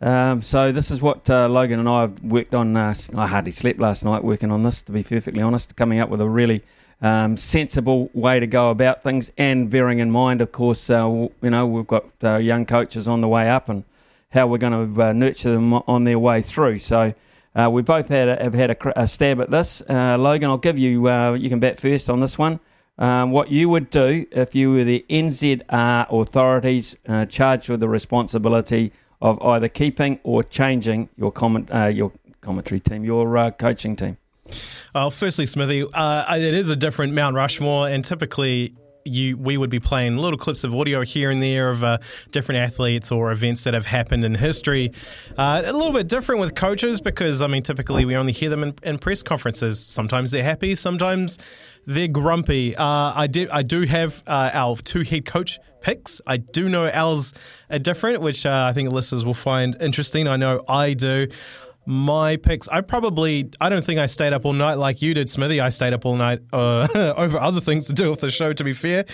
Um, 0.00 0.40
so 0.40 0.72
this 0.72 0.90
is 0.90 1.02
what 1.02 1.28
uh, 1.28 1.50
Logan 1.50 1.80
and 1.80 1.88
I 1.88 2.00
have 2.00 2.22
worked 2.22 2.54
on. 2.54 2.78
Uh, 2.78 2.94
I 3.14 3.26
hardly 3.26 3.50
slept 3.50 3.78
last 3.78 4.06
night 4.06 4.24
working 4.24 4.50
on 4.50 4.62
this, 4.62 4.80
to 4.80 4.92
be 4.92 5.02
perfectly 5.02 5.42
honest, 5.42 5.76
coming 5.76 6.00
up 6.00 6.08
with 6.08 6.22
a 6.22 6.28
really 6.30 6.62
um, 7.02 7.36
sensible 7.36 8.10
way 8.14 8.40
to 8.40 8.46
go 8.46 8.70
about 8.70 9.02
things, 9.02 9.30
and 9.36 9.68
bearing 9.68 9.98
in 9.98 10.10
mind, 10.10 10.40
of 10.40 10.52
course, 10.52 10.88
uh, 10.88 11.28
you 11.42 11.50
know 11.50 11.66
we've 11.66 11.86
got 11.86 12.06
uh, 12.22 12.36
young 12.36 12.64
coaches 12.64 13.06
on 13.06 13.20
the 13.20 13.28
way 13.28 13.48
up, 13.48 13.68
and 13.68 13.84
how 14.30 14.46
we're 14.46 14.58
going 14.58 14.94
to 14.94 15.02
uh, 15.02 15.12
nurture 15.12 15.52
them 15.52 15.74
on 15.74 16.04
their 16.04 16.18
way 16.18 16.42
through. 16.42 16.78
So. 16.78 17.14
Uh, 17.54 17.70
we 17.70 17.80
both 17.80 18.08
had 18.08 18.28
a, 18.28 18.42
have 18.42 18.52
had 18.52 18.70
a, 18.70 19.00
a 19.00 19.08
stab 19.08 19.40
at 19.40 19.50
this. 19.50 19.82
Uh, 19.88 20.18
Logan, 20.18 20.50
I'll 20.50 20.58
give 20.58 20.78
you, 20.78 21.08
uh, 21.08 21.32
you 21.32 21.48
can 21.48 21.58
bet 21.58 21.80
first 21.80 22.10
on 22.10 22.20
this 22.20 22.36
one. 22.36 22.60
Um, 22.98 23.30
what 23.30 23.50
you 23.50 23.70
would 23.70 23.88
do 23.88 24.26
if 24.30 24.54
you 24.54 24.72
were 24.72 24.84
the 24.84 25.06
NZR 25.08 26.06
authorities 26.10 26.96
charged 27.30 27.70
with 27.70 27.80
the 27.80 27.88
responsibility 27.88 28.92
of 29.22 29.40
either 29.40 29.70
keeping 29.70 30.20
or 30.22 30.42
changing 30.42 31.08
your 31.16 31.32
comment, 31.32 31.70
your 31.94 32.12
commentary 32.42 32.78
team, 32.78 33.04
your 33.04 33.50
coaching 33.52 33.96
team. 33.96 34.18
Well, 34.94 35.10
firstly, 35.10 35.46
Smithy, 35.46 35.84
uh, 35.92 36.36
it 36.36 36.54
is 36.54 36.70
a 36.70 36.76
different 36.76 37.12
Mount 37.12 37.34
Rushmore, 37.36 37.88
and 37.88 38.04
typically 38.04 38.74
you 39.06 39.36
we 39.36 39.56
would 39.56 39.70
be 39.70 39.80
playing 39.80 40.16
little 40.16 40.38
clips 40.38 40.64
of 40.64 40.74
audio 40.74 41.02
here 41.02 41.30
and 41.30 41.42
there 41.42 41.70
of 41.70 41.84
uh, 41.84 41.98
different 42.30 42.60
athletes 42.60 43.12
or 43.12 43.30
events 43.30 43.64
that 43.64 43.74
have 43.74 43.86
happened 43.86 44.24
in 44.24 44.34
history. 44.34 44.92
Uh, 45.36 45.62
a 45.64 45.72
little 45.72 45.92
bit 45.92 46.08
different 46.08 46.40
with 46.40 46.54
coaches 46.54 47.00
because 47.00 47.40
I 47.42 47.46
mean, 47.46 47.62
typically 47.62 48.04
we 48.04 48.16
only 48.16 48.32
hear 48.32 48.50
them 48.50 48.62
in, 48.62 48.74
in 48.82 48.98
press 48.98 49.22
conferences. 49.22 49.84
Sometimes 49.84 50.30
they're 50.30 50.42
happy, 50.42 50.74
sometimes 50.74 51.38
they're 51.86 52.08
grumpy. 52.08 52.76
Uh, 52.76 52.84
I 52.84 53.26
do 53.26 53.48
I 53.50 53.62
do 53.62 53.82
have 53.82 54.22
uh, 54.26 54.50
our 54.52 54.76
two 54.76 55.02
head 55.02 55.24
coach 55.24 55.58
picks. 55.80 56.20
I 56.26 56.38
do 56.38 56.68
know 56.68 56.88
ours 56.88 57.32
are 57.70 57.78
different, 57.78 58.20
which 58.20 58.44
uh, 58.44 58.66
I 58.68 58.72
think 58.72 58.90
listeners 58.90 59.24
will 59.24 59.34
find 59.34 59.76
interesting. 59.80 60.26
I 60.26 60.36
know 60.36 60.64
I 60.68 60.94
do 60.94 61.28
my 61.86 62.36
picks. 62.36 62.68
I 62.68 62.80
probably, 62.80 63.50
I 63.60 63.68
don't 63.68 63.84
think 63.84 64.00
I 64.00 64.06
stayed 64.06 64.32
up 64.32 64.44
all 64.44 64.52
night 64.52 64.74
like 64.74 65.00
you 65.00 65.14
did, 65.14 65.30
Smithy. 65.30 65.60
I 65.60 65.68
stayed 65.68 65.92
up 65.92 66.04
all 66.04 66.16
night 66.16 66.40
uh, 66.52 66.88
over 67.16 67.38
other 67.38 67.60
things 67.60 67.86
to 67.86 67.92
do 67.92 68.10
with 68.10 68.20
the 68.20 68.30
show, 68.30 68.52
to 68.52 68.64
be 68.64 68.72
fair. 68.72 69.04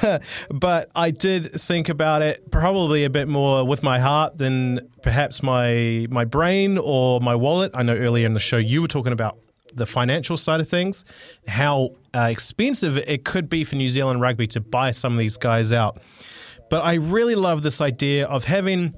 but 0.50 0.90
I 0.94 1.10
did 1.10 1.52
think 1.52 1.88
about 1.88 2.22
it 2.22 2.50
probably 2.50 3.04
a 3.04 3.10
bit 3.10 3.28
more 3.28 3.66
with 3.66 3.82
my 3.82 3.98
heart 3.98 4.38
than 4.38 4.88
perhaps 5.02 5.42
my 5.42 6.06
my 6.10 6.24
brain 6.24 6.78
or 6.78 7.20
my 7.20 7.34
wallet. 7.34 7.72
I 7.74 7.82
know 7.82 7.94
earlier 7.94 8.26
in 8.26 8.32
the 8.32 8.40
show 8.40 8.56
you 8.56 8.80
were 8.80 8.88
talking 8.88 9.12
about 9.12 9.38
the 9.74 9.86
financial 9.86 10.36
side 10.36 10.60
of 10.60 10.68
things, 10.68 11.04
how 11.46 11.90
uh, 12.14 12.28
expensive 12.30 12.96
it 12.96 13.24
could 13.24 13.48
be 13.48 13.64
for 13.64 13.76
New 13.76 13.88
Zealand 13.88 14.20
rugby 14.20 14.46
to 14.48 14.60
buy 14.60 14.92
some 14.92 15.12
of 15.12 15.18
these 15.18 15.36
guys 15.36 15.72
out. 15.72 16.00
But 16.70 16.82
I 16.84 16.94
really 16.94 17.34
love 17.34 17.62
this 17.62 17.80
idea 17.80 18.26
of 18.26 18.44
having 18.44 18.94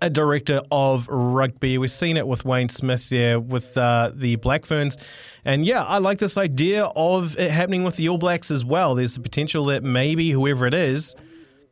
a 0.00 0.10
director 0.10 0.62
of 0.70 1.08
rugby. 1.08 1.78
We've 1.78 1.90
seen 1.90 2.16
it 2.16 2.26
with 2.26 2.44
Wayne 2.44 2.68
Smith 2.68 3.08
there 3.08 3.38
with 3.38 3.76
uh, 3.76 4.12
the 4.14 4.36
Black 4.36 4.64
Ferns. 4.64 4.96
And 5.44 5.64
yeah, 5.64 5.84
I 5.84 5.98
like 5.98 6.18
this 6.18 6.36
idea 6.36 6.84
of 6.96 7.38
it 7.38 7.50
happening 7.50 7.84
with 7.84 7.96
the 7.96 8.08
All 8.08 8.18
Blacks 8.18 8.50
as 8.50 8.64
well. 8.64 8.94
There's 8.94 9.14
the 9.14 9.20
potential 9.20 9.64
that 9.66 9.82
maybe 9.82 10.30
whoever 10.30 10.66
it 10.66 10.74
is 10.74 11.14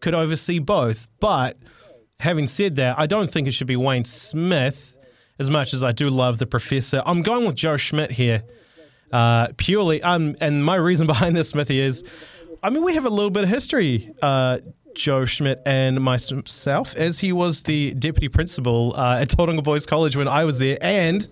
could 0.00 0.14
oversee 0.14 0.58
both. 0.58 1.08
But 1.20 1.58
having 2.20 2.46
said 2.46 2.76
that, 2.76 2.98
I 2.98 3.06
don't 3.06 3.30
think 3.30 3.46
it 3.46 3.52
should 3.52 3.66
be 3.66 3.76
Wayne 3.76 4.04
Smith 4.04 4.96
as 5.38 5.50
much 5.50 5.72
as 5.72 5.84
I 5.84 5.92
do 5.92 6.10
love 6.10 6.38
the 6.38 6.46
professor. 6.46 7.02
I'm 7.06 7.22
going 7.22 7.46
with 7.46 7.54
Joe 7.54 7.76
Schmidt 7.76 8.10
here. 8.10 8.42
Uh, 9.12 9.48
purely, 9.56 10.02
um, 10.02 10.34
and 10.40 10.64
my 10.64 10.74
reason 10.74 11.06
behind 11.06 11.36
this, 11.36 11.50
Smithy, 11.50 11.80
is 11.80 12.04
I 12.62 12.70
mean, 12.70 12.82
we 12.82 12.94
have 12.94 13.04
a 13.04 13.10
little 13.10 13.30
bit 13.30 13.44
of 13.44 13.48
history. 13.48 14.12
Uh, 14.20 14.58
Joe 14.98 15.24
Schmidt 15.24 15.62
and 15.64 16.00
myself, 16.00 16.94
as 16.96 17.20
he 17.20 17.32
was 17.32 17.62
the 17.62 17.94
deputy 17.94 18.28
principal 18.28 18.94
uh, 18.96 19.20
at 19.20 19.28
Tauranga 19.28 19.62
Boys 19.62 19.86
College 19.86 20.16
when 20.16 20.28
I 20.28 20.44
was 20.44 20.58
there, 20.58 20.76
and 20.80 21.26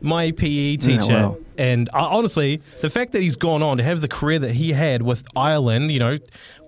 my 0.00 0.30
PE 0.30 0.76
teacher. 0.76 1.12
wow. 1.12 1.38
And 1.56 1.88
uh, 1.88 2.08
honestly, 2.08 2.62
the 2.82 2.90
fact 2.90 3.12
that 3.12 3.22
he's 3.22 3.36
gone 3.36 3.62
on 3.62 3.78
to 3.78 3.82
have 3.82 4.00
the 4.00 4.08
career 4.08 4.38
that 4.38 4.52
he 4.52 4.72
had 4.72 5.02
with 5.02 5.24
Ireland, 5.34 5.90
you 5.90 5.98
know, 5.98 6.16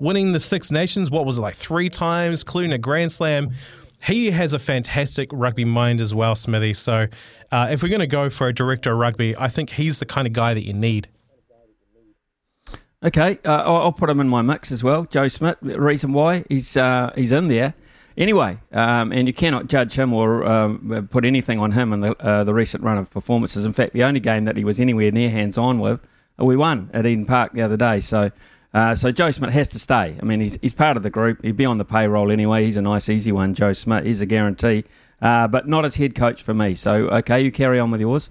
winning 0.01 0.33
the 0.33 0.41
Six 0.41 0.71
Nations, 0.73 1.11
what 1.11 1.27
was 1.27 1.39
it 1.39 1.43
like 1.43 1.55
three 1.55 1.89
times, 1.89 2.43
including 2.43 2.73
a 2.73 2.79
Grand 2.79 3.13
Slam. 3.13 3.53
He 4.03 4.31
has 4.31 4.55
a 4.55 4.59
fantastic 4.59 5.29
rugby 5.31 5.67
mind 5.67 6.01
as 6.01 6.15
well, 6.15 6.35
Smithy. 6.35 6.73
So, 6.75 7.07
uh, 7.53 7.69
if 7.71 7.83
we're 7.83 7.91
going 7.91 8.01
to 8.01 8.07
go 8.07 8.31
for 8.31 8.49
a 8.49 8.55
director 8.55 8.93
of 8.93 8.99
rugby, 8.99 9.37
I 9.37 9.49
think 9.49 9.71
he's 9.71 9.99
the 9.99 10.07
kind 10.07 10.27
of 10.27 10.33
guy 10.33 10.55
that 10.55 10.67
you 10.67 10.73
need. 10.73 11.09
Okay, 13.03 13.39
uh, 13.47 13.63
I'll, 13.63 13.93
put 13.93 14.11
him 14.11 14.21
in 14.21 14.29
my 14.29 14.43
mix 14.43 14.71
as 14.71 14.85
well. 14.85 15.05
Joe 15.05 15.29
Smith. 15.29 15.57
Reason 15.63 16.13
why 16.13 16.45
he's 16.51 16.77
uh, 16.77 17.11
he's 17.15 17.33
in 17.33 17.49
there. 17.49 17.75
Anyway, 18.19 18.59
um, 18.73 19.11
and 19.13 19.27
you 19.27 19.33
cannot 19.33 19.69
judge 19.69 19.99
him 19.99 20.13
or 20.13 20.45
um, 20.45 21.09
put 21.11 21.25
anything 21.25 21.59
on 21.59 21.73
him 21.73 21.95
in 21.95 22.01
the 22.01 22.15
uh, 22.23 22.45
the 22.45 22.53
recent 22.53 22.85
run 22.85 22.99
of 22.99 23.11
performances. 23.11 23.65
In 23.65 23.73
fact, 23.73 23.95
the 23.95 24.05
only 24.05 24.21
game 24.21 24.45
that 24.45 24.59
he 24.59 24.65
was 24.65 24.79
anywhere 24.79 25.11
near 25.11 25.31
hands 25.31 25.57
on 25.57 25.79
with, 25.79 26.03
uh, 26.39 26.45
we 26.45 26.57
won 26.57 26.91
at 26.93 27.07
Eden 27.07 27.25
Park 27.25 27.53
the 27.53 27.63
other 27.63 27.77
day. 27.77 28.01
So. 28.01 28.31
Uh, 28.73 28.95
so 28.95 29.11
Joe 29.11 29.33
Smith 29.33 29.51
has 29.51 29.67
to 29.67 29.81
stay. 29.81 30.17
I 30.23 30.25
mean, 30.25 30.41
he's, 30.41 30.57
he's 30.63 30.73
part 30.73 30.97
of 30.97 31.03
the 31.03 31.11
group. 31.11 31.43
He'd 31.43 31.57
be 31.57 31.65
on 31.65 31.79
the 31.79 31.85
payroll 31.85 32.31
anyway. 32.31 32.65
He's 32.65 32.77
a 32.77 32.83
nice, 32.83 33.09
easy 33.09 33.33
one, 33.33 33.53
Joe 33.53 33.73
Smith. 33.73 34.05
He's 34.05 34.21
a 34.21 34.27
guarantee, 34.27 34.85
uh, 35.21 35.49
but 35.49 35.67
not 35.67 35.85
as 35.85 35.97
head 35.97 36.15
coach 36.15 36.45
for 36.45 36.55
me. 36.55 36.77
So 36.77 37.09
okay, 37.09 37.41
you 37.41 37.51
carry 37.51 37.81
on 37.81 37.91
with 37.91 38.01
yours. 38.01 38.31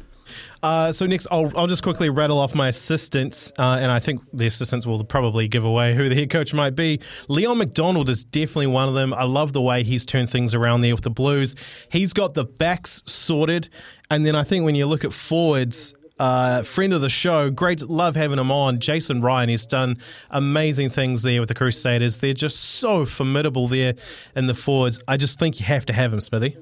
Uh, 0.61 0.91
so 0.91 1.05
next, 1.05 1.27
I'll, 1.31 1.51
I'll 1.57 1.67
just 1.67 1.83
quickly 1.83 2.09
rattle 2.09 2.39
off 2.39 2.53
my 2.53 2.67
assistants, 2.67 3.51
uh, 3.57 3.77
and 3.79 3.91
I 3.91 3.99
think 3.99 4.21
the 4.33 4.45
assistants 4.47 4.85
will 4.85 5.03
probably 5.03 5.47
give 5.47 5.63
away 5.63 5.95
who 5.95 6.09
the 6.09 6.15
head 6.15 6.29
coach 6.29 6.53
might 6.53 6.75
be. 6.75 6.99
Leon 7.27 7.57
MacDonald 7.57 8.09
is 8.09 8.23
definitely 8.23 8.67
one 8.67 8.87
of 8.89 8.95
them. 8.95 9.13
I 9.13 9.23
love 9.23 9.53
the 9.53 9.61
way 9.61 9.83
he's 9.83 10.05
turned 10.05 10.29
things 10.29 10.53
around 10.53 10.81
there 10.81 10.93
with 10.93 11.03
the 11.03 11.09
Blues. 11.09 11.55
He's 11.91 12.13
got 12.13 12.33
the 12.33 12.45
backs 12.45 13.01
sorted, 13.05 13.69
and 14.11 14.25
then 14.25 14.35
I 14.35 14.43
think 14.43 14.65
when 14.65 14.75
you 14.75 14.85
look 14.85 15.05
at 15.05 15.13
forwards, 15.13 15.93
uh, 16.19 16.63
friend 16.63 16.93
of 16.93 17.01
the 17.01 17.09
show. 17.09 17.49
Great, 17.49 17.81
love 17.81 18.15
having 18.15 18.39
him 18.39 18.51
on. 18.51 18.79
Jason 18.79 19.21
Ryan, 19.21 19.49
he's 19.49 19.65
done 19.65 19.97
amazing 20.29 20.89
things 20.89 21.21
there 21.21 21.39
with 21.39 21.47
the 21.47 21.55
Crusaders. 21.55 22.19
They're 22.19 22.33
just 22.33 22.59
so 22.59 23.05
formidable 23.05 23.67
there 23.67 23.93
in 24.35 24.47
the 24.47 24.53
forwards. 24.53 25.01
I 25.07 25.17
just 25.17 25.39
think 25.39 25.59
you 25.59 25.65
have 25.65 25.85
to 25.85 25.93
have 25.93 26.13
him, 26.13 26.21
Smithy. 26.21 26.57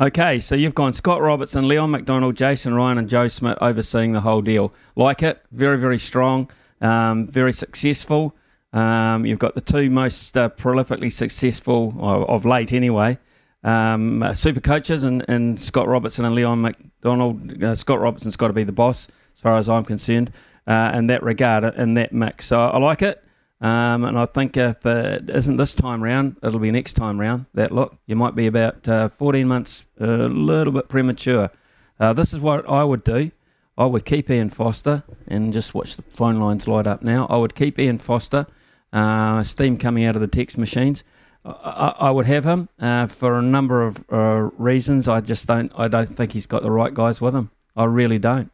Okay, 0.00 0.40
so 0.40 0.54
you've 0.54 0.74
gone 0.74 0.92
Scott 0.92 1.20
Robertson, 1.20 1.68
Leon 1.68 1.90
MacDonald, 1.90 2.36
Jason 2.36 2.74
Ryan, 2.74 2.98
and 2.98 3.08
Joe 3.08 3.28
Schmidt 3.28 3.58
overseeing 3.60 4.12
the 4.12 4.20
whole 4.20 4.42
deal. 4.42 4.74
Like 4.96 5.22
it, 5.22 5.42
very, 5.52 5.78
very 5.78 5.98
strong, 5.98 6.50
um, 6.80 7.28
very 7.28 7.52
successful. 7.52 8.34
Um, 8.72 9.24
you've 9.24 9.38
got 9.38 9.54
the 9.54 9.60
two 9.60 9.88
most 9.90 10.36
uh, 10.36 10.48
prolifically 10.48 11.12
successful, 11.12 11.94
of, 11.98 12.28
of 12.28 12.44
late 12.44 12.72
anyway, 12.72 13.18
um, 13.62 14.22
uh, 14.22 14.34
super 14.34 14.60
coaches 14.60 15.04
and, 15.04 15.24
and 15.28 15.62
Scott 15.62 15.88
Robertson 15.88 16.24
and 16.24 16.34
Leon 16.34 16.60
MacDonald. 16.60 17.62
Uh, 17.62 17.74
Scott 17.74 18.00
Robertson's 18.00 18.36
got 18.36 18.48
to 18.48 18.52
be 18.52 18.64
the 18.64 18.72
boss, 18.72 19.08
as 19.34 19.40
far 19.40 19.56
as 19.56 19.68
I'm 19.68 19.84
concerned, 19.84 20.32
uh, 20.66 20.92
in 20.94 21.06
that 21.06 21.22
regard, 21.22 21.64
in 21.76 21.94
that 21.94 22.12
mix. 22.12 22.46
So 22.46 22.60
I 22.60 22.78
like 22.78 23.00
it. 23.00 23.23
Um, 23.64 24.04
and 24.04 24.18
I 24.18 24.26
think 24.26 24.58
if 24.58 24.84
it 24.84 25.30
isn't 25.30 25.56
this 25.56 25.72
time 25.72 26.02
round, 26.02 26.36
it'll 26.42 26.58
be 26.58 26.70
next 26.70 26.94
time 26.94 27.18
round. 27.18 27.46
That 27.54 27.72
look, 27.72 27.96
you 28.06 28.14
might 28.14 28.34
be 28.34 28.46
about 28.46 28.86
uh, 28.86 29.08
14 29.08 29.48
months, 29.48 29.84
a 29.98 30.06
little 30.06 30.74
bit 30.74 30.90
premature. 30.90 31.50
Uh, 31.98 32.12
this 32.12 32.34
is 32.34 32.40
what 32.40 32.68
I 32.68 32.84
would 32.84 33.02
do. 33.02 33.30
I 33.78 33.86
would 33.86 34.04
keep 34.04 34.30
Ian 34.30 34.50
Foster 34.50 35.02
and 35.26 35.50
just 35.50 35.72
watch 35.72 35.96
the 35.96 36.02
phone 36.02 36.38
lines 36.38 36.68
light 36.68 36.86
up 36.86 37.00
now. 37.00 37.26
I 37.30 37.38
would 37.38 37.54
keep 37.54 37.78
Ian 37.78 37.96
Foster, 37.96 38.46
uh, 38.92 39.42
steam 39.42 39.78
coming 39.78 40.04
out 40.04 40.14
of 40.14 40.20
the 40.20 40.28
text 40.28 40.58
machines. 40.58 41.02
I, 41.42 41.94
I 42.00 42.10
would 42.10 42.26
have 42.26 42.44
him 42.44 42.68
uh, 42.78 43.06
for 43.06 43.38
a 43.38 43.42
number 43.42 43.82
of 43.82 44.04
uh, 44.12 44.50
reasons. 44.58 45.08
I 45.08 45.22
just 45.22 45.46
don't. 45.46 45.72
I 45.74 45.88
don't 45.88 46.14
think 46.14 46.32
he's 46.32 46.46
got 46.46 46.62
the 46.62 46.70
right 46.70 46.92
guys 46.92 47.18
with 47.18 47.34
him. 47.34 47.50
I 47.74 47.84
really 47.84 48.18
don't. 48.18 48.50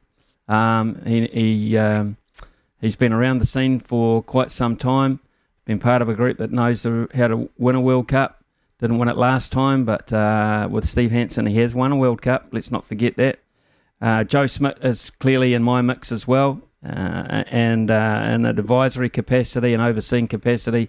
Um, 0.47 1.03
he, 1.05 1.27
he 1.27 1.77
um, 1.79 2.17
He's 2.81 2.97
been 2.97 3.13
around 3.13 3.39
the 3.39 3.47
scene 3.47 3.79
for 3.79 4.23
quite 4.23 4.51
some 4.51 4.77
time. 4.77 5.21
Been 5.67 5.79
part 5.79 6.01
of 6.01 6.09
a 6.09 6.15
group 6.15 6.39
that 6.39 6.51
knows 6.51 6.83
how 6.83 7.29
to 7.29 7.51
win 7.59 7.77
a 7.77 7.81
World 7.81 8.09
Cup. 8.09 8.43
Didn't 8.81 8.99
win 8.99 9.09
it 9.09 9.17
last 9.19 9.53
time, 9.53 9.85
but 9.85 10.11
uh, 10.11 10.67
with 10.71 10.89
Steve 10.89 11.11
Hansen, 11.11 11.45
he 11.45 11.59
has 11.59 11.75
won 11.75 11.93
a 11.93 11.97
World 11.97 12.23
Cup. 12.23 12.49
Let's 12.53 12.71
not 12.71 12.87
forget 12.87 13.17
that. 13.19 13.39
Uh, 14.01 14.25
Joe 14.25 14.47
Schmidt 14.47 14.79
is 14.83 15.11
clearly 15.11 15.53
in 15.53 15.63
my 15.63 15.83
mix 15.83 16.11
as 16.11 16.27
well, 16.27 16.63
uh, 16.83 17.45
and 17.49 17.91
uh, 17.91 18.23
in 18.25 18.47
an 18.47 18.59
advisory 18.59 19.11
capacity 19.11 19.75
and 19.75 19.83
overseeing 19.83 20.27
capacity, 20.27 20.89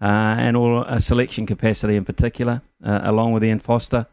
uh, 0.00 0.06
and 0.38 0.56
all 0.56 0.82
a 0.84 0.98
selection 0.98 1.44
capacity 1.44 1.96
in 1.96 2.06
particular, 2.06 2.62
uh, 2.82 3.00
along 3.02 3.32
with 3.32 3.44
Ian 3.44 3.58
Foster. 3.58 4.06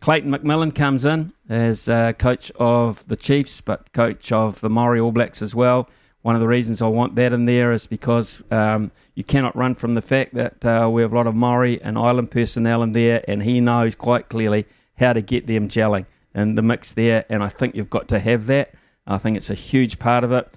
Clayton 0.00 0.32
McMillan 0.32 0.74
comes 0.74 1.04
in 1.04 1.32
as 1.48 1.84
coach 2.18 2.50
of 2.56 3.06
the 3.06 3.16
Chiefs, 3.16 3.60
but 3.60 3.92
coach 3.92 4.32
of 4.32 4.60
the 4.60 4.68
Maori 4.68 4.98
All 4.98 5.12
Blacks 5.12 5.40
as 5.40 5.54
well. 5.54 5.88
One 6.24 6.34
of 6.34 6.40
the 6.40 6.48
reasons 6.48 6.80
I 6.80 6.86
want 6.86 7.16
that 7.16 7.34
in 7.34 7.44
there 7.44 7.70
is 7.70 7.86
because 7.86 8.42
um, 8.50 8.92
you 9.14 9.22
cannot 9.22 9.54
run 9.54 9.74
from 9.74 9.92
the 9.92 10.00
fact 10.00 10.32
that 10.32 10.64
uh, 10.64 10.88
we 10.90 11.02
have 11.02 11.12
a 11.12 11.16
lot 11.16 11.26
of 11.26 11.36
Maori 11.36 11.82
and 11.82 11.98
island 11.98 12.30
personnel 12.30 12.82
in 12.82 12.92
there, 12.92 13.22
and 13.28 13.42
he 13.42 13.60
knows 13.60 13.94
quite 13.94 14.30
clearly 14.30 14.64
how 14.98 15.12
to 15.12 15.20
get 15.20 15.46
them 15.46 15.68
gelling 15.68 16.06
in 16.34 16.54
the 16.54 16.62
mix 16.62 16.92
there. 16.92 17.26
And 17.28 17.42
I 17.42 17.50
think 17.50 17.74
you've 17.74 17.90
got 17.90 18.08
to 18.08 18.20
have 18.20 18.46
that. 18.46 18.72
I 19.06 19.18
think 19.18 19.36
it's 19.36 19.50
a 19.50 19.54
huge 19.54 19.98
part 19.98 20.24
of 20.24 20.32
it. 20.32 20.48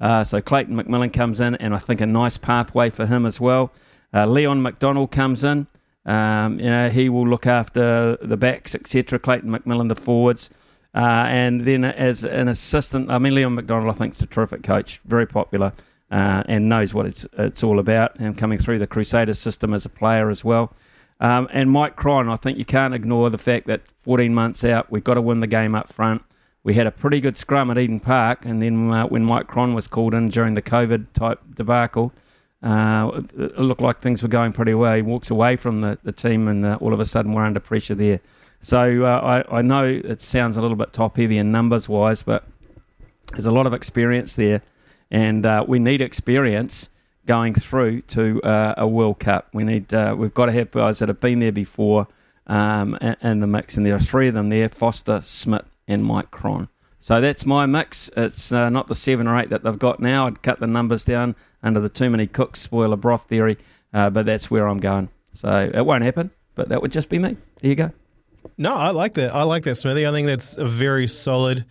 Uh, 0.00 0.22
so 0.22 0.40
Clayton 0.40 0.76
McMillan 0.76 1.12
comes 1.12 1.40
in, 1.40 1.56
and 1.56 1.74
I 1.74 1.78
think 1.78 2.00
a 2.00 2.06
nice 2.06 2.36
pathway 2.36 2.88
for 2.88 3.04
him 3.04 3.26
as 3.26 3.40
well. 3.40 3.72
Uh, 4.14 4.24
Leon 4.24 4.62
MacDonald 4.62 5.10
comes 5.10 5.42
in. 5.42 5.66
Um, 6.06 6.60
you 6.60 6.70
know, 6.70 6.90
he 6.90 7.08
will 7.08 7.26
look 7.26 7.44
after 7.44 8.16
the 8.22 8.36
backs, 8.36 8.76
etc. 8.76 9.18
Clayton 9.18 9.50
McMillan, 9.50 9.88
the 9.88 9.96
forwards. 9.96 10.48
Uh, 10.94 11.26
and 11.28 11.62
then 11.62 11.84
as 11.84 12.24
an 12.24 12.48
assistant, 12.48 13.10
I 13.10 13.18
mean, 13.18 13.34
Leon 13.34 13.54
MacDonald, 13.54 13.94
I 13.94 13.98
think, 13.98 14.14
is 14.14 14.22
a 14.22 14.26
terrific 14.26 14.62
coach, 14.62 15.00
very 15.04 15.26
popular, 15.26 15.72
uh, 16.10 16.42
and 16.46 16.68
knows 16.68 16.94
what 16.94 17.06
it's 17.06 17.26
it's 17.34 17.62
all 17.62 17.78
about, 17.78 18.18
and 18.18 18.36
coming 18.36 18.58
through 18.58 18.78
the 18.78 18.86
Crusaders 18.86 19.38
system 19.38 19.74
as 19.74 19.84
a 19.84 19.90
player 19.90 20.30
as 20.30 20.44
well. 20.44 20.74
Um, 21.20 21.48
and 21.52 21.70
Mike 21.70 21.96
Cron, 21.96 22.28
I 22.28 22.36
think 22.36 22.58
you 22.58 22.64
can't 22.64 22.94
ignore 22.94 23.28
the 23.28 23.38
fact 23.38 23.66
that 23.66 23.82
14 24.02 24.32
months 24.32 24.64
out, 24.64 24.90
we've 24.90 25.04
got 25.04 25.14
to 25.14 25.20
win 25.20 25.40
the 25.40 25.46
game 25.46 25.74
up 25.74 25.92
front. 25.92 26.22
We 26.62 26.74
had 26.74 26.86
a 26.86 26.90
pretty 26.90 27.20
good 27.20 27.36
scrum 27.36 27.70
at 27.70 27.78
Eden 27.78 28.00
Park, 28.00 28.44
and 28.44 28.62
then 28.62 28.90
uh, 28.90 29.06
when 29.06 29.24
Mike 29.24 29.46
Cron 29.46 29.74
was 29.74 29.86
called 29.86 30.14
in 30.14 30.28
during 30.28 30.54
the 30.54 30.62
COVID 30.62 31.12
type 31.12 31.40
debacle, 31.54 32.12
uh, 32.62 33.22
it 33.36 33.58
looked 33.58 33.80
like 33.80 34.00
things 34.00 34.22
were 34.22 34.28
going 34.28 34.52
pretty 34.52 34.74
well. 34.74 34.94
He 34.94 35.02
walks 35.02 35.30
away 35.30 35.56
from 35.56 35.80
the, 35.80 35.98
the 36.02 36.12
team, 36.12 36.48
and 36.48 36.64
uh, 36.64 36.78
all 36.80 36.92
of 36.92 37.00
a 37.00 37.06
sudden 37.06 37.32
we're 37.32 37.44
under 37.44 37.60
pressure 37.60 37.94
there. 37.94 38.20
So 38.60 39.04
uh, 39.04 39.44
I, 39.50 39.58
I 39.58 39.62
know 39.62 39.84
it 39.84 40.20
sounds 40.20 40.56
a 40.56 40.60
little 40.60 40.76
bit 40.76 40.92
top 40.92 41.16
heavy 41.16 41.38
in 41.38 41.52
numbers 41.52 41.88
wise, 41.88 42.22
but 42.22 42.44
there's 43.32 43.46
a 43.46 43.50
lot 43.50 43.66
of 43.66 43.72
experience 43.72 44.34
there, 44.34 44.62
and 45.10 45.46
uh, 45.46 45.64
we 45.66 45.78
need 45.78 46.00
experience 46.00 46.88
going 47.26 47.54
through 47.54 48.00
to 48.02 48.42
uh, 48.42 48.74
a 48.76 48.88
World 48.88 49.20
Cup. 49.20 49.48
We 49.52 49.64
need 49.64 49.92
uh, 49.94 50.14
we've 50.18 50.34
got 50.34 50.46
to 50.46 50.52
have 50.52 50.70
guys 50.70 50.98
that 50.98 51.08
have 51.08 51.20
been 51.20 51.40
there 51.40 51.52
before 51.52 52.08
um, 52.46 52.98
in 53.22 53.40
the 53.40 53.46
mix, 53.46 53.76
and 53.76 53.86
there 53.86 53.94
are 53.94 54.00
three 54.00 54.28
of 54.28 54.34
them 54.34 54.48
there: 54.48 54.68
Foster, 54.68 55.20
Smith, 55.20 55.66
and 55.86 56.04
Mike 56.04 56.30
Cron. 56.30 56.68
So 57.00 57.20
that's 57.20 57.46
my 57.46 57.64
mix. 57.66 58.10
It's 58.16 58.50
uh, 58.50 58.70
not 58.70 58.88
the 58.88 58.96
seven 58.96 59.28
or 59.28 59.38
eight 59.38 59.50
that 59.50 59.62
they've 59.62 59.78
got 59.78 60.00
now. 60.00 60.26
I'd 60.26 60.42
cut 60.42 60.58
the 60.58 60.66
numbers 60.66 61.04
down 61.04 61.36
under 61.62 61.80
the 61.80 61.88
too 61.88 62.10
many 62.10 62.26
cooks 62.26 62.60
spoil 62.60 62.92
a 62.92 62.96
broth 62.96 63.28
theory, 63.28 63.56
uh, 63.94 64.10
but 64.10 64.26
that's 64.26 64.50
where 64.50 64.66
I'm 64.66 64.78
going. 64.78 65.08
So 65.32 65.70
it 65.72 65.86
won't 65.86 66.02
happen, 66.02 66.32
but 66.54 66.68
that 66.70 66.82
would 66.82 66.90
just 66.92 67.08
be 67.08 67.18
me. 67.18 67.36
There 67.60 67.68
you 67.70 67.76
go. 67.76 67.92
No, 68.56 68.72
I 68.72 68.90
like 68.90 69.14
that. 69.14 69.34
I 69.34 69.44
like 69.44 69.64
that, 69.64 69.76
Smithy. 69.76 70.06
I 70.06 70.10
think 70.10 70.26
that's 70.26 70.56
a 70.56 70.64
very 70.64 71.06
solid. 71.06 71.64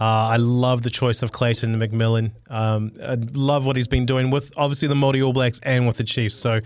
Uh, 0.00 0.04
I 0.04 0.36
love 0.36 0.82
the 0.82 0.90
choice 0.90 1.22
of 1.22 1.32
Clayton 1.32 1.78
McMillan. 1.80 2.30
Um, 2.50 2.92
I 3.02 3.16
love 3.32 3.66
what 3.66 3.74
he's 3.74 3.88
been 3.88 4.06
doing 4.06 4.30
with 4.30 4.52
obviously 4.56 4.86
the 4.86 4.94
Māori 4.94 5.24
All 5.24 5.32
Blacks 5.32 5.58
and 5.64 5.86
with 5.86 5.96
the 5.96 6.04
Chiefs. 6.04 6.36
So 6.36 6.60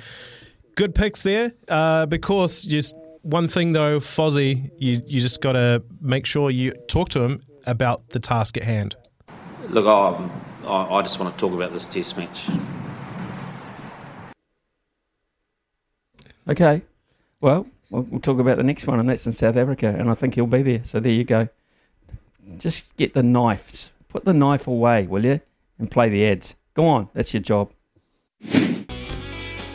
good 0.75 0.95
picks 0.95 1.23
there. 1.23 1.53
Uh, 1.69 2.05
because 2.07 2.65
just 2.65 2.95
one 3.23 3.49
thing 3.49 3.73
though, 3.73 3.99
Fozzie, 3.99 4.71
you 4.77 5.03
you 5.07 5.21
just 5.21 5.41
got 5.41 5.53
to 5.53 5.83
make 6.01 6.27
sure 6.27 6.51
you 6.51 6.73
talk 6.89 7.09
to 7.11 7.23
him 7.23 7.43
about 7.67 8.11
the 8.11 8.19
task 8.19 8.57
at 8.59 8.65
hand. 8.65 8.97
Look, 9.69 9.87
I, 9.87 10.29
I 10.67 11.03
just 11.03 11.19
want 11.19 11.35
to 11.35 11.41
talk 11.41 11.55
about 11.55 11.73
this 11.73 11.87
Test 11.87 12.19
match. 12.19 12.49
Okay. 16.49 16.83
Well, 17.41 17.67
we'll, 17.93 18.03
we'll 18.05 18.21
talk 18.21 18.41
about 18.41 18.57
the 18.57 18.65
next 18.65 18.87
one, 18.87 18.99
and 18.99 19.09
that's 19.09 19.27
in 19.27 19.33
South 19.33 19.57
Africa, 19.57 19.95
and 19.97 20.11
I 20.11 20.15
think 20.15 20.35
he'll 20.35 20.47
be 20.47 20.63
there. 20.63 20.81
So 20.85 20.99
there 20.99 21.13
you 21.13 21.25
go. 21.25 21.49
Just 22.59 22.97
get 22.97 23.15
the 23.15 23.23
knives. 23.23 23.91
Put 24.09 24.25
the 24.25 24.33
knife 24.33 24.67
away, 24.67 25.07
will 25.07 25.25
you? 25.25 25.41
And 25.79 25.91
play 25.91 26.09
the 26.09 26.27
ads. 26.27 26.57
Go 26.75 26.87
on, 26.87 27.09
that's 27.15 27.33
your 27.33 27.43
job. 27.43 27.73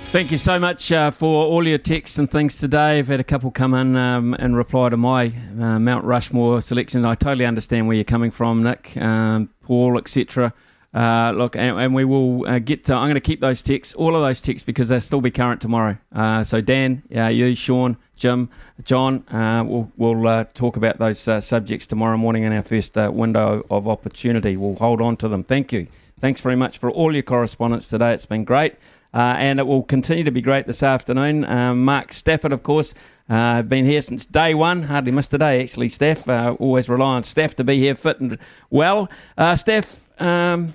Thank 0.09 0.31
you 0.31 0.37
so 0.37 0.57
much 0.57 0.91
uh, 0.91 1.11
for 1.11 1.45
all 1.45 1.67
your 1.67 1.77
texts 1.77 2.17
and 2.17 2.31
things 2.31 2.57
today. 2.57 2.99
I've 2.99 3.07
had 3.07 3.19
a 3.19 3.25
couple 3.25 3.51
come 3.51 3.73
in 3.73 3.95
um, 3.97 4.33
and 4.35 4.55
reply 4.55 4.89
to 4.89 4.97
my 4.97 5.27
uh, 5.27 5.79
Mount 5.79 6.05
Rushmore 6.05 6.61
selection. 6.61 7.05
I 7.05 7.13
totally 7.13 7.45
understand 7.45 7.87
where 7.87 7.95
you're 7.95 8.05
coming 8.05 8.31
from, 8.31 8.63
Nick, 8.63 8.95
um, 8.97 9.49
Paul, 9.61 9.97
etc. 9.97 10.53
Uh, 10.97 11.31
look, 11.31 11.55
and, 11.55 11.79
and, 11.79 11.93
we 11.93 12.03
will 12.03 12.43
uh, 12.47 12.57
get 12.57 12.83
to, 12.85 12.93
I'm 12.95 13.05
going 13.05 13.13
to 13.13 13.21
keep 13.21 13.39
those 13.39 13.61
texts, 13.61 13.93
all 13.93 14.15
of 14.15 14.23
those 14.23 14.41
texts, 14.41 14.65
because 14.65 14.89
they'll 14.89 14.99
still 14.99 15.21
be 15.21 15.29
current 15.29 15.61
tomorrow. 15.61 15.95
Uh, 16.11 16.43
so, 16.43 16.59
Dan, 16.59 17.03
you, 17.11 17.53
Sean, 17.53 17.97
Jim, 18.15 18.49
John, 18.83 19.23
uh, 19.27 19.63
we'll, 19.63 19.91
we'll 19.95 20.27
uh, 20.27 20.45
talk 20.55 20.75
about 20.75 20.97
those 20.97 21.27
uh, 21.27 21.39
subjects 21.39 21.85
tomorrow 21.85 22.17
morning 22.17 22.45
in 22.45 22.51
our 22.51 22.63
first 22.63 22.95
window 22.95 23.63
of 23.69 23.87
opportunity. 23.87 24.57
We'll 24.57 24.77
hold 24.77 24.99
on 24.99 25.17
to 25.17 25.27
them. 25.27 25.43
Thank 25.43 25.71
you. 25.71 25.85
Thanks 26.19 26.41
very 26.41 26.55
much 26.55 26.79
for 26.79 26.89
all 26.89 27.13
your 27.13 27.21
correspondence 27.21 27.87
today. 27.87 28.15
It's 28.15 28.25
been 28.25 28.43
great. 28.43 28.73
and 29.13 29.59
it 29.59 29.67
will 29.67 29.83
continue 29.83 30.23
to 30.23 30.31
be 30.31 30.41
great 30.41 30.65
this 30.65 30.81
afternoon. 30.81 31.41
Mark 31.77 32.11
Stafford, 32.11 32.51
of 32.51 32.63
course, 32.63 32.95
uh, 33.29 33.61
been 33.61 33.85
here 33.85 34.01
since 34.01 34.25
day 34.25 34.53
one. 34.53 34.83
Hardly 34.83 35.11
missed 35.11 35.33
a 35.33 35.37
day, 35.37 35.61
actually, 35.61 35.89
Steph. 35.89 36.27
Uh, 36.27 36.55
always 36.59 36.87
rely 36.87 37.15
on 37.15 37.23
Steph 37.23 37.55
to 37.55 37.63
be 37.63 37.77
here 37.77 37.95
fit 37.95 38.19
and 38.19 38.37
well. 38.69 39.09
Uh, 39.37 39.55
Steph, 39.55 40.07
um, 40.21 40.71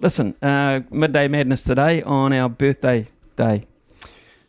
listen, 0.00 0.34
uh, 0.42 0.80
midday 0.90 1.28
madness 1.28 1.62
today 1.62 2.02
on 2.02 2.32
our 2.32 2.48
birthday 2.48 3.06
day. 3.36 3.64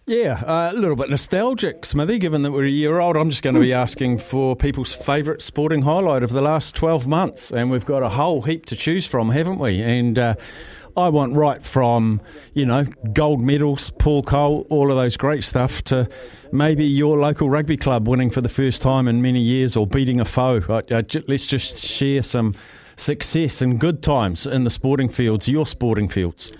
Yeah, 0.05 0.41
uh, 0.43 0.71
a 0.73 0.75
little 0.75 0.95
bit 0.95 1.11
nostalgic, 1.11 1.85
Smithy, 1.85 2.17
given 2.17 2.41
that 2.41 2.51
we're 2.51 2.65
a 2.65 2.69
year 2.69 2.99
old. 2.99 3.15
I'm 3.15 3.29
just 3.29 3.43
going 3.43 3.53
to 3.53 3.61
be 3.61 3.73
asking 3.73 4.17
for 4.17 4.55
people's 4.55 4.91
favourite 4.91 5.43
sporting 5.43 5.83
highlight 5.83 6.23
of 6.23 6.31
the 6.31 6.41
last 6.41 6.73
12 6.73 7.07
months. 7.07 7.51
And 7.51 7.69
we've 7.69 7.85
got 7.85 8.01
a 8.01 8.09
whole 8.09 8.41
heap 8.41 8.65
to 8.67 8.75
choose 8.75 9.05
from, 9.05 9.29
haven't 9.29 9.59
we? 9.59 9.83
And 9.83 10.17
uh, 10.17 10.33
I 10.97 11.09
want 11.09 11.35
right 11.35 11.63
from, 11.63 12.21
you 12.55 12.65
know, 12.65 12.85
gold 13.13 13.39
medals, 13.39 13.91
Paul 13.99 14.23
Coll, 14.23 14.65
all 14.71 14.89
of 14.89 14.97
those 14.97 15.15
great 15.15 15.43
stuff, 15.43 15.83
to 15.83 16.09
maybe 16.51 16.85
your 16.85 17.19
local 17.19 17.47
rugby 17.47 17.77
club 17.77 18.07
winning 18.07 18.31
for 18.31 18.41
the 18.41 18.49
first 18.49 18.81
time 18.81 19.07
in 19.07 19.21
many 19.21 19.41
years 19.41 19.77
or 19.77 19.85
beating 19.85 20.19
a 20.19 20.25
foe. 20.25 20.59
Let's 20.89 21.45
just 21.45 21.83
share 21.83 22.23
some 22.23 22.55
success 22.99 23.61
and 23.61 23.79
good 23.79 24.03
times 24.03 24.45
in 24.45 24.63
the 24.63 24.69
sporting 24.69 25.09
fields, 25.09 25.47
your 25.47 25.65
sporting 25.65 26.07
fields. 26.07 26.51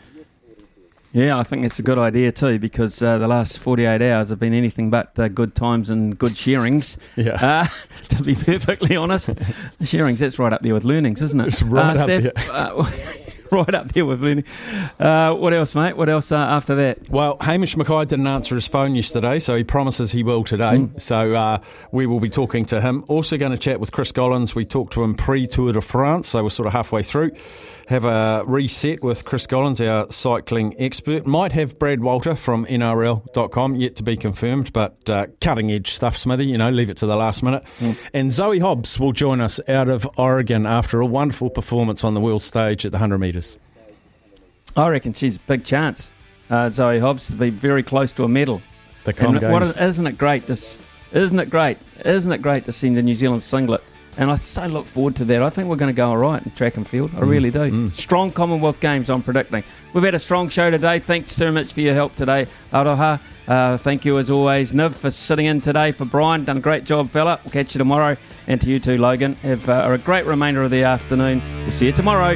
Yeah, 1.12 1.40
I 1.40 1.44
think 1.44 1.66
it's 1.66 1.80
a 1.80 1.82
good 1.82 1.98
idea 1.98 2.32
too 2.32 2.60
because 2.60 3.02
uh, 3.02 3.18
the 3.18 3.28
last 3.28 3.58
48 3.58 4.00
hours 4.00 4.30
have 4.30 4.38
been 4.40 4.54
anything 4.54 4.92
but 4.92 5.18
uh, 5.18 5.28
good 5.28 5.56
times 5.56 5.90
and 5.90 6.18
good 6.18 6.38
shearings. 6.38 7.00
Yeah. 7.16 7.34
Uh, 7.34 7.68
to 8.10 8.22
be 8.24 8.36
perfectly 8.52 8.96
honest, 8.96 9.32
the 9.80 9.86
shearings, 9.86 10.20
that's 10.20 10.38
right 10.38 10.54
up 10.54 10.62
there 10.62 10.74
with 10.76 10.84
learnings, 10.84 11.22
isn't 11.24 11.40
it? 11.42 11.48
It's 11.48 11.64
right 11.64 11.98
Uh, 11.98 12.02
up 12.02 12.08
there. 12.08 12.32
right 13.52 13.74
up 13.74 13.92
there 13.94 14.06
with 14.06 14.22
Lenny. 14.22 14.44
Uh, 15.00 15.34
what 15.34 15.54
else, 15.54 15.76
mate? 15.76 15.98
What 15.98 16.10
else 16.10 16.32
uh, 16.32 16.38
after 16.38 16.76
that? 16.76 17.10
Well, 17.10 17.38
Hamish 17.42 17.76
Mackay 17.76 18.06
didn't 18.06 18.28
answer 18.28 18.56
his 18.56 18.68
phone 18.68 18.96
yesterday, 18.96 19.40
so 19.40 19.56
he 19.56 19.64
promises 19.64 20.12
he 20.12 20.24
will 20.24 20.44
today. 20.44 20.78
Mm. 20.78 21.02
So 21.02 21.34
uh, 21.36 21.62
we 21.92 22.06
will 22.06 22.20
be 22.20 22.30
talking 22.30 22.66
to 22.66 22.82
him. 22.82 23.04
Also, 23.08 23.38
going 23.38 23.52
to 23.52 23.58
chat 23.58 23.80
with 23.80 23.92
Chris 23.92 24.12
Collins. 24.12 24.54
We 24.54 24.66
talked 24.66 24.94
to 24.94 25.04
him 25.04 25.16
pre 25.16 25.48
Tour 25.48 25.74
de 25.74 25.82
France, 25.82 26.30
so 26.30 26.44
we're 26.44 26.50
sort 26.50 26.68
of 26.68 26.74
halfway 26.74 27.04
through. 27.04 27.32
Have 27.88 28.06
a 28.06 28.44
reset 28.46 29.02
with 29.04 29.26
Chris 29.26 29.48
Collins, 29.48 29.82
our 29.82 30.12
cycling 30.12 30.76
expert. 30.78 31.26
Might 31.26 31.54
have 31.54 31.80
Brad 31.80 32.02
Walter 32.02 32.36
from 32.36 32.68
NRL.com, 32.68 33.76
yet 33.78 33.96
to 33.96 34.04
be 34.04 34.16
confirmed, 34.16 34.72
but 34.74 35.10
uh, 35.10 35.28
cutting 35.42 35.72
edge 35.72 35.92
stuff, 35.92 36.16
Smithy. 36.16 36.46
You 36.46 36.58
know, 36.60 36.70
leave 36.70 36.92
it 36.92 36.98
to 36.98 37.08
the 37.08 37.16
last 37.16 37.42
minute. 37.42 37.64
And 38.14 38.32
Zoe 38.32 38.60
Hobbs 38.60 39.00
will 39.00 39.12
join 39.12 39.42
us 39.42 39.60
out 39.68 39.90
of 39.90 40.08
Oregon 40.18 40.68
after 40.68 41.02
a 41.02 41.06
wonderful 41.06 41.50
performance 41.50 42.04
on 42.04 42.14
the 42.14 42.22
world 42.22 42.44
stage 42.44 42.86
at 42.86 42.92
the 42.92 42.98
100 42.98 43.18
metres. 43.18 43.39
I 44.76 44.88
reckon 44.88 45.14
she's 45.14 45.36
a 45.38 45.40
big 45.42 45.64
chance, 45.66 46.12
uh, 46.50 46.70
Zoe 46.70 47.00
Hobbs, 47.00 47.28
to 47.28 47.34
be 47.34 47.50
very 47.50 47.84
close 47.84 48.14
to 48.14 48.24
a 48.24 48.28
medal. 48.28 48.62
The 49.04 49.14
Com 49.14 49.36
And 49.36 49.40
Games. 49.42 49.70
is, 49.72 49.78
isn't 49.78 50.08
it 50.08 50.18
great? 50.18 50.46
To, 50.48 50.54
isn't 51.14 51.40
it 51.40 51.50
great? 51.50 51.78
Isn't 52.06 52.32
it 52.32 52.42
great 52.42 52.66
to 52.66 52.72
see 52.72 52.90
the 52.90 53.02
New 53.02 53.14
Zealand 53.16 53.42
singlet? 53.42 53.82
And 54.18 54.30
I 54.30 54.36
so 54.36 54.66
look 54.68 54.86
forward 54.86 55.16
to 55.18 55.26
that. 55.26 55.42
I 55.42 55.50
think 55.50 55.70
we're 55.70 55.78
going 55.78 55.94
to 55.94 55.96
go 55.98 56.10
all 56.10 56.18
right 56.18 56.44
in 56.46 56.52
track 56.52 56.76
and 56.78 56.86
field. 56.86 57.12
I 57.16 57.20
Mm, 57.22 57.30
really 57.30 57.52
do. 57.52 57.90
Strong 57.94 58.32
Commonwealth 58.32 58.80
Games, 58.82 59.10
I'm 59.10 59.24
predicting. 59.24 59.64
We've 59.94 60.04
had 60.04 60.14
a 60.14 60.20
strong 60.20 60.50
show 60.50 60.70
today. 60.70 61.00
Thanks 61.00 61.32
so 61.32 61.52
much 61.52 61.72
for 61.74 61.80
your 61.82 61.94
help 61.94 62.16
today, 62.16 62.48
Aroha. 62.74 63.20
Uh, 63.48 63.78
thank 63.78 64.04
you 64.06 64.18
as 64.20 64.30
always, 64.30 64.74
Niv, 64.74 64.94
for 64.94 65.10
sitting 65.10 65.46
in 65.46 65.62
today 65.62 65.92
for 65.94 66.06
Brian. 66.06 66.44
Done 66.44 66.58
a 66.58 66.62
great 66.62 66.84
job, 66.84 67.10
fella. 67.12 67.40
We'll 67.44 67.52
catch 67.54 67.74
you 67.74 67.80
tomorrow. 67.80 68.18
And 68.48 68.60
to 68.62 68.70
you 68.70 68.80
too, 68.80 68.98
Logan. 68.98 69.36
Have 69.36 69.68
uh, 69.70 69.88
a 69.90 69.98
great 69.98 70.26
remainder 70.26 70.64
of 70.64 70.72
the 70.72 70.84
afternoon. 70.84 71.42
We'll 71.64 71.72
see 71.72 71.86
you 71.88 71.92
tomorrow. 71.94 72.36